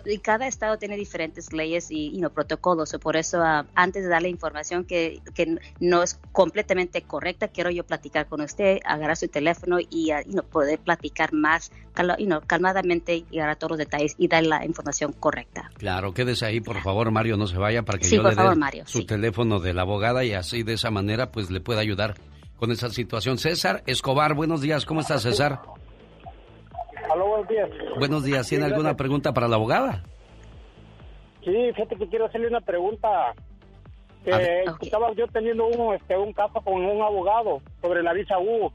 y 0.05 0.17
cada 0.19 0.47
estado 0.47 0.77
tiene 0.77 0.95
diferentes 0.97 1.53
leyes 1.53 1.87
y, 1.89 2.21
protocolos. 2.33 2.95
por 3.01 3.15
eso, 3.15 3.41
ah, 3.41 3.65
antes 3.75 4.03
de 4.03 4.09
darle 4.09 4.29
información 4.29 4.85
que, 4.85 5.21
que, 5.33 5.57
no 5.79 6.03
es 6.03 6.19
completamente 6.31 7.01
correcta, 7.01 7.47
quiero 7.47 7.69
yo 7.69 7.83
platicar 7.83 8.27
con 8.27 8.41
usted, 8.41 8.79
agarrar 8.85 9.17
su 9.17 9.27
teléfono 9.27 9.77
y 9.79 10.11
uh, 10.11 10.43
poder 10.43 10.79
platicar 10.79 11.33
más 11.33 11.71
calmadamente 12.47 13.25
y 13.29 13.37
agarrar 13.37 13.57
todos 13.57 13.71
los 13.71 13.77
detalles 13.79 14.15
y 14.17 14.27
dar 14.27 14.45
la 14.45 14.65
información 14.65 15.13
correcta. 15.13 15.69
Claro, 15.77 16.13
quédese 16.13 16.45
ahí, 16.45 16.61
por 16.61 16.81
favor, 16.81 17.11
Mario, 17.11 17.37
no 17.37 17.47
se 17.47 17.57
vaya 17.57 17.83
para 17.83 17.99
que 17.99 18.09
yo 18.09 18.23
le 18.23 18.35
dé 18.35 18.83
su 18.85 19.05
teléfono 19.05 19.59
de 19.59 19.73
la 19.73 19.81
abogada 19.81 20.23
y 20.23 20.33
así 20.33 20.63
de 20.63 20.73
esa 20.73 20.89
manera 20.89 21.31
pues 21.31 21.51
le 21.51 21.61
pueda 21.61 21.81
ayudar 21.81 22.15
con 22.57 22.71
esa 22.71 22.89
situación. 22.89 23.37
César 23.37 23.83
Escobar, 23.85 24.33
buenos 24.33 24.61
días. 24.61 24.85
¿Cómo 24.85 25.01
estás, 25.01 25.23
César? 25.23 25.61
Buenos 27.19 27.47
días. 27.47 27.69
Buenos 27.97 28.23
días. 28.23 28.47
¿Tiene 28.47 28.65
alguna 28.65 28.95
pregunta 28.95 29.33
para 29.33 29.47
la 29.47 29.55
abogada? 29.55 30.03
Sí, 31.43 31.71
fíjate 31.73 31.95
que 31.95 32.07
quiero 32.07 32.25
hacerle 32.25 32.47
una 32.47 32.61
pregunta. 32.61 33.33
Estaba 34.81 35.13
yo 35.13 35.27
teniendo 35.27 35.65
un, 35.65 35.95
este, 35.95 36.15
un 36.15 36.31
caso 36.33 36.61
con 36.61 36.75
un 36.75 37.01
abogado 37.01 37.61
sobre 37.81 38.03
la 38.03 38.13
visa 38.13 38.37
U 38.37 38.71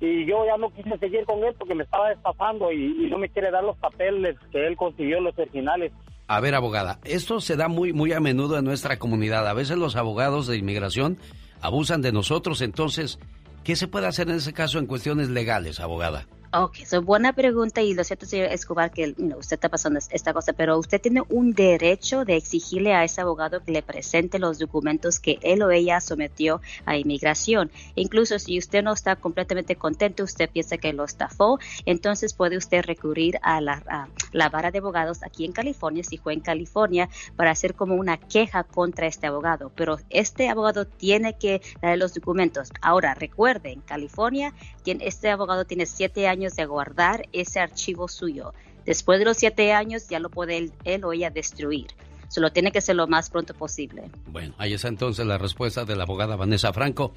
y 0.00 0.26
yo 0.26 0.44
ya 0.46 0.56
no 0.56 0.70
quise 0.70 0.96
seguir 0.98 1.24
con 1.24 1.44
él 1.44 1.54
porque 1.58 1.74
me 1.74 1.84
estaba 1.84 2.10
estafando 2.12 2.72
y, 2.72 3.08
no 3.10 3.18
me 3.18 3.28
quiere 3.28 3.50
dar 3.50 3.62
los 3.62 3.76
papeles 3.76 4.36
que 4.50 4.66
él 4.66 4.76
consiguió, 4.76 5.20
los 5.20 5.38
originales. 5.38 5.92
A 6.26 6.40
ver, 6.40 6.54
abogada, 6.54 6.98
esto 7.04 7.40
se 7.40 7.56
da 7.56 7.68
muy, 7.68 7.92
muy 7.92 8.12
a 8.12 8.20
menudo 8.20 8.58
en 8.58 8.64
nuestra 8.64 8.98
comunidad. 8.98 9.46
A 9.46 9.52
veces 9.52 9.76
los 9.76 9.96
abogados 9.96 10.46
de 10.46 10.56
inmigración 10.56 11.18
abusan 11.60 12.02
de 12.02 12.12
nosotros. 12.12 12.62
Entonces, 12.62 13.18
¿qué 13.64 13.76
se 13.76 13.88
puede 13.88 14.06
hacer 14.06 14.28
en 14.28 14.36
ese 14.36 14.52
caso 14.52 14.78
en 14.78 14.86
cuestiones 14.86 15.28
legales, 15.28 15.80
abogada? 15.80 16.26
Ok, 16.52 16.78
so 16.84 17.00
buena 17.00 17.32
pregunta 17.32 17.80
y 17.80 17.94
lo 17.94 18.02
cierto, 18.02 18.26
señor 18.26 18.48
Escobar, 18.48 18.90
que 18.90 19.14
usted 19.38 19.54
está 19.54 19.68
pasando 19.68 20.00
esta 20.10 20.32
cosa, 20.32 20.52
pero 20.52 20.76
usted 20.78 21.00
tiene 21.00 21.22
un 21.28 21.52
derecho 21.52 22.24
de 22.24 22.34
exigirle 22.34 22.92
a 22.92 23.04
ese 23.04 23.20
abogado 23.20 23.62
que 23.62 23.70
le 23.70 23.82
presente 23.82 24.40
los 24.40 24.58
documentos 24.58 25.20
que 25.20 25.38
él 25.42 25.62
o 25.62 25.70
ella 25.70 26.00
sometió 26.00 26.60
a 26.86 26.96
inmigración. 26.96 27.70
Incluso 27.94 28.40
si 28.40 28.58
usted 28.58 28.82
no 28.82 28.92
está 28.92 29.14
completamente 29.14 29.76
contento, 29.76 30.24
usted 30.24 30.50
piensa 30.50 30.76
que 30.76 30.92
lo 30.92 31.04
estafó, 31.04 31.60
entonces 31.86 32.34
puede 32.34 32.56
usted 32.56 32.82
recurrir 32.82 33.38
a 33.42 33.60
la, 33.60 34.08
la 34.32 34.48
vara 34.48 34.72
de 34.72 34.78
abogados 34.78 35.22
aquí 35.22 35.44
en 35.44 35.52
California, 35.52 36.02
si 36.02 36.18
fue 36.18 36.32
en 36.32 36.40
California, 36.40 37.08
para 37.36 37.52
hacer 37.52 37.76
como 37.76 37.94
una 37.94 38.16
queja 38.16 38.64
contra 38.64 39.06
este 39.06 39.28
abogado. 39.28 39.70
Pero 39.76 40.00
este 40.10 40.48
abogado 40.48 40.84
tiene 40.84 41.38
que 41.38 41.62
dar 41.80 41.96
los 41.96 42.12
documentos. 42.12 42.72
Ahora, 42.82 43.14
recuerden, 43.14 43.82
California, 43.82 44.52
este 45.00 45.30
abogado 45.30 45.64
tiene 45.64 45.86
siete 45.86 46.28
años 46.28 46.54
de 46.56 46.66
guardar 46.66 47.28
ese 47.32 47.60
archivo 47.60 48.08
suyo. 48.08 48.52
Después 48.84 49.18
de 49.18 49.24
los 49.24 49.36
siete 49.36 49.72
años 49.72 50.08
ya 50.08 50.18
lo 50.18 50.30
puede 50.30 50.72
él, 50.84 51.04
o 51.04 51.12
ella 51.12 51.30
destruir. 51.30 51.88
Solo 52.28 52.52
tiene 52.52 52.72
que 52.72 52.80
ser 52.80 52.96
lo 52.96 53.06
más 53.06 53.30
pronto 53.30 53.54
posible. 53.54 54.10
Bueno, 54.26 54.54
ahí 54.58 54.74
está 54.74 54.88
entonces 54.88 55.26
la 55.26 55.38
respuesta 55.38 55.84
de 55.84 55.96
la 55.96 56.04
abogada 56.04 56.36
Vanessa 56.36 56.72
Franco. 56.72 57.12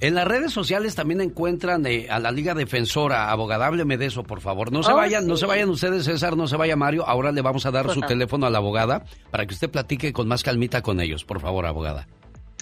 En 0.00 0.16
las 0.16 0.26
redes 0.26 0.52
sociales 0.52 0.96
también 0.96 1.20
encuentran 1.20 1.86
eh, 1.86 2.08
a 2.10 2.18
la 2.18 2.32
Liga 2.32 2.54
Defensora. 2.54 3.30
Abogada, 3.30 3.66
hábleme 3.66 3.96
de 3.96 4.06
eso, 4.06 4.24
por 4.24 4.40
favor. 4.40 4.72
No 4.72 4.82
se 4.82 4.90
oh, 4.90 4.96
vayan, 4.96 5.28
no 5.28 5.36
se 5.36 5.46
vayan 5.46 5.68
ustedes, 5.70 6.04
César, 6.04 6.36
no 6.36 6.48
se 6.48 6.56
vaya 6.56 6.74
Mario. 6.74 7.06
Ahora 7.06 7.30
le 7.30 7.40
vamos 7.40 7.66
a 7.66 7.70
dar 7.70 7.88
su 7.90 8.00
teléfono 8.00 8.46
a 8.46 8.50
la 8.50 8.58
abogada 8.58 9.04
para 9.30 9.46
que 9.46 9.54
usted 9.54 9.70
platique 9.70 10.12
con 10.12 10.26
más 10.26 10.42
calmita 10.42 10.82
con 10.82 11.00
ellos. 11.00 11.24
Por 11.24 11.40
favor, 11.40 11.66
abogada. 11.66 12.08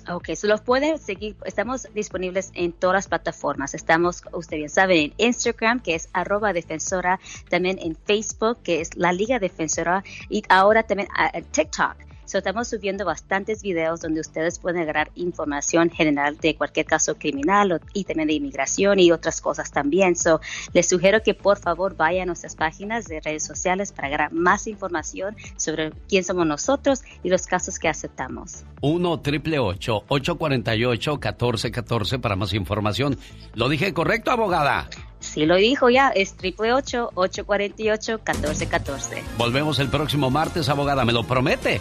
Ok, 0.08 0.30
se 0.34 0.46
los 0.46 0.60
puede 0.60 0.98
seguir. 0.98 1.36
Estamos 1.44 1.88
disponibles 1.94 2.50
en 2.54 2.72
todas 2.72 2.94
las 2.94 3.08
plataformas. 3.08 3.74
Estamos, 3.74 4.22
usted 4.32 4.56
bien 4.56 4.70
sabe, 4.70 5.00
en 5.02 5.14
Instagram, 5.18 5.80
que 5.80 5.94
es 5.94 6.08
arroba 6.12 6.52
defensora, 6.52 7.20
también 7.48 7.78
en 7.78 7.96
Facebook, 7.96 8.58
que 8.62 8.80
es 8.80 8.96
la 8.96 9.12
Liga 9.12 9.38
Defensora, 9.38 10.02
y 10.28 10.42
ahora 10.48 10.82
también 10.84 11.08
ah, 11.14 11.30
en 11.32 11.44
TikTok 11.44 12.09
estamos 12.38 12.68
subiendo 12.68 13.04
bastantes 13.04 13.62
videos 13.62 14.00
donde 14.00 14.20
ustedes 14.20 14.58
pueden 14.58 14.82
agarrar 14.82 15.10
información 15.14 15.90
general 15.90 16.38
de 16.38 16.56
cualquier 16.56 16.86
caso 16.86 17.16
criminal 17.16 17.80
y 17.92 18.04
también 18.04 18.28
de 18.28 18.34
inmigración 18.34 18.98
y 18.98 19.12
otras 19.12 19.40
cosas 19.40 19.70
también. 19.70 20.16
So, 20.16 20.40
les 20.72 20.88
sugiero 20.88 21.22
que 21.22 21.34
por 21.34 21.58
favor 21.58 21.96
vayan 21.96 22.22
a 22.22 22.26
nuestras 22.26 22.56
páginas 22.56 23.06
de 23.06 23.20
redes 23.20 23.44
sociales 23.44 23.92
para 23.92 24.08
agarrar 24.08 24.32
más 24.32 24.66
información 24.66 25.36
sobre 25.56 25.92
quién 26.08 26.24
somos 26.24 26.46
nosotros 26.46 27.02
y 27.22 27.28
los 27.28 27.46
casos 27.46 27.78
que 27.78 27.88
aceptamos. 27.88 28.64
1 28.80 29.20
triple 29.20 29.58
848 29.58 31.12
1414 31.12 32.18
para 32.18 32.36
más 32.36 32.52
información. 32.52 33.18
¿Lo 33.54 33.68
dije 33.68 33.92
correcto, 33.92 34.30
abogada? 34.30 34.88
Sí 35.20 35.44
lo 35.44 35.56
dijo 35.56 35.90
ya, 35.90 36.08
es 36.08 36.36
triple 36.36 36.72
848 36.72 38.20
1414. 38.24 39.22
Volvemos 39.36 39.78
el 39.78 39.88
próximo 39.88 40.30
martes, 40.30 40.68
abogada, 40.68 41.04
¿me 41.04 41.12
lo 41.12 41.24
promete? 41.24 41.80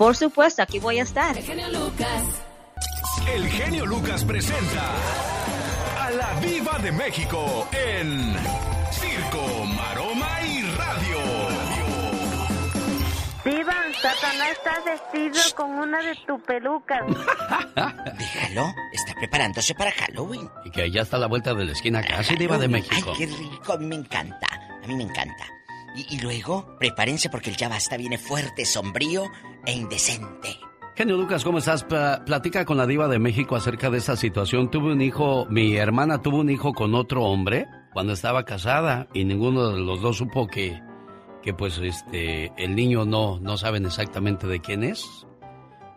Por 0.00 0.16
supuesto, 0.16 0.62
aquí 0.62 0.78
voy 0.78 0.98
a 0.98 1.02
estar. 1.02 1.36
El 1.36 1.44
genio 1.44 1.68
Lucas. 1.68 2.22
El 3.34 3.46
genio 3.48 3.84
Lucas 3.84 4.24
presenta 4.24 4.94
a 6.00 6.10
la 6.12 6.40
Viva 6.40 6.78
de 6.78 6.90
México 6.90 7.68
en 7.70 8.34
Circo, 8.92 9.66
Maroma 9.66 10.40
y 10.40 10.62
Radio. 10.62 11.18
Viva, 13.44 13.74
Satanás 14.00 14.52
está 14.52 14.80
vestido 14.86 15.54
con 15.54 15.70
una 15.72 16.02
de 16.02 16.16
tu 16.26 16.40
pelucas. 16.44 17.02
Déjalo, 18.18 18.72
está 18.94 19.14
preparándose 19.18 19.74
para 19.74 19.92
Halloween. 19.92 20.48
Y 20.64 20.70
que 20.70 20.90
ya 20.90 21.02
está 21.02 21.18
a 21.18 21.20
la 21.20 21.26
vuelta 21.26 21.52
de 21.52 21.66
la 21.66 21.72
esquina 21.72 22.02
casi 22.02 22.36
Diva 22.36 22.56
de 22.56 22.68
México. 22.68 23.12
Ay, 23.14 23.18
qué 23.18 23.34
rico, 23.36 23.74
a 23.74 23.76
mí 23.76 23.84
me 23.84 23.96
encanta. 23.96 24.46
A 24.82 24.86
mí 24.86 24.96
me 24.96 25.02
encanta. 25.02 25.59
Y, 25.96 26.20
luego, 26.20 26.76
prepárense 26.78 27.28
porque 27.28 27.50
el 27.50 27.56
ya 27.56 27.68
basta 27.68 27.96
viene 27.96 28.18
fuerte, 28.18 28.64
sombrío 28.64 29.24
e 29.66 29.72
indecente. 29.72 30.56
Genio 30.96 31.16
Lucas, 31.16 31.44
¿cómo 31.44 31.58
estás? 31.58 31.84
platica 31.84 32.64
con 32.64 32.76
la 32.76 32.86
diva 32.86 33.08
de 33.08 33.18
México 33.18 33.56
acerca 33.56 33.90
de 33.90 33.98
esa 33.98 34.16
situación. 34.16 34.70
Tuve 34.70 34.92
un 34.92 35.00
hijo, 35.00 35.46
mi 35.50 35.76
hermana 35.76 36.22
tuvo 36.22 36.38
un 36.38 36.50
hijo 36.50 36.72
con 36.72 36.94
otro 36.94 37.24
hombre 37.24 37.66
cuando 37.92 38.12
estaba 38.12 38.44
casada 38.44 39.08
y 39.14 39.24
ninguno 39.24 39.70
de 39.70 39.80
los 39.80 40.00
dos 40.00 40.18
supo 40.18 40.46
que, 40.46 40.80
que 41.42 41.54
pues 41.54 41.78
este, 41.78 42.52
el 42.56 42.74
niño 42.76 43.04
no, 43.04 43.40
no 43.40 43.56
saben 43.56 43.86
exactamente 43.86 44.46
de 44.46 44.60
quién 44.60 44.84
es. 44.84 45.26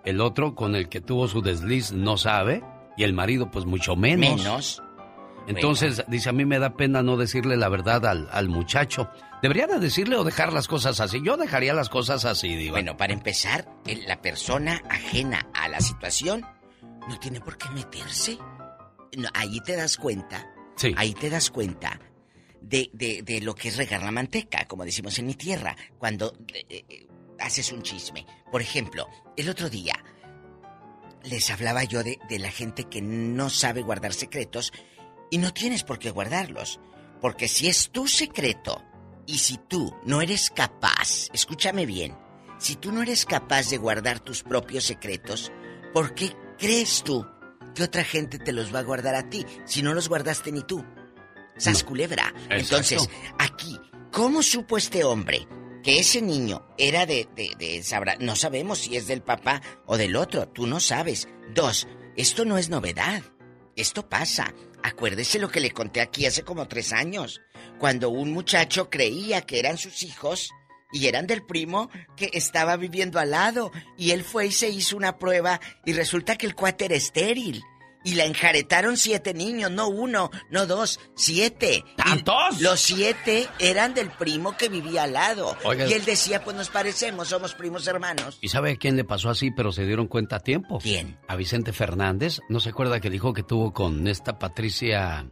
El 0.06 0.22
otro 0.22 0.56
con 0.56 0.76
el 0.76 0.90
que 0.90 1.02
tuvo 1.02 1.28
su 1.28 1.42
desliz 1.42 1.92
no 1.92 2.18
sabe. 2.18 2.64
Y 2.96 3.04
el 3.04 3.14
marido, 3.14 3.50
pues 3.50 3.66
mucho 3.66 3.96
menos. 3.96 4.38
Menos. 4.38 4.84
Entonces, 5.48 6.04
dice, 6.08 6.30
a 6.30 6.34
mí 6.34 6.46
me 6.46 6.60
da 6.60 6.76
pena 6.76 7.04
no 7.04 7.18
decirle 7.18 7.58
la 7.58 7.68
verdad 7.70 8.06
al, 8.06 8.30
al 8.32 8.48
muchacho. 8.50 9.10
¿Debería 9.42 9.68
de 9.68 9.80
decirle 9.80 10.16
o 10.16 10.24
dejar 10.24 10.54
las 10.54 10.68
cosas 10.68 11.00
así? 11.02 11.22
Yo 11.24 11.36
dejaría 11.36 11.74
las 11.74 11.90
cosas 11.90 12.24
así, 12.26 12.56
Diva. 12.56 12.74
Bueno, 12.74 12.96
para 12.96 13.12
empezar, 13.14 13.68
la 14.08 14.22
persona 14.22 14.82
ajena 14.90 15.48
a 15.54 15.68
la 15.68 15.82
situación 15.82 16.46
no 17.10 17.20
tiene 17.20 17.42
por 17.42 17.58
qué 17.58 17.70
meterse. 17.72 18.38
No, 19.18 19.28
ahí 19.34 19.60
te 19.62 19.76
das 19.76 19.98
cuenta. 19.98 20.48
Sí. 20.78 20.94
Ahí 20.96 21.14
te 21.14 21.30
das 21.30 21.50
cuenta 21.52 22.00
de, 22.62 22.90
de- 22.94 23.22
de 23.22 23.42
lo 23.42 23.54
que 23.54 23.68
es 23.68 23.76
regar 23.78 24.02
la 24.02 24.12
manteca, 24.12 24.66
como 24.66 24.86
decimos 24.86 25.20
en 25.20 25.28
mi 25.28 25.36
tierra, 25.36 25.76
cuando 25.98 26.34
eh, 26.54 26.86
eh, 26.90 27.08
haces 27.40 27.72
un 27.74 27.82
chisme. 27.84 28.26
Por 28.50 28.62
ejemplo, 28.62 29.08
el 29.36 29.50
otro 29.50 29.70
día 29.70 29.94
les 31.24 31.50
hablaba 31.52 31.84
yo 31.84 32.02
de, 32.04 32.20
de 32.30 32.40
la 32.40 32.50
gente 32.52 32.86
que 32.86 33.02
no 33.02 33.50
sabe 33.50 33.82
guardar 33.82 34.14
secretos 34.14 34.72
y 35.34 35.40
no 35.40 35.52
tienes 35.52 35.84
por 35.84 35.98
qué 35.98 36.12
guardarlos. 36.12 36.80
Porque 37.20 37.48
si 37.48 37.68
es 37.68 37.90
tu 37.90 38.08
secreto 38.08 38.84
y 39.26 39.40
si 39.40 39.58
tú 39.58 39.96
no 40.06 40.22
eres 40.22 40.52
capaz, 40.52 41.28
escúchame 41.34 41.86
bien, 41.88 42.16
si 42.60 42.76
tú 42.76 42.92
no 42.92 43.02
eres 43.02 43.26
capaz 43.26 43.70
de 43.72 43.78
guardar 43.78 44.20
tus 44.20 44.44
propios 44.44 44.84
secretos, 44.84 45.52
¿por 45.92 46.14
qué 46.14 46.36
crees 46.60 47.02
tú 47.04 47.26
que 47.74 47.84
otra 47.84 48.04
gente 48.04 48.38
te 48.38 48.52
los 48.52 48.74
va 48.74 48.80
a 48.80 48.84
guardar 48.84 49.16
a 49.16 49.30
ti 49.30 49.44
si 49.66 49.82
no 49.82 49.94
los 49.96 50.08
guardaste 50.08 50.52
ni 50.52 50.62
tú? 50.62 50.86
Sas 51.58 51.84
culebra. 51.84 52.28
Exacto. 52.50 52.56
Entonces, 52.56 53.10
aquí, 53.40 53.80
¿cómo 54.12 54.44
supo 54.44 54.78
este 54.78 55.04
hombre 55.04 55.48
que 55.84 56.00
ese 56.00 56.22
niño 56.22 56.68
era 56.78 57.06
de, 57.08 57.28
de, 57.36 57.54
de 57.58 57.82
sabrá- 57.84 58.18
no 58.20 58.36
sabemos 58.36 58.80
si 58.80 58.96
es 58.98 59.08
del 59.08 59.22
papá 59.24 59.62
o 59.86 59.98
del 59.98 60.16
otro, 60.16 60.48
tú 60.48 60.68
no 60.68 60.80
sabes. 60.80 61.28
Dos, 61.54 61.88
esto 62.16 62.46
no 62.46 62.58
es 62.58 62.70
novedad. 62.70 63.22
Esto 63.76 64.08
pasa. 64.08 64.54
Acuérdese 64.84 65.40
lo 65.40 65.50
que 65.50 65.62
le 65.62 65.72
conté 65.72 66.02
aquí 66.02 66.26
hace 66.26 66.44
como 66.44 66.68
tres 66.68 66.92
años, 66.94 67.42
cuando 67.80 68.10
un 68.10 68.32
muchacho 68.32 68.90
creía 68.90 69.42
que 69.42 69.60
eran 69.60 69.78
sus 69.78 70.04
hijos 70.04 70.50
y 70.92 71.08
eran 71.08 71.26
del 71.26 71.44
primo 71.44 71.90
que 72.16 72.30
estaba 72.34 72.78
viviendo 72.78 73.20
al 73.20 73.32
lado 73.32 73.72
y 73.98 74.12
él 74.12 74.24
fue 74.24 74.48
y 74.48 74.52
se 74.52 74.70
hizo 74.70 74.96
una 74.96 75.18
prueba 75.18 75.60
y 75.86 75.94
resulta 75.94 76.36
que 76.36 76.46
el 76.46 76.56
cuate 76.56 76.86
era 76.86 76.96
estéril. 76.96 77.64
Y 78.04 78.16
la 78.16 78.26
enjaretaron 78.26 78.98
siete 78.98 79.34
niños, 79.34 79.72
no 79.72 79.88
uno, 79.88 80.30
no 80.50 80.66
dos, 80.66 81.00
siete. 81.16 81.86
¿Tantos? 81.96 82.60
Los 82.62 82.82
siete 82.82 83.48
eran 83.60 83.94
del 83.94 84.10
primo 84.12 84.58
que 84.58 84.68
vivía 84.70 85.04
al 85.04 85.14
lado. 85.14 85.56
Oiga. 85.64 85.88
Y 85.88 85.94
él 85.94 86.04
decía, 86.04 86.44
pues 86.44 86.56
nos 86.58 86.70
parecemos, 86.70 87.30
somos 87.30 87.54
primos 87.54 87.88
hermanos. 87.88 88.38
¿Y 88.42 88.50
sabe 88.50 88.72
a 88.72 88.76
quién 88.76 88.98
le 88.98 89.06
pasó 89.06 89.30
así, 89.30 89.52
pero 89.52 89.72
se 89.72 89.86
dieron 89.86 90.08
cuenta 90.08 90.38
a 90.38 90.40
tiempo? 90.40 90.80
¿Quién? 90.80 91.18
A 91.28 91.36
Vicente 91.36 91.72
Fernández. 91.72 92.42
¿No 92.50 92.60
se 92.60 92.70
acuerda 92.70 93.00
que 93.00 93.10
dijo 93.10 93.34
que 93.34 93.44
tuvo 93.44 93.74
con 93.74 94.08
esta 94.08 94.38
Patricia... 94.38 95.26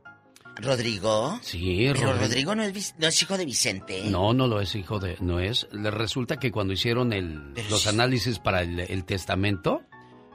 ¿Rodrigo? 0.58 1.40
Sí, 1.42 1.86
Pero 1.94 2.08
Rodrigo. 2.08 2.22
Rodrigo 2.22 2.56
no 2.56 2.64
es, 2.64 2.96
no 3.00 3.08
es 3.08 3.22
hijo 3.22 3.38
de 3.38 3.46
Vicente. 3.46 4.04
No, 4.06 4.34
no 4.34 4.48
lo 4.48 4.62
es 4.62 4.76
hijo 4.76 5.00
de... 5.00 5.18
No 5.20 5.40
es. 5.40 5.68
Resulta 5.72 6.38
que 6.38 6.52
cuando 6.52 6.74
hicieron 6.74 7.14
el, 7.14 7.54
los 7.70 7.88
análisis 7.88 8.38
para 8.40 8.62
el, 8.62 8.80
el 8.80 9.06
testamento, 9.06 9.82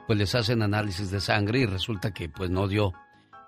pues 0.07 0.17
les 0.17 0.33
hacen 0.33 0.61
análisis 0.63 1.11
de 1.11 1.21
sangre 1.21 1.59
y 1.59 1.65
resulta 1.65 2.13
que 2.13 2.29
pues 2.29 2.49
no 2.49 2.67
dio 2.67 2.93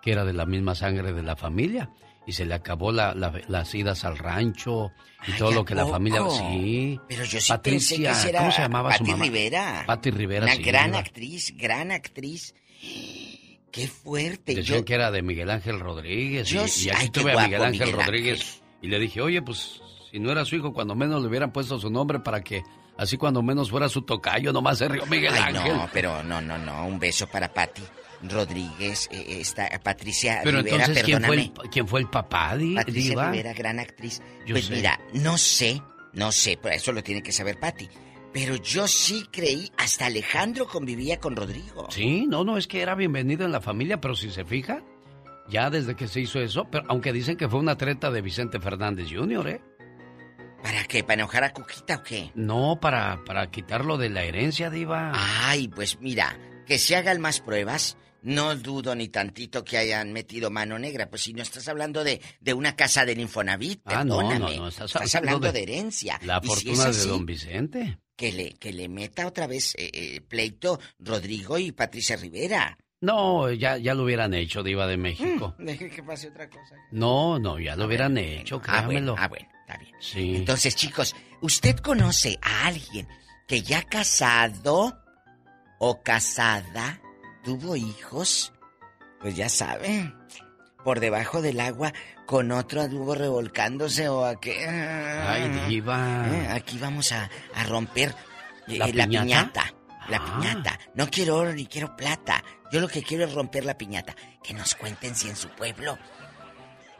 que 0.02 0.11
era 0.11 0.23
de 0.26 0.34
la 0.34 0.45
misma 0.45 0.76
sangre 0.76 1.14
de 1.14 1.23
la 1.23 1.36
familia. 1.36 1.90
Y 2.27 2.34
se 2.34 2.45
le 2.45 2.53
acabó 2.53 2.91
la, 2.91 3.15
la- 3.15 3.34
las 3.48 3.73
idas 3.73 4.06
al 4.06 4.18
rancho 4.18 4.91
y 5.27 5.31
todo 5.31 5.49
¿a 5.49 5.53
lo 5.53 5.65
que 5.65 5.73
la 5.73 5.88
familia... 5.88 6.22
Sí. 6.30 6.99
Pero 7.07 7.23
yo 7.23 7.41
sí 7.41 7.48
Patricia, 7.52 8.11
pensé 8.11 8.31
que 8.31 8.38
¿cómo 8.38 8.52
se 8.52 8.61
llamaba 8.61 8.95
su 8.98 9.03
mamá? 9.03 9.23
Rivera. 9.23 9.84
Pati 9.88 10.11
Rivera, 10.11 10.45
Una 10.45 10.56
sí, 10.56 10.61
gran 10.61 10.94
actriz, 10.94 11.56
gran 11.57 11.91
actriz. 11.91 12.53
Qué 13.72 13.88
fuerte. 13.88 14.56
Decían 14.56 14.80
Yo, 14.80 14.86
que 14.86 14.94
era 14.94 15.10
de 15.11 15.22
Miguel 15.23 15.49
Ángel 15.49 15.80
Rodríguez. 15.80 16.48
Yo 16.48 16.65
y, 16.65 16.86
y 16.86 16.90
aquí 16.90 16.98
ay, 17.02 17.10
tuve 17.10 17.31
a 17.34 17.44
Miguel 17.45 17.64
Ángel 17.64 17.88
Miguel 17.88 18.06
Rodríguez. 18.06 18.61
Y 18.81 18.88
le 18.90 18.99
dije, 18.99 19.22
oye, 19.22 19.41
pues 19.41 19.81
si 20.11 20.19
no 20.19 20.31
era 20.31 20.45
su 20.45 20.56
hijo, 20.56 20.72
cuando 20.73 20.95
menos 20.95 21.22
le 21.22 21.27
hubieran 21.27 21.52
puesto 21.52 21.80
su 21.80 21.90
nombre 21.90 22.19
para 22.19 22.41
que 22.41 22.64
así 23.00 23.18
cuando 23.18 23.42
menos 23.42 23.70
fuera 23.72 23.90
su 23.90 24.02
tocayo, 24.04 24.54
nomás 24.54 24.78
se 24.78 24.88
rió 24.88 25.06
Miguel 25.08 25.34
Ay, 25.34 25.56
Ángel. 25.56 25.76
no, 25.78 25.90
pero 25.92 26.24
no, 26.24 26.42
no, 26.42 26.58
no. 26.58 26.86
Un 26.86 27.00
beso 27.00 27.28
para 27.28 27.52
Pati 27.54 27.82
Rodríguez. 28.24 29.08
eh, 29.12 29.38
esta 29.40 29.68
Patricia 29.84 30.42
Pero 30.44 30.58
Rivera, 30.60 30.78
entonces, 30.78 31.04
¿quién 31.04 31.24
fue, 31.24 31.36
el, 31.36 31.52
¿quién 31.72 31.88
fue 31.88 32.00
el 32.02 32.08
papá, 32.10 32.56
Di- 32.58 32.76
Patricia 32.76 33.10
Diva? 33.12 33.32
Rivera, 33.32 33.54
gran 33.54 33.80
actriz. 33.80 34.22
Yo 34.46 34.54
pues 34.56 34.66
sé. 34.66 34.76
mira, 34.76 35.00
no 35.14 35.38
sé, 35.38 35.82
no 36.14 36.32
sé, 36.32 36.60
pero 36.62 36.76
eso 36.76 36.92
lo 36.92 37.02
tiene 37.04 37.24
que 37.24 37.32
saber 37.32 37.60
Pati. 37.60 37.88
Pero 38.32 38.56
yo 38.58 38.88
sí 38.88 39.26
creí, 39.32 39.72
hasta 39.78 40.06
Alejandro 40.06 40.68
convivía 40.68 41.20
con 41.20 41.36
Rodrigo. 41.36 41.88
Sí, 41.90 42.28
no, 42.28 42.44
no, 42.44 42.58
es 42.58 42.68
que 42.68 42.82
era 42.82 42.94
bienvenido 42.94 43.44
en 43.46 43.52
la 43.52 43.60
familia, 43.62 44.00
pero 44.00 44.14
si 44.16 44.30
se 44.30 44.46
fija, 44.46 44.84
ya 45.50 45.72
desde 45.72 45.96
que 45.96 46.08
se 46.08 46.22
hizo 46.22 46.40
eso, 46.40 46.68
pero 46.70 46.86
aunque 46.90 47.12
dicen 47.12 47.38
que 47.38 47.50
fue 47.50 47.60
una 47.60 47.76
treta 47.76 48.12
de 48.12 48.22
Vicente 48.22 48.60
Fernández 48.60 49.08
Jr., 49.12 49.48
¿eh? 49.50 49.62
¿Para 50.64 50.84
qué? 50.86 51.03
¿Para 51.03 51.15
enojar 51.22 51.44
a 51.44 51.53
Cuquita 51.53 51.98
o 51.98 52.03
qué? 52.03 52.31
No, 52.36 52.80
para, 52.81 53.23
para 53.26 53.49
quitarlo 53.49 53.98
de 53.98 54.10
la 54.10 54.23
herencia, 54.23 54.69
Diva. 54.69 55.11
Ay, 55.15 55.68
pues 55.69 55.99
mira, 56.02 56.38
que 56.68 56.77
se 56.77 56.95
hagan 56.95 57.22
más 57.22 57.40
pruebas. 57.40 57.98
No 58.22 58.53
dudo 58.57 58.95
ni 58.95 59.07
tantito 59.07 59.64
que 59.64 59.77
hayan 59.77 60.11
metido 60.11 60.52
mano 60.52 60.77
negra, 60.77 61.10
pues 61.10 61.22
si 61.23 61.34
no 61.34 61.41
estás 61.41 61.69
hablando 61.69 62.03
de, 62.03 62.19
de 62.41 62.53
una 62.53 62.76
casa 62.76 63.06
del 63.06 63.22
Infonavit, 63.22 63.80
Ah, 63.86 64.03
no, 64.03 64.22
no, 64.22 64.27
perdóname. 64.30 64.57
no, 64.57 64.68
estás 64.68 64.94
estás 64.94 65.15
hablando 65.15 65.48
de 65.48 65.53
de, 65.53 65.64
herencia. 65.64 66.19
La 66.23 66.41
Y 66.44 66.48
si 66.48 66.52
es 66.72 66.77
fortuna 66.77 66.91
de 66.91 67.06
don 67.06 67.26
Vicente. 67.26 67.98
Que 68.18 68.34
le, 68.34 68.49
que 68.56 68.73
le 68.73 68.90
meta 68.90 69.26
otra 69.26 69.48
vez 69.48 69.73
eh, 69.77 69.90
eh, 69.94 70.19
pleito 70.22 70.81
Rodrigo 70.99 71.57
y 71.57 71.72
Patricia 71.72 72.18
Rivera. 72.18 72.77
No, 72.99 73.49
ya, 73.53 73.77
ya 73.77 73.94
lo 73.94 74.03
hubieran 74.03 74.34
hecho, 74.34 74.61
Diva 74.64 74.86
de 74.86 74.98
México. 74.98 75.56
Deje 75.57 75.90
que 75.90 76.03
pase 76.03 76.27
otra 76.27 76.49
cosa. 76.49 76.76
No, 76.91 77.40
no, 77.40 77.57
ya 77.57 77.77
lo 77.77 77.86
hubieran 77.86 78.18
hecho, 78.18 78.61
Ah, 78.68 78.81
bueno, 78.86 79.15
créamelo. 79.15 79.15
ah, 79.18 79.27
bueno, 79.30 79.48
está 79.70 79.78
bien. 79.78 79.96
Sí. 80.00 80.36
Entonces, 80.36 80.76
chicos, 80.76 81.16
¿usted 81.41 81.78
conoce 81.78 82.40
a 82.41 82.68
alguien 82.68 83.08
que 83.48 83.62
ya 83.62 83.84
casado 83.84 85.00
o 85.80 86.02
casada 86.04 87.00
tuvo 87.44 87.76
hijos? 87.76 88.52
Pues 89.22 89.36
ya 89.36 89.50
saben, 89.50 90.16
por 90.84 91.00
debajo 91.00 91.41
del 91.41 91.60
agua 91.60 91.94
con 92.26 92.52
otro 92.52 92.82
anduvo 92.82 93.16
revolcándose 93.16 94.08
o 94.08 94.24
a 94.26 94.40
qué. 94.40 94.66
Ay, 94.68 95.50
Diva. 95.68 96.26
Eh, 96.30 96.48
Aquí 96.52 96.78
vamos 96.78 97.12
a, 97.12 97.30
a 97.54 97.64
romper 97.66 98.16
eh, 98.68 98.78
¿La 98.78 98.88
la, 98.88 99.06
piñata? 99.06 99.24
piñata. 99.26 99.74
La 100.10 100.18
Ah. 100.18 100.38
piñata. 100.40 100.80
No 100.96 101.10
quiero 101.10 101.38
oro 101.38 101.54
ni 101.54 101.66
quiero 101.66 101.96
plata. 101.96 102.44
Yo 102.72 102.80
lo 102.80 102.88
que 102.88 103.04
quiero 103.04 103.26
es 103.26 103.34
romper 103.34 103.66
la 103.66 103.78
piñata. 103.78 104.16
Que 104.44 104.54
nos 104.54 104.74
cuenten 104.76 105.16
si 105.16 105.28
en 105.28 105.36
su 105.36 105.50
pueblo 105.50 105.98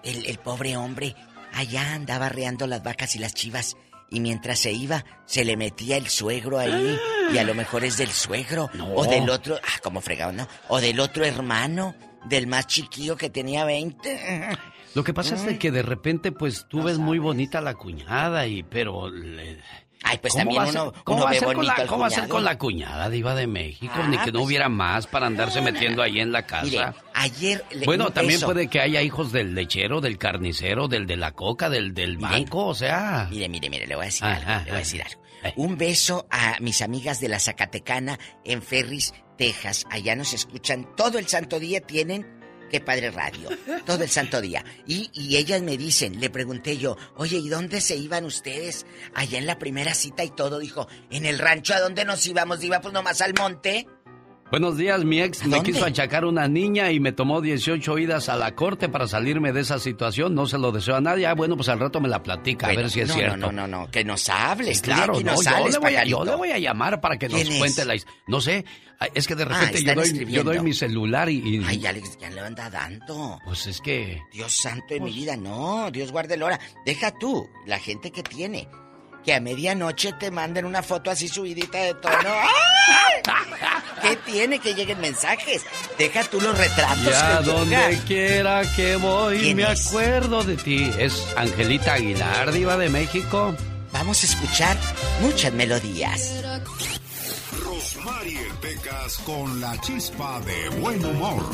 el, 0.04 0.26
el 0.26 0.38
pobre 0.40 0.76
hombre 0.76 1.16
allá 1.54 1.94
andaba 1.94 2.28
arreando 2.28 2.68
las 2.68 2.84
vacas 2.84 3.16
y 3.16 3.20
las 3.20 3.34
chivas. 3.34 3.78
Y 4.12 4.20
mientras 4.22 4.60
se 4.60 4.72
iba, 4.72 5.06
se 5.26 5.46
le 5.46 5.56
metía 5.56 5.96
el 5.98 6.08
suegro 6.10 6.58
ahí. 6.58 6.98
Y 7.32 7.38
a 7.38 7.44
lo 7.44 7.54
mejor 7.54 7.84
es 7.86 7.98
del 7.98 8.10
suegro. 8.10 8.70
O 8.96 9.06
del 9.06 9.30
otro. 9.30 9.56
Ah, 9.64 9.80
como 9.84 10.02
fregado, 10.02 10.32
¿no? 10.32 10.48
O 10.68 10.82
del 10.82 11.00
otro 11.00 11.26
hermano. 11.26 11.96
Del 12.26 12.48
más 12.48 12.68
chiquillo 12.68 13.16
que 13.16 13.30
tenía 13.30 13.64
20. 13.66 14.58
Lo 14.96 15.04
que 15.04 15.14
pasa 15.14 15.36
es 15.36 15.46
de 15.46 15.58
que 15.60 15.72
de 15.72 15.84
repente, 15.84 16.32
pues, 16.32 16.66
tú 16.68 16.82
ves 16.84 16.98
muy 16.98 17.20
bonita 17.20 17.62
la 17.62 17.76
cuñada 17.76 18.46
y, 18.48 18.64
pero... 18.64 19.10
le- 19.10 19.60
Ay, 20.04 20.18
pues 20.20 20.34
¿Cómo 20.34 20.56
también 20.56 20.64
uno, 20.82 20.94
¿Cómo 21.04 21.18
uno 21.18 21.24
va 21.26 21.30
a 21.30 21.34
ve 21.34 21.40
ser 21.40 21.46
con 21.48 21.56
bonito 21.58 21.74
la, 21.76 21.82
al 21.84 21.88
cómo 21.88 22.02
va 22.02 22.08
a 22.08 22.10
ser 22.10 22.28
con 22.30 22.44
la 22.46 22.58
cuñada 22.58 23.10
diva 23.10 23.36
de 23.36 23.48
México? 23.48 23.94
Ah, 23.96 24.08
Ni 24.08 24.18
que 24.18 24.28
no 24.32 24.40
pues- 24.40 24.46
hubiera 24.46 24.70
más 24.70 25.08
para 25.08 25.28
andarse 25.28 25.62
metiendo 25.62 26.02
ahí 26.02 26.20
en 26.20 26.32
la 26.32 26.46
casa. 26.46 26.64
Mire, 26.66 26.86
ayer... 27.14 27.66
le- 27.72 27.86
bueno, 27.86 28.12
también 28.12 28.40
puede 28.40 28.68
que 28.70 28.80
haya 28.80 29.02
hijos 29.02 29.32
del 29.34 29.54
lechero, 29.56 30.00
del 30.00 30.18
carnicero, 30.18 30.88
del 30.88 31.06
de 31.06 31.18
la 31.18 31.34
coca, 31.34 31.70
del 31.70 31.94
del 31.94 32.18
banco, 32.18 32.68
o 32.68 32.76
sea... 32.76 33.28
Mire, 33.30 33.50
mire, 33.50 33.70
mire, 33.70 33.88
le 33.88 33.96
voy 33.96 34.04
a 34.04 34.06
decir 34.06 34.24
algo, 34.26 34.50
le 34.50 34.64
voy 34.64 34.72
a 34.72 34.78
decir 34.80 35.04
algo. 35.04 35.22
Un 35.58 35.78
beso 35.78 36.28
a 36.32 36.56
mis 36.62 36.82
amigas 36.82 37.20
de 37.20 37.30
la 37.30 37.40
Zacatecana 37.40 38.18
en 38.46 38.62
Ferris, 38.62 39.14
Texas. 39.38 39.86
Allá 39.90 40.16
nos 40.16 40.34
escuchan 40.34 40.96
todo 40.96 41.18
el 41.18 41.28
santo 41.28 41.60
día, 41.60 41.82
tienen 41.82 42.39
Qué 42.70 42.80
padre 42.80 43.12
radio. 43.12 43.50
Todo 43.86 44.04
el 44.04 44.10
santo 44.10 44.41
día. 44.41 44.64
Y, 44.86 45.10
y 45.14 45.38
ellas 45.38 45.62
me 45.62 45.78
dicen, 45.78 46.20
le 46.20 46.30
pregunté 46.30 46.78
yo, 46.78 46.98
oye, 47.16 47.38
¿y 47.38 47.50
dónde 47.50 47.82
se 47.82 47.96
iban 47.96 48.26
ustedes? 48.26 48.86
Allá 49.14 49.38
en 49.38 49.48
la 49.48 49.58
primera 49.58 49.94
cita 49.94 50.24
y 50.24 50.30
todo. 50.30 50.60
Dijo, 50.60 50.88
en 51.10 51.26
el 51.26 51.40
rancho, 51.40 51.74
¿a 51.74 51.80
dónde 51.80 52.06
nos 52.06 52.26
íbamos? 52.26 52.64
Iba 52.64 52.82
pues 52.82 52.94
nomás 52.94 53.22
al 53.22 53.34
monte. 53.34 53.88
Buenos 54.52 54.78
días, 54.78 55.06
mi 55.06 55.22
ex 55.22 55.44
¿A 55.44 55.48
me 55.48 55.62
quiso 55.62 55.86
achacar 55.86 56.26
una 56.26 56.48
niña 56.48 56.92
y 56.92 57.00
me 57.00 57.12
tomó 57.12 57.40
18 57.40 58.00
idas 58.00 58.30
a 58.30 58.36
la 58.36 58.56
corte 58.56 58.90
para 58.90 59.08
salirme 59.08 59.54
de 59.54 59.62
esa 59.62 59.78
situación. 59.78 60.34
No 60.34 60.48
se 60.48 60.58
lo 60.58 60.72
deseo 60.72 60.96
a 60.96 61.02
nadie. 61.02 61.28
Ah, 61.28 61.36
bueno, 61.36 61.56
pues 61.56 61.70
al 61.70 61.80
rato 61.80 62.02
me 62.02 62.10
la 62.10 62.24
platica, 62.24 62.66
a 62.66 62.70
ver 62.76 62.90
si 62.90 63.02
es 63.02 63.10
no, 63.10 63.14
cierto. 63.14 63.38
No, 63.38 63.52
no, 63.52 63.68
no, 63.68 63.82
no, 63.86 63.92
que 63.92 64.04
nos 64.04 64.28
hables. 64.28 64.82
De 64.82 64.88
claro, 64.92 65.14
no, 65.14 65.20
nos 65.22 65.36
yo, 65.36 65.52
sales, 65.52 65.74
le 65.74 65.80
voy 65.80 65.96
a, 65.96 66.04
yo 66.04 66.26
le 66.26 66.36
voy 66.36 66.50
a 66.50 66.58
llamar 66.58 67.00
para 67.00 67.18
que 67.20 67.30
nos 67.30 67.44
¿Quién 67.44 67.60
cuente 67.60 67.86
la 67.86 67.96
No 68.26 68.42
sé, 68.42 68.66
es 69.14 69.28
que 69.28 69.36
de 69.36 69.44
Ah, 69.44 69.48
repente 69.70 69.84
yo, 69.84 69.94
doy, 69.94 70.26
yo 70.32 70.44
doy 70.44 70.60
mi 70.62 70.74
celular 70.74 71.30
y... 71.30 71.38
y- 71.58 71.64
Ay, 71.68 71.78
ya 71.78 71.92
le, 71.94 72.02
ya 72.20 72.32
le 72.32 72.40
anda 72.42 72.72
dando. 72.72 73.40
Pues 73.46 73.68
es 73.68 73.80
que... 73.82 74.20
Dios 74.34 74.52
santo 74.52 74.96
de 74.96 74.96
mi 74.96 75.12
Pues- 75.12 75.16
vida, 75.16 75.38
no, 75.38 75.92
Dios 75.92 76.12
guarde 76.12 76.34
el 76.34 76.42
hora. 76.42 76.60
Deja 76.88 77.12
tú, 77.20 77.48
la 77.68 77.78
gente 77.78 78.10
que 78.10 78.24
tiene. 78.24 78.68
Que 79.30 79.35
a 79.35 79.39
medianoche 79.39 80.14
te 80.14 80.31
manden 80.31 80.65
una 80.65 80.81
foto 80.81 81.11
así 81.11 81.27
subidita 81.27 81.77
de 81.77 81.93
tono. 81.93 82.34
¿Qué 84.01 84.15
tiene 84.26 84.57
que 84.57 84.73
lleguen 84.73 84.99
mensajes? 85.01 85.61
Deja 85.99 86.23
tú 86.23 86.41
los 86.41 86.57
retratos. 86.57 87.06
Ya 87.06 87.39
donde 87.43 87.99
quiera 88.07 88.64
que 88.76 88.95
voy 88.95 89.53
me 89.53 89.65
acuerdo 89.65 90.43
de 90.43 90.57
ti. 90.57 90.91
Es 90.97 91.27
Angelita 91.38 91.93
Aguilar, 91.93 92.51
diva 92.51 92.76
de 92.76 92.89
México. 92.89 93.56
Vamos 93.93 94.23
a 94.23 94.26
escuchar 94.26 94.76
muchas 95.22 95.53
melodías. 95.53 96.43
Rosmarie 97.64 98.47
Pecas 98.60 99.19
con 99.19 99.61
la 99.61 99.80
chispa 99.81 100.39
de 100.39 100.69
buen 100.80 101.06
humor. 101.06 101.45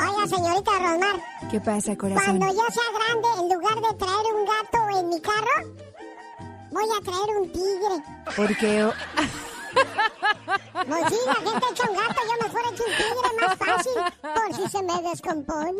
Oiga, 0.00 0.26
señorita 0.26 0.70
Rosmar. 0.78 1.20
¿Qué 1.50 1.60
pasa, 1.60 1.96
corazón? 1.96 2.38
Cuando 2.38 2.46
yo 2.48 2.66
sea 2.72 2.90
grande, 2.98 3.28
en 3.40 3.54
lugar 3.54 3.74
de 3.76 3.98
traer 3.98 4.34
un 4.34 4.44
gato 4.44 4.98
en 4.98 5.08
mi 5.08 5.20
carro, 5.20 5.74
voy 6.70 6.84
a 6.96 7.04
traer 7.04 7.36
un 7.40 7.52
tigre. 7.52 8.34
¿Por 8.36 8.56
qué? 8.56 8.90
Pues 10.88 11.04
sí, 11.08 11.16
la 11.26 11.34
gente 11.34 11.66
echa 11.72 11.90
un 11.90 11.96
gato, 11.96 12.20
yo 12.24 12.46
mejor 12.46 12.60
echo 12.72 12.84
un 12.84 12.96
tigre 12.96 13.46
más 13.46 13.58
fácil, 13.58 13.92
por 14.22 14.54
si 14.54 14.68
se 14.70 14.82
me 14.82 15.02
descompone. 15.02 15.72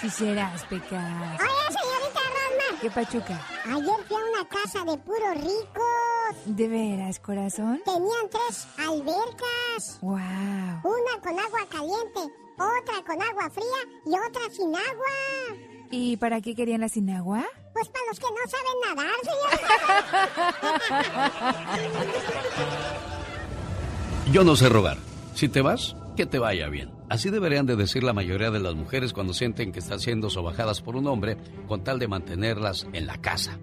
Si 0.00 0.10
serás, 0.10 0.62
pecas. 0.64 1.40
Oye, 1.40 1.78
señorita 1.78 2.20
Rosmar. 2.20 2.80
¿Qué 2.80 2.90
pachuca? 2.90 3.46
Ayer 3.66 4.06
fui 4.08 4.16
a 4.16 4.20
una 4.20 4.48
casa 4.48 4.84
de 4.84 4.96
puros 4.98 5.34
ricos. 5.36 6.46
¿De 6.46 6.68
veras, 6.68 7.18
corazón? 7.20 7.82
Tenían 7.84 8.30
tres 8.30 8.66
albercas. 8.78 9.98
Wow. 10.00 10.14
Una 10.16 11.20
con 11.22 11.38
agua 11.38 11.60
caliente, 11.70 12.34
otra 12.58 13.02
con 13.06 13.20
agua 13.20 13.50
fría 13.50 13.66
y 14.06 14.10
otra 14.10 14.50
sin 14.50 14.74
agua. 14.74 15.10
¿Y 15.90 16.16
para 16.16 16.40
qué 16.40 16.54
querían 16.54 16.80
la 16.80 16.88
sin 16.88 17.10
agua? 17.10 17.44
Pues 17.72 17.88
para 17.88 18.04
los 18.06 18.18
que 18.18 18.26
no 18.26 18.38
saben 18.48 18.80
nadar, 18.86 19.14
señor. 19.22 19.60
Yo 24.32 24.44
no 24.44 24.56
sé 24.56 24.68
rogar. 24.68 24.98
Si 25.34 25.48
te 25.48 25.60
vas, 25.60 25.96
que 26.16 26.26
te 26.26 26.38
vaya 26.38 26.68
bien. 26.68 26.92
Así 27.08 27.30
deberían 27.30 27.66
de 27.66 27.76
decir 27.76 28.02
la 28.02 28.12
mayoría 28.12 28.50
de 28.50 28.60
las 28.60 28.74
mujeres 28.74 29.12
cuando 29.12 29.34
sienten 29.34 29.72
que 29.72 29.80
están 29.80 30.00
siendo 30.00 30.30
sobajadas 30.30 30.80
por 30.80 30.96
un 30.96 31.06
hombre 31.06 31.36
con 31.68 31.84
tal 31.84 31.98
de 31.98 32.08
mantenerlas 32.08 32.86
en 32.92 33.06
la 33.06 33.18
casa. 33.18 33.58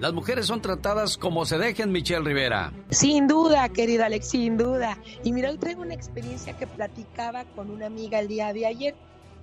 Las 0.00 0.12
mujeres 0.12 0.46
son 0.46 0.60
tratadas 0.60 1.16
como 1.16 1.44
se 1.46 1.56
dejen, 1.56 1.92
Michelle 1.92 2.24
Rivera. 2.24 2.72
Sin 2.90 3.28
duda, 3.28 3.68
querida 3.68 4.06
Alex, 4.06 4.28
sin 4.28 4.56
duda. 4.56 4.98
Y 5.22 5.32
mira, 5.32 5.50
hoy 5.50 5.58
traigo 5.58 5.82
una 5.82 5.94
experiencia 5.94 6.56
que 6.56 6.66
platicaba 6.66 7.44
con 7.44 7.70
una 7.70 7.86
amiga 7.86 8.18
el 8.18 8.26
día 8.26 8.52
de 8.52 8.66
ayer. 8.66 8.94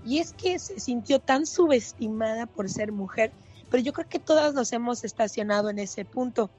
Y 0.06 0.20
es 0.20 0.34
que 0.34 0.60
se 0.60 0.80
sintió 0.80 1.20
tan 1.20 1.46
subestimada 1.46 2.48
por 2.48 2.70
ser 2.70 2.92
mujer, 2.92 3.32
pero 3.70 3.82
yo 3.82 3.94
creo 3.94 4.10
que 4.10 4.20
todas 4.20 4.54
nos 4.54 4.74
hemos 4.74 5.04
estacionado 5.06 5.70
en 5.70 5.80
ese 5.80 6.04
punto. 6.04 6.50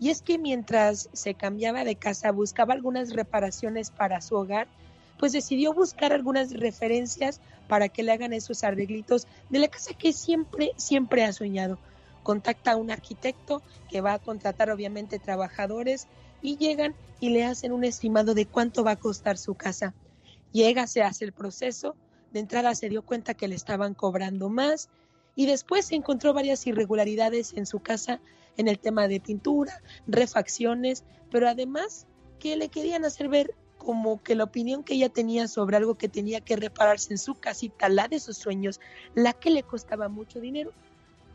Y 0.00 0.10
es 0.10 0.22
que 0.22 0.38
mientras 0.38 1.08
se 1.12 1.34
cambiaba 1.34 1.84
de 1.84 1.96
casa, 1.96 2.32
buscaba 2.32 2.74
algunas 2.74 3.12
reparaciones 3.12 3.90
para 3.90 4.20
su 4.22 4.34
hogar, 4.34 4.66
pues 5.18 5.32
decidió 5.32 5.72
buscar 5.72 6.12
algunas 6.12 6.52
referencias 6.52 7.40
para 7.68 7.88
que 7.88 8.02
le 8.02 8.12
hagan 8.12 8.32
esos 8.32 8.64
arreglitos 8.64 9.26
de 9.50 9.60
la 9.60 9.68
casa 9.68 9.94
que 9.94 10.12
siempre, 10.12 10.72
siempre 10.76 11.24
ha 11.24 11.32
soñado. 11.32 11.78
Contacta 12.26 12.72
a 12.72 12.76
un 12.76 12.90
arquitecto 12.90 13.62
que 13.88 14.00
va 14.00 14.14
a 14.14 14.18
contratar 14.18 14.68
obviamente 14.72 15.20
trabajadores 15.20 16.08
y 16.42 16.56
llegan 16.56 16.96
y 17.20 17.30
le 17.30 17.44
hacen 17.44 17.70
un 17.70 17.84
estimado 17.84 18.34
de 18.34 18.46
cuánto 18.46 18.82
va 18.82 18.90
a 18.90 18.96
costar 18.96 19.38
su 19.38 19.54
casa. 19.54 19.94
Llega, 20.50 20.88
se 20.88 21.04
hace 21.04 21.24
el 21.24 21.32
proceso, 21.32 21.94
de 22.32 22.40
entrada 22.40 22.74
se 22.74 22.88
dio 22.88 23.02
cuenta 23.02 23.34
que 23.34 23.46
le 23.46 23.54
estaban 23.54 23.94
cobrando 23.94 24.48
más 24.48 24.88
y 25.36 25.46
después 25.46 25.86
se 25.86 25.94
encontró 25.94 26.34
varias 26.34 26.66
irregularidades 26.66 27.52
en 27.52 27.64
su 27.64 27.78
casa 27.78 28.20
en 28.56 28.66
el 28.66 28.80
tema 28.80 29.06
de 29.06 29.20
pintura, 29.20 29.80
refacciones, 30.08 31.04
pero 31.30 31.48
además 31.48 32.08
que 32.40 32.56
le 32.56 32.70
querían 32.70 33.04
hacer 33.04 33.28
ver 33.28 33.54
como 33.78 34.20
que 34.20 34.34
la 34.34 34.42
opinión 34.42 34.82
que 34.82 34.94
ella 34.94 35.10
tenía 35.10 35.46
sobre 35.46 35.76
algo 35.76 35.94
que 35.94 36.08
tenía 36.08 36.40
que 36.40 36.56
repararse 36.56 37.12
en 37.12 37.18
su 37.18 37.36
casita, 37.36 37.88
la 37.88 38.08
de 38.08 38.18
sus 38.18 38.36
sueños, 38.36 38.80
la 39.14 39.32
que 39.32 39.50
le 39.50 39.62
costaba 39.62 40.08
mucho 40.08 40.40
dinero, 40.40 40.72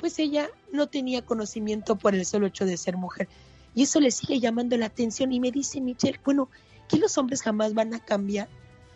pues 0.02 0.18
ella 0.18 0.50
no 0.74 0.88
tenía 0.88 1.24
conocimiento 1.24 1.96
por 1.96 2.16
el 2.16 2.26
solo 2.26 2.48
hecho 2.48 2.66
de 2.66 2.76
ser 2.76 2.98
mujer. 2.98 3.30
Y 3.76 3.84
eso 3.84 4.00
le 4.00 4.10
sigue 4.10 4.40
llamando 4.40 4.76
la 4.76 4.88
atención 4.88 5.32
y 5.32 5.40
me 5.40 5.52
dice 5.52 5.80
Michelle, 5.80 6.20
bueno, 6.26 6.50
que 6.90 6.98
los 6.98 7.20
hombres 7.20 7.44
jamás 7.44 7.76
van 7.76 7.94
a 7.94 8.04
cambiar. 8.04 8.50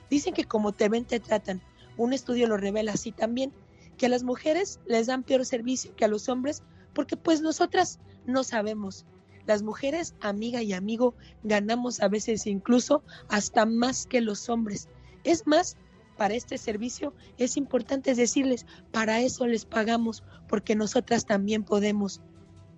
Dicen 0.09 0.33
que 0.33 0.45
como 0.45 0.71
te 0.71 0.89
ven, 0.89 1.05
te 1.05 1.19
tratan. 1.19 1.61
Un 1.95 2.11
estudio 2.11 2.47
lo 2.47 2.57
revela 2.57 2.93
así 2.93 3.11
también, 3.11 3.53
que 3.97 4.07
a 4.07 4.09
las 4.09 4.23
mujeres 4.23 4.79
les 4.87 5.05
dan 5.05 5.21
peor 5.21 5.45
servicio 5.45 5.95
que 5.95 6.05
a 6.05 6.07
los 6.07 6.27
hombres 6.27 6.63
porque 6.93 7.17
pues 7.17 7.39
nosotras 7.41 7.99
no 8.25 8.43
sabemos. 8.43 9.05
Las 9.45 9.61
mujeres, 9.61 10.15
amiga 10.21 10.63
y 10.63 10.73
amigo, 10.73 11.13
ganamos 11.43 12.01
a 12.01 12.07
veces 12.07 12.47
incluso 12.47 13.03
hasta 13.29 13.67
más 13.67 14.07
que 14.07 14.21
los 14.21 14.49
hombres. 14.49 14.89
Es 15.23 15.45
más, 15.45 15.77
para 16.17 16.33
este 16.33 16.57
servicio 16.57 17.13
es 17.37 17.57
importante 17.57 18.15
decirles, 18.15 18.65
para 18.91 19.21
eso 19.21 19.45
les 19.47 19.65
pagamos, 19.65 20.23
porque 20.47 20.75
nosotras 20.75 21.25
también 21.25 21.63
podemos. 21.63 22.21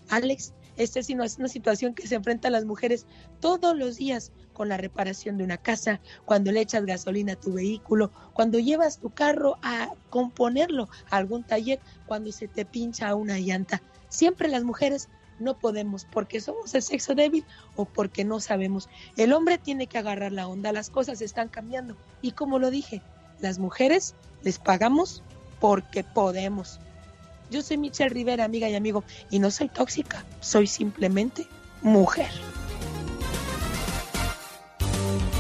Alex, 0.10 0.54
esta 0.78 1.00
es 1.00 1.10
una 1.10 1.48
situación 1.48 1.96
que 1.96 2.08
se 2.08 2.16
enfrentan 2.16 2.52
las 2.52 2.66
mujeres 2.66 3.08
todos 3.40 3.76
los 3.76 3.98
días 3.98 4.32
con 4.54 4.70
la 4.70 4.78
reparación 4.78 5.38
de 5.38 5.44
una 5.44 5.58
casa, 5.58 6.00
cuando 6.26 6.52
le 6.52 6.62
echas 6.62 6.86
gasolina 6.86 7.34
a 7.34 7.40
tu 7.40 7.54
vehículo, 7.54 8.12
cuando 8.34 8.60
llevas 8.60 9.00
tu 9.00 9.10
carro 9.10 9.58
a 9.64 9.92
componerlo 10.10 10.88
a 11.10 11.18
algún 11.18 11.44
taller, 11.44 11.80
cuando 12.06 12.32
se 12.32 12.48
te 12.48 12.64
pincha 12.64 13.16
una 13.16 13.40
llanta. 13.40 13.82
Siempre 14.10 14.48
las 14.48 14.64
mujeres 14.64 15.10
no 15.40 15.58
podemos 15.58 16.06
porque 16.06 16.42
somos 16.42 16.74
el 16.76 16.82
sexo 16.82 17.16
débil 17.16 17.46
o 17.76 17.86
porque 17.86 18.24
no 18.24 18.40
sabemos. 18.40 18.90
El 19.16 19.34
hombre 19.34 19.58
tiene 19.58 19.88
que 19.88 19.98
agarrar 19.98 20.32
la 20.32 20.48
onda, 20.48 20.72
las 20.72 20.90
cosas 20.90 21.22
están 21.22 21.50
cambiando. 21.50 21.96
Y 22.22 22.32
como 22.32 22.60
lo 22.60 22.72
dije, 22.72 23.02
las 23.40 23.60
mujeres 23.60 24.16
les 24.44 24.60
pagamos 24.60 25.24
porque 25.60 26.04
podemos. 26.04 26.80
Yo 27.50 27.62
soy 27.62 27.78
Michelle 27.78 28.10
Rivera, 28.10 28.44
amiga 28.44 28.70
y 28.70 28.76
amigo, 28.76 29.04
y 29.30 29.40
no 29.40 29.52
soy 29.52 29.70
tóxica, 29.70 30.26
soy 30.42 30.68
simplemente 30.68 31.48
mujer. 31.82 32.30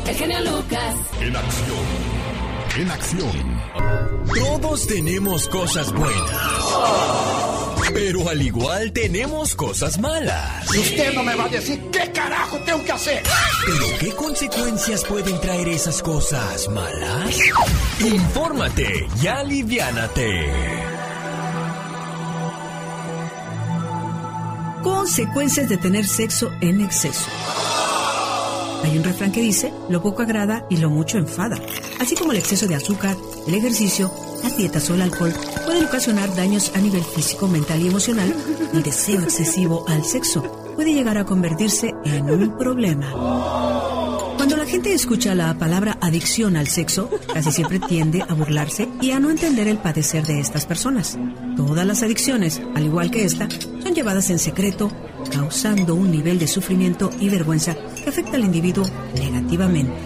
El 0.07 0.15
genio 0.15 0.40
Lucas. 0.40 0.95
En 1.19 1.36
acción. 1.36 2.07
En 2.78 2.91
acción. 2.91 3.61
Todos 4.36 4.88
tenemos 4.88 5.48
cosas 5.49 5.91
buenas. 5.91 7.36
Pero 7.93 8.30
al 8.30 8.41
igual 8.41 8.91
tenemos 8.91 9.55
cosas 9.55 9.99
malas. 9.99 10.69
Usted 10.69 11.14
no 11.14 11.23
me 11.23 11.35
va 11.35 11.45
a 11.45 11.49
decir 11.49 11.81
qué 11.91 12.11
carajo 12.11 12.57
tengo 12.59 12.84
que 12.84 12.91
hacer. 12.91 13.23
¿Pero 13.65 13.97
qué 13.99 14.11
consecuencias 14.15 15.03
pueden 15.05 15.39
traer 15.39 15.69
esas 15.69 16.01
cosas 16.01 16.69
malas? 16.69 17.38
Infórmate 17.99 19.07
y 19.22 19.27
aliviánate. 19.27 20.45
Consecuencias 24.84 25.69
de 25.69 25.77
tener 25.77 26.05
sexo 26.05 26.51
en 26.61 26.81
exceso. 26.81 27.26
Hay 28.84 28.97
un 28.97 29.03
refrán 29.03 29.31
que 29.31 29.41
dice, 29.41 29.73
lo 29.89 30.01
poco 30.01 30.22
agrada 30.22 30.65
y 30.69 30.77
lo 30.77 30.89
mucho 30.89 31.18
enfada. 31.18 31.57
Así 31.99 32.15
como 32.15 32.31
el 32.31 32.38
exceso 32.38 32.68
de 32.68 32.76
azúcar, 32.76 33.18
el 33.47 33.53
ejercicio, 33.55 34.11
las 34.43 34.57
dietas 34.57 34.89
o 34.89 34.95
el 34.95 35.01
alcohol 35.01 35.34
pueden 35.65 35.85
ocasionar 35.85 36.35
daños 36.35 36.72
a 36.76 36.80
nivel 36.80 37.03
físico, 37.03 37.47
mental 37.47 37.81
y 37.81 37.88
emocional, 37.88 38.34
el 38.73 38.84
deseo 38.84 39.22
excesivo 39.22 39.85
al 39.88 40.03
sexo 40.03 40.41
puede 40.76 40.93
llegar 40.93 41.18
a 41.18 41.26
convertirse 41.26 41.93
en 42.05 42.30
un 42.30 42.57
problema. 42.57 43.11
Cuando 44.38 44.55
la 44.55 44.65
gente 44.65 44.93
escucha 44.93 45.34
la 45.34 45.57
palabra 45.57 45.97
adicción 45.99 46.55
al 46.55 46.68
sexo, 46.68 47.09
casi 47.34 47.51
siempre 47.51 47.80
tiende 47.80 48.22
a 48.22 48.34
burlarse 48.34 48.88
y 49.01 49.11
a 49.11 49.19
no 49.19 49.31
entender 49.31 49.68
el 49.68 49.80
padecer 49.80 50.26
de 50.26 50.39
estas 50.39 50.68
personas. 50.68 51.18
Todas 51.55 51.85
las 51.85 52.03
adicciones, 52.03 52.61
al 52.76 52.85
igual 52.85 53.09
que 53.09 53.26
esta, 53.26 53.49
son 53.49 53.95
llevadas 53.95 54.30
en 54.30 54.38
secreto, 54.38 54.91
causando 55.31 55.95
un 55.95 56.11
nivel 56.11 56.38
de 56.38 56.47
sufrimiento 56.47 57.09
y 57.19 57.30
vergüenza 57.30 57.76
que 57.95 58.09
afecta 58.09 58.38
al 58.38 58.45
individuo 58.45 58.85
negativamente. 59.15 59.97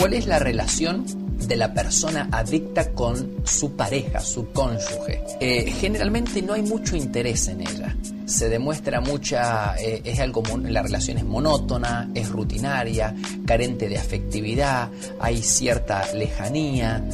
¿Cuál 0.00 0.14
es 0.14 0.26
la 0.26 0.40
relación 0.40 1.25
de 1.46 1.56
la 1.56 1.72
persona 1.72 2.28
adicta 2.30 2.92
con 2.92 3.36
su 3.44 3.72
pareja, 3.72 4.20
su 4.20 4.50
cónyuge? 4.52 5.22
Eh, 5.40 5.72
generalmente 5.80 6.42
no 6.42 6.54
hay 6.54 6.62
mucho 6.62 6.96
interés 6.96 7.48
en 7.48 7.60
ella. 7.62 7.96
Se 8.26 8.48
demuestra 8.48 9.00
mucha, 9.00 9.76
eh, 9.76 10.02
es 10.04 10.18
algo, 10.18 10.42
la 10.64 10.82
relación 10.82 11.18
es 11.18 11.24
monótona, 11.24 12.10
es 12.12 12.28
rutinaria, 12.28 13.14
carente 13.46 13.88
de 13.88 13.98
afectividad, 13.98 14.90
hay 15.20 15.42
cierta 15.42 16.12
lejanía. 16.12 17.04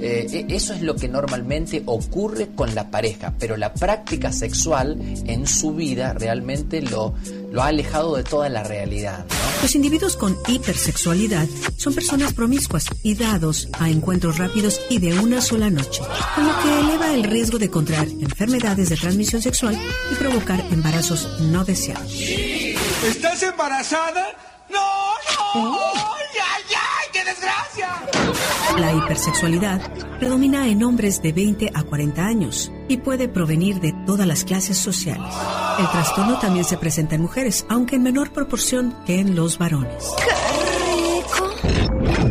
Eh, 0.00 0.26
e- 0.32 0.54
eso 0.54 0.72
es 0.72 0.80
lo 0.80 0.96
que 0.96 1.08
normalmente 1.08 1.82
ocurre 1.84 2.48
con 2.54 2.74
la 2.74 2.90
pareja, 2.90 3.34
pero 3.38 3.58
la 3.58 3.74
práctica 3.74 4.32
sexual 4.32 4.98
en 5.26 5.46
su 5.46 5.74
vida 5.74 6.14
realmente 6.14 6.80
lo, 6.80 7.14
lo 7.52 7.62
ha 7.62 7.66
alejado 7.66 8.16
de 8.16 8.24
toda 8.24 8.48
la 8.48 8.64
realidad. 8.64 9.24
¿no? 9.28 9.62
Los 9.62 9.74
individuos 9.74 10.16
con 10.16 10.36
hipersexualidad 10.48 11.46
son 11.76 11.94
personas 11.94 12.32
promiscuas 12.32 12.86
y 13.02 13.14
dados 13.14 13.68
a 13.78 13.88
encuentros 13.88 14.38
rápidos 14.38 14.80
y 14.88 14.98
de 14.98 15.18
una 15.20 15.40
sola 15.40 15.70
noche, 15.70 16.02
con 16.34 16.46
lo 16.46 16.60
que 16.60 16.80
eleva 16.80 17.14
el 17.14 17.24
riesgo 17.24 17.58
de 17.58 17.70
contraer 17.70 18.08
enfermedades 18.08 18.88
de 18.88 18.96
transmisión 18.96 19.42
sexual 19.42 19.78
y 20.10 20.14
provocar 20.16 20.60
embarazos 20.72 21.28
no 21.42 21.64
deseados. 21.64 22.12
¿Estás 22.12 23.42
embarazada? 23.42 24.34
No, 24.70 25.14
no, 25.54 25.78
qué 26.31 26.31
La 28.78 28.92
hipersexualidad 28.92 29.80
predomina 30.18 30.68
en 30.68 30.82
hombres 30.82 31.20
de 31.22 31.32
20 31.32 31.70
a 31.74 31.82
40 31.82 32.24
años 32.24 32.72
y 32.88 32.96
puede 32.98 33.28
provenir 33.28 33.80
de 33.80 33.92
todas 34.06 34.26
las 34.26 34.44
clases 34.44 34.78
sociales. 34.78 35.32
El 35.78 35.88
trastorno 35.90 36.38
también 36.38 36.64
se 36.64 36.78
presenta 36.78 37.14
en 37.14 37.22
mujeres, 37.22 37.66
aunque 37.68 37.96
en 37.96 38.02
menor 38.02 38.32
proporción 38.32 38.94
que 39.04 39.20
en 39.20 39.36
los 39.36 39.58
varones. 39.58 40.04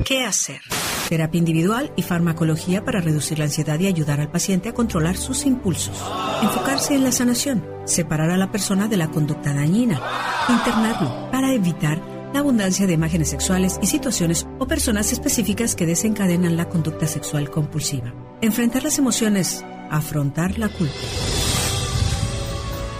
¿Qué 0.05 0.23
hacer? 0.25 0.61
Terapia 1.09 1.39
individual 1.39 1.91
y 1.95 2.03
farmacología 2.03 2.85
para 2.85 3.01
reducir 3.01 3.37
la 3.37 3.45
ansiedad 3.45 3.79
y 3.79 3.87
ayudar 3.87 4.21
al 4.21 4.31
paciente 4.31 4.69
a 4.69 4.73
controlar 4.73 5.17
sus 5.17 5.45
impulsos. 5.45 6.01
Enfocarse 6.41 6.95
en 6.95 7.03
la 7.03 7.11
sanación. 7.11 7.65
Separar 7.85 8.31
a 8.31 8.37
la 8.37 8.51
persona 8.51 8.87
de 8.87 8.97
la 8.97 9.09
conducta 9.09 9.53
dañina. 9.53 10.01
Internarlo 10.47 11.29
para 11.31 11.53
evitar 11.53 12.10
la 12.33 12.39
abundancia 12.39 12.87
de 12.87 12.93
imágenes 12.93 13.29
sexuales 13.29 13.79
y 13.81 13.87
situaciones 13.87 14.47
o 14.59 14.67
personas 14.67 15.11
específicas 15.11 15.75
que 15.75 15.85
desencadenan 15.85 16.57
la 16.57 16.69
conducta 16.69 17.07
sexual 17.07 17.49
compulsiva. 17.49 18.13
Enfrentar 18.41 18.83
las 18.83 18.97
emociones. 18.97 19.63
Afrontar 19.89 20.57
la 20.57 20.69
culpa. 20.69 20.93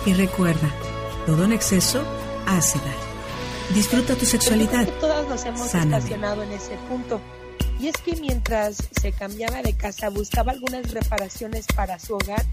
Y 0.06 0.14
recuerda, 0.14 0.70
todo 1.26 1.46
en 1.46 1.54
exceso 1.54 2.04
hace 2.48 2.80
daño. 2.80 3.76
Disfruta 3.76 4.16
tu 4.16 4.26
sexualidad. 4.26 4.88
Todas 5.00 5.28
nos 5.30 5.46
hemos 5.46 5.70
Sáname. 5.70 5.98
estacionado 5.98 6.44
en 6.44 6.52
ese 6.52 6.76
punto. 6.90 7.22
Y 7.80 7.88
es 7.88 7.96
que 7.98 8.16
mientras 8.18 8.78
se 9.00 9.12
cambiaba 9.14 9.62
de 9.62 9.74
casa, 9.74 10.10
buscaba 10.10 10.52
algunas 10.52 10.92
reparaciones 10.92 11.66
para 11.74 11.98
su 11.98 12.16
hogar, 12.16 12.46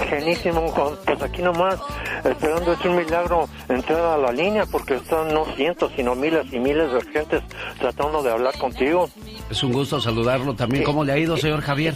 genísimo, 0.10 0.74
pues 1.06 1.22
aquí 1.22 1.42
nomás, 1.42 1.80
esperando 2.26 2.74
es 2.74 2.84
un 2.84 2.98
milagro 2.98 3.48
entrar 3.70 4.02
a 4.02 4.18
la 4.18 4.34
línea 4.34 4.66
porque 4.66 4.96
están 4.96 5.34
no 5.34 5.46
cientos, 5.56 5.94
sino 5.96 6.16
miles 6.16 6.46
y 6.52 6.60
miles 6.60 6.92
de 6.92 7.02
gentes 7.14 7.44
tratando 7.80 8.22
de 8.22 8.32
hablar 8.32 8.58
contigo. 8.58 9.10
Es 9.50 9.64
un 9.64 9.72
gusto 9.72 10.02
saludarlo 10.02 10.54
también. 10.54 10.84
¿Cómo 10.84 11.06
le 11.06 11.14
ha 11.14 11.18
ido, 11.18 11.38
señor 11.38 11.62
Javier? 11.62 11.96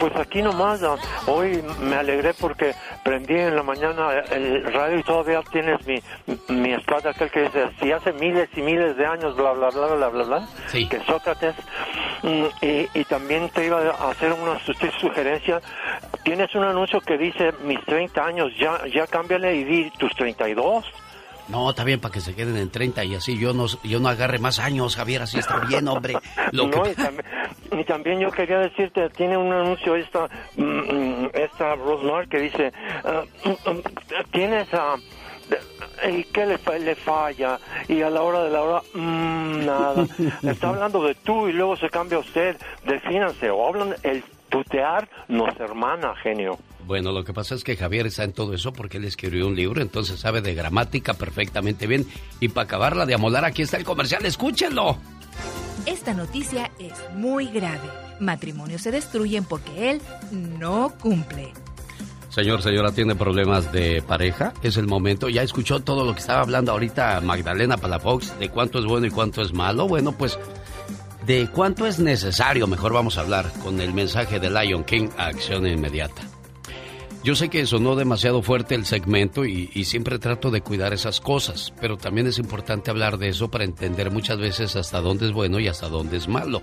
Pues 0.00 0.16
aquí 0.16 0.40
nomás, 0.40 0.80
hoy 1.26 1.62
me 1.82 1.94
alegré 1.94 2.32
porque 2.32 2.74
prendí 3.04 3.34
en 3.34 3.54
la 3.54 3.62
mañana 3.62 4.10
el 4.30 4.64
radio 4.72 4.98
y 4.98 5.02
todavía 5.02 5.42
tienes 5.52 5.86
mi, 5.86 6.02
mi 6.48 6.72
espada, 6.72 7.10
aquel 7.10 7.30
que 7.30 7.42
dice, 7.42 7.68
si 7.78 7.92
hace 7.92 8.14
miles 8.14 8.48
y 8.56 8.62
miles 8.62 8.96
de 8.96 9.04
años, 9.04 9.36
bla, 9.36 9.52
bla, 9.52 9.68
bla, 9.68 9.86
bla, 9.94 10.08
bla, 10.08 10.24
bla, 10.24 10.48
Sí. 10.68 10.88
que 10.88 11.00
Sócrates, 11.04 11.54
mm, 12.22 12.44
y, 12.62 12.88
y 12.94 13.04
también 13.04 13.50
te 13.50 13.66
iba 13.66 13.78
a 13.90 14.10
hacer 14.10 14.32
una 14.32 14.58
su- 14.60 14.72
sugerencia, 14.98 15.60
tienes 16.24 16.54
un 16.54 16.64
anuncio 16.64 17.02
que 17.02 17.18
dice, 17.18 17.52
mis 17.64 17.84
30 17.84 18.24
años, 18.24 18.50
ya, 18.58 18.80
ya 18.86 19.06
cámbiale 19.06 19.54
y 19.54 19.64
di 19.64 19.90
tus 19.98 20.14
32. 20.16 20.82
No, 21.48 21.70
está 21.70 21.84
bien 21.84 22.00
para 22.00 22.12
que 22.12 22.20
se 22.20 22.34
queden 22.34 22.56
en 22.56 22.70
30 22.70 23.04
y 23.04 23.14
así 23.16 23.36
yo 23.38 23.52
no, 23.52 23.66
yo 23.82 23.98
no 24.00 24.08
agarre 24.08 24.38
más 24.38 24.58
años, 24.58 24.96
Javier, 24.96 25.22
así 25.22 25.38
está 25.38 25.58
bien, 25.60 25.88
hombre. 25.88 26.14
Lo 26.52 26.70
que- 26.70 26.76
No, 26.78 26.86
y, 26.88 26.94
también, 26.94 27.24
y 27.80 27.84
también 27.84 28.20
yo 28.20 28.30
quería 28.30 28.58
decirte, 28.58 29.08
tiene 29.10 29.36
un 29.36 29.52
anuncio 29.52 29.96
esta, 29.96 30.28
mm, 30.56 30.62
mm, 30.62 31.30
esta 31.34 31.74
Rosmar 31.74 32.28
que 32.28 32.38
dice, 32.38 32.72
ah, 33.04 33.22
mm, 33.44 34.22
tienes 34.32 34.72
a... 34.74 34.94
¿Y 36.08 36.22
qué 36.24 36.46
le, 36.46 36.56
fa- 36.58 36.78
le 36.78 36.94
falla? 36.94 37.58
Y 37.88 38.00
a 38.02 38.08
la 38.10 38.22
hora 38.22 38.44
de 38.44 38.50
la 38.50 38.62
hora, 38.62 38.82
mm, 38.94 39.66
nada. 39.66 40.06
Está 40.44 40.68
hablando 40.68 41.02
de 41.02 41.14
tú 41.16 41.48
y 41.48 41.52
luego 41.52 41.76
se 41.76 41.90
cambia 41.90 42.18
usted. 42.20 42.56
Defínanse 42.86 43.50
o 43.50 43.66
hablan, 43.66 43.96
el 44.04 44.22
tutear 44.50 45.08
nos 45.28 45.58
hermana, 45.58 46.14
genio. 46.22 46.58
Bueno, 46.86 47.12
lo 47.12 47.24
que 47.24 47.32
pasa 47.32 47.54
es 47.54 47.64
que 47.64 47.76
Javier 47.76 48.06
está 48.06 48.24
en 48.24 48.32
todo 48.32 48.52
eso 48.52 48.72
porque 48.72 48.98
él 48.98 49.04
escribió 49.04 49.46
un 49.46 49.54
libro, 49.54 49.80
entonces 49.80 50.20
sabe 50.20 50.40
de 50.40 50.54
gramática 50.54 51.14
perfectamente 51.14 51.86
bien. 51.86 52.06
Y 52.40 52.48
para 52.48 52.64
acabarla 52.64 53.06
de 53.06 53.14
amolar, 53.14 53.44
aquí 53.44 53.62
está 53.62 53.76
el 53.76 53.84
comercial, 53.84 54.26
escúchenlo. 54.26 54.98
Esta 55.86 56.12
noticia 56.14 56.70
es 56.78 56.92
muy 57.14 57.46
grave. 57.46 57.88
Matrimonios 58.18 58.82
se 58.82 58.90
destruyen 58.90 59.44
porque 59.44 59.90
él 59.90 60.02
no 60.32 60.92
cumple. 61.00 61.52
Señor, 62.28 62.62
señora, 62.62 62.92
¿tiene 62.92 63.16
problemas 63.16 63.72
de 63.72 64.02
pareja? 64.02 64.52
Es 64.62 64.76
el 64.76 64.86
momento. 64.86 65.28
¿Ya 65.28 65.42
escuchó 65.42 65.80
todo 65.80 66.04
lo 66.04 66.12
que 66.12 66.20
estaba 66.20 66.42
hablando 66.42 66.70
ahorita 66.70 67.20
Magdalena 67.22 67.76
Palafox 67.76 68.38
de 68.38 68.48
cuánto 68.48 68.78
es 68.78 68.84
bueno 68.84 69.06
y 69.06 69.10
cuánto 69.10 69.42
es 69.42 69.52
malo? 69.52 69.88
Bueno, 69.88 70.12
pues 70.12 70.38
de 71.26 71.48
cuánto 71.52 71.86
es 71.86 71.98
necesario, 71.98 72.66
mejor 72.66 72.92
vamos 72.92 73.18
a 73.18 73.20
hablar 73.20 73.52
con 73.62 73.80
el 73.80 73.92
mensaje 73.92 74.40
de 74.40 74.50
Lion 74.50 74.84
King 74.84 75.08
a 75.16 75.26
acción 75.26 75.66
inmediata. 75.66 76.22
Yo 77.22 77.34
sé 77.34 77.50
que 77.50 77.66
sonó 77.66 77.96
demasiado 77.96 78.40
fuerte 78.40 78.74
el 78.74 78.86
segmento 78.86 79.44
y, 79.44 79.66
siempre 79.84 80.18
trato 80.18 80.50
de 80.50 80.62
cuidar 80.62 80.94
esas 80.94 81.20
cosas, 81.20 81.74
pero 81.78 81.98
también 81.98 82.26
es 82.26 82.38
importante 82.38 82.90
hablar 82.90 83.18
de 83.18 83.28
eso 83.28 83.50
para 83.50 83.64
entender 83.64 84.10
muchas 84.10 84.38
veces 84.38 84.74
hasta 84.74 85.02
dónde 85.02 85.26
es 85.26 85.32
bueno 85.32 85.60
y 85.60 85.68
hasta 85.68 85.90
dónde 85.90 86.16
es 86.16 86.28
malo. 86.28 86.62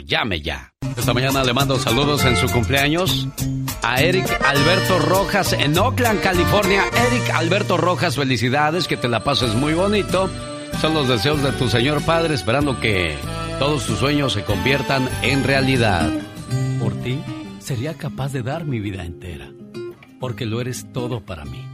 Llame 0.00 0.40
ya. 0.40 0.72
Esta 0.96 1.12
mañana 1.12 1.44
le 1.44 1.52
mando 1.52 1.78
saludos 1.78 2.24
en 2.24 2.36
su 2.36 2.48
cumpleaños 2.48 3.28
a 3.82 4.00
Eric 4.00 4.26
Alberto 4.44 4.98
Rojas 4.98 5.52
en 5.52 5.76
Oakland, 5.76 6.20
California. 6.20 6.84
Eric 7.08 7.30
Alberto 7.34 7.76
Rojas, 7.76 8.16
felicidades, 8.16 8.88
que 8.88 8.96
te 8.96 9.08
la 9.08 9.22
pases 9.22 9.54
muy 9.54 9.74
bonito. 9.74 10.28
Son 10.80 10.94
los 10.94 11.08
deseos 11.08 11.42
de 11.42 11.52
tu 11.52 11.68
señor 11.68 12.02
padre, 12.04 12.34
esperando 12.34 12.80
que 12.80 13.16
todos 13.58 13.86
tus 13.86 13.98
sueños 13.98 14.32
se 14.32 14.44
conviertan 14.44 15.08
en 15.22 15.44
realidad. 15.44 16.10
Por 16.80 16.94
ti, 17.02 17.20
sería 17.58 17.94
capaz 17.94 18.32
de 18.32 18.42
dar 18.42 18.64
mi 18.64 18.80
vida 18.80 19.04
entera, 19.04 19.50
porque 20.20 20.46
lo 20.46 20.60
eres 20.60 20.92
todo 20.92 21.20
para 21.20 21.44
mí. 21.44 21.64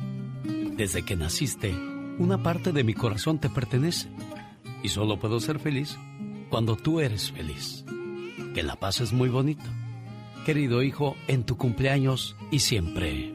Desde 0.77 1.05
que 1.05 1.16
naciste, 1.16 1.74
una 2.19 2.43
parte 2.43 2.73
de 2.73 2.85
mi 2.85 2.95
corazón 2.95 3.39
te 3.39 3.49
pertenece, 3.49 4.09
y 4.82 4.89
solo 4.89 5.19
puedo 5.19 5.41
ser 5.41 5.59
feliz 5.59 5.97
cuando 6.55 6.76
tú 6.76 7.01
eres 7.01 7.32
feliz. 7.32 7.85
Que 8.55 8.62
la 8.62 8.76
pases 8.76 9.12
muy 9.12 9.28
bonito. 9.28 9.64
Querido 10.47 10.85
hijo, 10.85 11.16
en 11.26 11.43
tu 11.43 11.56
cumpleaños 11.56 12.36
y 12.52 12.60
siempre. 12.60 13.32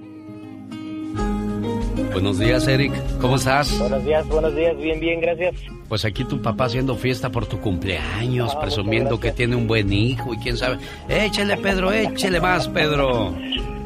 Buenos 2.13 2.39
días, 2.39 2.65
Eric. 2.69 2.93
¿Cómo 3.19 3.35
estás? 3.35 3.77
Buenos 3.77 4.05
días, 4.05 4.25
buenos 4.29 4.55
días, 4.55 4.77
bien, 4.77 5.01
bien, 5.01 5.19
gracias. 5.19 5.53
Pues 5.89 6.05
aquí 6.05 6.23
tu 6.23 6.41
papá 6.41 6.63
haciendo 6.67 6.95
fiesta 6.95 7.29
por 7.29 7.45
tu 7.45 7.59
cumpleaños, 7.59 8.53
Ah, 8.55 8.61
presumiendo 8.61 9.19
que 9.19 9.33
tiene 9.33 9.57
un 9.57 9.67
buen 9.67 9.91
hijo 9.91 10.33
y 10.33 10.37
quién 10.37 10.55
sabe. 10.55 10.77
Échale, 11.09 11.57
Pedro, 11.57 11.91
échale 11.91 12.39
más, 12.39 12.69
Pedro. 12.69 13.35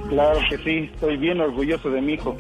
Claro 0.09 0.39
que 0.47 0.57
sí, 0.59 0.91
estoy 0.93 1.17
bien 1.17 1.41
orgulloso 1.41 1.89
de 1.89 2.01
mi 2.03 2.13
hijo. 2.13 2.37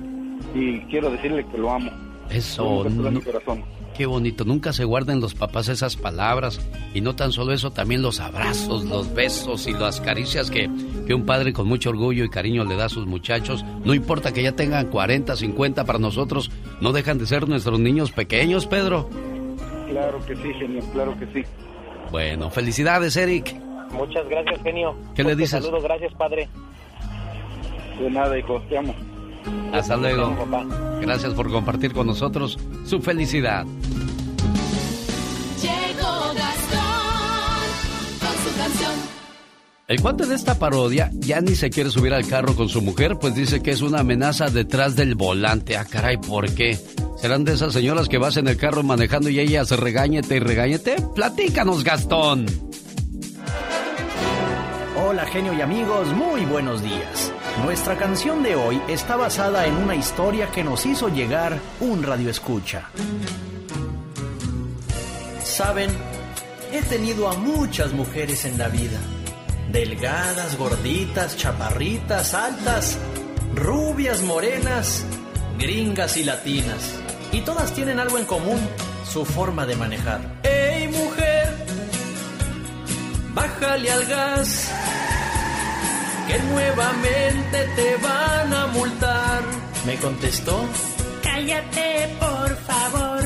y 0.53 0.79
quiero 0.91 1.09
decirle 1.09 1.43
que 1.51 1.57
lo 1.57 1.71
amo. 1.71 1.89
Eso, 2.29 2.85
no, 2.87 3.19
corazón. 3.21 3.63
Qué 3.95 4.07
bonito, 4.07 4.43
nunca 4.43 4.73
se 4.73 4.85
guarden 4.85 5.19
los 5.19 5.35
papás 5.35 5.69
esas 5.69 5.95
palabras 5.95 6.59
y 6.95 7.01
no 7.01 7.15
tan 7.15 7.31
solo 7.31 7.53
eso, 7.53 7.71
también 7.71 8.01
los 8.01 8.19
abrazos, 8.19 8.85
los 8.85 9.13
besos 9.13 9.67
y 9.67 9.73
las 9.73 10.01
caricias 10.01 10.49
que, 10.49 10.67
que 11.05 11.13
un 11.13 11.25
padre 11.25 11.53
con 11.53 11.67
mucho 11.67 11.91
orgullo 11.91 12.23
y 12.23 12.29
cariño 12.29 12.65
le 12.65 12.75
da 12.75 12.85
a 12.85 12.89
sus 12.89 13.05
muchachos. 13.05 13.63
No 13.85 13.93
importa 13.93 14.33
que 14.33 14.41
ya 14.41 14.53
tengan 14.53 14.87
40, 14.87 15.35
50 15.35 15.85
para 15.85 15.99
nosotros, 15.99 16.49
no 16.81 16.91
dejan 16.91 17.19
de 17.19 17.27
ser 17.27 17.47
nuestros 17.47 17.79
niños 17.79 18.11
pequeños, 18.11 18.65
Pedro. 18.65 19.09
Claro 19.89 20.25
que 20.25 20.35
sí, 20.37 20.53
genio, 20.59 20.83
claro 20.91 21.15
que 21.19 21.27
sí. 21.27 21.47
Bueno, 22.11 22.49
felicidades, 22.49 23.15
Eric. 23.15 23.53
Muchas 23.91 24.27
gracias, 24.27 24.59
genio. 24.63 24.95
¿Qué 25.13 25.23
le 25.23 25.35
dices? 25.35 25.63
Saludos, 25.63 25.83
gracias, 25.83 26.13
padre. 26.15 26.49
De 27.99 28.09
nada, 28.09 28.37
hijo, 28.39 28.59
te 28.69 28.77
amo. 28.77 28.95
Hasta 29.73 29.97
luego. 29.97 30.35
Gracias 31.01 31.33
por 31.33 31.51
compartir 31.51 31.93
con 31.93 32.07
nosotros 32.07 32.57
su 32.85 33.01
felicidad. 33.01 33.65
El 39.85 40.01
cuate 40.01 40.25
de 40.25 40.35
esta 40.35 40.57
parodia 40.57 41.11
ya 41.13 41.41
ni 41.41 41.55
se 41.55 41.69
quiere 41.69 41.89
subir 41.89 42.13
al 42.13 42.25
carro 42.25 42.55
con 42.55 42.69
su 42.69 42.81
mujer, 42.81 43.17
pues 43.19 43.35
dice 43.35 43.61
que 43.61 43.71
es 43.71 43.81
una 43.81 43.99
amenaza 43.99 44.49
detrás 44.49 44.95
del 44.95 45.15
volante. 45.15 45.75
Ah, 45.75 45.85
caray, 45.85 46.17
¿por 46.17 46.53
qué? 46.55 46.79
¿Serán 47.17 47.43
de 47.43 47.53
esas 47.53 47.73
señoras 47.73 48.07
que 48.07 48.17
vas 48.17 48.37
en 48.37 48.47
el 48.47 48.55
carro 48.55 48.81
manejando 48.81 49.29
y 49.29 49.39
ellas 49.39 49.71
regáñete 49.71 50.37
y 50.37 50.39
regáñete? 50.39 50.95
Platícanos, 51.13 51.83
Gastón. 51.83 52.45
Hola, 55.05 55.25
genio 55.25 55.53
y 55.53 55.61
amigos, 55.61 56.07
muy 56.13 56.45
buenos 56.45 56.81
días. 56.81 57.32
Nuestra 57.61 57.95
canción 57.97 58.41
de 58.43 58.55
hoy 58.55 58.81
está 58.87 59.15
basada 59.15 59.67
en 59.67 59.75
una 59.75 59.95
historia 59.95 60.49
que 60.51 60.63
nos 60.63 60.85
hizo 60.85 61.07
llegar 61.07 61.59
un 61.79 62.03
radioescucha. 62.03 62.89
Saben, 65.43 65.89
he 66.71 66.81
tenido 66.81 67.29
a 67.29 67.35
muchas 67.35 67.93
mujeres 67.93 68.45
en 68.45 68.57
la 68.57 68.69
vida. 68.69 68.99
Delgadas, 69.71 70.57
gorditas, 70.57 71.37
chaparritas, 71.37 72.33
altas, 72.33 72.97
rubias, 73.55 74.23
morenas, 74.23 75.05
gringas 75.59 76.17
y 76.17 76.23
latinas. 76.23 76.95
Y 77.31 77.41
todas 77.41 77.71
tienen 77.73 77.99
algo 77.99 78.17
en 78.17 78.25
común, 78.25 78.59
su 79.05 79.25
forma 79.25 79.65
de 79.65 79.75
manejar. 79.75 80.39
¡Ey, 80.43 80.87
mujer! 80.87 81.65
Bájale 83.33 83.91
al 83.91 84.05
gas 84.05 84.71
que 86.27 86.39
nuevamente 86.39 87.57
te 87.75 87.95
van 87.97 88.53
a 88.53 88.67
multar. 88.67 89.41
Me 89.85 89.95
contestó, 89.97 90.65
cállate 91.21 92.15
por 92.19 92.57
favor, 92.69 93.23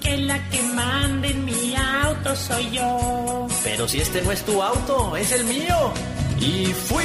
que 0.00 0.16
la 0.18 0.48
que 0.50 0.62
manda 0.62 1.28
en 1.28 1.44
mi 1.44 1.74
auto 1.76 2.36
soy 2.36 2.70
yo. 2.70 3.46
Pero 3.64 3.88
si 3.88 4.00
este 4.00 4.22
no 4.22 4.32
es 4.32 4.42
tu 4.44 4.62
auto, 4.62 5.16
es 5.16 5.32
el 5.32 5.44
mío. 5.44 5.92
Y 6.38 6.66
fui 6.66 7.04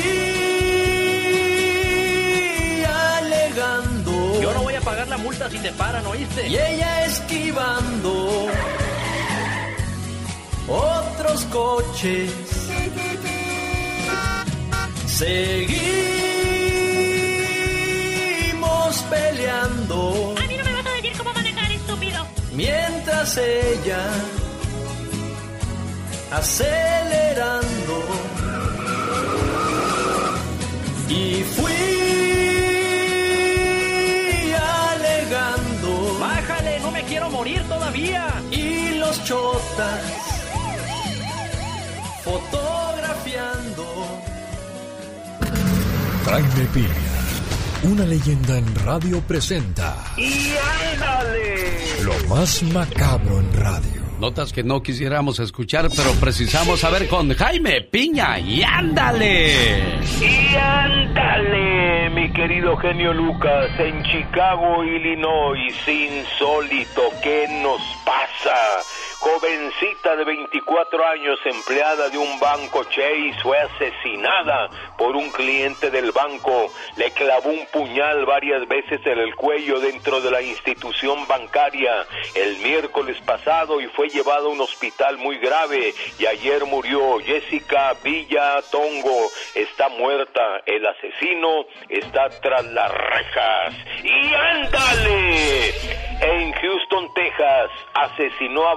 alegando. 3.18 4.41
Yo 4.41 4.53
no 4.53 4.64
voy 4.64 4.76
a 4.76 4.82
pagar 4.82 5.07
la 5.07 5.18
multa 5.18 5.49
si 5.49 5.57
te 5.57 5.72
paran, 5.72 6.06
¿oíste? 6.06 6.48
Y 6.48 6.56
ella 6.56 7.06
esquivando 7.06 8.48
otros 10.68 11.45
coches 11.45 12.64
Seguimos 15.17 15.75
peleando. 19.09 20.35
A 20.37 20.45
mí 20.45 20.57
no 20.57 20.63
me 20.65 20.73
vas 20.73 20.85
a 20.85 20.91
decir 20.91 21.13
cómo 21.17 21.33
manejar, 21.33 21.71
estúpido. 21.71 22.27
Mientras 22.51 23.37
ella 23.37 24.09
acelerando. 26.31 28.03
Y 31.07 31.43
fui 31.55 31.73
alegando. 34.91 36.19
Bájale, 36.19 36.79
no 36.81 36.91
me 36.91 37.03
quiero 37.05 37.29
morir 37.29 37.63
todavía. 37.69 38.27
Y 38.51 38.95
los 38.95 39.23
chotas 39.23 40.01
fotografiando. 42.25 44.14
Jaime 46.36 46.66
Piña, 46.74 47.94
una 47.94 48.06
leyenda 48.06 48.57
en 48.57 48.76
radio 48.84 49.22
presenta. 49.22 49.95
¡Y 50.18 50.52
ándale! 50.91 52.03
Lo 52.03 52.28
más 52.28 52.62
macabro 52.62 53.40
en 53.40 53.53
radio. 53.53 54.02
Notas 54.20 54.52
que 54.52 54.62
no 54.62 54.84
quisiéramos 54.84 55.40
escuchar, 55.40 55.88
pero 55.95 56.12
precisamos 56.20 56.82
saber 56.82 57.07
con 57.07 57.34
Jaime 57.34 57.84
Piña. 57.84 58.38
¡Y 58.38 58.64
ándale! 58.64 60.02
¡Y 60.20 60.56
ándale, 60.57 62.10
mi 62.10 62.30
querido 62.34 62.76
genio 62.76 63.14
Lucas! 63.14 63.70
En 63.80 64.03
Chicago, 64.03 64.84
Illinois, 64.84 65.74
insólito, 65.88 67.02
¿qué 67.24 67.45
nos 67.64 67.80
pasa? 68.03 69.05
Jovencita 69.26 70.15
de 70.18 70.23
24 70.23 71.03
años, 71.03 71.39
empleada 71.45 72.10
de 72.10 72.18
un 72.19 72.39
banco 72.39 72.84
Chase, 72.84 73.34
fue 73.41 73.57
asesinada 73.57 74.69
por 74.99 75.15
un 75.15 75.31
cliente 75.31 75.89
del 75.89 76.11
banco. 76.11 76.72
Le 76.95 77.10
clavó 77.10 77.49
un 77.49 77.65
puñal 77.73 78.23
varias 78.27 78.68
veces 78.68 79.02
en 79.03 79.18
el 79.18 79.35
cuello 79.35 79.80
dentro 79.80 80.22
de 80.22 80.30
la 80.30 80.43
institución 80.43 81.27
bancaria 81.27 82.06
el 82.35 82.57
miércoles 82.60 83.18
pasado 83.26 83.81
y 83.81 83.88
fue 83.88 84.10
llevada 84.10 84.45
a 84.45 84.49
un 84.49 84.61
hospital 84.61 85.18
muy 85.18 85.39
grave 85.39 85.95
y 86.19 86.27
ayer 86.27 86.64
murió. 86.65 87.18
Jessica 87.18 87.95
Villa 88.03 88.61
Tongo 88.69 89.31
está 89.56 89.89
muerta. 89.89 90.61
El 90.68 90.85
asesino 90.85 91.65
está 91.89 92.30
tras 92.41 92.64
las 92.65 92.91
rejas. 92.91 93.73
¡Y 94.03 94.34
ándale! 94.35 96.06
En 96.22 96.53
Houston, 96.53 97.14
Texas, 97.14 97.72
asesinó 97.93 98.69
a 98.69 98.76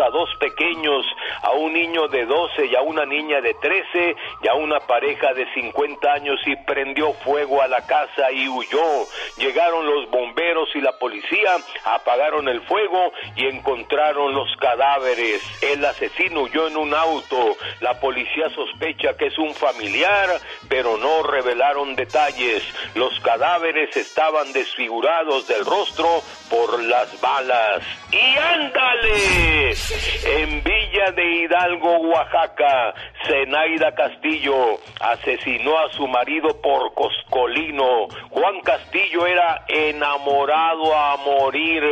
a 0.00 0.10
dos 0.10 0.28
pequeños, 0.40 1.04
a 1.42 1.52
un 1.52 1.72
niño 1.72 2.08
de 2.08 2.24
12 2.24 2.66
y 2.66 2.74
a 2.74 2.80
una 2.80 3.04
niña 3.04 3.40
de 3.40 3.54
13 3.54 4.16
y 4.42 4.48
a 4.48 4.54
una 4.54 4.80
pareja 4.80 5.34
de 5.34 5.46
50 5.54 6.10
años 6.10 6.40
y 6.46 6.56
prendió 6.64 7.12
fuego 7.24 7.60
a 7.60 7.68
la 7.68 7.86
casa 7.86 8.32
y 8.32 8.48
huyó. 8.48 9.06
Llegaron 9.36 9.86
los 9.86 10.10
bomberos 10.10 10.68
y 10.74 10.80
la 10.80 10.98
policía, 10.98 11.56
apagaron 11.84 12.48
el 12.48 12.62
fuego 12.62 13.12
y 13.36 13.46
encontraron 13.46 14.34
los 14.34 14.48
cadáveres. 14.56 15.42
El 15.62 15.84
asesino 15.84 16.42
huyó 16.42 16.66
en 16.66 16.76
un 16.76 16.94
auto. 16.94 17.56
La 17.80 18.00
policía 18.00 18.48
sospecha 18.50 19.16
que 19.16 19.26
es 19.26 19.38
un 19.38 19.54
familiar, 19.54 20.40
pero 20.68 20.96
no 20.96 21.22
revelaron 21.22 21.94
detalles. 21.94 22.62
Los 22.94 23.18
cadáveres 23.20 23.96
estaban 23.96 24.52
desfigurados 24.52 25.46
del 25.46 25.64
rostro 25.64 26.22
por 26.50 26.82
las 26.82 27.20
balas. 27.20 27.82
¡Y 28.10 28.38
ándale! 28.38 29.57
En 29.60 30.62
Villa 30.62 31.10
de 31.16 31.24
Hidalgo, 31.24 31.98
Oaxaca, 31.98 32.94
Zenaida 33.26 33.92
Castillo 33.92 34.78
asesinó 35.00 35.76
a 35.80 35.92
su 35.94 36.06
marido 36.06 36.60
por 36.62 36.94
coscolino. 36.94 38.06
Juan 38.30 38.60
Castillo 38.60 39.26
era 39.26 39.64
enamorado 39.66 40.94
a 40.94 41.16
morir. 41.16 41.82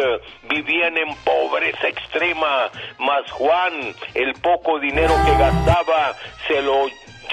Vivían 0.45 0.97
en 0.97 1.13
pobreza 1.25 1.89
extrema. 1.89 2.71
Mas 2.99 3.29
Juan, 3.33 3.73
el 4.15 4.33
poco 4.35 4.79
dinero 4.79 5.15
que 5.25 5.33
gastaba, 5.33 6.15
se 6.47 6.63
lo 6.63 6.87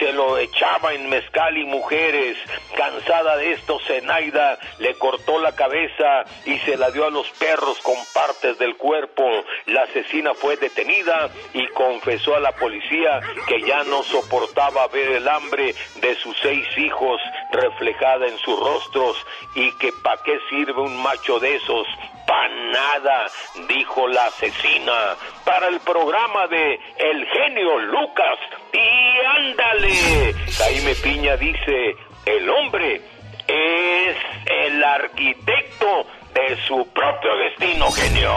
se 0.04 0.12
lo 0.12 0.38
echaba 0.38 0.94
en 0.94 1.10
mezcal 1.10 1.58
y 1.58 1.64
mujeres. 1.64 2.38
Cansada 2.76 3.38
de 3.38 3.54
esto, 3.54 3.80
Zenaida 3.88 4.60
le 4.80 4.96
cortó 4.96 5.40
la 5.40 5.56
cabeza 5.56 6.26
y 6.46 6.58
se 6.60 6.76
la 6.76 6.92
dio 6.92 7.06
a 7.06 7.10
los 7.10 7.30
perros 7.32 7.80
con 7.80 7.96
partes 8.14 8.60
del 8.60 8.76
cuerpo. 8.76 9.24
La 9.68 9.84
asesina 9.84 10.34
fue 10.34 10.58
detenida 10.58 11.30
y 11.54 11.66
confesó 11.68 12.36
a 12.36 12.42
la 12.42 12.52
policía 12.52 13.22
que 13.48 13.62
ya 13.62 13.86
no 13.86 14.04
soportaba 14.04 14.88
ver 14.88 15.10
el 15.10 15.28
hambre 15.30 15.74
de 16.02 16.16
sus 16.16 16.36
seis 16.42 16.68
hijos 16.78 17.22
reflejada 17.54 18.28
en 18.28 18.38
sus 18.40 18.60
rostros 18.60 19.16
y 19.56 19.72
que 19.78 19.92
para 20.04 20.22
qué 20.24 20.38
sirve 20.50 20.82
un 20.82 21.02
macho 21.02 21.40
de 21.40 21.56
esos 21.56 21.88
para 22.28 22.50
nada, 22.50 23.28
dijo 23.68 24.08
la 24.08 24.26
asesina, 24.26 25.16
para 25.46 25.68
el 25.68 25.80
programa 25.82 26.48
de 26.48 26.80
El 26.98 27.26
genio 27.28 27.80
Lucas. 27.80 28.40
Ándale, 29.36 30.34
Jaime 30.58 30.96
Piña 30.96 31.36
dice, 31.38 31.96
el 32.26 32.50
hombre 32.50 33.02
es 33.48 34.16
el 34.46 34.84
arquitecto 34.84 36.06
de 36.34 36.58
su 36.68 36.88
propio 36.94 37.36
destino, 37.38 37.90
genio. 37.92 38.32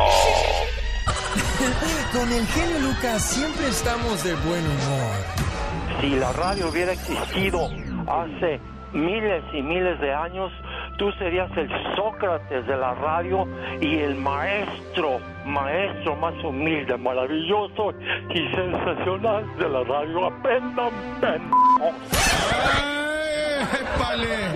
Con 2.13 2.33
el 2.33 2.47
genio 2.47 2.79
Lucas 2.81 3.23
siempre 3.23 3.69
estamos 3.69 4.25
de 4.25 4.35
buen 4.35 4.65
humor. 4.65 6.01
Si 6.01 6.11
la 6.17 6.33
radio 6.33 6.69
hubiera 6.69 6.93
existido 6.93 7.69
hace 8.07 8.61
miles 8.93 9.45
y 9.53 9.63
miles 9.63 10.01
de 10.01 10.15
años, 10.15 10.53
tú 10.97 11.11
serías 11.13 11.51
el 11.57 11.69
Sócrates 11.95 12.67
de 12.67 12.77
la 12.77 12.95
radio 12.95 13.47
y 13.81 13.99
el 13.99 14.15
maestro, 14.17 15.21
maestro 15.45 16.17
más 16.17 16.35
humilde, 16.45 16.97
maravilloso 16.97 17.93
y 18.31 18.55
sensacional 18.55 19.57
de 19.59 19.69
la 19.69 19.85
radio. 19.85 20.27
Aprendan, 20.27 20.91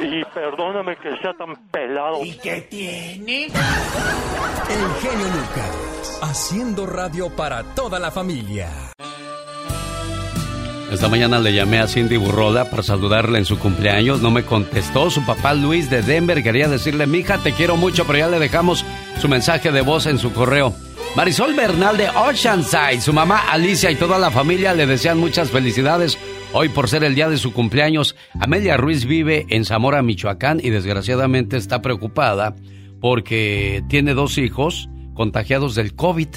Y 0.03 0.25
perdóname 0.25 0.97
que 0.97 1.17
sea 1.19 1.35
tan 1.35 1.55
pelado. 1.71 2.25
¿Y 2.25 2.37
qué 2.39 2.63
tiene? 2.63 3.47
El 3.47 3.53
genio 5.01 5.27
Lucas, 5.27 6.21
haciendo 6.23 6.87
radio 6.87 7.29
para 7.35 7.63
toda 7.75 7.99
la 7.99 8.11
familia. 8.11 8.69
Esta 10.91 11.09
mañana 11.09 11.39
le 11.39 11.53
llamé 11.53 11.79
a 11.79 11.87
Cindy 11.87 12.17
Burrola 12.17 12.69
para 12.69 12.83
saludarle 12.83 13.39
en 13.39 13.45
su 13.45 13.61
cumpleaños. 13.61 14.21
No 14.21 14.33
me 14.33 14.43
contestó. 14.43 15.09
Su 15.09 15.25
papá 15.25 15.55
Luis 15.55 15.89
de 15.89 16.03
Denver 16.03 16.43
quería 16.43 16.69
decirle, 16.69 17.07
mija, 17.07 17.39
te 17.39 17.53
quiero 17.53 17.77
mucho, 17.77 18.05
pero 18.07 18.19
ya 18.19 18.29
le 18.29 18.41
dejamos 18.41 18.85
su 19.21 19.29
mensaje 19.29 19.71
de 19.71 19.83
voz 19.83 20.07
en 20.07 20.19
su 20.19 20.33
correo. 20.33 20.75
Marisol 21.15 21.55
Bernal 21.55 21.97
de 21.97 22.09
Oceanside, 22.09 23.01
su 23.01 23.13
mamá 23.13 23.39
Alicia 23.51 23.91
y 23.93 23.95
toda 23.95 24.19
la 24.19 24.33
familia 24.33 24.75
le 24.75 24.87
desean 24.87 25.19
muchas 25.19 25.51
felicidades 25.51 26.19
hoy 26.53 26.69
por 26.69 26.89
ser 26.89 27.05
el 27.05 27.15
día 27.15 27.29
de 27.29 27.39
su 27.39 27.53
cumpleaños. 27.53 28.17
Amelia 28.41 28.77
Ruiz 28.77 29.05
vive 29.05 29.47
en 29.49 29.65
Zamora, 29.65 30.03
Michoacán 30.03 30.61
y 30.61 30.71
desgraciadamente 30.71 31.57
está 31.57 31.83
preocupada 31.83 32.57
porque 33.01 33.85
tiene 33.89 34.15
dos 34.15 34.39
hijos 34.39 34.89
contagiados 35.15 35.77
del 35.77 35.95
COVID. 35.95 36.29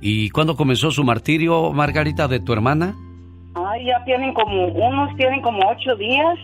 ¿Y 0.00 0.30
cuándo 0.30 0.56
comenzó 0.56 0.92
su 0.92 1.02
martirio, 1.02 1.72
Margarita, 1.72 2.28
de 2.28 2.38
tu 2.38 2.52
hermana? 2.52 2.96
Ay, 3.66 3.86
ya 3.86 4.02
tienen 4.04 4.32
como, 4.34 4.66
unos 4.66 5.14
tienen 5.16 5.40
como 5.42 5.60
ocho 5.68 5.96
días. 5.96 6.38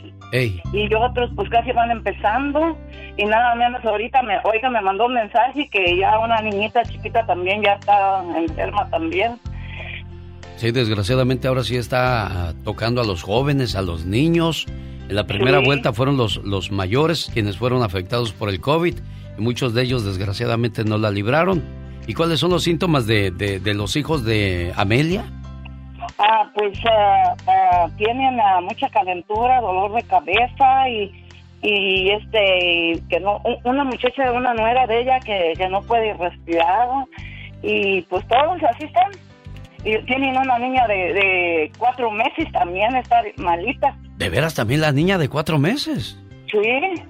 Y 0.72 0.92
otros 0.94 1.30
pues 1.36 1.48
casi 1.48 1.70
van 1.72 1.90
empezando. 1.90 2.76
Y 3.16 3.24
nada 3.24 3.54
menos 3.54 3.84
ahorita, 3.84 4.22
me, 4.22 4.38
oiga, 4.44 4.68
me 4.68 4.80
mandó 4.80 5.06
un 5.06 5.14
mensaje 5.14 5.68
que 5.68 5.96
ya 5.96 6.18
una 6.18 6.40
niñita 6.40 6.82
chiquita 6.82 7.24
también 7.24 7.62
ya 7.62 7.74
está 7.74 8.24
enferma 8.36 8.88
también. 8.90 9.38
Sí, 10.56 10.72
desgraciadamente 10.72 11.46
ahora 11.46 11.62
sí 11.62 11.76
está 11.76 12.54
tocando 12.64 13.00
a 13.00 13.04
los 13.04 13.22
jóvenes, 13.22 13.76
a 13.76 13.82
los 13.82 14.06
niños. 14.06 14.66
En 15.08 15.14
la 15.14 15.26
primera 15.26 15.58
vuelta 15.58 15.92
fueron 15.92 16.16
los, 16.16 16.38
los 16.38 16.72
mayores 16.72 17.30
quienes 17.32 17.58
fueron 17.58 17.82
afectados 17.82 18.32
por 18.32 18.48
el 18.48 18.60
COVID 18.60 18.94
y 19.36 19.40
muchos 19.40 19.74
de 19.74 19.82
ellos 19.82 20.04
desgraciadamente 20.04 20.84
no 20.84 20.98
la 20.98 21.10
libraron. 21.10 21.62
¿Y 22.06 22.14
cuáles 22.14 22.40
son 22.40 22.50
los 22.50 22.64
síntomas 22.64 23.06
de, 23.06 23.30
de, 23.30 23.60
de 23.60 23.74
los 23.74 23.96
hijos 23.96 24.24
de 24.24 24.72
Amelia? 24.76 25.24
Ah, 26.18 26.50
pues 26.54 26.78
ah, 26.88 27.34
ah, 27.46 27.88
tienen 27.96 28.38
ah, 28.40 28.60
mucha 28.60 28.88
calentura, 28.90 29.60
dolor 29.60 29.94
de 29.94 30.02
cabeza 30.04 30.88
y, 30.88 31.12
y 31.62 32.10
este, 32.10 33.02
que 33.08 33.20
no, 33.20 33.40
una 33.64 33.84
muchacha 33.84 34.24
de 34.24 34.30
una 34.30 34.54
nuera 34.54 34.86
de 34.86 35.00
ella 35.00 35.18
que, 35.20 35.54
que 35.56 35.68
no 35.68 35.82
puede 35.82 36.14
respirar 36.14 36.88
y 37.62 38.02
pues 38.02 38.26
todos 38.28 38.62
así 38.62 38.84
están. 38.84 39.10
Y 39.84 39.98
tienen 40.06 40.36
una 40.36 40.58
niña 40.58 40.86
de, 40.86 41.12
de 41.12 41.72
cuatro 41.78 42.10
meses 42.10 42.50
también, 42.52 42.94
está 42.96 43.22
malita. 43.36 43.94
¿De 44.16 44.30
veras 44.30 44.54
también 44.54 44.80
la 44.80 44.92
niña 44.92 45.18
de 45.18 45.28
cuatro 45.28 45.58
meses? 45.58 46.18
Sí, 46.50 47.02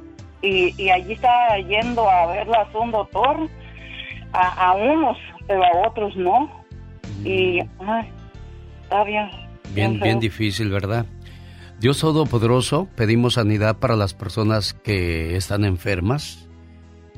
y, 0.43 0.83
y 0.83 0.91
allí 0.91 1.13
está 1.13 1.59
yendo 1.59 2.09
a 2.09 2.27
verla 2.27 2.67
a 2.73 2.79
un 2.79 2.91
doctor, 2.91 3.49
a, 4.33 4.71
a 4.71 4.73
unos, 4.75 5.19
pero 5.47 5.63
a 5.63 5.89
otros 5.89 6.17
no. 6.17 6.51
Y, 7.25 7.61
ay, 7.87 8.11
está 8.95 9.05
bien. 9.05 9.31
Bien, 9.75 10.01
bien 10.01 10.21
difícil, 10.21 10.71
¿verdad? 10.71 11.07
Dios 11.81 11.99
Todopoderoso, 11.99 12.89
pedimos 12.95 13.35
sanidad 13.35 13.79
para 13.79 13.97
las 13.97 14.15
personas 14.15 14.73
que 14.73 15.37
están 15.37 15.65
enfermas. 15.65 16.47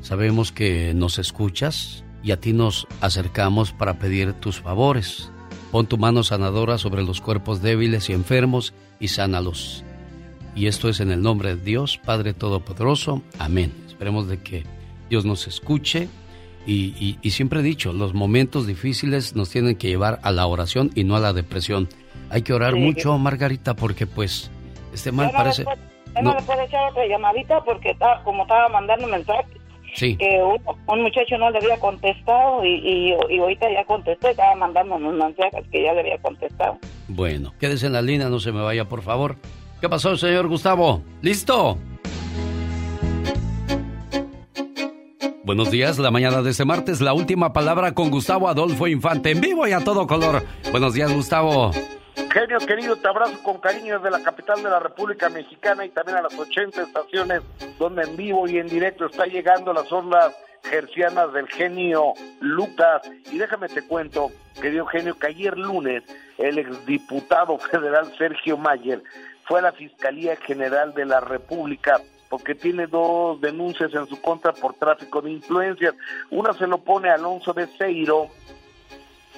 Sabemos 0.00 0.52
que 0.52 0.94
nos 0.94 1.18
escuchas 1.18 2.04
y 2.22 2.30
a 2.30 2.40
ti 2.40 2.52
nos 2.52 2.86
acercamos 3.00 3.72
para 3.72 3.98
pedir 3.98 4.32
tus 4.32 4.60
favores. 4.60 5.30
Pon 5.70 5.86
tu 5.86 5.98
mano 5.98 6.22
sanadora 6.22 6.78
sobre 6.78 7.02
los 7.02 7.20
cuerpos 7.20 7.60
débiles 7.60 8.08
y 8.08 8.14
enfermos 8.14 8.72
y 8.98 9.08
sánalos. 9.08 9.84
Y 10.54 10.68
esto 10.68 10.88
es 10.88 11.00
en 11.00 11.10
el 11.10 11.20
nombre 11.20 11.56
de 11.56 11.62
Dios, 11.62 12.00
Padre 12.02 12.32
Todopoderoso. 12.32 13.22
Amén. 13.38 13.74
Esperemos 13.86 14.28
de 14.28 14.38
que 14.38 14.64
Dios 15.10 15.26
nos 15.26 15.46
escuche. 15.46 16.08
Y, 16.66 17.30
siempre 17.30 17.60
he 17.60 17.62
dicho, 17.62 17.92
los 17.92 18.12
momentos 18.12 18.66
difíciles 18.66 19.36
nos 19.36 19.50
tienen 19.50 19.76
que 19.76 19.88
llevar 19.88 20.18
a 20.22 20.32
la 20.32 20.46
oración 20.46 20.90
y 20.94 21.04
no 21.04 21.16
a 21.16 21.20
la 21.20 21.32
depresión. 21.32 21.88
Hay 22.28 22.42
que 22.42 22.52
orar 22.52 22.74
mucho, 22.74 23.16
Margarita, 23.18 23.74
porque 23.74 24.06
pues 24.06 24.50
este 24.92 25.12
mal 25.12 25.30
parece... 25.30 25.64
no, 26.20 26.34
le 26.34 26.42
puede 26.42 26.64
echar 26.64 26.90
otra 26.90 27.06
llamadita 27.06 27.62
porque 27.62 27.90
está, 27.90 28.20
como 28.24 28.42
estaba 28.42 28.68
mandando 28.68 29.06
mensaje 29.06 29.46
sí. 29.96 30.16
que 30.16 30.40
un, 30.86 31.02
muchacho 31.02 31.38
no 31.38 31.50
le 31.50 31.58
había 31.58 31.78
contestado 31.78 32.64
y, 32.64 33.12
y, 33.30 33.38
ahorita 33.38 33.70
ya 33.72 33.84
contestó, 33.84 34.28
estaba 34.28 34.54
mandando 34.54 34.96
unos 34.96 35.14
mensajes 35.14 35.64
que 35.70 35.82
ya 35.82 35.92
le 35.92 36.00
había 36.00 36.18
contestado. 36.18 36.78
Bueno, 37.08 37.52
quédese 37.58 37.86
en 37.86 37.94
la 37.94 38.02
línea, 38.02 38.28
no 38.28 38.38
se 38.38 38.52
me 38.52 38.62
vaya, 38.62 38.84
por 38.84 39.02
favor. 39.02 39.36
¿Qué 39.80 39.88
pasó, 39.88 40.16
señor 40.16 40.48
Gustavo? 40.48 41.02
¿Listo? 41.22 41.78
Buenos 45.44 45.70
días, 45.70 45.98
la 45.98 46.10
mañana 46.10 46.42
de 46.42 46.50
este 46.50 46.64
martes, 46.64 47.00
la 47.00 47.14
última 47.14 47.52
palabra 47.52 47.92
con 47.92 48.10
Gustavo 48.10 48.48
Adolfo 48.48 48.86
Infante, 48.88 49.30
en 49.30 49.40
vivo 49.40 49.66
y 49.66 49.72
a 49.72 49.84
todo 49.84 50.06
color. 50.06 50.42
Buenos 50.70 50.94
días, 50.94 51.12
Gustavo. 51.12 51.70
Genio 52.32 52.58
querido, 52.58 52.96
te 52.96 53.08
abrazo 53.08 53.42
con 53.42 53.58
cariño 53.58 53.98
desde 53.98 54.10
la 54.10 54.22
capital 54.22 54.62
de 54.62 54.68
la 54.68 54.80
República 54.80 55.28
Mexicana 55.28 55.86
y 55.86 55.90
también 55.90 56.18
a 56.18 56.22
las 56.22 56.38
80 56.38 56.82
estaciones 56.82 57.42
donde 57.78 58.02
en 58.02 58.16
vivo 58.16 58.48
y 58.48 58.58
en 58.58 58.68
directo 58.68 59.06
está 59.06 59.26
llegando 59.26 59.72
las 59.72 59.90
ondas 59.90 60.36
gercianas 60.64 61.32
del 61.32 61.48
genio 61.48 62.14
Lucas. 62.40 63.02
Y 63.32 63.38
déjame 63.38 63.68
te 63.68 63.86
cuento, 63.86 64.30
querido 64.60 64.86
genio, 64.86 65.18
que 65.18 65.28
ayer 65.28 65.56
lunes 65.56 66.02
el 66.38 66.58
exdiputado 66.58 67.56
federal 67.58 68.12
Sergio 68.18 68.58
Mayer 68.58 69.02
fue 69.44 69.60
a 69.60 69.62
la 69.62 69.72
Fiscalía 69.72 70.36
General 70.36 70.92
de 70.94 71.06
la 71.06 71.20
República 71.20 72.00
porque 72.28 72.54
tiene 72.54 72.86
dos 72.86 73.40
denuncias 73.40 73.92
en 73.94 74.06
su 74.06 74.20
contra 74.20 74.52
por 74.52 74.74
tráfico 74.74 75.20
de 75.22 75.32
influencias. 75.32 75.94
Una 76.30 76.52
se 76.52 76.66
lo 76.66 76.78
pone 76.78 77.08
Alonso 77.08 77.52
de 77.52 77.66
Seiro, 77.66 78.28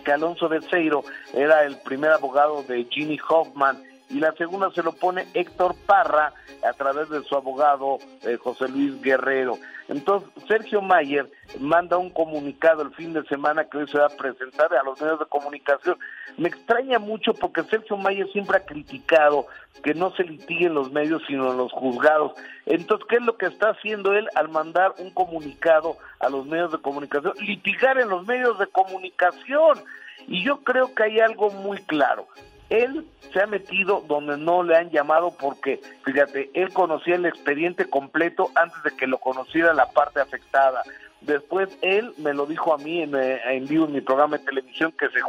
que 0.04 0.12
Alonso 0.12 0.48
de 0.48 0.62
Seiro 0.62 1.04
era 1.34 1.64
el 1.64 1.76
primer 1.78 2.12
abogado 2.12 2.62
de 2.62 2.84
Ginny 2.84 3.18
Hoffman, 3.28 3.82
y 4.10 4.20
la 4.20 4.32
segunda 4.32 4.70
se 4.72 4.82
lo 4.82 4.92
pone 4.92 5.26
Héctor 5.34 5.74
Parra 5.86 6.32
a 6.66 6.72
través 6.72 7.08
de 7.10 7.22
su 7.24 7.36
abogado 7.36 7.98
eh, 8.22 8.36
José 8.36 8.68
Luis 8.68 9.00
Guerrero. 9.02 9.58
Entonces, 9.88 10.28
Sergio 10.46 10.82
Mayer 10.82 11.30
manda 11.60 11.96
un 11.96 12.10
comunicado 12.10 12.82
el 12.82 12.94
fin 12.94 13.12
de 13.14 13.24
semana 13.24 13.64
que 13.64 13.78
hoy 13.78 13.88
se 13.88 13.98
va 13.98 14.06
a 14.06 14.16
presentar 14.16 14.74
a 14.74 14.82
los 14.82 15.00
medios 15.00 15.18
de 15.18 15.26
comunicación. 15.26 15.98
Me 16.36 16.48
extraña 16.48 16.98
mucho 16.98 17.32
porque 17.32 17.62
Sergio 17.64 17.96
Mayer 17.96 18.30
siempre 18.32 18.58
ha 18.58 18.66
criticado 18.66 19.46
que 19.82 19.94
no 19.94 20.10
se 20.12 20.24
litigue 20.24 20.66
en 20.66 20.74
los 20.74 20.92
medios 20.92 21.22
sino 21.26 21.52
los 21.54 21.72
juzgados. 21.72 22.32
Entonces, 22.66 23.06
¿qué 23.08 23.16
es 23.16 23.22
lo 23.22 23.36
que 23.36 23.46
está 23.46 23.70
haciendo 23.70 24.12
él 24.14 24.28
al 24.34 24.48
mandar 24.48 24.94
un 24.98 25.10
comunicado 25.10 25.96
a 26.20 26.28
los 26.28 26.46
medios 26.46 26.72
de 26.72 26.78
comunicación? 26.78 27.32
Litigar 27.40 27.98
en 27.98 28.08
los 28.08 28.26
medios 28.26 28.58
de 28.58 28.66
comunicación. 28.66 29.78
Y 30.26 30.44
yo 30.44 30.62
creo 30.62 30.94
que 30.94 31.04
hay 31.04 31.20
algo 31.20 31.50
muy 31.50 31.78
claro. 31.84 32.28
Él 32.70 33.06
se 33.32 33.40
ha 33.40 33.46
metido 33.46 34.04
donde 34.06 34.36
no 34.36 34.62
le 34.62 34.76
han 34.76 34.90
llamado 34.90 35.34
porque, 35.38 35.80
fíjate, 36.04 36.50
él 36.54 36.72
conocía 36.72 37.16
el 37.16 37.26
expediente 37.26 37.86
completo 37.86 38.50
antes 38.54 38.82
de 38.82 38.96
que 38.96 39.06
lo 39.06 39.18
conociera 39.18 39.72
la 39.72 39.90
parte 39.90 40.20
afectada. 40.20 40.82
Después 41.20 41.68
él 41.82 42.12
me 42.18 42.32
lo 42.34 42.46
dijo 42.46 42.72
a 42.72 42.78
mí 42.78 43.02
en, 43.02 43.14
eh, 43.14 43.40
vivo 43.68 43.86
en 43.86 43.92
mi 43.92 44.00
programa 44.00 44.38
de 44.38 44.44
televisión 44.44 44.92
que 44.92 45.08
se, 45.08 45.20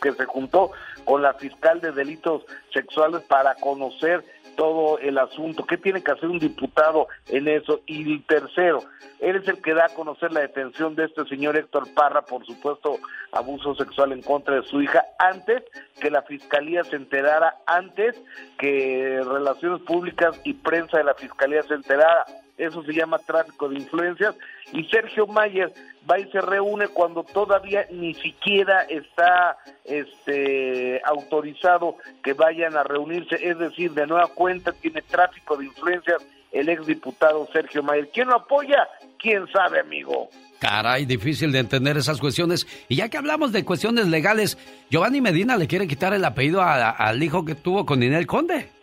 que 0.00 0.12
se 0.12 0.24
juntó 0.24 0.70
con 1.04 1.22
la 1.22 1.34
fiscal 1.34 1.80
de 1.80 1.92
delitos 1.92 2.42
sexuales 2.72 3.22
para 3.22 3.54
conocer 3.56 4.24
todo 4.56 4.98
el 4.98 5.18
asunto. 5.18 5.64
¿Qué 5.64 5.76
tiene 5.76 6.02
que 6.02 6.12
hacer 6.12 6.28
un 6.28 6.38
diputado 6.38 7.08
en 7.28 7.48
eso? 7.48 7.80
Y 7.86 8.18
tercero, 8.20 8.80
él 9.20 9.36
es 9.36 9.48
el 9.48 9.60
que 9.60 9.74
da 9.74 9.86
a 9.86 9.94
conocer 9.94 10.32
la 10.32 10.40
detención 10.40 10.94
de 10.94 11.04
este 11.04 11.24
señor 11.26 11.56
Héctor 11.56 11.92
Parra, 11.94 12.22
por 12.22 12.44
supuesto, 12.46 12.98
abuso 13.32 13.74
sexual 13.74 14.12
en 14.12 14.22
contra 14.22 14.56
de 14.56 14.62
su 14.62 14.80
hija, 14.82 15.04
antes 15.18 15.62
que 16.00 16.10
la 16.10 16.22
fiscalía 16.22 16.84
se 16.84 16.96
enterara, 16.96 17.56
antes 17.66 18.20
que 18.58 19.20
Relaciones 19.24 19.82
Públicas 19.82 20.40
y 20.44 20.54
prensa 20.54 20.98
de 20.98 21.04
la 21.04 21.14
fiscalía 21.14 21.62
se 21.62 21.74
enterara 21.74 22.24
eso 22.56 22.82
se 22.84 22.92
llama 22.92 23.18
tráfico 23.18 23.68
de 23.68 23.76
influencias, 23.76 24.34
y 24.72 24.84
Sergio 24.84 25.26
Mayer 25.26 25.72
va 26.08 26.18
y 26.18 26.30
se 26.30 26.40
reúne 26.40 26.88
cuando 26.88 27.24
todavía 27.24 27.86
ni 27.90 28.14
siquiera 28.14 28.82
está 28.82 29.56
este 29.84 31.00
autorizado 31.04 31.96
que 32.22 32.32
vayan 32.32 32.76
a 32.76 32.84
reunirse, 32.84 33.36
es 33.40 33.58
decir, 33.58 33.92
de 33.92 34.06
nueva 34.06 34.28
cuenta 34.28 34.72
tiene 34.72 35.02
tráfico 35.02 35.56
de 35.56 35.66
influencias 35.66 36.24
el 36.54 36.68
exdiputado 36.68 37.48
Sergio 37.52 37.82
Mayer. 37.82 38.08
¿Quién 38.14 38.28
lo 38.28 38.36
apoya? 38.36 38.88
¿Quién 39.18 39.46
sabe, 39.52 39.80
amigo? 39.80 40.28
Caray, 40.60 41.04
difícil 41.04 41.50
de 41.50 41.58
entender 41.58 41.96
esas 41.96 42.20
cuestiones. 42.20 42.66
Y 42.88 42.96
ya 42.96 43.08
que 43.08 43.18
hablamos 43.18 43.52
de 43.52 43.64
cuestiones 43.64 44.06
legales, 44.06 44.56
Giovanni 44.88 45.20
Medina 45.20 45.56
le 45.56 45.66
quiere 45.66 45.88
quitar 45.88 46.14
el 46.14 46.24
apellido 46.24 46.62
al 46.62 47.22
hijo 47.22 47.44
que 47.44 47.56
tuvo 47.56 47.84
con 47.84 47.98
Ninel 47.98 48.26
Conde. 48.26 48.73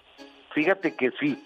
Fíjate 0.53 0.95
que 0.95 1.11
sí. 1.19 1.41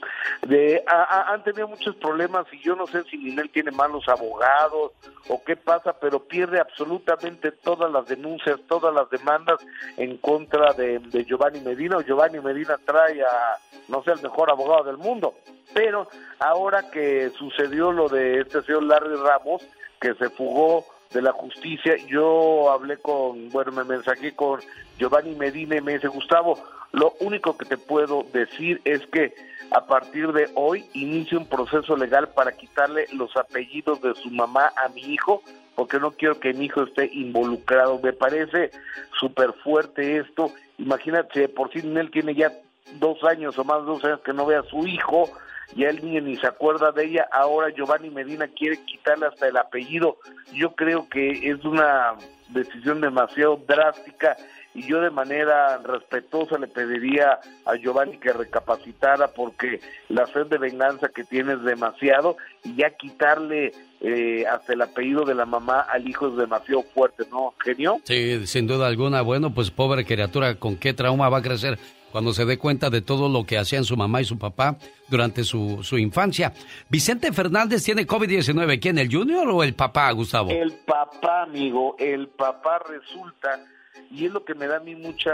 De, 0.48 0.84
a- 0.88 1.32
han 1.34 1.44
tenido 1.44 1.68
muchos 1.68 1.95
problemas 1.98 2.45
y 2.52 2.60
yo 2.60 2.76
no 2.76 2.88
sé 2.88 3.03
si 3.03 3.18
Ninel 3.18 3.49
tiene 3.52 3.72
malos 3.72 4.07
abogados 4.07 4.91
o 5.27 5.44
qué 5.44 5.56
pasa, 5.56 5.94
pero 5.99 6.19
pierde 6.23 6.60
absolutamente 6.60 7.52
todas 7.52 7.91
las 7.91 8.07
denuncias, 8.07 8.60
todas 8.68 8.94
las 8.94 9.10
demandas 9.10 9.57
en 9.98 10.18
contra 10.18 10.73
de, 10.73 10.99
de 10.99 11.23
Giovanni 11.26 11.60
Medina. 11.61 11.98
O 11.98 12.02
Giovanni 12.02 12.40
Medina 12.40 12.77
trae 12.84 13.22
a, 13.23 13.57
no 13.88 14.03
sé, 14.03 14.11
el 14.11 14.22
mejor 14.22 14.49
abogado 14.49 14.84
del 14.86 14.98
mundo. 14.98 15.36
Pero 15.73 16.07
ahora 16.40 16.90
que 16.90 17.30
sucedió 17.38 17.91
lo 17.91 18.07
de 18.10 18.41
este 18.41 18.61
señor 18.64 18.84
Larry 18.84 19.15
Ramos, 19.18 19.61
que 19.99 20.14
se 20.15 20.30
fugó 20.30 20.86
de 21.11 21.22
la 21.22 21.32
justicia, 21.32 21.95
yo 22.07 22.72
hablé 22.72 22.98
con, 22.98 23.49
bueno, 23.49 23.72
me 23.72 23.84
mensajé 23.84 24.36
con 24.36 24.60
Giovanni 24.98 25.36
Medina 25.36 25.76
y 25.77 25.82
me 25.82 25.94
dice, 25.94 26.07
Gustavo, 26.07 26.57
lo 26.95 27.13
único 27.19 27.57
que 27.57 27.65
te 27.65 27.77
puedo 27.77 28.26
decir 28.31 28.80
es 28.85 29.05
que 29.07 29.34
a 29.72 29.85
partir 29.85 30.31
de 30.31 30.49
hoy 30.55 30.85
inicie 30.93 31.38
un 31.38 31.45
proceso 31.45 31.97
legal 31.97 32.30
para 32.30 32.53
quitarle 32.53 33.05
los 33.11 33.35
apellidos 33.35 34.01
de 34.01 34.15
su 34.15 34.30
mamá 34.31 34.72
a 34.81 34.88
mi 34.89 35.01
hijo, 35.01 35.43
porque 35.76 35.99
no 35.99 36.11
quiero 36.11 36.39
que 36.39 36.53
mi 36.53 36.65
hijo 36.65 36.84
esté 36.84 37.09
involucrado. 37.11 37.99
Me 38.01 38.13
parece 38.13 38.72
súper 39.19 39.51
fuerte 39.61 40.19
esto. 40.19 40.51
Imagínate, 40.77 41.49
por 41.49 41.69
si 41.73 41.80
él 41.80 42.11
tiene 42.11 42.34
ya 42.34 42.53
dos 42.93 43.22
años 43.26 43.59
o 43.59 43.65
más 43.65 43.81
de 43.81 43.88
dos 43.88 44.05
años 44.05 44.22
que 44.22 44.31
no 44.31 44.45
ve 44.45 44.55
a 44.55 44.63
su 44.63 44.88
hijo, 44.88 45.30
ya 45.76 45.90
el 45.90 46.04
niño 46.04 46.22
ni 46.22 46.38
se 46.38 46.48
acuerda 46.48 46.92
de 46.92 47.06
ella, 47.06 47.28
ahora 47.32 47.74
Giovanni 47.74 48.10
Medina 48.10 48.48
quiere 48.48 48.78
quitarle 48.86 49.28
hasta 49.28 49.48
el 49.48 49.58
apellido. 49.58 50.18
Yo 50.54 50.76
creo 50.76 51.08
que 51.10 51.50
es 51.50 51.64
una 51.66 52.16
decisión 52.50 53.02
demasiado 53.02 53.60
drástica 53.68 54.38
y 54.76 54.84
yo 54.88 55.00
de 55.00 55.10
manera 55.10 55.78
respetuosa 55.78 56.58
le 56.58 56.68
pediría 56.68 57.40
a 57.66 57.76
Giovanni 57.76 58.18
que 58.18 58.34
recapacitara 58.34 59.30
porque 59.30 59.80
la 60.10 60.28
sed 60.28 60.48
de 60.48 60.58
venganza 60.58 61.08
que 61.08 61.24
tiene 61.24 61.54
es 61.54 61.64
demasiado 61.64 62.36
y 62.64 62.76
ya 62.76 62.92
quitarle 62.92 63.72
eh, 64.02 64.46
hasta 64.46 64.74
el 64.74 64.82
apellido 64.82 65.24
de 65.24 65.34
la 65.34 65.46
mamá 65.46 65.80
al 65.80 66.08
hijo 66.08 66.28
es 66.28 66.36
demasiado 66.36 66.84
fuerte, 66.84 67.24
¿no, 67.32 67.54
genio? 67.64 68.02
Sí, 68.04 68.46
sin 68.46 68.68
duda 68.68 68.88
alguna. 68.88 69.22
Bueno, 69.22 69.54
pues 69.54 69.72
pobre 69.72 70.06
criatura, 70.06 70.56
¿con 70.56 70.76
qué 70.78 70.94
trauma 70.94 71.30
va 71.30 71.38
a 71.38 71.42
crecer 71.42 71.80
cuando 72.16 72.32
se 72.32 72.46
dé 72.46 72.58
cuenta 72.58 72.90
de 72.90 73.02
todo 73.02 73.28
lo 73.28 73.44
que 73.44 73.58
hacían 73.58 73.84
su 73.84 73.98
mamá 73.98 74.22
y 74.22 74.24
su 74.24 74.40
papá 74.40 74.78
durante 75.10 75.44
su, 75.44 75.84
su 75.84 75.98
infancia? 75.98 76.54
Vicente 76.88 77.34
Fernández 77.34 77.84
tiene 77.84 78.08
COVID-19. 78.08 78.80
¿Quién, 78.80 78.98
el 79.00 79.14
Junior 79.14 79.46
o 79.50 79.62
el 79.64 79.74
papá, 79.74 80.10
Gustavo? 80.12 80.50
El 80.50 80.72
papá, 80.86 81.42
amigo, 81.42 81.98
el 82.00 82.30
papá 82.30 82.80
resulta, 82.88 83.66
y 84.10 84.28
es 84.28 84.32
lo 84.32 84.46
que 84.46 84.56
me 84.56 84.66
da 84.66 84.78
a 84.78 84.80
mí 84.80 84.96
mucha, 84.96 85.34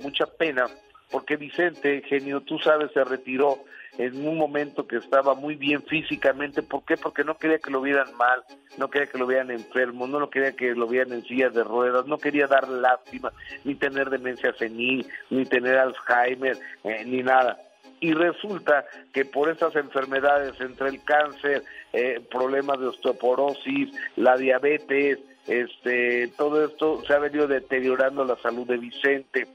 mucha 0.00 0.26
pena, 0.26 0.66
porque 1.12 1.36
Vicente, 1.36 2.02
genio, 2.08 2.40
tú 2.40 2.58
sabes, 2.58 2.90
se 2.92 3.04
retiró 3.04 3.60
en 3.98 4.26
un 4.26 4.36
momento 4.36 4.86
que 4.86 4.96
estaba 4.96 5.34
muy 5.34 5.54
bien 5.54 5.82
físicamente. 5.82 6.62
¿Por 6.62 6.84
qué? 6.84 6.96
Porque 6.96 7.24
no 7.24 7.36
quería 7.36 7.58
que 7.58 7.70
lo 7.70 7.80
vieran 7.80 8.14
mal, 8.16 8.42
no 8.78 8.88
quería 8.90 9.10
que 9.10 9.18
lo 9.18 9.26
vieran 9.26 9.50
enfermo, 9.50 10.06
no 10.06 10.20
lo 10.20 10.30
quería 10.30 10.52
que 10.52 10.74
lo 10.74 10.86
vieran 10.86 11.12
en 11.12 11.24
sillas 11.24 11.54
de 11.54 11.64
ruedas, 11.64 12.06
no 12.06 12.18
quería 12.18 12.46
dar 12.46 12.68
lástima, 12.68 13.32
ni 13.64 13.74
tener 13.74 14.10
demencia 14.10 14.52
senil, 14.54 15.06
ni 15.30 15.44
tener 15.44 15.78
Alzheimer, 15.78 16.56
eh, 16.84 17.04
ni 17.06 17.22
nada. 17.22 17.58
Y 18.00 18.12
resulta 18.12 18.84
que 19.12 19.24
por 19.24 19.48
estas 19.48 19.74
enfermedades, 19.74 20.60
entre 20.60 20.88
el 20.90 21.02
cáncer, 21.02 21.62
eh, 21.94 22.20
problemas 22.30 22.78
de 22.78 22.88
osteoporosis, 22.88 23.90
la 24.16 24.36
diabetes, 24.36 25.18
este, 25.46 26.28
todo 26.36 26.64
esto 26.64 27.02
se 27.06 27.12
ha 27.14 27.18
venido 27.18 27.46
deteriorando 27.46 28.24
la 28.24 28.36
salud 28.38 28.66
de 28.66 28.76
Vicente 28.78 29.46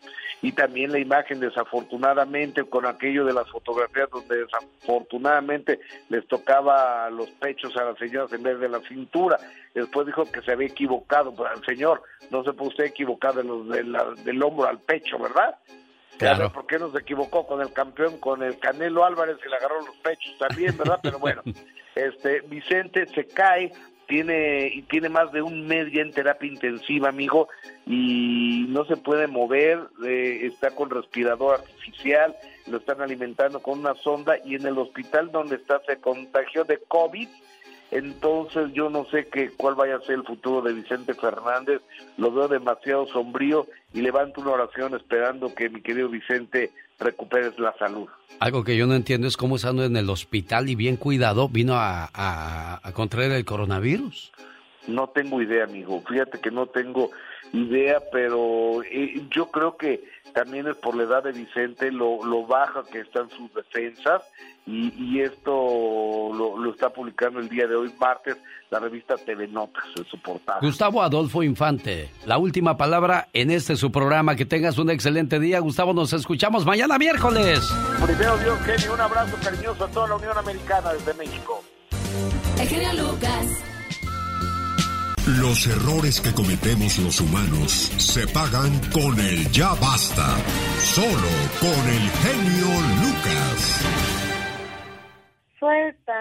y 0.41 0.53
también 0.53 0.91
la 0.91 0.99
imagen 0.99 1.39
desafortunadamente 1.39 2.63
con 2.63 2.85
aquello 2.85 3.25
de 3.25 3.33
las 3.33 3.49
fotografías 3.49 4.09
donde 4.09 4.45
desafortunadamente 4.45 5.79
les 6.09 6.27
tocaba 6.27 7.09
los 7.09 7.29
pechos 7.31 7.75
a 7.77 7.83
las 7.85 7.97
señoras 7.97 8.31
en 8.33 8.43
vez 8.43 8.59
de 8.59 8.69
la 8.69 8.79
cintura. 8.81 9.37
Después 9.73 10.07
dijo 10.07 10.25
que 10.25 10.41
se 10.41 10.51
había 10.51 10.67
equivocado, 10.67 11.33
pero 11.35 11.53
el 11.53 11.63
señor 11.65 12.01
no 12.29 12.43
se 12.43 12.53
puede 12.53 12.69
usted 12.69 12.85
equivocar 12.85 13.33
de 13.35 13.43
los, 13.43 13.67
de 13.69 13.83
la- 13.83 14.13
del 14.23 14.41
hombro 14.41 14.67
al 14.67 14.79
pecho, 14.79 15.19
¿verdad? 15.19 15.55
Claro. 16.17 16.51
¿Por 16.51 16.67
qué 16.67 16.77
no 16.77 16.91
se 16.91 16.99
equivocó 16.99 17.47
con 17.47 17.61
el 17.61 17.73
campeón, 17.73 18.19
con 18.19 18.43
el 18.43 18.59
Canelo 18.59 19.05
Álvarez 19.05 19.37
y 19.45 19.49
le 19.49 19.55
agarró 19.55 19.77
los 19.81 19.95
pechos 19.97 20.37
también, 20.37 20.77
verdad? 20.77 20.99
Pero 21.01 21.17
bueno, 21.19 21.41
este 21.95 22.41
Vicente 22.41 23.07
se 23.07 23.25
cae, 23.27 23.71
tiene 24.11 24.83
tiene 24.89 25.07
más 25.07 25.31
de 25.31 25.41
un 25.41 25.65
mes 25.67 25.89
ya 25.93 26.01
en 26.01 26.11
terapia 26.11 26.51
intensiva, 26.51 27.07
amigo, 27.07 27.47
y 27.85 28.65
no 28.67 28.83
se 28.83 28.97
puede 28.97 29.27
mover, 29.27 29.79
eh, 30.05 30.47
está 30.51 30.71
con 30.71 30.89
respirador 30.89 31.61
artificial, 31.61 32.35
lo 32.67 32.79
están 32.79 32.99
alimentando 32.99 33.61
con 33.61 33.79
una 33.79 33.95
sonda 33.95 34.35
y 34.43 34.55
en 34.55 34.67
el 34.67 34.77
hospital 34.77 35.31
donde 35.31 35.55
está 35.55 35.79
se 35.87 35.95
contagió 36.01 36.65
de 36.65 36.79
COVID. 36.89 37.29
Entonces 37.91 38.73
yo 38.73 38.89
no 38.89 39.05
sé 39.05 39.27
qué 39.27 39.49
cuál 39.55 39.75
vaya 39.75 39.95
a 39.95 40.01
ser 40.01 40.15
el 40.15 40.25
futuro 40.25 40.61
de 40.61 40.73
Vicente 40.73 41.13
Fernández, 41.13 41.79
lo 42.17 42.33
veo 42.33 42.49
demasiado 42.49 43.07
sombrío 43.07 43.65
y 43.93 44.01
levanto 44.01 44.41
una 44.41 44.51
oración 44.51 44.93
esperando 44.93 45.55
que 45.55 45.69
mi 45.69 45.81
querido 45.81 46.09
Vicente 46.09 46.69
recupere 47.01 47.51
la 47.57 47.73
salud. 47.77 48.07
Algo 48.39 48.63
que 48.63 48.77
yo 48.77 48.87
no 48.87 48.95
entiendo 48.95 49.27
es 49.27 49.35
cómo 49.37 49.57
estando 49.57 49.83
en 49.83 49.97
el 49.97 50.09
hospital 50.09 50.69
y 50.69 50.75
bien 50.75 50.95
cuidado 50.97 51.49
vino 51.49 51.73
a- 51.75 52.09
a 52.81 52.91
contraer 52.93 53.31
el 53.31 53.43
coronavirus. 53.45 54.31
No 54.87 55.09
tengo 55.09 55.41
idea, 55.41 55.63
amigo. 55.63 56.01
Fíjate 56.07 56.39
que 56.39 56.51
no 56.51 56.67
tengo 56.67 57.11
idea, 57.53 57.99
pero 58.11 58.81
eh, 58.83 59.21
yo 59.29 59.51
creo 59.51 59.77
que 59.77 60.03
también 60.33 60.67
es 60.67 60.77
por 60.77 60.95
la 60.95 61.03
edad 61.03 61.23
de 61.23 61.33
Vicente, 61.33 61.91
lo, 61.91 62.23
lo 62.23 62.45
baja 62.45 62.83
que 62.91 62.99
están 63.01 63.29
sus 63.29 63.53
defensas, 63.53 64.23
y, 64.65 64.93
y 64.97 65.21
esto 65.21 65.51
lo, 65.51 66.57
lo 66.57 66.71
está 66.71 66.89
publicando 66.89 67.39
el 67.39 67.49
día 67.49 67.67
de 67.67 67.75
hoy, 67.75 67.91
martes, 67.99 68.37
la 68.69 68.79
revista 68.79 69.15
TV 69.17 69.47
Notas 69.49 69.83
en 69.97 70.05
su 70.05 70.17
portada. 70.19 70.59
Gustavo 70.61 71.01
Adolfo 71.01 71.43
Infante, 71.43 72.09
la 72.25 72.37
última 72.37 72.77
palabra 72.77 73.27
en 73.33 73.51
este 73.51 73.75
su 73.75 73.91
programa. 73.91 74.35
Que 74.35 74.45
tengas 74.45 74.77
un 74.77 74.89
excelente 74.89 75.39
día. 75.39 75.59
Gustavo, 75.59 75.93
nos 75.93 76.13
escuchamos 76.13 76.65
mañana 76.65 76.97
miércoles. 76.97 77.59
Primero 78.05 78.37
Dios, 78.37 78.59
genio, 78.61 78.93
un 78.93 79.01
abrazo 79.01 79.35
cariñoso 79.43 79.83
a 79.83 79.87
toda 79.89 80.07
la 80.07 80.15
Unión 80.15 80.37
Americana 80.37 80.93
desde 80.93 81.13
México. 81.15 81.61
El 82.57 82.67
genio 82.67 82.93
Lucas. 82.93 83.70
Los 85.27 85.67
errores 85.67 86.19
que 86.19 86.33
cometemos 86.33 86.97
los 86.97 87.21
humanos 87.21 87.71
se 87.97 88.25
pagan 88.27 88.71
con 88.91 89.19
el 89.19 89.51
ya 89.51 89.75
basta. 89.75 90.35
Solo 90.79 91.29
con 91.59 91.69
el 91.69 92.09
genio 92.09 92.81
Lucas. 93.03 93.85
Suelta 95.59 96.13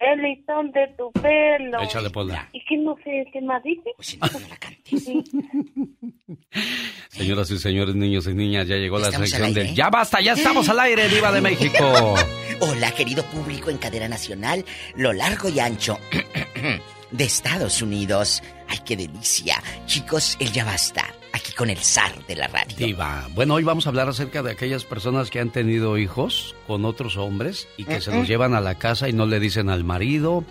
el 0.00 0.22
listón 0.22 0.72
de 0.72 0.88
tu 0.98 1.12
pelo. 1.12 1.80
Échale 1.80 2.10
pola. 2.10 2.48
¿Y 2.52 2.64
qué 2.64 2.76
no 2.78 2.96
sé 3.04 3.24
qué 3.32 3.40
más 3.40 3.62
dice? 3.62 3.94
Señoras 7.08 7.50
y 7.52 7.58
señores, 7.58 7.94
niños 7.94 8.26
y 8.26 8.34
niñas, 8.34 8.66
ya 8.66 8.74
llegó 8.76 8.98
la 8.98 9.12
sección 9.12 9.54
del 9.54 9.66
aire. 9.66 9.76
Ya 9.76 9.90
basta, 9.90 10.20
ya 10.20 10.32
estamos 10.32 10.68
al 10.68 10.80
aire, 10.80 11.08
Diva 11.08 11.30
de 11.30 11.40
México. 11.40 12.14
Hola, 12.60 12.90
querido 12.90 13.22
público 13.26 13.70
en 13.70 13.78
cadena 13.78 14.08
nacional, 14.08 14.64
lo 14.96 15.12
largo 15.12 15.48
y 15.48 15.60
ancho 15.60 15.98
de 17.10 17.24
Estados 17.24 17.82
Unidos. 17.82 18.42
Ay, 18.68 18.78
qué 18.84 18.96
delicia. 18.96 19.62
Chicos, 19.86 20.36
el 20.40 20.52
ya 20.52 20.64
basta. 20.64 21.04
Aquí 21.32 21.52
con 21.52 21.70
el 21.70 21.78
zar 21.78 22.12
de 22.26 22.34
la 22.36 22.48
radio. 22.48 22.76
Diva. 22.76 23.28
Bueno, 23.34 23.54
hoy 23.54 23.62
vamos 23.62 23.86
a 23.86 23.90
hablar 23.90 24.08
acerca 24.08 24.42
de 24.42 24.50
aquellas 24.50 24.84
personas 24.84 25.30
que 25.30 25.38
han 25.40 25.50
tenido 25.50 25.96
hijos 25.96 26.56
con 26.66 26.84
otros 26.84 27.16
hombres 27.16 27.68
y 27.76 27.84
que 27.84 28.00
se 28.00 28.10
los 28.12 28.26
llevan 28.26 28.54
a 28.54 28.60
la 28.60 28.74
casa 28.76 29.08
y 29.08 29.12
no 29.12 29.26
le 29.26 29.38
dicen 29.38 29.70
al 29.70 29.84
marido, 29.84 30.44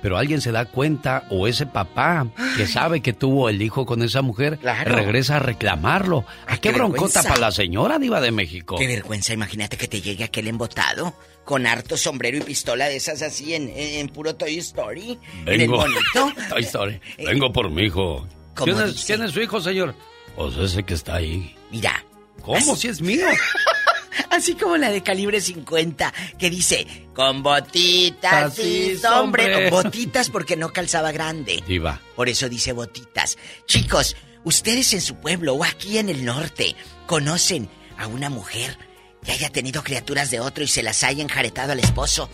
pero 0.00 0.16
alguien 0.16 0.40
se 0.40 0.50
da 0.50 0.64
cuenta 0.64 1.26
o 1.30 1.46
ese 1.46 1.66
papá 1.66 2.26
que 2.56 2.66
sabe 2.66 3.02
que 3.02 3.12
tuvo 3.12 3.50
el 3.50 3.60
hijo 3.60 3.84
con 3.84 4.02
esa 4.02 4.22
mujer 4.22 4.58
Claro. 4.58 4.94
regresa 4.96 5.36
a 5.36 5.40
reclamarlo. 5.40 6.24
¿A 6.46 6.54
qué, 6.56 6.70
qué 6.70 6.72
broncota 6.72 6.96
vergüenza. 7.20 7.28
para 7.28 7.40
la 7.40 7.52
señora 7.52 7.98
Diva 7.98 8.20
de 8.22 8.32
México? 8.32 8.76
Qué 8.78 8.86
vergüenza, 8.86 9.34
imagínate 9.34 9.76
que 9.76 9.86
te 9.86 10.00
llegue 10.00 10.24
aquel 10.24 10.48
embotado 10.48 11.14
con 11.44 11.66
harto 11.66 11.96
sombrero 11.96 12.38
y 12.38 12.40
pistola 12.42 12.88
de 12.88 12.96
esas 12.96 13.22
así 13.22 13.54
en, 13.54 13.68
en- 13.74 14.08
puro 14.08 14.34
Toy 14.36 14.58
Story. 14.58 15.18
En 15.46 15.48
el 15.48 15.58
Vengo. 15.58 15.76
bonito. 15.78 16.32
Toy 16.48 16.62
Story. 16.62 17.00
Vengo 17.18 17.52
por 17.52 17.70
mi 17.70 17.84
hijo. 17.86 18.26
¿Cómo 18.54 18.64
¿Quién 18.72 18.86
es, 18.86 18.92
dice? 18.94 19.06
quién 19.06 19.22
es 19.26 19.32
su 19.32 19.40
hijo, 19.40 19.60
señor? 19.60 19.94
Pues 20.36 20.56
ese 20.56 20.82
que 20.82 20.94
está 20.94 21.16
ahí. 21.16 21.56
Mira. 21.70 22.04
¿Cómo? 22.42 22.74
Si 22.76 22.88
es 22.88 23.00
mío. 23.00 23.26
Así 24.30 24.54
como 24.54 24.76
la 24.76 24.90
de 24.90 25.02
calibre 25.02 25.40
50, 25.40 26.12
que 26.38 26.50
dice, 26.50 26.86
con 27.14 27.42
botitas 27.42 28.58
y 28.58 28.62
Así, 28.92 28.96
sombrero. 28.98 29.56
hombre. 29.56 29.70
Botitas 29.82 30.30
porque 30.30 30.56
no 30.56 30.70
calzaba 30.72 31.12
grande. 31.12 31.62
Diva. 31.66 32.00
Por 32.16 32.28
eso 32.28 32.48
dice 32.48 32.72
botitas. 32.72 33.36
Chicos, 33.66 34.16
ustedes 34.44 34.92
en 34.94 35.00
su 35.00 35.16
pueblo 35.16 35.54
o 35.54 35.64
aquí 35.64 35.98
en 35.98 36.08
el 36.08 36.24
norte 36.24 36.74
conocen 37.06 37.68
a 37.98 38.06
una 38.06 38.28
mujer 38.30 38.76
que 39.24 39.32
haya 39.32 39.50
tenido 39.50 39.82
criaturas 39.82 40.30
de 40.30 40.40
otro 40.40 40.64
y 40.64 40.68
se 40.68 40.82
las 40.82 41.02
haya 41.04 41.22
enjaretado 41.22 41.72
al 41.72 41.78
esposo. 41.80 42.28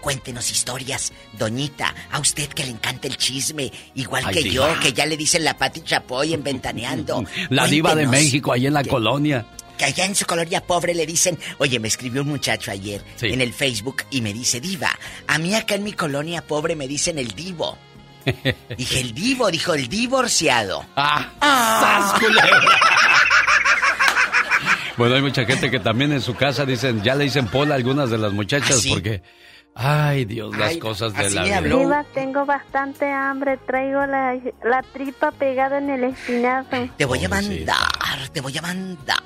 Cuéntenos 0.00 0.50
historias, 0.50 1.12
doñita, 1.38 1.94
a 2.10 2.20
usted 2.20 2.48
que 2.48 2.64
le 2.64 2.70
encanta 2.70 3.06
el 3.06 3.18
chisme, 3.18 3.70
igual 3.94 4.24
Ay, 4.26 4.34
que 4.34 4.42
diva. 4.44 4.72
yo, 4.74 4.80
que 4.80 4.94
ya 4.94 5.04
le 5.04 5.16
dicen 5.16 5.44
la 5.44 5.58
Pati 5.58 5.82
Chapoy 5.82 6.32
en 6.32 6.42
Ventaneando. 6.42 7.22
La 7.50 7.66
Diva 7.66 7.94
de. 7.94 8.06
México, 8.06 8.52
ahí 8.52 8.66
en 8.66 8.72
la 8.72 8.82
colonia. 8.84 9.44
que 9.76 9.84
allá 9.84 10.06
en 10.06 10.14
su 10.14 10.24
colonia 10.24 10.62
pobre 10.62 10.94
le 10.94 11.04
dicen, 11.04 11.38
oye, 11.58 11.78
me 11.78 11.88
escribió 11.88 12.22
un 12.22 12.28
muchacho 12.28 12.70
ayer 12.70 13.04
Sí. 13.16 13.26
en 13.26 13.40
el 13.42 13.52
Facebook 13.52 14.04
y 14.10 14.20
me 14.22 14.32
dice, 14.32 14.58
diva, 14.60 14.90
a 15.26 15.38
mí 15.38 15.54
acá 15.54 15.74
en 15.74 15.84
mi 15.84 15.92
colonia 15.92 16.40
pobre 16.46 16.76
me 16.76 16.88
dicen 16.88 17.18
el 17.18 17.28
divo. 17.32 17.76
Dije, 18.76 19.00
el 19.00 19.14
divo, 19.14 19.50
dijo, 19.50 19.72
el 19.74 19.88
divorciado. 19.88 20.84
¡Ah! 20.96 21.30
Ah. 21.40 22.18
Bueno, 25.00 25.14
hay 25.14 25.22
mucha 25.22 25.46
gente 25.46 25.70
que 25.70 25.80
también 25.80 26.12
en 26.12 26.20
su 26.20 26.34
casa 26.34 26.66
dicen, 26.66 27.00
ya 27.02 27.14
le 27.14 27.24
dicen 27.24 27.46
pola 27.46 27.72
a 27.72 27.78
algunas 27.78 28.10
de 28.10 28.18
las 28.18 28.34
muchachas 28.34 28.76
¿Ah, 28.76 28.80
sí? 28.82 28.90
porque, 28.90 29.22
ay 29.74 30.26
Dios, 30.26 30.54
las 30.58 30.72
Ay, 30.72 30.78
cosas 30.78 31.14
de 31.14 31.30
la 31.30 31.60
vida. 31.62 32.04
tengo 32.12 32.44
bastante 32.44 33.10
hambre. 33.10 33.56
Traigo 33.66 34.04
la, 34.04 34.38
la 34.62 34.82
tripa 34.92 35.30
pegada 35.30 35.78
en 35.78 35.88
el 35.88 36.04
espinazo. 36.04 36.86
Te 36.98 37.06
voy 37.06 37.24
a 37.24 37.30
mandar, 37.30 38.28
te 38.30 38.42
voy 38.42 38.58
a 38.58 38.60
mandar 38.60 39.22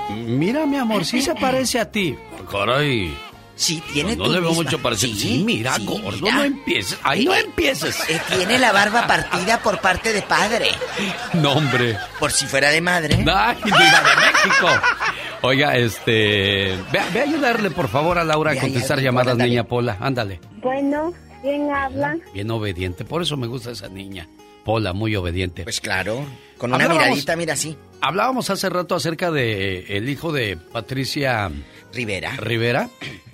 Mira, 0.09 0.65
mi 0.65 0.77
amor, 0.77 1.05
sí 1.05 1.21
se 1.21 1.35
parece 1.35 1.79
a 1.79 1.91
ti. 1.91 2.15
Caray. 2.49 3.13
Sí, 3.55 3.83
tiene 3.93 4.15
No 4.15 4.23
tu 4.25 4.31
le 4.31 4.39
veo 4.39 4.49
misma- 4.49 4.63
mucho 4.63 4.79
parecido. 4.81 5.13
Sí, 5.15 5.19
Sí, 5.37 5.43
mira, 5.43 5.75
sí, 5.75 5.85
gordo, 5.85 6.17
mira. 6.21 6.35
no 6.37 6.43
empieces. 6.43 6.97
Ahí 7.03 7.25
no 7.25 7.33
Eh, 7.35 7.41
empieces. 7.41 7.95
eh, 8.09 8.19
tiene 8.35 8.57
la 8.57 8.71
barba 8.71 9.05
partida 9.05 9.61
por 9.61 9.79
parte 9.79 10.11
de 10.11 10.21
padre. 10.23 10.67
No, 11.33 11.53
hombre. 11.53 11.97
Por 12.19 12.31
si 12.31 12.45
fuera 12.47 12.69
de 12.71 12.81
madre. 12.81 13.15
¡Ay, 13.31 13.57
de 13.63 13.71
México! 13.71 14.67
Oiga, 15.43 15.75
este... 15.77 16.75
Ve, 16.91 16.99
ve 17.13 17.19
a 17.19 17.23
ayudarle, 17.23 17.69
por 17.69 17.89
favor, 17.89 18.17
a 18.17 18.23
Laura 18.23 18.53
a 18.53 18.55
contestar 18.55 18.99
llamadas, 18.99 19.37
niña 19.37 19.65
Pola. 19.65 19.97
Ándale. 19.99 20.39
Bueno, 20.61 21.13
¿quién 21.41 21.69
habla? 21.71 22.15
Bien 22.33 22.49
obediente. 22.49 23.05
Por 23.05 23.21
eso 23.21 23.37
me 23.37 23.47
gusta 23.47 23.71
esa 23.71 23.87
niña. 23.89 24.27
Pola, 24.63 24.93
muy 24.93 25.15
obediente. 25.15 25.63
Pues 25.63 25.81
claro, 25.81 26.25
con 26.57 26.69
una 26.73 26.77
Hablábamos- 26.85 27.03
miradita, 27.09 27.35
mira 27.35 27.53
así. 27.53 27.75
Hablábamos 28.01 28.49
hace 28.49 28.69
rato 28.69 28.95
acerca 28.95 29.31
de 29.31 29.79
eh, 29.79 29.85
el 29.97 30.09
hijo 30.09 30.31
de 30.31 30.57
Patricia 30.57 31.51
Rivera. 31.93 32.35
Rivera, 32.37 32.89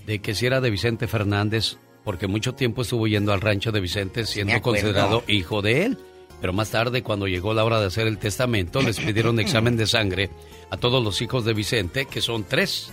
de 0.06 0.20
que 0.20 0.36
si 0.36 0.46
era 0.46 0.62
de 0.62 0.70
Vicente 0.70 1.08
Fernández, 1.08 1.78
porque 2.04 2.28
mucho 2.28 2.54
tiempo 2.56 2.82
estuvo 2.84 3.08
yendo 3.08 3.34
al 3.34 3.42
rancho 3.42 3.72
de 3.72 3.80
Vicente 3.80 4.26
siendo 4.26 4.62
considerado 4.62 5.24
hijo 5.28 5.62
de 5.62 5.86
él. 5.86 5.98
Pero 6.42 6.54
más 6.54 6.70
tarde, 6.72 7.04
cuando 7.04 7.28
llegó 7.28 7.54
la 7.54 7.66
hora 7.66 7.80
de 7.82 7.88
hacer 7.88 8.08
el 8.08 8.18
testamento, 8.18 8.82
les 8.82 8.98
pidieron 9.00 9.40
examen 9.42 9.76
de 9.76 9.86
sangre 9.88 10.30
a 10.70 10.78
todos 10.78 11.04
los 11.04 11.22
hijos 11.22 11.44
de 11.46 11.54
Vicente, 11.54 12.06
que 12.06 12.22
son 12.22 12.44
tres. 12.46 12.92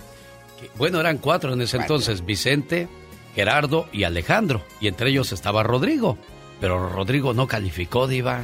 Que- 0.59 0.69
bueno, 0.77 0.99
eran 0.99 1.17
cuatro 1.19 1.53
en 1.53 1.61
ese 1.61 1.77
Cuatro. 1.77 1.95
entonces, 1.95 2.25
Vicente, 2.25 2.87
Gerardo 3.35 3.87
y 3.93 4.03
Alejandro. 4.03 4.63
Y 4.81 4.87
entre 4.87 5.09
ellos 5.11 5.31
estaba 5.31 5.63
Rodrigo. 5.63 6.17
Pero 6.59 6.89
Rodrigo 6.89 7.33
no 7.33 7.47
calificó, 7.47 8.07
Diva. 8.07 8.41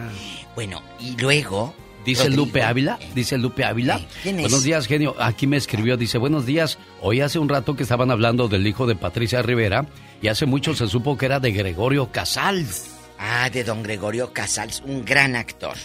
Bueno, 0.56 0.82
y 1.00 1.16
luego. 1.18 1.74
Dice 2.06 2.24
Rodrigo. 2.24 2.46
Lupe 2.46 2.64
Ávila, 2.64 3.00
dice 3.16 3.38
Lupe 3.38 3.64
Ávila. 3.64 3.96
Eh, 3.96 4.08
¿quién 4.24 4.36
es? 4.36 4.42
Buenos 4.44 4.64
días, 4.64 4.88
genio. 4.88 5.16
Aquí 5.20 5.48
me 5.48 5.56
escribió, 5.56 5.96
dice, 5.96 6.18
buenos 6.18 6.46
días. 6.46 6.78
Hoy 7.02 7.22
hace 7.22 7.40
un 7.40 7.48
rato 7.48 7.76
que 7.76 7.84
estaban 7.84 8.12
hablando 8.12 8.50
del 8.50 8.68
hijo 8.68 8.86
de 8.86 8.96
Patricia 8.96 9.42
Rivera 9.42 9.86
y 10.22 10.28
hace 10.28 10.46
mucho 10.46 10.76
se 10.76 10.88
supo 10.88 11.18
que 11.18 11.28
era 11.28 11.40
de 11.40 11.54
Gregorio 11.54 12.12
Casals. 12.12 12.90
Ah, 13.18 13.50
de 13.50 13.64
don 13.64 13.82
Gregorio 13.84 14.34
Casals, 14.34 14.84
un 14.86 15.06
gran 15.06 15.38
actor. 15.38 15.78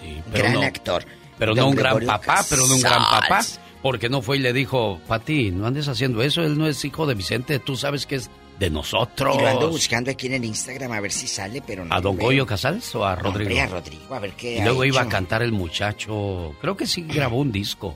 Sí, 0.00 0.22
gran 0.32 0.54
no, 0.54 0.62
actor. 0.62 1.04
Pero 1.38 1.54
Don 1.54 1.64
no 1.64 1.70
un 1.70 1.76
gran 1.76 2.00
papá, 2.06 2.44
pero 2.48 2.66
no 2.66 2.74
un 2.74 2.80
gran 2.80 3.02
papá. 3.02 3.40
Porque 3.82 4.08
no 4.08 4.22
fue 4.22 4.38
y 4.38 4.40
le 4.40 4.54
dijo, 4.54 4.98
Pati, 5.06 5.50
no 5.50 5.66
andes 5.66 5.88
haciendo 5.88 6.22
eso, 6.22 6.42
él 6.42 6.56
no 6.56 6.66
es 6.66 6.82
hijo 6.84 7.06
de 7.06 7.14
Vicente, 7.14 7.58
tú 7.58 7.76
sabes 7.76 8.06
que 8.06 8.14
es 8.14 8.30
de 8.58 8.70
nosotros. 8.70 9.36
Y 9.36 9.40
lo 9.40 9.48
ando 9.48 9.70
buscando 9.70 10.10
aquí 10.10 10.26
en 10.26 10.34
el 10.34 10.44
Instagram 10.44 10.92
a 10.92 11.00
ver 11.00 11.12
si 11.12 11.26
sale, 11.26 11.62
pero 11.66 11.84
no. 11.84 11.94
¿A 11.94 12.00
don. 12.00 12.16
Goyo 12.16 12.46
Casals 12.46 12.94
o 12.94 13.04
a 13.04 13.16
Rodrigo? 13.16 13.50
Hombre, 13.50 13.60
a 13.60 13.66
Rodrigo, 13.66 14.14
a 14.14 14.18
ver 14.18 14.32
qué 14.32 14.58
y 14.58 14.62
luego 14.62 14.82
ha 14.82 14.86
iba 14.86 15.00
a 15.00 15.08
cantar 15.08 15.42
el 15.42 15.52
muchacho. 15.52 16.54
Creo 16.60 16.76
que 16.76 16.86
sí 16.86 17.02
grabó 17.02 17.38
un 17.38 17.52
disco. 17.52 17.94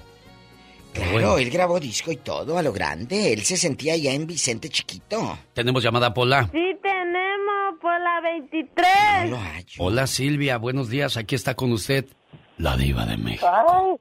Claro, 0.93 1.12
bueno, 1.12 1.39
él 1.39 1.51
grabó 1.51 1.78
disco 1.78 2.10
y 2.10 2.16
todo 2.16 2.59
a 2.59 2.62
lo 2.62 2.72
grande. 2.72 3.32
Él 3.32 3.43
se 3.43 3.56
sentía 3.56 3.97
ya 3.97 4.12
en 4.12 4.26
Vicente 4.26 4.68
chiquito. 4.68 5.39
tenemos 5.52 5.82
llamada 5.82 6.12
Pola. 6.12 6.48
Sí, 6.52 6.76
tenemos 6.82 7.78
por 7.80 8.01
la 8.01 8.20
23. 8.20 8.86
No 9.24 9.30
lo 9.30 9.36
hallo. 9.36 9.74
Hola 9.78 10.06
Silvia, 10.06 10.56
buenos 10.56 10.89
días. 10.89 11.16
Aquí 11.16 11.35
está 11.35 11.55
con 11.55 11.72
usted 11.72 12.06
la 12.59 12.76
diva 12.76 13.06
de 13.06 13.16
México. 13.16 13.48
Ay, 13.51 13.97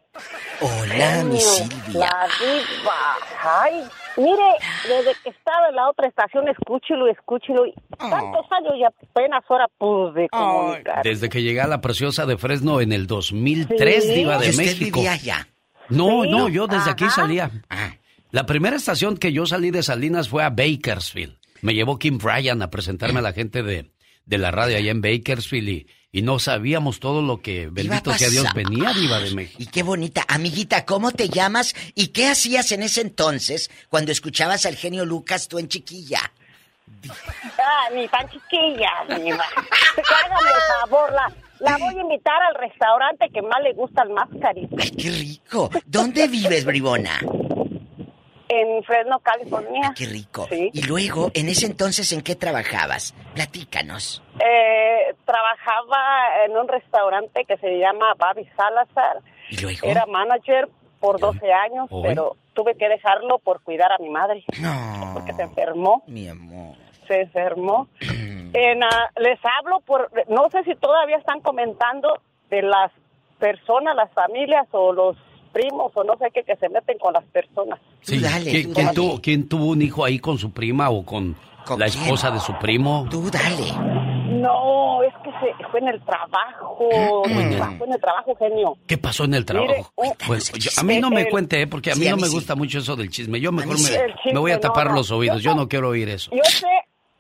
Hola, 0.62 1.24
mi 1.26 1.40
Silvia. 1.40 2.00
La 2.00 2.28
diva. 2.40 3.16
Ay, 3.64 3.84
mire, 4.18 4.44
desde 4.88 5.12
que 5.24 5.30
estaba 5.30 5.70
en 5.70 5.76
la 5.76 5.90
otra 5.90 6.08
estación, 6.08 6.48
escúchelo, 6.50 7.08
escúchelo. 7.08 7.66
y 7.68 7.74
Tantos 7.98 8.46
años 8.52 8.74
y 8.78 8.84
apenas 8.84 9.44
ahora 9.50 9.68
pude 9.78 10.28
comunicar. 10.30 11.04
Desde 11.04 11.30
que 11.30 11.42
llegué 11.44 11.62
a 11.62 11.68
la 11.68 11.82
preciosa 11.82 12.26
de 12.26 12.38
Fresno 12.38 12.82
en 12.82 12.92
el 12.94 13.06
2003, 13.08 14.04
Sí. 14.06 14.14
diva 14.16 14.38
de 14.40 14.48
¿Y 14.48 14.50
usted 14.50 14.64
México. 14.64 15.00
vivía 15.00 15.14
allá? 15.14 15.48
No, 15.90 16.24
Sí. 16.24 16.30
no, 16.30 16.50
yo 16.50 16.68
desde 16.68 16.90
aquí 16.92 17.08
salía. 17.10 17.52
Ah, 17.70 17.92
La 18.32 18.46
primera 18.46 18.76
estación 18.76 19.16
que 19.18 19.32
yo 19.32 19.46
salí 19.46 19.72
de 19.72 19.84
Salinas 19.84 20.28
fue 20.30 20.44
a 20.44 20.50
Bakersfield. 20.50 21.38
Me 21.62 21.74
llevó 21.74 21.98
Kim 21.98 22.18
Bryan 22.18 22.62
a 22.62 22.70
presentarme 22.70 23.20
a 23.20 23.22
la 23.22 23.32
gente 23.34 23.64
de, 23.64 23.90
de 24.26 24.38
la 24.38 24.52
radio 24.52 24.78
allá 24.78 24.92
en 24.92 25.02
Bakersfield 25.02 25.70
y, 25.70 25.88
y 26.12 26.22
no 26.22 26.40
sabíamos 26.40 27.00
todo 27.00 27.22
lo 27.22 27.42
que, 27.42 27.68
bendito 27.68 28.14
sea 28.14 28.30
Dios, 28.30 28.48
venía 28.54 28.94
diva 28.94 29.20
de 29.20 29.32
México. 29.32 29.62
Y 29.62 29.68
qué 29.68 29.84
bonita. 29.84 30.24
Amiguita, 30.28 30.86
¿cómo 30.86 31.12
te 31.12 31.30
llamas? 31.30 31.76
¿Y 31.96 32.08
qué 32.08 32.28
hacías 32.30 32.72
en 32.72 32.84
ese 32.84 33.02
entonces 33.02 33.70
cuando 33.90 34.12
escuchabas 34.12 34.66
al 34.66 34.76
genio 34.76 35.06
Lucas 35.06 35.48
tú 35.48 35.60
en 35.60 35.68
chiquilla? 35.68 36.32
Ah, 37.10 37.90
ni 37.94 38.08
tan 38.08 38.28
chiquilla, 38.30 38.90
diva. 39.08 39.46
Hágame 39.46 40.50
el 40.50 40.90
favor, 40.90 41.14
la, 41.14 41.32
la 41.60 41.78
voy 41.78 41.96
a 41.96 42.02
invitar 42.02 42.42
al 42.50 42.56
restaurante 42.56 43.30
que 43.34 43.42
más 43.42 43.62
le 43.62 43.74
gusta 43.74 44.02
al 44.02 44.10
más 44.10 44.28
cariño. 44.42 44.70
¡Ay, 44.80 44.92
qué 44.92 45.10
rico! 45.10 45.70
¿Dónde 45.86 46.28
vives, 46.28 46.66
bribona? 46.66 47.20
En 48.50 48.84
Fresno, 48.84 49.20
California. 49.20 49.94
¡Qué 49.96 50.06
rico! 50.06 50.48
Sí. 50.50 50.70
Y 50.74 50.84
luego, 50.84 51.32
en 51.34 51.50
ese 51.50 51.66
entonces, 51.66 52.12
¿en 52.14 52.22
qué 52.22 52.36
trabajabas? 52.36 53.14
Platícanos. 53.34 54.24
Eh, 54.40 55.14
trabajaba 55.26 56.44
en 56.46 56.56
un 56.58 56.68
restaurante 56.68 57.44
que 57.46 57.58
se 57.58 57.78
llama 57.80 58.14
Babi 58.18 58.46
Salazar. 58.56 59.18
¿Y 59.50 59.58
luego? 59.62 59.88
Era 59.88 60.06
manager 60.06 60.70
por 61.00 61.20
12 61.20 61.52
años, 61.52 61.88
Hoy. 61.92 62.04
pero 62.08 62.36
tuve 62.54 62.76
que 62.76 62.88
dejarlo 62.90 63.40
por 63.40 63.62
cuidar 63.62 63.92
a 63.92 63.98
mi 64.00 64.10
madre. 64.10 64.44
No. 64.62 65.12
Porque 65.14 65.34
se 65.34 65.44
enfermó, 65.44 66.04
Mi 66.08 66.28
amor. 66.28 66.76
se 67.08 67.22
enfermó. 67.22 67.88
En, 68.54 68.82
ah, 68.82 69.12
les 69.18 69.38
hablo 69.44 69.82
por, 69.82 70.10
no 70.30 70.50
sé 70.50 70.64
si 70.64 70.74
todavía 70.76 71.18
están 71.18 71.42
comentando 71.42 72.22
de 72.50 72.62
las 72.62 72.92
personas, 73.40 73.94
las 73.94 74.10
familias 74.14 74.66
o 74.72 74.94
los 74.94 75.18
primos 75.58 75.92
o 75.96 76.04
no 76.04 76.16
sé 76.18 76.26
qué 76.34 76.44
que 76.44 76.56
se 76.56 76.70
meten 76.70 76.98
con 77.00 77.14
las 77.14 77.24
personas. 77.26 77.80
Sí, 78.02 78.20
dale, 78.20 78.52
¿quién, 78.52 78.64
tú 78.68 78.74
quién 78.74 78.86
dale. 78.86 78.96
tuvo, 78.96 79.22
quién 79.22 79.50
tuvo 79.50 79.66
un 79.68 79.82
hijo 79.82 80.06
ahí 80.06 80.20
con 80.20 80.38
su 80.38 80.52
prima 80.52 80.90
o 80.90 81.04
con, 81.04 81.36
¿Con 81.66 81.80
la 81.80 81.88
quién? 81.88 82.04
esposa 82.04 82.30
de 82.32 82.40
su 82.40 82.54
primo? 82.60 83.08
Tú 83.10 83.30
dale. 83.32 83.72
No, 84.40 85.02
es 85.04 85.14
que 85.24 85.32
se 85.32 85.68
fue 85.72 85.80
en 85.80 85.88
el 85.88 86.02
trabajo, 86.04 86.78
fue 87.24 87.34
en 87.86 87.94
el 87.94 88.00
trabajo, 88.00 88.36
genio. 88.38 88.78
¿qué 88.86 88.98
pasó 88.98 89.24
en 89.24 89.34
el 89.34 89.46
trabajo? 89.46 89.72
Mire, 89.74 89.86
un- 89.96 90.28
Pues, 90.28 90.52
yo- 90.54 90.70
a 90.80 90.84
mí 90.84 91.00
no 91.00 91.10
me 91.10 91.22
el- 91.22 91.30
cuente, 91.30 91.62
¿eh? 91.62 91.68
porque 91.68 91.92
a 91.92 91.96
mí 91.96 92.02
Sí, 92.02 92.08
a 92.08 92.12
no 92.12 92.18
mí 92.18 92.22
me 92.24 92.28
sí. 92.28 92.34
gusta 92.36 92.56
mucho 92.56 92.78
eso 92.80 92.96
del 92.96 93.10
chisme. 93.10 93.40
Yo 93.40 93.52
mejor 93.52 93.74
me, 93.74 93.80
chisme, 93.80 94.04
me 94.34 94.40
voy 94.40 94.52
a 94.52 94.60
tapar 94.60 94.88
no. 94.90 94.96
los 94.98 95.10
oídos. 95.12 95.38
Yo 95.42 95.52
Yo 95.52 95.56
no- 95.56 95.62
no 95.64 95.68
quiero 95.70 95.90
oír 95.90 96.10
eso. 96.10 96.30
Yo 96.32 96.44
sé, 96.44 96.68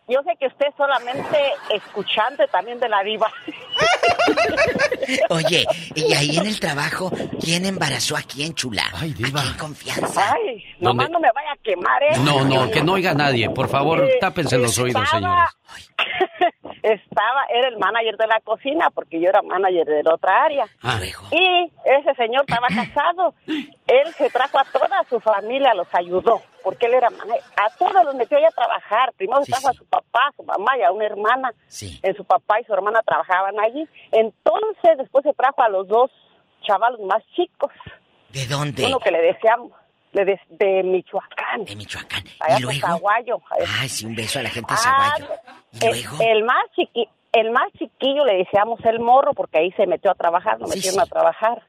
yo 0.07 0.21
sé 0.23 0.35
que 0.39 0.47
usted 0.47 0.67
es 0.67 0.75
solamente 0.75 1.37
escuchante 1.73 2.47
también 2.47 2.79
de 2.79 2.89
la 2.89 3.03
diva. 3.03 3.31
Oye, 5.29 5.65
y 5.95 6.13
ahí 6.13 6.37
en 6.37 6.45
el 6.45 6.59
trabajo, 6.59 7.11
¿quién 7.41 7.65
embarazó 7.65 8.15
a 8.17 8.21
quién, 8.21 8.53
chula? 8.53 8.83
Ay, 8.93 9.13
diva. 9.13 9.41
En 9.43 9.53
confianza. 9.57 10.33
Ay, 10.33 10.63
nomás 10.79 11.07
¿Dónde? 11.07 11.13
no 11.13 11.19
me 11.19 11.31
vaya 11.33 11.51
a 11.51 11.57
quemar, 11.63 12.03
¿eh? 12.03 12.17
No, 12.23 12.43
no, 12.43 12.69
que 12.71 12.81
no 12.81 12.93
oiga 12.93 13.13
nadie. 13.13 13.49
Por 13.49 13.67
favor, 13.69 14.03
Eh, 14.03 14.17
tápense 14.19 14.57
los 14.57 14.77
oídos, 14.79 15.07
señores. 15.09 15.49
Estaba, 16.93 17.45
era 17.49 17.67
el 17.67 17.77
manager 17.77 18.15
de 18.17 18.27
la 18.27 18.39
cocina 18.41 18.89
porque 18.91 19.19
yo 19.19 19.27
era 19.29 19.41
manager 19.41 19.85
de 19.85 20.03
la 20.03 20.13
otra 20.13 20.43
área. 20.45 20.65
Ah. 20.81 20.99
Y 21.31 21.71
ese 21.83 22.13
señor 22.15 22.45
estaba 22.47 22.67
casado. 22.67 23.33
Él 23.45 24.13
se 24.17 24.29
trajo 24.29 24.59
a 24.59 24.63
toda 24.65 25.03
su 25.09 25.19
familia, 25.19 25.73
los 25.73 25.87
ayudó, 25.93 26.41
porque 26.63 26.85
él 26.85 26.93
era 26.93 27.09
manager. 27.09 27.43
A 27.57 27.69
todos 27.77 28.05
los 28.05 28.15
metió 28.15 28.37
a 28.37 28.51
trabajar. 28.51 29.11
Primero 29.17 29.43
Sí, 29.43 29.51
se 29.51 29.59
trajo 29.59 29.71
sí. 29.73 29.75
a 29.75 29.79
su 29.79 29.85
papá, 29.87 30.19
a 30.29 30.35
su 30.35 30.43
mamá 30.43 30.77
y 30.77 30.83
a 30.83 30.91
una 30.91 31.05
hermana. 31.05 31.51
Sí. 31.67 31.99
En 32.03 32.15
su 32.15 32.23
papá 32.23 32.61
y 32.61 32.63
su 32.63 32.73
hermana 32.73 33.01
trabajaban 33.05 33.59
allí. 33.59 33.85
Entonces, 34.11 34.97
después 34.97 35.23
se 35.23 35.33
trajo 35.33 35.61
a 35.63 35.69
los 35.69 35.87
dos 35.87 36.09
chavalos 36.63 36.99
más 37.01 37.23
chicos. 37.35 37.71
¿De 38.29 38.45
dónde? 38.45 38.85
Uno 38.85 38.99
que 38.99 39.11
le 39.11 39.21
deseamos, 39.21 39.71
de, 40.13 40.39
de 40.49 40.83
Michoacán. 40.83 41.65
De 41.65 41.75
Michoacán. 41.75 42.23
Allá 42.39 42.57
¿Y 42.59 42.61
luego? 42.61 42.87
Zaguayo. 42.87 43.41
Ay, 43.79 43.89
sí, 43.89 44.05
un 44.05 44.15
beso 44.15 44.39
a 44.39 44.43
la 44.43 44.49
gente 44.49 44.73
de 44.73 44.79
Ah, 44.83 45.13
Zaguayo. 45.17 45.33
¿Y 45.73 45.85
el, 45.85 45.91
luego? 46.03 46.17
el 46.23 46.43
más 46.43 46.63
chiqui, 46.75 47.07
el 47.33 47.51
más 47.51 47.71
chiquillo 47.77 48.25
le 48.25 48.37
decíamos 48.37 48.79
el 48.85 48.99
morro 48.99 49.33
porque 49.33 49.59
ahí 49.59 49.71
se 49.73 49.85
metió 49.85 50.11
a 50.11 50.15
trabajar, 50.15 50.59
lo 50.59 50.67
metieron 50.67 50.99
a 50.99 51.05
trabajar. 51.05 51.61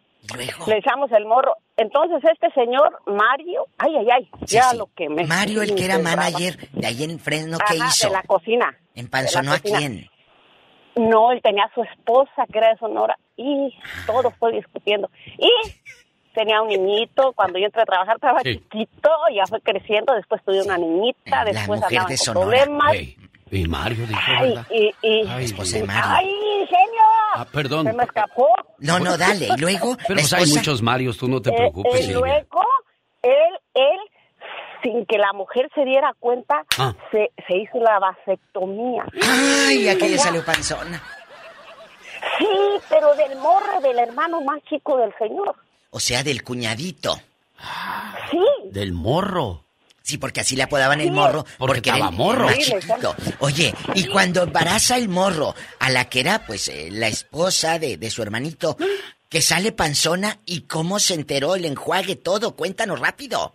Le 0.66 0.74
decíamos 0.74 1.10
el 1.12 1.24
morro. 1.27 1.55
Entonces 1.77 2.23
este 2.31 2.51
señor 2.52 3.01
Mario, 3.06 3.66
ay, 3.78 3.97
ay, 3.97 4.09
ay, 4.10 4.31
ya 4.43 4.74
lo 4.74 4.89
que 4.94 5.09
me... 5.09 5.24
Mario, 5.24 5.62
el 5.62 5.74
que 5.74 5.85
era 5.85 5.98
manager 5.98 6.56
de 6.73 6.86
ahí 6.86 7.02
en 7.05 7.19
Fresno, 7.19 7.56
¿qué 7.59 7.77
Ajá, 7.81 7.89
hizo? 7.89 8.09
de 8.09 8.12
la 8.15 8.23
cocina. 8.24 8.77
¿Empanzonó 8.94 9.52
a 9.52 9.59
quién? 9.59 10.09
No, 10.97 11.31
él 11.32 11.40
tenía 11.43 11.65
a 11.65 11.74
su 11.74 11.82
esposa 11.82 12.44
que 12.52 12.59
era 12.59 12.70
de 12.70 12.78
Sonora 12.78 13.16
y 13.36 13.73
todo 14.06 14.32
fue 14.39 14.52
discutiendo. 14.52 15.09
Y 15.39 15.48
tenía 16.39 16.62
un 16.62 16.69
niñito, 16.69 17.32
cuando 17.35 17.59
yo 17.59 17.66
entré 17.66 17.82
a 17.82 17.85
trabajar 17.86 18.15
estaba 18.16 18.40
Sí. 18.43 18.56
chiquito, 18.59 19.10
ya 19.35 19.44
fue 19.47 19.60
creciendo, 19.60 20.15
después 20.15 20.40
tuve 20.44 20.62
una 20.62 20.78
niñita, 20.78 21.44
después 21.44 21.81
mujer 21.81 21.98
andaban 21.98 22.09
de 22.09 22.19
con 22.24 22.32
problemas. 22.35 22.94
Y 23.51 23.66
Mario 23.66 24.06
dijo, 24.06 24.20
Ay, 24.27 24.48
¿verdad? 24.51 24.66
y, 24.70 24.94
y, 25.02 25.27
Ay, 25.28 25.44
esposa 25.47 25.77
Dios. 25.78 25.81
de 25.81 25.85
Mario. 25.94 26.10
¡Ay, 26.16 26.66
genio! 26.69 27.02
Ah, 27.35 27.47
perdón. 27.51 27.86
Se 27.86 27.93
me 27.94 28.05
escapó. 28.05 28.47
No, 28.78 28.98
no, 29.01 29.16
dale. 29.16 29.48
Y 29.56 29.60
luego, 29.60 29.97
Pero 30.06 30.20
pues 30.20 30.32
hay 30.35 30.43
esposa- 30.43 30.59
muchos 30.60 30.82
Marios, 30.82 31.16
tú 31.19 31.28
no 31.28 31.40
te 31.43 31.51
Eh, 31.51 31.55
preocupes, 31.56 31.94
eh, 31.94 32.02
Silvia. 32.02 32.19
luego, 32.20 32.62
él, 33.23 33.59
él, 33.74 33.98
sin 34.82 35.06
que 35.06 35.16
la 35.19 35.32
mujer 35.32 35.69
se 35.74 35.85
diera 35.85 36.12
cuenta, 36.20 36.65
Ah. 36.78 36.94
se, 37.10 37.31
se 37.48 37.56
hizo 37.56 37.78
la 37.81 37.98
vasectomía. 37.98 39.05
Ay, 39.66 39.89
aquella 39.89 40.15
Ella- 40.15 40.23
salió 40.23 40.44
panzona. 40.44 41.02
Sí, 42.39 42.47
pero 42.90 43.15
del 43.15 43.36
morro 43.39 43.81
del 43.81 43.98
hermano 43.98 44.40
más 44.43 44.60
chico 44.69 44.97
del 44.98 45.12
señor. 45.19 45.55
O 45.90 46.01
sea, 46.01 46.23
del 46.23 46.43
cuñadito. 46.43 47.20
Sí. 48.31 48.39
Del 48.70 48.93
morro. 48.93 49.65
Sí, 50.02 50.16
porque 50.16 50.40
así 50.40 50.56
le 50.56 50.62
apodaban 50.62 51.01
el 51.01 51.12
morro. 51.12 51.44
Porque 51.59 51.90
era 51.90 51.98
estaba 51.98 52.10
el 52.10 52.16
morro. 52.16 52.47
más 52.47 52.59
chiquito. 52.59 53.15
Oye, 53.40 53.74
y 53.94 54.06
cuando 54.06 54.43
embaraza 54.43 54.97
el 54.97 55.09
morro 55.09 55.55
a 55.81 55.90
la 55.90 56.09
que 56.09 56.20
era, 56.20 56.47
pues, 56.47 56.69
eh, 56.69 56.89
la 56.90 57.09
esposa 57.09 57.78
de, 57.78 57.98
de 57.98 58.10
su 58.10 58.23
hermanito, 58.23 58.78
que 59.28 59.43
sale 59.43 59.73
panzona, 59.73 60.40
¿y 60.47 60.62
cómo 60.62 60.98
se 60.98 61.12
enteró 61.12 61.56
el 61.56 61.66
enjuague, 61.66 62.16
todo? 62.16 62.56
Cuéntanos 62.56 63.01
rápido. 63.01 63.52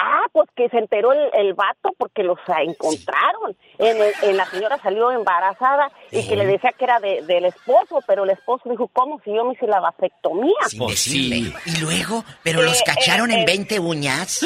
Ah, 0.00 0.22
pues 0.32 0.48
que 0.56 0.68
se 0.68 0.78
enteró 0.78 1.12
el, 1.12 1.30
el 1.34 1.54
vato 1.54 1.90
porque 1.98 2.22
los 2.22 2.38
ah, 2.48 2.62
encontraron. 2.62 3.56
En, 3.78 3.96
el- 4.00 4.12
en 4.22 4.36
la 4.36 4.46
señora 4.46 4.78
salió 4.82 5.10
embarazada 5.10 5.90
y 6.10 6.26
que 6.26 6.36
le 6.36 6.46
decía 6.46 6.72
que 6.72 6.84
era 6.84 6.98
de- 7.00 7.22
del 7.22 7.44
esposo, 7.46 8.00
pero 8.06 8.24
el 8.24 8.30
esposo 8.30 8.68
dijo, 8.70 8.88
¿cómo 8.92 9.20
si 9.24 9.34
yo 9.34 9.44
me 9.44 9.54
hice 9.54 9.66
la 9.66 9.80
vasectomía? 9.80 10.54
Sin 10.68 10.86
decirle. 10.86 11.52
Y 11.66 11.80
luego, 11.80 12.24
pero 12.42 12.60
Eh, 12.60 12.64
los 12.64 12.82
cacharon 12.82 13.30
eh, 13.30 13.34
en 13.34 13.40
eh. 13.40 13.44
20 13.46 13.80
uñas. 13.80 14.42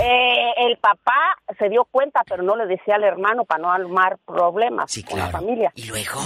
Eh, 0.00 0.52
el 0.58 0.76
papá 0.78 1.36
se 1.58 1.68
dio 1.68 1.84
cuenta, 1.90 2.22
pero 2.26 2.42
no 2.42 2.56
le 2.56 2.66
decía 2.66 2.94
al 2.94 3.04
hermano 3.04 3.44
para 3.44 3.60
no 3.62 3.70
armar 3.72 4.16
problemas 4.24 4.92
con 5.08 5.18
la 5.18 5.28
familia. 5.30 5.72
Y 5.74 5.84
luego, 5.86 6.20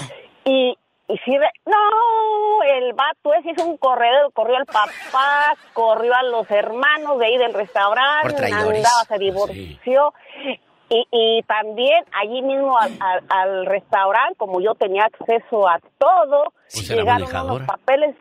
Y, 0.45 0.77
y 1.13 1.19
sí, 1.19 1.37
no, 1.67 2.63
el 2.65 2.93
vato 2.95 3.35
ese 3.35 3.51
hizo 3.51 3.65
un 3.67 3.77
corredor, 3.77 4.33
corrió 4.33 4.57
al 4.57 4.67
papá, 4.67 5.55
corrió 5.73 6.15
a 6.15 6.23
los 6.23 6.51
hermanos 6.51 7.19
de 7.19 7.27
ahí 7.27 7.39
del 7.39 7.53
restaurante, 7.55 8.35
andaba, 8.79 9.05
se 9.09 9.19
divorció. 9.19 10.15
Y, 10.89 11.07
y 11.11 11.43
también 11.45 12.05
allí 12.21 12.43
mismo 12.43 12.77
al, 12.79 12.93
al- 13.01 13.25
al 13.31 13.67
restaurante, 13.67 14.35
como 14.37 14.61
yo 14.61 14.75
tenía 14.75 15.05
acceso 15.07 15.67
a 15.67 15.79
todo, 15.97 16.53
Pues 16.71 16.87
llegaron 16.97 17.23
unos 17.57 17.67
papeles 17.67 18.15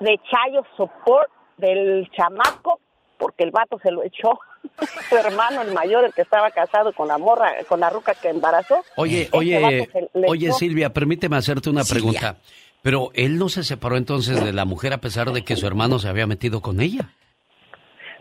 de 0.00 0.18
Chayo 0.30 0.62
Support 0.76 1.30
del 1.56 2.10
chamaco, 2.10 2.78
porque 3.18 3.44
el 3.44 3.50
vato 3.52 3.78
se 3.82 3.90
lo 3.90 4.02
echó. 4.02 4.38
Su 5.08 5.16
hermano, 5.16 5.62
el 5.62 5.72
mayor, 5.72 6.04
el 6.04 6.12
que 6.12 6.22
estaba 6.22 6.50
casado 6.50 6.92
con 6.92 7.08
la 7.08 7.18
morra, 7.18 7.52
con 7.68 7.80
la 7.80 7.90
ruca 7.90 8.14
que 8.14 8.28
embarazó. 8.28 8.82
Oye, 8.96 9.22
Este 9.22 9.36
oye, 9.36 9.88
oye. 10.26 10.52
Silvia, 10.52 10.92
permíteme 10.92 11.36
hacerte 11.36 11.70
una 11.70 11.84
Silvia. 11.84 12.00
pregunta. 12.20 12.36
Pero 12.82 13.10
él 13.14 13.36
no 13.38 13.48
se 13.50 13.62
separó 13.62 13.96
entonces 13.96 14.42
de 14.42 14.52
la 14.52 14.64
mujer 14.64 14.92
a 14.94 14.98
pesar 14.98 15.32
de 15.32 15.42
que 15.44 15.56
su 15.56 15.66
hermano 15.66 15.98
se 15.98 16.08
había 16.08 16.26
metido 16.26 16.60
con 16.62 16.80
ella. 16.80 17.10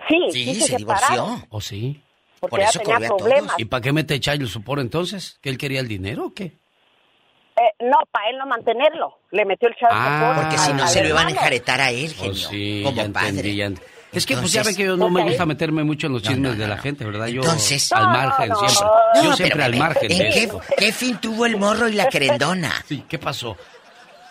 Sí, 0.10 0.18
Sí, 0.32 0.56
sí, 0.56 0.62
se 0.62 0.78
divorció. 0.78 1.46
¿O 1.50 1.62
sí? 1.62 2.02
Porque 2.40 2.52
Por 2.52 2.60
ya 2.62 2.70
eso 2.70 2.80
tenía 2.80 2.96
corrió 2.96 3.06
a 3.06 3.10
todos. 3.10 3.22
problemas. 3.22 3.56
¿Y 3.60 3.66
para 3.66 3.82
qué 3.82 3.92
mete 3.94 4.20
Chayo 4.20 4.48
Supor 4.48 4.80
entonces? 4.80 5.38
¿Que 5.42 5.50
él 5.50 5.58
quería 5.58 5.80
el 5.82 5.88
dinero 5.88 6.26
o 6.28 6.34
qué? 6.34 6.44
Eh, 6.46 7.74
no, 7.82 7.98
para 8.12 8.30
él 8.30 8.38
no 8.38 8.46
mantenerlo. 8.48 9.18
Le 9.32 9.46
metió 9.46 9.68
el 9.68 9.76
chavo. 9.76 9.92
Ah, 9.94 10.40
porque 10.42 10.58
si 10.58 10.74
no 10.74 10.88
se 10.88 11.04
lo 11.04 11.10
iban 11.10 11.28
a 11.28 11.32
enjaretar 11.32 11.82
a 11.82 11.92
él, 11.92 12.12
Oh, 12.18 12.22
genio. 12.22 12.34
sí, 12.36 12.82
como 12.84 12.96
ya 12.98 13.10
padre. 13.12 13.28
entendí, 13.30 13.56
ya 13.56 13.66
Es 14.12 14.26
que 14.26 14.36
pues 14.36 14.52
ya 14.52 14.62
Entonces- 14.62 14.78
ve 14.78 14.84
que 14.84 14.88
yo 14.88 14.98
no 14.98 15.10
me 15.10 15.24
gusta 15.24 15.46
meterme 15.46 15.84
mucho 15.84 16.08
en 16.08 16.14
los 16.14 16.24
chismes 16.24 16.58
de 16.58 16.68
la 16.68 16.78
gente, 16.78 17.06
¿verdad? 17.06 17.28
Yo 17.28 17.42
Entonces- 17.42 17.92
al 17.94 18.08
margen 18.10 18.50
no, 18.50 18.56
siempre. 18.56 18.88
no. 19.16 19.24
yo 19.24 19.34
siempre 19.34 19.56
pero, 19.58 19.66
al 19.66 19.76
margen 19.76 20.12
¿En 20.12 20.18
de 20.18 20.30
qué, 20.32 20.44
esto. 20.44 20.62
qué 20.78 20.92
fin 20.92 21.18
tuvo 21.22 21.46
el 21.46 21.58
morro 21.58 21.88
y 21.88 21.94
la 21.94 22.08
querendona? 22.08 22.72
Sí, 22.88 23.06
¿qué 23.08 23.20
pasó? 23.20 23.56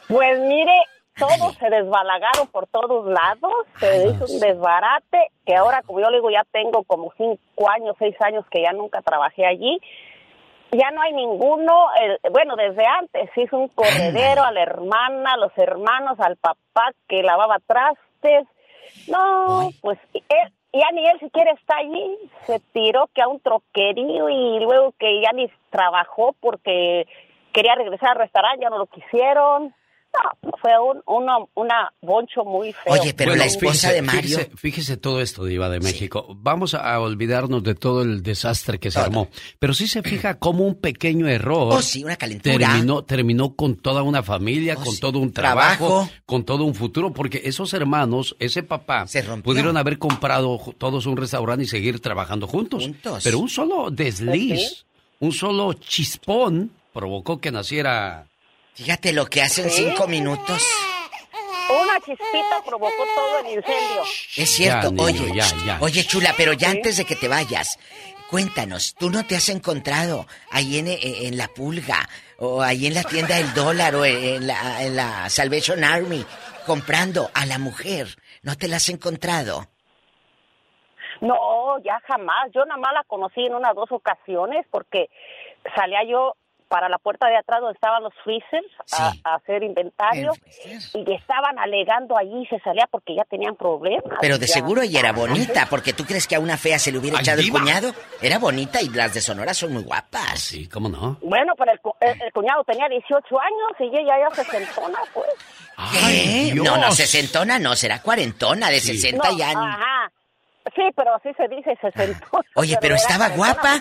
Pues 0.09 0.39
mire, 0.41 0.73
todos 1.17 1.55
se 1.57 1.71
desbalagaron 1.71 2.47
por 2.49 2.67
todos 2.69 3.07
lados, 3.07 3.53
se 3.79 4.09
hizo 4.09 4.25
un 4.33 4.41
desbarate, 4.41 5.29
que 5.47 5.55
ahora, 5.55 5.83
como 5.83 6.01
yo 6.01 6.11
le 6.11 6.17
digo, 6.17 6.31
ya 6.31 6.45
tengo 6.51 6.83
como 6.85 7.13
cinco 7.17 7.71
años, 7.71 7.95
seis 7.99 8.17
años 8.21 8.45
que 8.51 8.63
ya 8.63 8.73
nunca 8.73 9.01
trabajé 9.03 9.47
allí. 9.47 9.79
Ya 10.73 10.91
no 10.91 11.01
hay 11.03 11.13
ninguno, 11.13 11.87
el- 12.03 12.19
bueno, 12.33 12.55
desde 12.57 12.85
antes 12.87 13.31
hizo 13.37 13.57
un 13.57 13.69
corredero 13.69 14.43
a 14.45 14.53
la 14.53 14.63
hermana, 14.63 15.33
a 15.35 15.37
los 15.39 15.53
hermanos, 15.57 16.19
al 16.21 16.37
papá 16.37 16.91
que 17.09 17.23
lavaba 17.23 17.59
trastes. 17.67 18.47
No, 19.09 19.71
pues 19.81 19.99
él, 20.13 20.53
ya 20.73 20.87
ni 20.93 21.07
él 21.07 21.19
siquiera 21.21 21.53
está 21.53 21.77
allí, 21.77 22.17
se 22.47 22.61
tiró 22.73 23.09
que 23.15 23.23
a 23.23 23.29
un 23.29 23.41
troquerío 23.41 24.29
y 24.29 24.61
luego 24.61 24.93
que 24.99 25.21
ya 25.21 25.33
ni 25.33 25.51
trabajó 25.71 26.35
porque 26.41 27.07
quería 27.53 27.75
regresar 27.75 28.11
al 28.11 28.19
restaurante, 28.19 28.63
ya 28.63 28.71
no 28.71 28.79
lo 28.79 28.87
quisieron. 28.87 29.75
No, 30.43 30.51
fue 30.61 30.71
un, 30.81 31.01
una, 31.07 31.37
una 31.55 31.93
boncho 32.03 32.45
muy 32.45 32.73
feo. 32.73 32.93
Oye, 32.95 33.15
pero 33.15 33.31
Bueno, 33.31 33.41
la 33.43 33.47
esposa 33.47 33.89
fíjese- 33.89 33.93
de 33.95 34.03
Mario. 34.03 34.21
Fíjese, 34.23 34.51
fíjese 34.57 34.97
todo 34.97 35.21
esto, 35.21 35.45
Diva 35.45 35.69
de 35.69 35.81
México. 35.81 36.27
Vamos 36.37 36.75
a, 36.75 36.99
olvidarnos 37.01 37.63
de 37.63 37.75
todo 37.75 38.03
el 38.03 38.23
desastre 38.23 38.79
que 38.79 38.91
se 38.91 38.97
Todo. 38.97 39.05
armó. 39.07 39.29
Pero 39.59 39.75
sí 39.75 39.87
se 39.87 40.03
fija 40.03 40.39
como 40.39 40.65
un 40.67 40.75
pequeño 40.77 41.29
error. 41.29 41.73
Oh, 41.75 41.83
sí, 41.83 42.03
una 42.05 42.17
calentura. 42.17 42.57
Terminó, 42.57 43.05
terminó 43.05 43.55
con 43.55 43.77
toda 43.77 44.03
una 44.03 44.23
familia, 44.23 44.75
Oh, 44.79 44.85
con 44.85 44.95
sí. 44.95 45.01
todo 45.01 45.19
un 45.19 45.33
trabajo, 45.33 45.87
Trabajo. 45.87 46.11
con 46.27 46.45
todo 46.45 46.65
un 46.65 46.75
futuro, 46.75 47.13
porque 47.13 47.43
esos 47.45 47.73
hermanos, 47.75 48.35
ese 48.39 48.63
papá, 48.63 49.07
Se 49.07 49.23
rompió. 49.23 49.45
pudieron 49.45 49.77
haber 49.77 49.99
comprado 49.99 50.59
todos 50.79 51.07
un 51.07 51.17
restaurante 51.17 51.65
y 51.65 51.69
seguir 51.69 52.01
trabajando 52.01 52.47
juntos. 52.47 52.85
Juntos. 52.85 53.23
Pero 53.25 53.39
un 53.39 53.49
solo 53.49 53.91
desliz, 53.91 54.85
un 55.21 55.33
solo 55.33 55.73
chispón 55.75 56.71
provocó 56.93 57.39
que 57.39 57.51
naciera. 57.53 58.28
Fíjate 58.79 59.13
lo 59.13 59.27
que 59.27 59.43
hace 59.43 59.63
en 59.63 59.71
cinco 59.71 60.07
minutos. 60.07 60.63
Una 61.69 61.99
chispita 62.01 62.63
provocó 62.65 63.05
todo 63.15 63.41
el 63.41 63.47
incendio. 63.57 64.03
Es 64.37 64.55
cierto, 64.55 64.91
Ya, 64.91 64.91
niño, 64.91 65.03
oye, 65.25 65.33
ya, 65.35 65.45
ya. 65.67 65.79
oye 65.81 66.05
chula, 66.05 66.33
pero 66.37 66.53
ya 66.53 66.71
antes 66.71 66.97
de 66.97 67.05
que 67.05 67.17
te 67.17 67.27
vayas, 67.29 67.79
cuéntanos, 68.31 68.95
¿tú 68.95 69.11
no 69.11 69.27
te 69.27 69.37
has 69.37 69.49
encontrado 69.49 70.27
ahí 70.51 70.79
en, 70.79 70.87
en 70.89 71.37
la 71.37 71.49
pulga 71.49 72.09
o 72.39 72.63
ahí 72.63 72.87
en 72.87 72.95
la 72.95 73.03
tienda 73.03 73.37
del 73.37 73.53
dólar 73.53 73.97
o 73.97 74.05
en 74.05 74.47
la, 74.47 74.83
en 74.85 74.95
la 74.97 75.29
Salvation 75.29 75.83
Army 75.85 76.25
comprando 76.65 77.31
a 77.35 77.45
la 77.47 77.59
mujer? 77.59 78.07
¿No 78.43 78.57
te 78.57 78.69
la 78.69 78.77
has 78.77 78.89
encontrado? 78.89 79.67
No, 81.21 81.79
ya 81.85 82.01
jamás. 82.07 82.49
Yo 82.55 82.65
nada 82.65 82.81
más 82.81 82.93
la 82.95 83.03
conocí 83.09 83.45
en 83.45 83.55
unas 83.55 83.75
dos 83.75 83.91
ocasiones 83.91 84.65
porque 84.71 85.11
salía 85.77 85.99
yo 86.09 86.35
para 86.69 86.89
la 86.89 86.99
puerta 86.99 87.27
de 87.29 87.37
atrás 87.37 87.61
donde 87.61 87.75
estaban 87.75 88.03
los 88.03 88.13
freezers 88.23 88.67
a, 88.93 89.11
Sí. 89.13 89.21
a 89.25 89.35
hacer 89.37 89.63
inventario 89.63 90.33
y 90.95 91.13
estaban 91.15 91.59
alegando 91.59 92.17
allí 92.17 92.43
y 92.43 92.47
se 92.47 92.59
salía 92.61 92.87
porque 92.91 93.15
ya 93.17 93.25
tenían 93.25 93.57
problemas. 93.57 94.19
Pero 94.21 94.39
de 94.39 94.47
Ya. 94.47 94.55
seguro 94.55 94.83
ella 94.83 95.01
era 95.01 95.13
bonita, 95.13 95.67
porque 95.71 95.93
tú 95.93 96.05
crees 96.05 96.27
que 96.27 96.37
a 96.37 96.41
una 96.41 96.57
fea 96.57 96.79
se 96.79 96.93
le 96.93 96.99
hubiera 96.99 97.19
Ay, 97.19 97.23
echado 97.23 97.41
el 97.41 97.51
cuñado. 97.51 97.93
Era 98.23 98.39
bonita 98.39 98.81
y 98.83 98.89
las 98.91 99.15
de 99.15 99.21
Sonora 99.21 99.55
son 99.55 99.73
muy 99.73 99.83
guapas. 99.83 100.39
Sí, 100.41 100.69
¿cómo 100.69 100.89
no? 100.89 101.19
Bueno, 101.23 101.55
pero 101.59 101.73
el, 101.73 101.81
cu- 101.81 101.97
el- 102.01 102.21
el 102.23 102.33
cuñado 102.33 102.63
tenía 102.65 102.89
18 102.89 103.41
años 103.41 103.71
y 103.81 103.85
ella 103.99 104.15
ya 104.29 104.35
se 104.35 104.45
sentona, 104.45 104.99
pues. 105.15 105.27
¿Qué? 105.93 106.51
Dios. 106.53 106.65
No, 106.67 106.77
no, 106.77 106.93
sesentona 106.93 107.59
no, 107.59 107.75
será 107.77 108.03
cuarentona, 108.03 108.69
de 108.69 108.81
Sí. 108.81 108.99
60 108.99 109.31
No, 109.31 109.39
ya. 109.39 109.51
Ajá. 109.51 110.13
Sí, 110.75 110.83
pero 110.95 111.15
así 111.15 111.31
se 111.35 111.49
dice, 111.49 111.79
se 111.81 111.91
sentó. 111.93 112.27
Oye, 112.55 112.77
pero 112.81 112.95
estaba 112.95 113.31
guapa. 113.31 113.81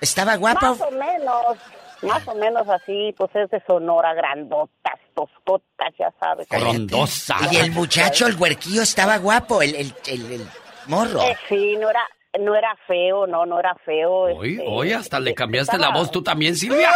¿Estaba 0.00 0.36
guapa? 0.36 0.70
Más 0.70 0.80
o 0.80 0.90
menos, 0.92 1.56
más 2.02 2.26
o 2.28 2.34
menos 2.34 2.68
así, 2.68 3.14
pues 3.16 3.30
es 3.34 3.50
de 3.50 3.62
Sonora, 3.66 4.12
grandotas, 4.14 4.98
toscotas, 5.14 5.92
ya 5.98 6.12
sabes. 6.20 6.46
Frondosa. 6.48 7.36
Y 7.50 7.56
el 7.56 7.70
muchacho, 7.72 8.26
el 8.26 8.36
huerquillo, 8.36 8.82
estaba 8.82 9.18
guapo, 9.18 9.62
el, 9.62 9.74
el, 9.74 9.94
el, 10.06 10.32
el 10.32 10.46
morro. 10.86 11.20
Eh, 11.22 11.36
sí, 11.48 11.76
no 11.80 11.90
era, 11.90 12.02
no 12.40 12.54
era 12.54 12.74
feo, 12.86 13.26
no, 13.26 13.46
no 13.46 13.58
era 13.60 13.74
feo. 13.84 14.10
Hoy, 14.12 14.52
este, 14.54 14.64
hoy 14.68 14.92
hasta 14.92 15.20
le 15.20 15.30
eh, 15.30 15.34
cambiaste 15.34 15.76
estaba- 15.76 15.92
la 15.92 15.98
voz 15.98 16.10
tú 16.10 16.22
también, 16.22 16.56
Silvia. 16.56 16.90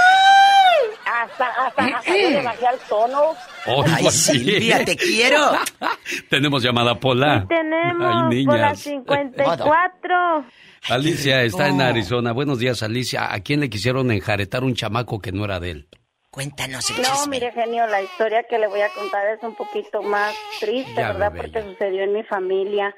Hasta, 1.05 1.47
hasta, 1.67 1.85
hasta 1.85 2.17
yo 2.17 2.31
le 2.31 2.43
bajé 2.43 2.67
al 2.67 2.79
tono. 2.89 3.21
Hoy, 3.67 3.85
Ay, 3.95 4.03
pues. 4.03 4.15
Silvia, 4.25 4.85
te 4.85 4.97
quiero. 4.97 5.53
Tenemos 6.31 6.63
llamada 6.63 6.97
Pola. 6.97 7.47
Tenemos 7.49 8.25
Ay, 8.25 8.37
niñas. 8.45 8.81
54. 8.81 10.45
Alicia 10.91 11.43
está 11.43 11.69
en. 11.69 11.81
Arizona. 11.81 12.33
Buenos 12.33 12.59
días, 12.59 12.83
Alicia. 12.83 13.33
¿A 13.33 13.41
quién 13.41 13.61
le 13.61 13.69
quisieron 13.69 14.11
enjaretar 14.11 14.63
un 14.65 14.75
chamaco 14.75 15.21
que 15.21 15.33
no 15.33 15.45
era 15.45 15.59
de 15.61 15.71
él? 15.71 15.89
Cuéntanos 16.31 16.91
el 16.91 16.97
No, 16.99 17.03
chisme. 17.03 17.31
mire, 17.31 17.53
genio, 17.53 17.87
la 17.87 18.03
historia 18.03 18.43
que 18.45 18.59
le 18.59 18.67
voy 18.69 18.81
a 18.83 18.91
contar 18.91 19.27
es 19.29 19.43
un 19.43 19.55
poquito 19.55 20.03
más 20.03 20.35
triste, 20.61 20.93
Ya, 20.95 21.13
¿verdad? 21.13 21.33
bebé, 21.33 21.49
Porque 21.49 21.63
sucedió 21.73 22.03
en 22.03 22.13
mi 22.13 22.23
familia. 22.25 22.95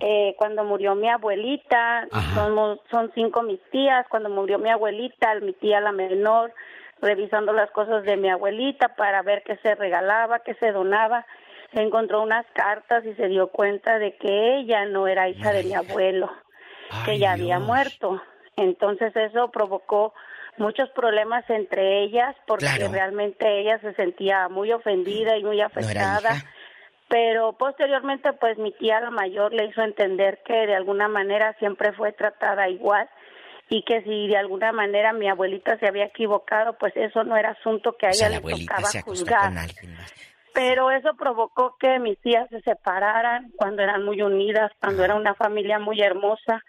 Eh, 0.00 0.34
cuando 0.36 0.64
murió 0.64 0.94
mi 0.94 1.08
abuelita, 1.08 2.06
somos, 2.34 2.80
son 2.90 3.10
cinco 3.14 3.42
mis 3.42 3.60
tías, 3.70 4.04
cuando 4.10 4.28
murió 4.28 4.58
mi 4.58 4.68
abuelita, 4.70 5.34
mi 5.40 5.54
tía 5.54 5.80
la 5.80 5.92
menor, 5.92 6.52
revisando 7.00 7.52
las 7.54 7.70
cosas 7.70 8.04
de 8.04 8.16
mi 8.18 8.28
abuelita 8.28 8.94
para 8.96 9.22
ver 9.22 9.42
qué 9.46 9.56
se 9.62 9.74
regalaba, 9.74 10.40
qué 10.40 10.54
se 10.56 10.70
donaba, 10.70 11.24
encontró 11.72 12.22
unas 12.22 12.44
cartas 12.54 13.02
y 13.06 13.14
se 13.14 13.28
dio 13.28 13.48
cuenta 13.48 13.98
de 13.98 14.14
que 14.18 14.58
ella 14.60 14.84
no 14.84 15.08
era 15.08 15.28
hija 15.30 15.52
de 15.52 15.64
mi 15.64 15.74
abuelo, 15.74 16.30
que 17.04 17.18
ya 17.18 17.32
había 17.32 17.58
muerto. 17.58 18.20
Entonces 18.56 19.14
eso 19.16 19.50
provocó 19.50 20.14
muchos 20.56 20.88
problemas 20.90 21.48
entre 21.50 22.02
ellas 22.04 22.36
porque 22.46 22.66
Claro. 22.66 22.92
realmente 22.92 23.60
ella 23.60 23.78
se 23.80 23.92
sentía 23.94 24.48
muy 24.48 24.70
ofendida 24.72 25.36
y 25.36 25.44
muy 25.44 25.60
afectada. 25.60 26.44
Pero 27.08 27.52
posteriormente, 27.52 28.32
pues 28.32 28.56
mi 28.58 28.72
tía 28.72 29.00
la 29.00 29.10
mayor 29.10 29.52
le 29.52 29.66
hizo 29.66 29.82
entender 29.82 30.42
que 30.44 30.54
de 30.66 30.74
alguna 30.74 31.06
manera 31.08 31.54
siempre 31.58 31.92
fue 31.92 32.12
tratada 32.12 32.68
igual 32.68 33.08
y 33.68 33.82
que 33.82 34.02
si 34.02 34.26
de 34.28 34.36
alguna 34.36 34.72
manera 34.72 35.12
mi 35.12 35.28
abuelita 35.28 35.78
se 35.78 35.86
había 35.86 36.06
equivocado, 36.06 36.76
pues 36.78 36.96
eso 36.96 37.22
no 37.24 37.36
era 37.36 37.50
asunto 37.50 37.96
que 37.96 38.06
a 38.06 38.10
O 38.10 38.12
sea, 38.12 38.28
ella 38.28 38.40
la 38.40 38.48
le 38.48 38.66
tocaba 38.66 38.88
juzgar. 39.04 39.48
con 39.48 39.58
alguien 39.58 39.96
más. 39.96 40.14
Pero 40.54 40.90
eso 40.92 41.14
provocó 41.14 41.76
que 41.78 41.98
mis 41.98 42.18
tías 42.20 42.48
se 42.48 42.60
separaran 42.62 43.50
cuando 43.56 43.82
eran 43.82 44.04
muy 44.04 44.22
unidas, 44.22 44.70
cuando 44.80 45.04
era 45.04 45.16
una 45.16 45.34
familia 45.34 45.78
muy 45.78 46.00
hermosa. 46.00 46.62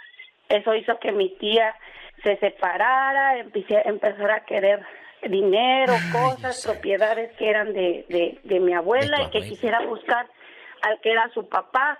Eso 0.49 0.74
hizo 0.74 0.99
que 0.99 1.12
mi 1.12 1.30
tía 1.38 1.76
se 2.24 2.36
separara, 2.38 3.38
empiece- 3.38 3.84
empezara 3.88 4.36
a 4.38 4.45
querer 4.45 4.84
dinero, 5.22 5.94
cosas, 6.12 6.64
propiedades 6.66 7.32
que 7.38 7.49
eran 7.49 7.74
de, 7.74 8.06
de, 8.10 8.40
de 8.44 8.60
mi 8.60 8.74
abuela 8.74 9.18
y 9.24 9.30
que 9.30 9.40
quisiera 9.49 9.82
buscar 9.82 10.28
al 10.82 10.99
que 11.02 11.12
era 11.12 11.30
su 11.34 11.48
papá. 11.48 11.99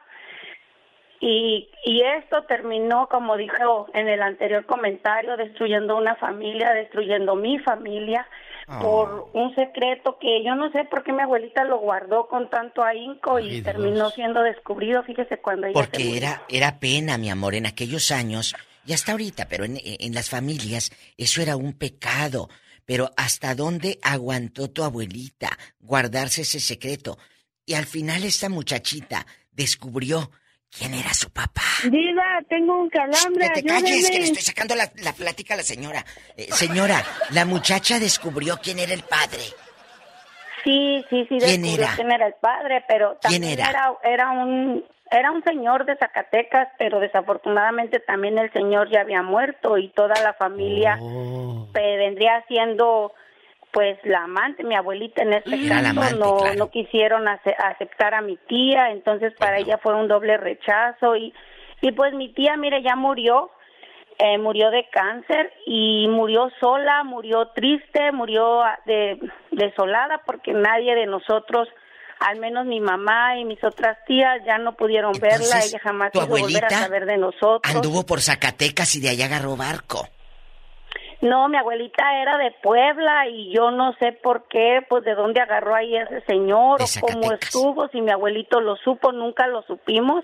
Y, 1.20 1.70
y 1.86 2.02
esto 2.02 2.44
terminó, 2.44 3.07
como 3.10 3.38
dijo 3.38 3.88
en 3.94 4.07
el 4.10 4.22
anterior 4.22 4.66
comentario, 4.66 5.38
destruyendo 5.38 5.95
una 5.98 6.16
familia, 6.16 6.72
destruyendo 6.74 7.36
mi 7.36 7.57
familia 7.60 8.28
por 8.65 9.29
un 9.33 9.53
secreto 9.53 10.17
que 10.19 10.43
yo 10.43 10.55
no 10.55 10.71
sé 10.71 10.85
por 10.85 11.03
qué 11.03 11.13
mi 11.13 11.21
abuelita 11.21 11.63
lo 11.63 11.79
guardó 11.79 12.27
con 12.27 12.49
tanto 12.49 12.83
ahínco 12.83 13.39
y 13.39 13.61
terminó 13.61 14.09
siendo 14.09 14.41
descubrido, 14.41 15.03
fíjese, 15.03 15.39
cuando 15.39 15.67
ella 15.67 15.73
Porque 15.73 16.17
era, 16.17 16.43
era 16.49 16.79
pena, 16.79 17.17
mi 17.17 17.29
amor, 17.29 17.55
en 17.55 17.65
aquellos 17.67 18.11
años, 18.11 18.55
y 18.85 18.93
hasta 18.93 19.11
ahorita, 19.11 19.47
pero 19.47 19.65
en, 19.65 19.77
en 19.83 20.13
las 20.13 20.29
familias, 20.29 20.91
eso 21.17 21.41
era 21.41 21.55
un 21.55 21.73
pecado. 21.73 22.49
Pero 22.85 23.11
¿hasta 23.17 23.55
dónde 23.55 23.99
aguantó 24.03 24.69
tu 24.69 24.83
abuelita 24.83 25.57
guardarse 25.79 26.43
ese 26.43 26.59
secreto? 26.59 27.17
Y 27.65 27.73
al 27.73 27.85
final 27.85 28.23
esta 28.23 28.47
muchachita 28.47 29.25
descubrió 29.51 30.29
quién 30.77 30.93
era 30.93 31.14
su 31.14 31.30
papá. 31.31 31.61
Diva, 31.84 32.39
tengo 32.49 32.80
un 32.81 32.89
calambre, 32.89 33.49
Que 33.53 33.61
te 33.61 33.68
calles, 33.68 34.10
que 34.10 34.19
le 34.19 34.26
estoy 34.26 34.41
sacando 34.41 34.76
la, 34.76 34.91
la 34.97 35.14
plática 35.14 35.53
a 35.53 35.57
la 35.57 35.64
señora. 35.64 36.03
Eh, 36.38 36.47
señora, 36.52 37.03
la 37.31 37.45
muchacha 37.45 37.99
descubrió 37.99 38.57
quién 38.61 38.80
era 38.80 38.93
el 38.93 39.03
padre. 39.03 39.43
Sí, 40.64 41.06
sí, 41.10 41.26
sí, 41.30 41.38
¿Quién 41.39 41.61
descubrió 41.61 41.85
era? 41.85 41.95
quién 41.95 42.11
era 42.11 42.27
el 42.27 42.34
padre, 42.41 42.84
pero 42.88 43.18
¿Quién 43.22 43.41
también 43.43 43.60
era? 43.60 43.69
era? 43.69 43.93
Era, 44.03 44.31
un 44.31 44.84
era 45.11 45.31
un 45.31 45.43
señor 45.43 45.85
de 45.85 45.95
Zacatecas, 45.95 46.69
pero 46.80 46.99
desafortunadamente 46.99 47.99
también 47.99 48.39
el 48.39 48.52
señor 48.52 48.89
ya 48.89 49.02
había 49.02 49.22
muerto 49.22 49.77
y 49.77 49.89
toda 49.89 50.15
la 50.23 50.34
familia 50.34 50.97
Oh. 50.99 51.69
vendría 51.73 52.43
siendo 52.47 53.14
pues 53.76 53.99
la 54.06 54.23
amante, 54.23 54.64
mi 54.64 54.73
abuelita 54.73 55.22
en 55.22 55.34
este 55.34 55.65
Era 55.65 55.81
caso 55.81 55.89
amante, 55.89 56.15
no 56.18 56.38
claro. 56.38 56.56
no 56.56 56.72
quisieron 56.72 57.27
ace- 57.27 57.57
aceptar 57.60 58.14
a 58.14 58.22
mi 58.22 58.38
tía, 58.47 58.89
entonces 58.91 59.34
para 59.38 59.57
ella 59.57 59.77
fue 59.84 59.93
un 59.95 60.07
doble 60.07 60.38
rechazo 60.38 61.18
y 61.18 61.34
y 61.81 61.91
pues 61.91 62.14
mi 62.14 62.30
tía, 62.34 62.56
mire, 62.56 62.81
ya 62.81 62.95
murió 62.95 63.52
eh, 64.18 64.38
murió 64.38 64.72
de 64.72 64.88
cáncer 64.93 65.52
y 65.65 66.07
murió 66.07 66.49
sola, 66.61 67.03
murió 67.03 67.49
triste, 67.53 68.14
murió 68.14 68.64
ah, 68.64 68.80
de, 68.85 69.19
desolada 69.52 70.22
porque 70.26 70.53
nadie 70.53 70.95
de 70.95 71.06
nosotros, 71.06 71.68
al 72.22 72.39
menos 72.39 72.65
mi 72.65 72.80
mamá 72.80 73.38
y 73.38 73.43
mis 73.43 73.61
otras 73.61 73.97
tías, 74.07 74.39
ya 74.47 74.57
no 74.57 74.73
pudieron 74.77 75.11
verla, 75.19 75.60
ella 75.65 75.80
jamás 75.84 76.14
¿tu 76.14 76.19
quiso 76.22 76.31
volver 76.31 76.64
a 76.64 76.69
saber 76.69 77.06
de 77.06 77.18
nosotros. 77.18 77.76
Anduvo 77.76 78.06
por 78.06 78.22
Zacatecas 78.22 78.95
y 78.95 79.02
de 79.02 79.10
allá 79.10 79.26
agarró 79.26 79.57
barco. 79.57 80.07
No, 81.21 81.47
mi 81.47 81.57
abuelita 81.57 82.21
era 82.21 82.37
de 82.37 82.51
Puebla 82.61 83.27
y 83.27 83.53
yo 83.53 83.71
no 83.71 83.93
sé 83.93 84.11
por 84.11 84.47
qué, 84.47 84.85
pues 84.87 85.03
de 85.03 85.15
dónde 85.15 85.41
agarró 85.41 85.75
ahí 85.75 85.95
ese 85.95 86.21
señor 86.21 86.81
o 86.81 86.85
cómo 87.01 87.31
estuvo, 87.31 87.87
si 87.89 88.01
mi 88.01 88.11
abuelito 88.11 88.59
lo 88.59 88.75
supo, 88.77 89.11
nunca 89.11 89.47
lo 89.47 89.63
supimos. 89.63 90.23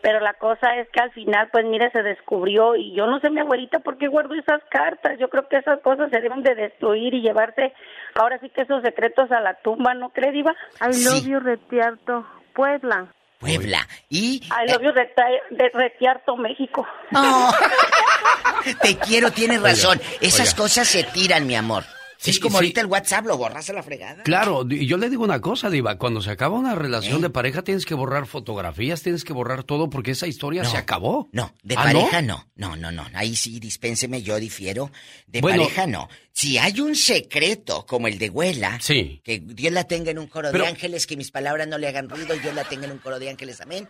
Pero 0.00 0.20
la 0.20 0.34
cosa 0.34 0.76
es 0.76 0.88
que 0.90 1.00
al 1.00 1.10
final, 1.10 1.48
pues 1.50 1.64
mire, 1.64 1.90
se 1.90 2.02
descubrió 2.02 2.76
y 2.76 2.94
yo 2.94 3.06
no 3.06 3.18
sé 3.18 3.30
mi 3.30 3.40
abuelita 3.40 3.80
por 3.80 3.98
qué 3.98 4.06
guardó 4.06 4.34
esas 4.34 4.62
cartas. 4.70 5.18
Yo 5.18 5.28
creo 5.28 5.48
que 5.48 5.56
esas 5.56 5.80
cosas 5.80 6.10
se 6.10 6.20
deben 6.20 6.42
de 6.42 6.54
destruir 6.54 7.14
y 7.14 7.20
llevarse 7.20 7.74
ahora 8.14 8.38
sí 8.38 8.48
que 8.50 8.62
esos 8.62 8.82
secretos 8.82 9.32
a 9.32 9.40
la 9.40 9.54
tumba, 9.54 9.94
¿no 9.94 10.10
cree, 10.10 10.30
Diva? 10.30 10.54
I 10.80 11.04
love 11.04 11.26
you, 11.26 11.40
Retiarto, 11.40 12.24
Puebla. 12.54 13.08
Puebla. 13.38 13.86
Y 14.08 14.42
I 14.44 14.70
love 14.70 14.82
you, 14.82 14.92
de 14.92 15.70
Retiarto, 15.72 16.36
México. 16.36 16.86
te 18.82 18.96
quiero, 18.98 19.30
tienes 19.30 19.58
Oiga, 19.58 19.70
razón. 19.70 20.00
Esas 20.20 20.48
oiga. 20.48 20.56
cosas 20.62 20.88
se 20.88 21.04
tiran, 21.04 21.46
mi 21.46 21.54
amor. 21.54 21.84
Sí, 22.20 22.30
es 22.32 22.40
como 22.40 22.54
sí. 22.58 22.64
ahorita 22.64 22.80
el 22.80 22.88
WhatsApp, 22.88 23.26
lo 23.26 23.36
borras 23.38 23.70
a 23.70 23.72
la 23.72 23.82
fregada. 23.84 24.24
Claro, 24.24 24.66
y 24.68 24.86
yo 24.86 24.96
le 24.96 25.08
digo 25.08 25.22
una 25.22 25.40
cosa, 25.40 25.70
Diva, 25.70 25.98
cuando 25.98 26.20
se 26.20 26.30
acaba 26.32 26.58
una 26.58 26.74
relación 26.74 27.18
¿Eh? 27.18 27.22
de 27.22 27.30
pareja 27.30 27.62
tienes 27.62 27.86
que 27.86 27.94
borrar 27.94 28.26
fotografías, 28.26 29.02
tienes 29.02 29.22
que 29.22 29.32
borrar 29.32 29.62
todo 29.62 29.88
porque 29.88 30.10
esa 30.10 30.26
historia 30.26 30.64
se 30.64 30.76
acabó. 30.76 31.28
No, 31.30 31.54
de 31.62 31.76
¿Ah, 31.76 31.84
pareja 31.84 32.20
no? 32.22 32.44
no. 32.56 32.74
No, 32.74 32.90
no, 32.90 33.06
Ahí 33.14 33.36
sí, 33.36 33.60
dispénseme, 33.60 34.20
yo 34.22 34.36
difiero. 34.40 34.90
De 35.28 35.40
Bueno. 35.40 35.62
pareja 35.62 35.86
no. 35.86 36.08
Si 36.32 36.58
hay 36.58 36.80
un 36.80 36.96
secreto 36.96 37.86
como 37.86 38.08
el 38.08 38.18
de 38.18 38.30
Huela, 38.30 38.78
Sí. 38.80 39.20
que 39.22 39.38
Dios 39.40 39.72
la 39.72 39.84
tenga 39.84 40.10
en 40.10 40.18
un 40.18 40.26
coro 40.26 40.48
Pero- 40.50 40.64
de 40.64 40.70
ángeles, 40.70 41.06
que 41.06 41.16
mis 41.16 41.30
palabras 41.30 41.68
no 41.68 41.78
le 41.78 41.86
hagan 41.86 42.08
ruido 42.08 42.34
y 42.34 42.40
Dios 42.40 42.54
la 42.54 42.64
tenga 42.64 42.86
en 42.86 42.92
un 42.92 42.98
coro 42.98 43.20
de 43.20 43.30
ángeles, 43.30 43.60
amén. 43.60 43.88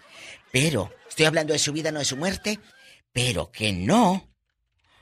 Pero, 0.52 0.92
estoy 1.08 1.24
hablando 1.24 1.54
de 1.54 1.58
su 1.58 1.72
vida, 1.72 1.90
no 1.92 1.98
de 1.98 2.04
su 2.04 2.16
muerte, 2.18 2.58
pero 3.12 3.50
que 3.50 3.72
no. 3.72 4.28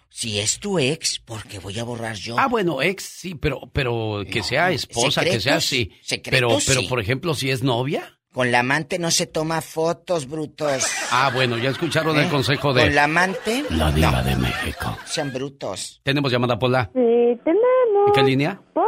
Si 0.08 0.40
es 0.40 0.58
tu 0.60 0.78
ex, 0.78 1.18
porque 1.20 1.58
voy 1.58 1.78
a 1.78 1.84
borrar 1.84 2.14
yo. 2.14 2.36
Ah, 2.38 2.48
bueno, 2.48 2.80
ex 2.80 3.02
sí, 3.04 3.34
pero 3.34 3.60
pero 3.72 4.22
que 4.30 4.42
sea 4.42 4.70
esposa, 4.70 5.22
que 5.24 5.40
sea 5.40 5.60
secretos. 5.60 5.98
Pero 6.30 6.50
secretos, 6.50 6.64
pero 6.66 6.80
sí. 6.80 6.86
por 6.88 7.00
ejemplo, 7.00 7.34
si 7.34 7.50
es 7.50 7.62
novia. 7.62 8.12
Con 8.32 8.52
la 8.52 8.60
amante 8.60 8.98
no 8.98 9.10
se 9.10 9.26
toma 9.26 9.62
fotos, 9.62 10.28
brutos. 10.28 10.86
Ah, 11.10 11.30
bueno, 11.32 11.56
ya 11.56 11.70
escucharon 11.70 12.18
el 12.18 12.26
¿Eh? 12.26 12.28
consejo 12.28 12.74
de 12.74 12.82
Con 12.82 12.94
la 12.94 13.04
amante, 13.04 13.64
la 13.70 13.90
diva 13.90 14.22
de 14.22 14.36
México. 14.36 14.96
sean 15.06 15.32
brutos. 15.32 16.00
Tenemos 16.04 16.30
llamada 16.30 16.58
Pola. 16.58 16.90
Sí, 16.92 17.00
tenemos. 17.44 18.08
¿En 18.08 18.12
qué 18.14 18.22
línea? 18.22 18.60
Pola 18.74 18.86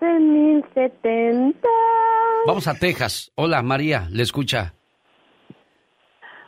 6070. 0.00 1.68
Vamos 2.46 2.66
a 2.66 2.74
Texas. 2.74 3.30
Hola, 3.36 3.62
María, 3.62 4.08
le 4.10 4.24
escucha. 4.24 4.74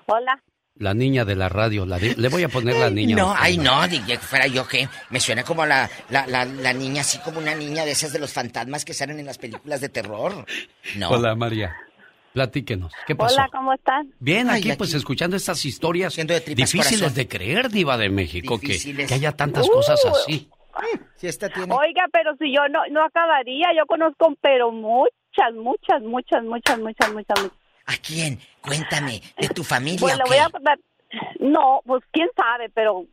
Hola. 0.07 0.43
La 0.81 0.95
niña 0.95 1.27
de 1.27 1.37
la 1.37 1.49
radio. 1.51 1.85
la 1.85 1.99
le 1.99 2.29
voy 2.29 2.43
a 2.43 2.49
poner 2.49 2.75
la 2.75 2.89
niña. 2.89 3.15
No, 3.15 3.35
ay, 3.37 3.59
no, 3.59 3.87
dije 3.87 4.15
que 4.15 4.19
fuera 4.19 4.47
yo 4.47 4.67
que 4.67 4.89
me 5.11 5.21
suena 5.21 5.45
como 5.45 5.67
la, 5.67 5.89
la, 6.09 6.27
la, 6.27 6.47
la 6.47 6.73
niña, 6.73 7.03
así 7.03 7.19
como 7.19 7.39
una 7.39 7.55
niña 7.55 7.85
de 7.85 7.91
esas 7.91 8.13
de 8.15 8.19
los 8.19 8.33
fantasmas 8.33 8.87
que 8.87 8.95
salen 8.95 9.21
en 9.21 9.27
las 9.27 9.37
películas 9.37 9.83
de 9.83 9.91
terror. 9.91 10.47
No. 10.97 11.11
Hola, 11.11 11.35
María. 11.35 11.77
Platíquenos. 12.33 12.93
¿Qué 13.07 13.15
pasó? 13.15 13.35
Hola, 13.35 13.49
¿cómo 13.53 13.75
están? 13.75 14.11
Bien, 14.21 14.49
Ay, 14.49 14.61
aquí, 14.61 14.71
aquí. 14.71 14.79
pues 14.79 14.95
escuchando 14.95 15.37
estas 15.37 15.63
historias 15.67 16.15
tripas 16.15 16.47
difíciles 16.47 17.01
corazón. 17.01 17.15
de 17.15 17.29
creer, 17.29 17.69
diva 17.69 17.99
de 17.99 18.09
México, 18.09 18.59
que, 18.59 18.79
que 19.07 19.15
haya 19.15 19.33
tantas 19.33 19.69
Uh. 19.69 19.73
cosas 19.73 20.01
así. 20.07 20.49
Si 21.17 21.27
esta 21.27 21.51
tiene... 21.51 21.75
Oiga, 21.75 22.07
pero 22.11 22.35
si 22.39 22.55
yo 22.55 22.63
no, 22.71 22.81
no 22.91 23.05
acabaría, 23.05 23.67
yo 23.77 23.85
conozco, 23.87 24.35
pero 24.41 24.73
muchas, 24.73 25.53
muchas, 25.55 26.01
muchas, 26.03 26.43
muchas, 26.43 26.79
muchas, 26.79 27.13
muchas, 27.13 27.43
muchas. 27.43 27.60
¿A 27.91 27.97
quién? 28.07 28.39
Cuéntame, 28.61 29.21
¿de 29.39 29.49
tu 29.49 29.65
familia 29.65 30.01
Pues 30.01 30.15
o 30.15 30.19
qué? 30.19 30.29
voy 30.29 30.39
a 30.39 30.49
contar. 30.51 30.79
No, 31.41 31.81
pues 31.85 32.05
quién 32.13 32.29
sabe, 32.37 32.69
pero 32.73 33.05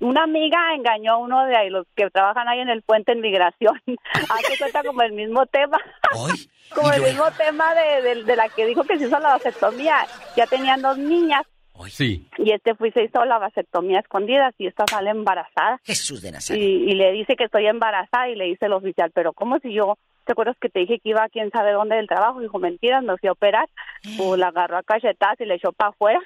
una 0.00 0.24
amiga 0.24 0.74
engañó 0.74 1.12
a 1.12 1.16
uno 1.18 1.46
de 1.46 1.56
ahí, 1.56 1.70
los 1.70 1.86
que 1.94 2.10
trabajan 2.10 2.48
ahí 2.48 2.58
en 2.58 2.68
el 2.68 2.82
puente 2.82 3.12
en 3.12 3.20
migración. 3.20 3.80
Hace 4.30 4.58
cuenta 4.58 4.82
como 4.82 5.02
el 5.02 5.12
mismo 5.12 5.46
tema. 5.46 5.78
como 6.74 6.88
¿y 6.92 6.96
el 6.96 7.02
mismo 7.02 7.30
tema 7.38 7.72
de, 7.74 8.02
de- 8.02 8.24
de 8.24 8.36
la 8.36 8.48
que 8.48 8.66
dijo 8.66 8.82
que 8.82 8.98
se 8.98 9.06
hizo 9.06 9.18
la 9.20 9.34
vasectomía. 9.34 9.98
Ya 10.36 10.46
tenían 10.48 10.82
dos 10.82 10.98
niñas 10.98 11.42
Sí. 11.88 12.26
y 12.38 12.52
este 12.52 12.74
fue 12.74 12.88
y 12.88 12.92
se 12.92 13.02
hizo 13.04 13.24
la 13.24 13.38
vasectomía 13.38 14.00
escondida 14.00 14.52
y 14.58 14.66
esta 14.66 14.84
sale 14.86 15.10
embarazada. 15.10 15.80
Jesús 15.84 16.22
de 16.22 16.32
Nazaret. 16.32 16.62
Y, 16.62 16.64
y 16.90 16.94
le 16.94 17.12
dice 17.12 17.36
que 17.36 17.44
estoy 17.44 17.66
embarazada 17.66 18.28
y 18.28 18.36
le 18.36 18.44
dice 18.46 18.66
el 18.66 18.72
oficial, 18.72 19.10
pero 19.14 19.32
¿cómo 19.32 19.58
si 19.58 19.72
yo, 19.74 19.98
te 20.24 20.32
acuerdas 20.32 20.56
que 20.60 20.68
te 20.70 20.80
dije 20.80 20.98
que 21.00 21.10
iba 21.10 21.22
a 21.24 21.28
quién 21.28 21.50
sabe 21.50 21.72
dónde 21.72 21.96
del 21.96 22.06
trabajo? 22.08 22.40
Dijo, 22.40 22.58
mentiras, 22.58 23.02
me 23.02 23.16
fui 23.18 23.28
a 23.28 23.32
operar. 23.32 23.68
Pues 24.16 24.38
la 24.40 24.48
agarró 24.48 24.78
a 24.78 24.82
cachetadas 24.82 25.40
y 25.40 25.44
le 25.44 25.56
echó 25.56 25.72
para 25.72 25.90
afuera. 25.90 26.20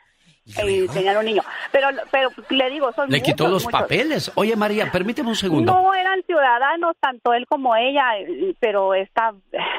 y 0.47 0.87
tenían 0.89 1.17
un 1.17 1.25
niño. 1.25 1.43
Pero, 1.73 1.89
pero 2.11 2.31
le 2.51 2.71
digo, 2.71 2.93
son 2.93 3.11
Le 3.11 3.21
quitó 3.21 3.45
muchos, 3.45 3.53
los 3.53 3.65
muchos. 3.65 3.81
papeles. 3.81 4.33
Oye, 4.37 4.55
María, 4.57 4.91
permíteme 4.93 5.31
un 5.31 5.37
segundo. 5.37 5.73
No 5.73 5.93
eran 5.95 6.23
ciudadanos, 6.23 6.95
tanto 7.01 7.35
él 7.35 7.47
como 7.47 7.75
ella, 7.75 8.19
eh, 8.19 8.55
pero 8.61 8.95
está 8.95 9.35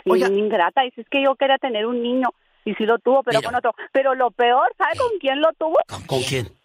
bien 0.05 0.37
ingrata. 0.37 0.81
Dice, 0.81 1.01
es 1.01 1.09
que 1.09 1.23
yo 1.23 1.35
quería 1.35 1.57
tener 1.57 1.85
un 1.85 2.03
niño 2.03 2.29
y 2.65 2.73
sí 2.75 2.85
lo 2.85 2.99
tuvo, 2.99 3.23
pero, 3.23 3.41
con 3.41 3.55
otro. 3.55 3.73
Pero 3.91 4.15
lo 4.15 4.31
peor, 4.31 4.71
¿sabe 4.77 4.97
con 4.97 5.09
quién 5.19 5.41
lo 5.41 5.51
tuvo? 5.53 5.77
¿Con 6.07 6.21
quién? 6.23 6.58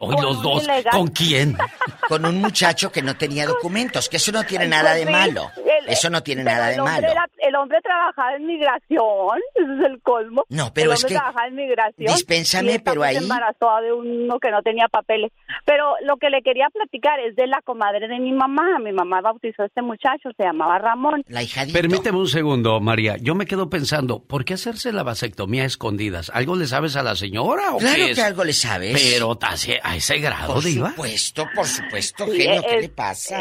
Hoy 0.00 0.14
Con 0.14 0.24
los 0.24 0.42
dos. 0.42 0.64
ilegal. 0.64 0.92
¿Con 0.92 1.08
quién? 1.08 1.56
Con 2.08 2.24
un 2.24 2.40
muchacho 2.40 2.90
que 2.92 3.02
no 3.02 3.16
tenía 3.16 3.46
documentos, 3.46 4.08
que 4.08 4.16
eso 4.18 4.32
no 4.32 4.44
tiene 4.44 4.66
nada 4.68 4.94
de 4.94 5.04
Sí, 5.04 5.10
malo. 5.12 5.50
el- 5.56 5.88
Eso 5.88 6.08
no 6.10 6.22
tiene 6.22 6.44
nada 6.44 6.68
de 6.68 6.74
el 6.74 6.80
hombre 6.80 6.94
malo. 7.02 7.08
era- 7.12 7.28
el 7.38 7.54
hombre 7.56 7.78
trabajaba 7.82 8.34
en 8.36 8.46
migración, 8.46 9.38
ese 9.54 9.64
es 9.78 9.86
el 9.90 10.00
colmo. 10.02 10.44
No, 10.48 10.72
pero 10.72 10.90
el 10.90 10.96
es 10.96 11.04
hombre 11.04 11.14
que- 11.14 11.18
trabajaba 11.18 11.46
en 11.48 11.54
migración. 11.56 12.14
Dispénsame, 12.14 12.72
y 12.74 12.78
pero 12.78 13.00
pues, 13.00 13.10
ahí- 13.10 13.16
Se 13.16 13.22
embarazó 13.22 13.76
de 13.82 13.92
uno 13.92 14.38
que 14.38 14.50
no 14.50 14.62
tenía 14.62 14.86
papeles. 14.88 15.32
Pero 15.64 15.94
lo 16.04 16.16
que 16.16 16.30
le 16.30 16.42
quería 16.42 16.68
platicar 16.72 17.20
es 17.20 17.36
de 17.36 17.46
la 17.46 17.60
comadre 17.62 18.06
de 18.08 18.18
mi 18.18 18.32
mamá. 18.32 18.78
Mi 18.82 18.92
mamá 18.92 19.20
bautizó 19.20 19.62
a 19.62 19.66
este 19.66 19.82
muchacho, 19.82 20.30
se 20.36 20.44
llamaba 20.44 20.78
Ramón. 20.78 21.22
La 21.28 21.42
hija 21.42 21.64
Permíteme 21.72 22.18
un 22.18 22.28
segundo, 22.28 22.80
María. 22.80 23.16
Yo 23.20 23.34
me 23.34 23.44
quedo 23.46 23.68
pensando, 23.68 24.22
¿por 24.22 24.44
qué 24.44 24.54
hacerse 24.54 24.92
la 24.92 25.02
vasectomía 25.02 25.64
a 25.64 25.66
escondidas? 25.66 26.30
¿Algo 26.32 26.56
le 26.56 26.66
sabes 26.66 26.96
a 26.96 27.02
la 27.02 27.16
señora 27.16 27.72
o 27.74 27.78
Claro 27.78 27.96
qué 27.96 28.14
que 28.14 28.22
algo 28.22 28.44
le 28.44 28.52
sabes. 28.52 28.92
Pero 29.10 29.36
a 29.90 29.96
ese, 29.96 30.18
grado, 30.18 30.54
Por 30.54 30.64
Diva. 30.64 30.90
supuesto, 30.90 31.46
por 31.54 31.66
supuesto, 31.66 32.26
Sí, 32.26 32.40
genio, 32.40 32.62
¿qué 32.62 32.76
es- 32.76 32.82
le 32.82 32.88
pasa? 32.88 33.38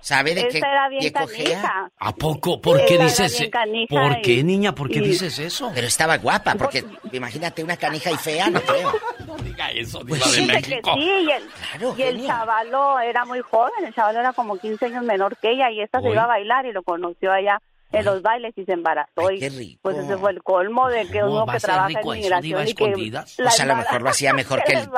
¿Sabe 0.00 0.34
de 0.34 0.48
qué, 0.48 0.60
qué 1.00 1.12
cojea? 1.12 1.90
¿A 1.98 2.14
poco? 2.14 2.60
¿Por 2.60 2.76
qué 2.84 2.96
Esa 2.96 3.24
era 3.24 3.28
dices 3.32 3.48
canija 3.50 3.88
¿Por 3.94 4.18
y- 4.18 4.22
qué, 4.22 4.44
niña? 4.44 4.74
¿Por 4.74 4.90
qué 4.90 4.98
y- 4.98 5.08
dices 5.08 5.38
eso? 5.38 5.70
Pero 5.74 5.86
estaba 5.86 6.18
guapa, 6.18 6.54
porque 6.56 6.84
imagínate 7.12 7.64
una 7.64 7.78
canija 7.78 8.10
y 8.10 8.16
fea, 8.16 8.50
no 8.50 8.60
creo. 8.60 8.92
No 9.26 9.34
diga 9.38 9.70
eso, 9.70 10.00
Pues 10.06 10.22
Diva 10.22 10.26
de 10.26 10.32
sí, 10.34 10.40
Dice 10.42 10.52
que 10.62 10.68
México. 10.74 10.94
sí, 10.94 11.00
y 11.00 11.30
el, 11.30 11.98
y 11.98 12.02
el 12.02 12.26
chavalo 12.26 13.00
era 13.00 13.24
muy 13.24 13.40
joven, 13.40 13.72
el 13.86 13.94
chavalo 13.94 14.20
era 14.20 14.34
como 14.34 14.58
15 14.58 14.84
años 14.84 15.04
menor 15.04 15.38
que 15.38 15.52
ella 15.52 15.70
y 15.70 15.80
esta 15.80 16.00
se 16.02 16.08
Uy. 16.08 16.12
iba 16.12 16.24
a 16.24 16.28
bailar 16.28 16.66
y 16.66 16.72
lo 16.72 16.82
conoció 16.82 17.32
allá 17.32 17.62
en 17.90 18.04
los 18.04 18.20
bailes 18.20 18.52
y 18.58 18.64
se 18.66 18.72
embarazó 18.72 19.30
y 19.30 19.78
pues 19.80 19.96
ese 19.96 20.18
fue 20.18 20.32
el 20.32 20.42
colmo 20.42 20.88
de 20.88 21.06
que 21.08 21.20
No, 21.20 21.30
uno 21.30 21.46
que 21.46 21.60
trabaja 21.60 21.88
rico 21.88 22.12
en 22.12 22.20
eso, 22.24 22.28
Diva, 22.42 22.60
migración 22.60 22.68
y 22.68 22.74
que 22.74 23.10
la 23.10 23.24
Pues 23.44 23.60
a 23.60 23.64
lo 23.64 23.76
mejor 23.76 24.02
lo 24.02 24.10
hacía 24.10 24.34
mejor 24.34 24.62
que 24.64 24.72
el-. 24.74 24.90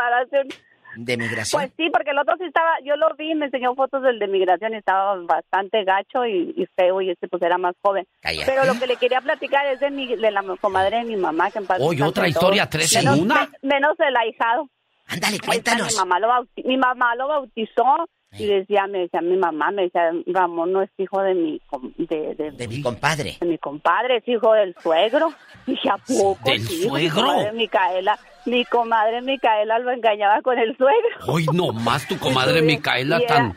¿De 0.96 1.16
migración? 1.16 1.60
Pues 1.62 1.72
sí, 1.76 1.90
porque 1.92 2.10
el 2.10 2.18
otro 2.18 2.36
sí 2.38 2.44
estaba, 2.44 2.70
yo 2.84 2.96
lo 2.96 3.14
vi, 3.16 3.34
me 3.34 3.46
enseñó 3.46 3.74
fotos 3.74 4.02
del 4.02 4.18
de 4.18 4.26
migración 4.28 4.72
y 4.72 4.76
estaba 4.78 5.14
bastante 5.16 5.84
gacho 5.84 6.24
y, 6.26 6.54
y 6.56 6.66
feo 6.74 7.00
y 7.02 7.10
este 7.10 7.28
pues 7.28 7.42
era 7.42 7.58
más 7.58 7.74
joven. 7.82 8.06
Cállate. 8.20 8.50
Pero 8.50 8.64
lo 8.64 8.78
que 8.80 8.86
le 8.86 8.96
quería 8.96 9.20
platicar 9.20 9.66
es 9.66 9.80
de, 9.80 9.90
mi, 9.90 10.16
de 10.16 10.30
la 10.30 10.42
comadre 10.60 10.98
de 10.98 11.04
mi 11.04 11.16
mamá 11.16 11.50
que 11.50 11.58
en 11.58 11.66
paz 11.66 11.78
descanse 11.78 12.02
otra 12.04 12.28
historia, 12.28 12.68
tres 12.68 12.94
en 12.96 13.04
Menos- 13.04 13.18
una. 13.20 13.48
me- 13.62 13.68
menos 13.68 14.00
el 14.00 14.16
ahijado. 14.16 14.68
Ándale, 15.08 15.38
cuéntanos. 15.38 15.92
Mi 15.92 15.98
mamá 15.98 16.18
lo, 16.18 16.46
mi 16.64 16.76
mamá 16.76 17.14
lo 17.14 17.28
bautizó 17.28 18.08
y 18.38 18.46
decía, 18.46 18.86
me 18.86 18.98
decía 19.00 19.20
mi 19.20 19.36
mamá, 19.36 19.70
me 19.70 19.82
decía, 19.82 20.10
Ramón 20.26 20.72
no 20.72 20.82
es 20.82 20.90
hijo 20.98 21.22
de 21.22 21.34
mi, 21.34 21.60
de, 21.98 22.34
de, 22.34 22.50
De 22.52 22.68
mi 22.68 22.82
compadre. 22.82 23.36
de 23.40 23.46
mi 23.46 23.58
compadre, 23.58 24.16
es 24.18 24.28
hijo 24.28 24.52
del 24.52 24.74
suegro. 24.82 25.32
Dije, 25.66 25.88
¿a 25.90 25.96
poco? 25.98 26.38
¿Del 26.44 26.60
Sí, 26.60 26.82
dijo 26.82 26.94
Mi 26.94 27.08
suegro? 27.08 27.22
comadre 27.26 27.52
Micaela, 27.52 28.18
mi 28.46 28.64
comadre 28.66 29.22
Micaela 29.22 29.78
lo 29.78 29.90
engañaba 29.90 30.40
con 30.42 30.58
el 30.58 30.76
suegro. 30.76 31.16
Hoy 31.26 31.46
no 31.52 31.72
más 31.72 32.06
tu 32.06 32.18
comadre 32.20 32.62
Micaela 32.62 33.16
era- 33.18 33.26
tan... 33.26 33.56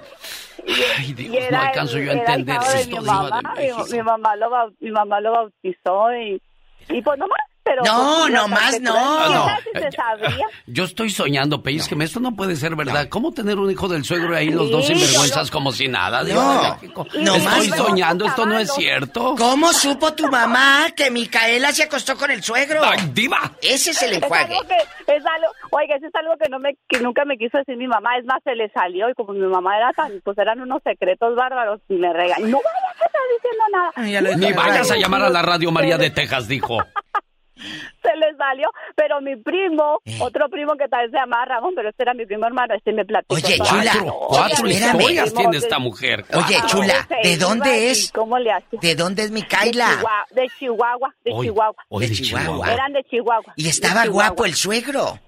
Ay, 0.97 1.13
Dios, 1.13 1.33
era 1.35 1.57
no 1.61 1.63
alcanzo 1.67 1.97
yo 1.99 2.11
a 2.11 2.13
entender 2.15 2.57
esto, 2.75 2.97
mi 2.99 3.05
mamá, 3.07 3.41
de 3.55 3.73
mi, 3.73 3.91
mi 3.97 4.03
mamá 4.03 4.35
lo 4.35 4.49
mi 4.81 4.91
mamá 4.91 5.19
lo 5.21 5.31
bautizó 5.31 6.13
y, 6.15 6.41
y 6.89 7.01
pues 7.01 7.17
nomás, 7.17 7.39
pero... 7.69 7.83
No, 7.83 8.17
pues, 8.21 8.33
no 8.33 8.47
más, 8.47 8.79
no. 8.81 8.93
¿Quién 8.93 9.33
No, 9.33 9.45
sabe 9.45 9.61
si 9.73 9.79
se 9.79 9.91
sabría? 9.91 10.45
Yo 10.65 10.83
estoy 10.85 11.09
soñando, 11.11 11.61
pellizqueme, 11.61 12.05
esto 12.05 12.19
no 12.19 12.35
puede 12.35 12.55
ser 12.55 12.75
verdad. 12.75 13.07
¿Cómo 13.09 13.31
tener 13.31 13.59
un 13.59 13.69
hijo 13.69 13.87
del 13.87 14.03
suegro 14.03 14.33
y 14.33 14.37
ahí 14.37 14.49
los 14.49 14.67
Sí, 14.67 14.71
dos 14.71 14.87
yo 14.87 14.95
sinvergüenzas 14.95 15.47
lo- 15.47 15.53
como 15.53 15.71
si 15.71 15.87
nada? 15.87 16.23
Diva 16.23 16.43
No, 16.43 16.61
de 16.63 16.69
México? 16.71 17.07
no 17.19 17.35
estoy 17.35 17.67
soñando, 17.69 18.25
esto 18.25 18.45
no 18.45 18.57
es 18.57 18.73
cierto. 18.73 19.35
¿Cómo 19.37 19.71
supo 19.73 20.13
tu 20.13 20.27
mamá 20.29 20.87
que 20.95 21.11
Micaela 21.11 21.71
se 21.71 21.83
acostó 21.83 22.17
con 22.17 22.31
el 22.31 22.41
suegro? 22.43 22.81
Ay, 22.83 23.11
diva. 23.13 23.51
Ese 23.61 23.91
es 23.91 24.01
el 24.03 24.13
Es 24.13 24.23
enjuague. 24.23 24.55
algo 24.55 24.67
que, 24.67 25.13
es 25.15 25.23
algo, 25.25 25.47
oiga, 25.71 25.95
eso 25.95 26.07
es 26.07 26.15
algo 26.15 26.33
que 26.41 26.49
no 26.49 26.57
me, 26.59 26.75
que 26.87 26.99
nunca 26.99 27.25
me 27.25 27.37
quiso 27.37 27.57
decir 27.59 27.77
mi 27.77 27.87
mamá, 27.87 28.17
es 28.17 28.25
más, 28.25 28.39
se 28.43 28.55
le 28.55 28.69
salió 28.71 29.09
y 29.09 29.13
como 29.13 29.33
mi 29.33 29.45
mamá 29.47 29.77
era 29.77 29.91
tan, 29.93 30.21
pues 30.23 30.37
eran 30.37 30.61
unos 30.61 30.81
secretos 30.83 31.35
bárbaros 31.35 31.81
y 31.89 31.93
me 31.95 32.11
regañó. 32.13 32.47
No 32.47 32.57
vayas 32.57 33.01
a 33.01 33.05
estar 33.05 33.21
diciendo 33.35 33.63
nada. 33.71 34.37
Ni 34.37 34.53
vayas 34.53 34.91
a 34.91 34.95
llamar 34.97 35.23
a 35.23 35.29
la 35.29 35.41
radio 35.41 35.71
María 35.71 35.97
de 35.97 36.09
Texas, 36.09 36.47
dijo. 36.47 36.77
se 38.01 38.15
le 38.17 38.35
salió, 38.37 38.69
pero 38.95 39.21
mi 39.21 39.35
primo, 39.35 40.01
Eh. 40.05 40.17
otro 40.21 40.49
primo 40.49 40.75
que 40.75 40.87
tal 40.87 41.01
vez 41.03 41.11
se 41.11 41.17
llamaba 41.17 41.45
Ramón, 41.45 41.73
pero 41.75 41.89
este 41.89 42.03
era 42.03 42.13
mi 42.13 42.25
primo 42.25 42.45
hermano, 42.45 42.73
este 42.75 42.91
me 42.93 43.05
platicó. 43.05 43.35
Oye, 43.35 43.57
chula, 43.57 43.83
la 43.83 43.91
Cuatro, 43.93 44.13
cuatro 44.27 44.67
historias 44.69 45.33
tiene 45.33 45.57
esta 45.57 45.79
mujer. 45.79 46.25
Oye, 46.33 46.57
chula, 46.67 47.07
¿de 47.23 47.37
dónde 47.37 47.91
es? 47.91 48.11
¿Cómo 48.11 48.37
le 48.39 48.51
hace? 48.51 48.77
¿De 48.81 48.95
dónde 48.95 49.23
es 49.23 49.31
Micaela? 49.31 49.89
De 50.31 50.47
Chihuahua, 50.57 51.13
de 51.23 51.31
Chihuahua. 51.31 51.75
hoy 51.89 52.07
de 52.07 52.13
Chihuahua. 52.13 52.73
Eran 52.73 52.93
de 52.93 53.03
Chihuahua. 53.05 53.53
Y 53.55 53.67
estaba 53.69 54.05
guapo 54.07 54.45
el 54.45 54.53
suegro. 54.55 55.19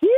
No, 0.00 0.08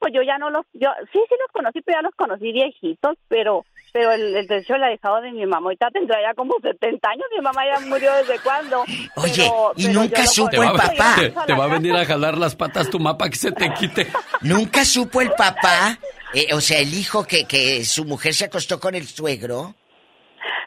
pues 0.00 0.12
yo 0.14 0.22
ya 0.22 0.38
no 0.38 0.50
los, 0.50 0.64
yo 0.74 0.88
sí, 1.12 1.18
sí 1.28 1.34
los 1.40 1.50
conocí, 1.52 1.80
pero 1.82 1.98
ya 1.98 2.02
los 2.02 2.14
conocí 2.14 2.52
viejitos, 2.52 3.16
pero, 3.28 3.64
pero 3.96 4.12
el, 4.12 4.36
el 4.36 4.46
de 4.46 4.58
hecho 4.58 4.74
el 4.74 4.82
ahijado 4.84 5.22
de 5.22 5.32
mi 5.32 5.46
mamá, 5.46 5.64
ahorita 5.68 5.88
tendría 5.90 6.18
ya 6.20 6.34
como 6.34 6.54
70 6.60 7.08
años, 7.08 7.24
mi 7.34 7.40
mamá 7.42 7.62
ya 7.64 7.80
murió 7.86 8.12
desde 8.16 8.38
cuándo. 8.40 8.82
Oye, 9.16 9.32
Pero- 9.36 9.72
y 9.74 9.86
pero 9.86 10.00
nunca 10.00 10.26
supo 10.26 10.50
Te 10.50 10.56
el 10.58 10.72
papá. 10.72 11.14
te- 11.16 11.32
la 11.52 11.56
va 11.58 11.64
a 11.64 11.68
venir 11.68 11.94
a 11.94 12.04
jalar 12.04 12.36
las 12.36 12.54
patas 12.54 12.90
tu 12.90 12.98
mapa 13.00 13.30
que 13.30 13.36
se 13.36 13.52
te 13.52 13.72
quite. 13.72 14.06
¿Nunca 14.42 14.84
supo 14.84 15.22
el 15.22 15.30
papá? 15.30 15.98
eh, 16.34 16.52
o 16.52 16.60
sea, 16.60 16.78
el 16.80 16.92
hijo 16.92 17.24
que, 17.24 17.46
que 17.46 17.82
su 17.86 18.04
mujer 18.04 18.34
se 18.34 18.44
acostó 18.44 18.78
con 18.78 18.94
el 18.94 19.06
suegro. 19.06 19.74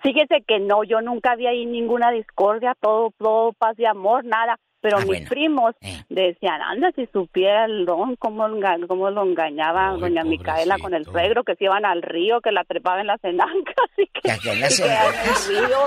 Fíjese 0.01 0.43
que 0.47 0.59
no, 0.59 0.83
yo 0.83 1.01
nunca 1.01 1.35
vi 1.35 1.45
ahí 1.45 1.65
ninguna 1.67 2.09
discordia, 2.09 2.73
todo, 2.81 3.13
todo 3.19 3.53
paz 3.53 3.75
y 3.77 3.85
amor, 3.85 4.25
nada. 4.25 4.57
Pero 4.81 4.97
Ah, 4.97 4.99
mis 5.01 5.07
bueno. 5.07 5.29
primos 5.29 5.75
decían, 6.09 6.61
anda, 6.61 6.89
si 6.95 7.05
supiera 7.11 7.65
el 7.65 7.85
don, 7.85 8.15
cómo, 8.15 8.47
lo 8.47 9.23
engañaba 9.23 9.95
doña 9.97 10.23
Micaela 10.23 10.77
con 10.79 10.93
el 10.93 11.05
suegro, 11.05 11.43
que 11.43 11.55
se 11.55 11.65
iban 11.65 11.85
al 11.85 12.01
río, 12.01 12.39
que 12.41 12.51
la 12.51 12.63
trepaban 12.63 13.01
en 13.01 13.07
las 13.07 13.23
enancas 13.23 13.75
y 13.97 14.07
que, 14.07 14.21
Que 14.21 14.31
allá 14.31 14.53
en 14.53 14.61
las 14.61 14.79
y 14.79 14.83
que 14.83 14.87
en 14.89 14.93
enancas. 14.95 15.49
el 15.49 15.57
río. 15.67 15.77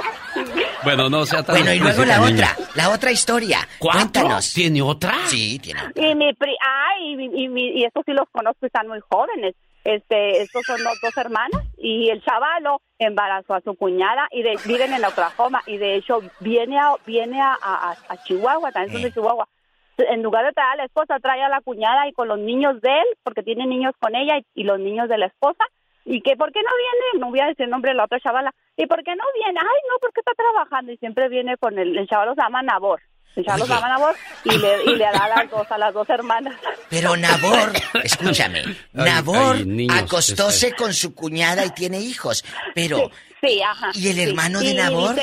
Bueno, 0.84 1.08
no 1.10 1.24
sea 1.24 1.42
tan 1.42 1.56
Bueno, 1.56 1.72
y 1.72 1.78
luego 1.78 2.04
la 2.04 2.20
otra. 2.22 2.48
La 2.74 2.90
otra 2.90 3.10
historia. 3.10 3.58
¿Cuatro? 3.78 4.00
Cuéntanos. 4.00 4.52
¿Tiene 4.54 4.82
otra? 4.82 5.14
Sí, 5.26 5.58
tiene. 5.58 5.80
Y 5.94 6.14
mi 6.14 6.32
pri 6.34 6.56
ay, 6.60 7.12
y, 7.12 7.16
mi- 7.16 7.42
y, 7.44 7.48
mi- 7.48 7.70
y 7.80 7.84
estos 7.84 8.02
sí 8.06 8.12
los 8.12 8.28
conozco, 8.30 8.66
están 8.66 8.88
muy 8.88 9.00
jóvenes. 9.08 9.54
Este, 9.84 10.42
estos 10.42 10.62
son 10.64 10.82
los 10.84 11.00
dos 11.00 11.16
hermanos 11.16 11.60
y 11.76 12.08
el 12.10 12.22
chavalo 12.22 12.80
embarazó 13.00 13.54
a 13.54 13.60
su 13.62 13.74
cuñada 13.74 14.28
y 14.30 14.42
de- 14.42 14.56
viven 14.64 14.92
en 14.94 15.04
Oklahoma 15.04 15.60
y 15.66 15.76
de 15.76 15.96
hecho 15.96 16.20
viene 16.38 16.78
a, 16.78 16.94
viene 17.04 17.40
a, 17.40 17.58
a- 17.60 17.96
a 18.08 18.22
Chihuahua, 18.22 18.70
también 18.70 18.92
son 18.92 19.02
de 19.02 19.12
Chihuahua. 19.12 19.48
En 19.98 20.22
lugar 20.22 20.44
de 20.46 20.52
traer 20.52 20.70
a 20.72 20.76
la 20.76 20.84
esposa, 20.84 21.18
trae 21.20 21.42
a 21.42 21.48
la 21.48 21.60
cuñada 21.60 22.08
y 22.08 22.12
con 22.12 22.28
los 22.28 22.38
niños 22.38 22.80
de 22.80 22.90
él, 22.90 23.06
porque 23.24 23.42
tiene 23.42 23.66
niños 23.66 23.92
con 24.00 24.14
ella 24.14 24.38
y, 24.38 24.60
y 24.60 24.64
los 24.64 24.78
niños 24.78 25.08
de 25.08 25.18
la 25.18 25.26
esposa. 25.26 25.64
Y 26.04 26.20
que, 26.22 26.36
¿por 26.36 26.52
qué 26.52 26.60
no 26.62 26.70
viene? 26.76 27.20
No 27.24 27.30
voy 27.30 27.40
a 27.40 27.46
decir 27.46 27.64
el 27.64 27.70
nombre 27.70 27.92
de 27.92 27.96
la 27.96 28.04
otra 28.04 28.18
chavala. 28.20 28.52
¿Y 28.76 28.86
por 28.86 29.02
qué 29.04 29.14
no 29.14 29.24
viene? 29.34 29.60
Ay, 29.60 29.80
no, 29.88 29.96
porque 30.00 30.20
está 30.20 30.32
trabajando 30.34 30.92
y 30.92 30.96
siempre 30.96 31.28
viene 31.28 31.56
con 31.58 31.78
el, 31.78 31.96
el 31.96 32.06
chavalo 32.08 32.34
se 32.34 32.42
llama 32.42 32.62
Nabor. 32.62 33.00
El 33.36 33.44
chavalo 33.44 33.64
se 33.66 33.72
llama 33.72 33.88
Nabor 33.88 34.14
y 34.44 34.58
le, 34.58 34.84
y 34.84 34.96
le 34.96 35.04
da 35.04 35.24
a 35.24 35.28
las 35.28 35.50
dos, 35.50 35.70
a 35.70 35.78
las 35.78 35.94
dos 35.94 36.08
hermanas. 36.10 36.54
Pero 36.90 37.16
Nabor, 37.16 37.72
escúchame, 38.02 38.62
Nabor 38.92 39.56
ay, 39.56 39.64
niños, 39.64 39.96
acostóse 40.02 40.72
con 40.74 40.92
su 40.92 41.14
cuñada 41.14 41.64
y 41.64 41.70
tiene 41.70 41.98
hijos. 42.00 42.44
Pero, 42.74 43.10
Sí, 43.40 43.60
ajá. 43.62 43.90
¿y 43.94 44.08
el 44.08 44.14
sí. 44.16 44.22
hermano 44.22 44.60
de 44.60 44.66
Y 44.70 44.74
Nabor? 44.74 45.16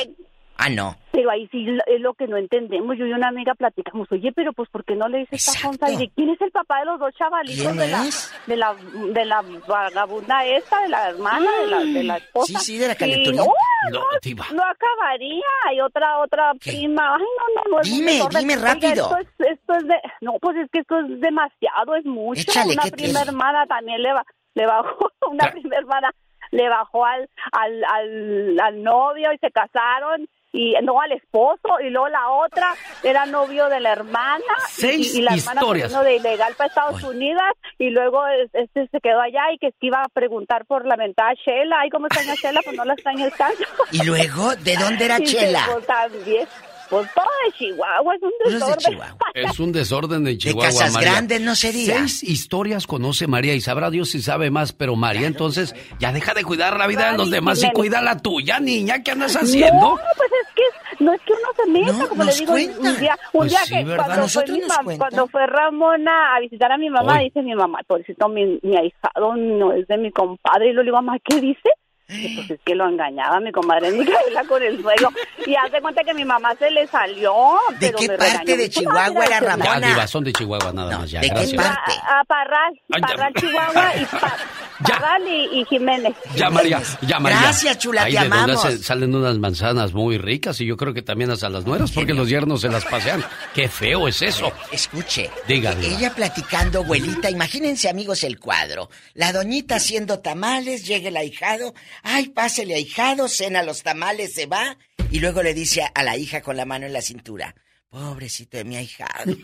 Ah, 0.61 0.69
no. 0.69 0.95
pero 1.13 1.31
ahí 1.31 1.47
sí 1.53 1.65
es 1.87 2.01
lo 2.01 2.13
que 2.15 2.27
no 2.27 2.35
entendemos. 2.35 2.97
Yo 2.97 3.05
y 3.05 3.13
una 3.13 3.29
amiga 3.29 3.53
platicamos, 3.55 4.11
oye, 4.11 4.31
pero 4.33 4.51
pues 4.51 4.67
¿por 4.69 4.83
qué 4.83 4.95
no 4.95 5.07
le 5.07 5.19
dice 5.19 5.37
esta 5.37 5.53
sonza? 5.53 5.89
¿Y 5.89 5.95
de 5.97 6.09
quién 6.13 6.29
es 6.31 6.41
el 6.41 6.51
papá 6.51 6.79
de 6.79 6.85
los 6.85 6.99
dos 6.99 7.13
chavalitos 7.15 7.61
¿Quién 7.63 7.77
de 7.77 7.87
la, 7.87 8.03
es? 8.05 8.31
de 8.45 8.55
la 8.57 8.73
de 8.75 9.25
la 9.25 9.41
vagabunda 9.67 10.45
esta, 10.45 10.81
de 10.81 10.89
la 10.89 11.09
hermana, 11.11 11.49
de, 11.61 11.67
la, 11.67 11.79
de 11.79 12.03
la 12.03 12.17
esposa? 12.17 12.59
Sí, 12.59 12.65
sí, 12.73 12.77
de 12.77 12.87
la 12.87 12.93
Y 12.93 12.97
calenturía. 12.97 13.41
no, 13.41 13.45
No, 13.91 14.53
no, 14.53 14.63
acabaría. 14.65 15.45
Hay 15.67 15.79
otra 15.81 16.19
otra 16.19 16.51
prima. 16.55 17.15
Ay, 17.15 17.21
no, 17.21 17.61
no, 17.63 17.71
no. 17.77 17.81
es 17.81 17.89
Dime, 17.89 18.11
desorden. 18.13 18.41
dime 18.41 18.53
Oiga, 18.55 18.73
rápido. 18.73 18.91
esto, 19.05 19.17
es, 19.17 19.27
esto 19.57 19.73
es 19.75 19.87
de... 19.87 19.95
No, 20.21 20.33
pues 20.41 20.57
es 20.57 20.69
que 20.71 20.79
esto 20.79 20.99
es 20.99 21.19
demasiado, 21.21 21.95
es 21.95 22.05
mucho. 22.05 22.41
Échale, 22.41 22.73
una 22.73 22.83
¿qué 22.83 22.91
prima 22.91 23.21
hermana 23.21 23.65
también 23.65 24.01
le, 24.03 24.11
ba- 24.13 24.25
le 24.55 24.65
bajó, 24.65 25.09
una 25.31 25.49
prima 25.51 25.75
hermana 25.77 26.11
le 26.51 26.67
bajó 26.67 27.05
al, 27.05 27.29
al, 27.51 27.83
al, 27.85 28.59
al 28.59 28.83
novio 28.83 29.31
y 29.31 29.37
se 29.37 29.51
casaron 29.51 30.27
y 30.51 30.73
no 30.83 30.99
al 30.99 31.11
esposo 31.11 31.79
y 31.79 31.89
luego 31.89 32.09
la 32.09 32.29
otra 32.29 32.73
era 33.03 33.25
novio 33.25 33.69
de 33.69 33.79
la 33.79 33.91
hermana 33.91 34.43
Seis 34.69 35.13
y, 35.13 35.19
y 35.19 35.21
la 35.21 35.35
hermana 35.35 35.61
historias. 35.61 35.89
vino 35.89 36.03
de 36.03 36.15
ilegal 36.15 36.53
para 36.55 36.67
Estados 36.69 37.03
Unidos 37.03 37.43
y 37.77 37.89
luego 37.91 38.25
es- 38.27 38.49
este 38.53 38.87
se 38.87 38.99
quedó 38.99 39.21
allá 39.21 39.51
y 39.53 39.57
que 39.59 39.71
iba 39.81 40.01
a 40.01 40.09
preguntar 40.09 40.65
por 40.65 40.85
la 40.87 40.97
mentada 40.97 41.33
Shela. 41.33 41.81
Ay 41.81 41.89
cómo 41.89 42.07
extraña 42.07 42.33
Shela 42.35 42.61
pues 42.63 42.75
no 42.75 42.85
la 42.85 42.93
extraña 42.93 43.29
tanto. 43.31 43.63
Y 43.91 44.03
luego, 44.03 44.55
¿de 44.55 44.75
dónde 44.77 45.05
era 45.05 45.19
Chela? 45.23 45.65
fue 45.71 45.81
también 45.83 46.47
Pues 46.89 47.07
todo 47.13 47.25
de 47.45 47.51
Chihuahua 47.53 48.15
es 48.15 48.21
un 48.23 48.31
desorden. 48.51 48.99
Es 49.35 49.59
un 49.59 49.71
desorden 49.71 50.27
en 50.27 50.37
Chihuahua, 50.37 50.65
Casas 50.65 50.93
María. 50.93 51.11
Grandes 51.11 51.41
no 51.41 51.55
sería. 51.55 51.97
Seis 51.99 52.23
historias 52.23 52.87
conoce 52.87 53.27
María 53.27 53.53
y 53.53 53.61
sabrá 53.61 53.89
Dios 53.91 54.09
si 54.09 54.21
sabe 54.21 54.49
más, 54.49 54.73
pero 54.73 54.95
María, 54.95 55.27
entonces, 55.27 55.75
ya 55.99 56.11
deja 56.11 56.33
de 56.33 56.43
cuidar 56.43 56.77
la 56.77 56.87
vida 56.87 57.11
de 57.11 57.17
los 57.17 57.29
demás 57.29 57.63
y 57.63 57.71
cuida 57.71 58.01
la 58.01 58.17
tuya, 58.17 58.59
niña. 58.59 59.03
¿Qué 59.03 59.11
andas 59.11 59.35
haciendo? 59.35 59.79
No, 59.81 59.95
pues 60.17 60.29
es 60.41 60.53
que 60.55 61.03
no 61.03 61.13
es 61.13 61.21
que 61.21 61.33
uno 61.33 61.41
se 61.55 61.71
meta, 61.71 62.07
como 62.09 62.23
le 62.23 62.33
digo, 62.33 62.51
cuenta. 62.53 62.79
un 62.79 62.99
día, 62.99 63.17
un 63.33 63.39
Pues 63.39 63.51
día 63.51 63.59
sí, 63.65 63.73
que 63.75 63.83
¿verdad? 63.83 64.05
cuando 64.05 64.27
fue, 64.27 64.41
Nosotros 64.43 64.57
mi 64.57 64.63
mam- 64.63 64.97
cuando 64.97 65.27
fue 65.27 65.45
Ramona 65.47 66.35
a 66.35 66.39
visitar 66.39 66.71
a 66.71 66.77
mi 66.77 66.89
mamá, 66.89 67.17
Hoy. 67.19 67.25
dice 67.25 67.41
mi 67.43 67.55
mamá, 67.55 67.79
pobrecito, 67.87 68.27
mi, 68.29 68.59
mi 68.63 68.75
ahijado 68.77 69.35
no 69.35 69.73
es 69.73 69.87
de 69.87 69.97
mi 69.97 70.11
compadre. 70.11 70.71
Y 70.71 70.73
yo 70.73 70.79
le 70.79 70.85
digo, 70.85 70.97
mamá, 70.97 71.17
¿qué 71.23 71.39
dice? 71.39 71.69
Y 72.09 72.35
pues 72.35 72.49
es 72.51 72.59
que 72.65 72.73
lo 72.75 72.87
engañaba 72.89 73.39
mi 73.39 73.51
comadre 73.51 73.91
Micaela 73.91 74.43
con 74.47 74.61
el 74.63 74.81
suegro. 74.81 75.09
Y 75.45 75.55
hace 75.55 75.79
cuenta 75.81 76.03
que 76.03 76.13
mi 76.13 76.25
mamá 76.25 76.55
se 76.57 76.69
le 76.71 76.87
salió. 76.87 77.33
¿De 77.79 77.87
pero 77.87 77.97
qué 77.99 78.07
me 78.07 78.17
parte 78.17 78.37
regañó 78.39 78.57
de. 78.57 78.69
Chihuahua 78.69 79.25
era 79.25 79.39
Ya, 79.39 79.45
Ramona? 79.45 79.87
Diva, 79.87 80.07
son 80.07 80.23
de 80.23 80.33
Chihuahua 80.33 80.73
nada 80.73 80.97
más, 80.97 81.11
ya, 81.11 81.21
¿de 81.21 81.29
qué 81.29 81.55
parte? 81.55 81.91
A, 82.03 82.19
a 82.19 82.23
Parral, 82.25 82.73
Ay, 82.91 83.01
ya. 83.01 83.07
Parral, 83.07 83.33
Chihuahua 83.35 83.91
y 83.95 84.05
Pa- 84.19 84.37
Parral 84.81 85.27
y, 85.27 85.59
y 85.59 85.65
Jiménez. 85.65 86.15
Ya, 86.35 86.49
María, 86.49 86.81
ya, 87.01 87.19
María. 87.19 87.39
Gracias, 87.41 87.77
chula, 87.79 88.03
Ahí 88.03 88.13
te 88.13 88.19
de 88.21 88.25
amamos. 88.25 88.61
salen 88.81 89.13
unas 89.13 89.37
manzanas 89.37 89.93
muy 89.93 90.17
ricas 90.17 90.59
y 90.61 90.65
yo 90.65 90.77
creo 90.77 90.93
que 90.93 91.01
también 91.01 91.29
hasta 91.31 91.49
las 91.49 91.65
nueras 91.65 91.91
porque 91.91 92.13
los 92.13 92.29
yernos 92.29 92.61
se 92.61 92.69
las 92.69 92.85
pasean. 92.85 93.23
Qué 93.53 93.67
feo 93.67 94.07
es 94.07 94.21
eso. 94.21 94.51
Escuche. 94.71 95.29
Diga, 95.47 95.75
Diva. 95.75 95.97
Ella 95.97 96.13
platicando, 96.15 96.79
abuelita, 96.79 97.29
imagínense 97.29 97.89
amigos 97.89 98.23
el 98.23 98.39
cuadro. 98.39 98.89
La 99.15 99.33
doñita 99.33 99.75
haciendo 99.75 100.19
tamales, 100.19 100.85
llega 100.87 101.09
el 101.09 101.17
ahijado, 101.17 101.73
ay, 102.03 102.29
pásele 102.29 102.75
ahijado, 102.75 103.27
cena 103.27 103.63
los 103.63 103.83
tamales, 103.83 104.33
se 104.33 104.45
va, 104.45 104.77
y 105.11 105.19
luego 105.19 105.43
le 105.43 105.53
dice 105.53 105.81
a, 105.83 105.87
a 105.87 106.03
la 106.03 106.17
hija 106.17 106.41
con 106.41 106.57
la 106.57 106.65
mano 106.65 106.85
en 106.85 106.93
la 106.93 107.01
cintura, 107.01 107.55
pobrecito 107.89 108.57
de 108.57 108.63
mi 108.65 108.75
ahijado. 108.77 109.35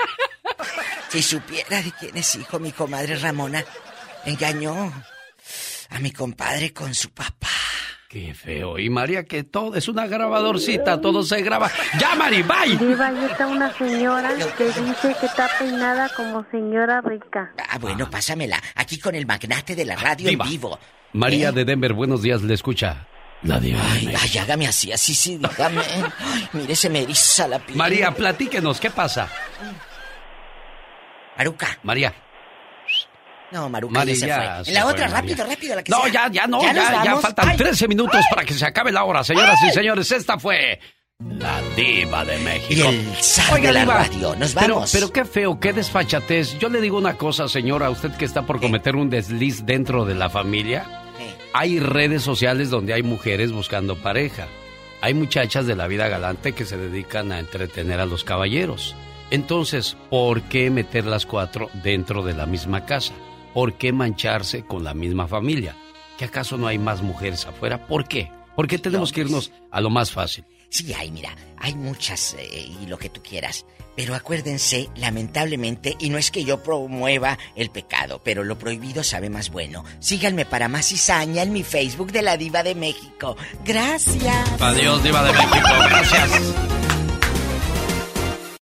si 1.10 1.22
supiera 1.22 1.82
de 1.82 1.91
quién 1.99 2.18
es 2.18 2.36
hijo, 2.36 2.60
mi 2.60 2.72
comadre 2.72 3.15
Ramona 3.15 3.64
engañó 4.26 4.91
a 5.90 5.99
mi 5.99 6.11
compadre 6.11 6.73
con 6.73 6.94
su 6.94 7.11
papá. 7.11 7.48
Qué 8.10 8.34
feo. 8.34 8.80
Y 8.80 8.90
María, 8.90 9.26
que 9.26 9.44
todo 9.44 9.76
es 9.76 9.90
una 9.90 10.07
grabadorcita, 10.07 11.02
todo 11.02 11.22
se 11.23 11.41
graba. 11.41 11.69
¡Ya, 11.99 12.15
Mari, 12.15 12.44
bye! 12.44 12.77
Diva, 12.77 13.07
ahí 13.07 13.26
está 13.30 13.45
una 13.48 13.76
señora 13.77 14.32
que 14.57 14.65
dice 14.65 15.15
que 15.19 15.26
está 15.26 15.49
peinada 15.60 16.10
como 16.15 16.45
señora 16.49 17.02
rica. 17.02 17.53
Ah, 17.69 17.77
bueno, 17.77 18.10
pásamela, 18.10 18.61
aquí 18.76 18.99
con 18.99 19.15
el 19.15 19.26
magnate 19.26 19.76
de 19.76 19.84
la 19.84 19.95
radio 19.98 20.30
Diva. 20.30 20.45
en 20.45 20.52
vivo. 20.52 20.80
María 21.15 21.51
de 21.51 21.63
Denver, 21.65 21.93
buenos 21.93 22.21
días, 22.21 22.41
le 22.41 22.53
escucha. 22.53 23.07
La 23.41 23.59
diva. 23.59 23.79
Ay, 23.91 24.13
ay, 24.21 24.37
hágame 24.37 24.67
así, 24.67 24.91
así 24.91 25.13
sí, 25.13 25.37
dígame. 25.37 25.81
Ay, 26.19 26.49
mire, 26.53 26.75
se 26.75 26.89
me 26.89 27.01
eriza 27.03 27.47
la 27.47 27.59
piel. 27.59 27.77
María, 27.77 28.11
platíquenos, 28.11 28.79
¿qué 28.79 28.89
pasa? 28.89 29.29
Maruca. 31.37 31.77
María. 31.83 32.13
No, 33.51 33.69
Maruca 33.69 33.93
María, 33.99 34.13
ya 34.15 34.19
se 34.19 34.27
ya 34.27 34.35
fue. 34.55 34.65
se 34.65 34.69
En 34.71 34.75
la 34.75 34.81
fue, 34.81 34.91
otra, 34.91 35.05
María. 35.09 35.21
rápido, 35.21 35.45
rápido, 35.45 35.75
la 35.75 35.83
que 35.83 35.91
No, 35.91 36.01
sea. 36.03 36.11
ya, 36.11 36.27
ya 36.31 36.47
no, 36.47 36.61
ya, 36.61 37.03
ya 37.03 37.15
faltan 37.17 37.49
Ay, 37.49 37.57
13 37.57 37.87
minutos 37.87 38.21
para 38.29 38.43
que 38.43 38.53
se 38.53 38.65
acabe 38.65 38.91
la 38.91 39.03
hora. 39.03 39.23
Señoras 39.23 39.59
y 39.63 39.71
señores, 39.71 40.11
esta 40.11 40.39
fue 40.39 40.79
la 41.19 41.61
diva 41.75 42.25
de 42.25 42.37
México. 42.39 42.73
Y 42.73 42.81
el 42.81 43.15
zar 43.21 43.61
de 43.61 43.71
la 43.71 43.85
radio. 43.85 44.35
Nos 44.35 44.53
pero- 44.55 44.75
vamos. 44.75 44.91
Pero, 44.91 45.11
qué 45.13 45.23
feo, 45.23 45.59
qué 45.59 45.71
desfachatez. 45.71 46.57
Yo 46.57 46.67
le 46.69 46.81
digo 46.81 46.97
una 46.97 47.15
cosa, 47.15 47.47
señora, 47.47 47.85
a 47.87 47.89
usted 47.91 48.11
que 48.17 48.25
está 48.25 48.41
por 48.45 48.59
cometer 48.59 48.95
un 48.95 49.09
desliz 49.09 49.65
dentro 49.65 50.03
de 50.05 50.15
la 50.15 50.29
familia. 50.29 51.03
Hay 51.57 51.80
redes 51.80 52.22
sociales 52.22 52.69
donde 52.69 52.94
hay 52.94 53.02
mujeres 53.02 53.53
buscando 53.53 53.95
pareja. 53.95 54.49
Hay 54.99 55.14
muchachas 55.14 55.65
de 55.65 55.77
la 55.77 55.88
vida 55.88 56.10
galante 56.10 56.52
que 56.52 56.65
se 56.65 56.76
dedican 56.76 57.32
a 57.32 57.40
entretener 57.40 58.02
a 58.02 58.06
los 58.06 58.26
caballeros. 58.26 58.94
Entonces, 59.32 59.95
¿por 60.10 60.41
qué 60.41 60.69
meter 60.69 61.06
las 61.06 61.26
cuatro 61.26 61.69
dentro 61.82 62.26
de 62.26 62.34
la 62.34 62.45
misma 62.45 62.86
casa? 62.86 63.14
¿Por 63.53 63.76
qué 63.76 63.94
mancharse 63.94 64.65
con 64.65 64.84
la 64.84 64.94
misma 64.94 65.30
familia? 65.30 65.77
¿Que 66.18 66.26
acaso 66.26 66.57
no 66.57 66.68
hay 66.68 66.77
más 66.77 67.02
mujeres 67.02 67.45
afuera? 67.45 67.88
¿Por 67.88 68.06
qué? 68.06 68.30
¿Por 68.57 68.68
qué 68.68 68.77
tenemos 68.77 69.14
que 69.14 69.22
irnos 69.22 69.53
a 69.72 69.80
lo 69.80 69.90
más 69.90 70.11
fácil? 70.11 70.44
Sí, 70.68 70.94
hay, 70.94 71.10
mira, 71.10 71.34
hay 71.56 71.73
muchas 71.73 72.36
eh, 72.38 72.69
y 72.82 72.86
lo 72.88 72.98
que 72.98 73.07
tú 73.07 73.22
quieras. 73.23 73.65
Pero 73.95 74.15
acuérdense, 74.15 74.89
lamentablemente, 74.95 75.95
y 75.99 76.09
no 76.09 76.17
es 76.17 76.31
que 76.31 76.43
yo 76.43 76.61
promueva 76.61 77.38
el 77.55 77.69
pecado, 77.69 78.22
pero 78.23 78.43
lo 78.43 78.57
prohibido 78.57 79.03
sabe 79.03 79.30
más 79.30 79.49
bueno. 79.49 79.84
Síganme 79.99 80.45
para 80.45 80.67
más 80.67 80.88
cizaña 80.88 81.43
en 81.43 81.53
mi 81.53 81.63
Facebook 81.63 82.11
de 82.11 82.22
la 82.22 82.38
Diva 82.38 82.63
de 82.63 82.76
México. 82.76 83.38
Gracias. 83.63 84.61
Adiós, 84.61 85.03
Diva 85.03 85.23
de 85.23 85.34
México. 85.34 85.69
Gracias. 85.89 86.85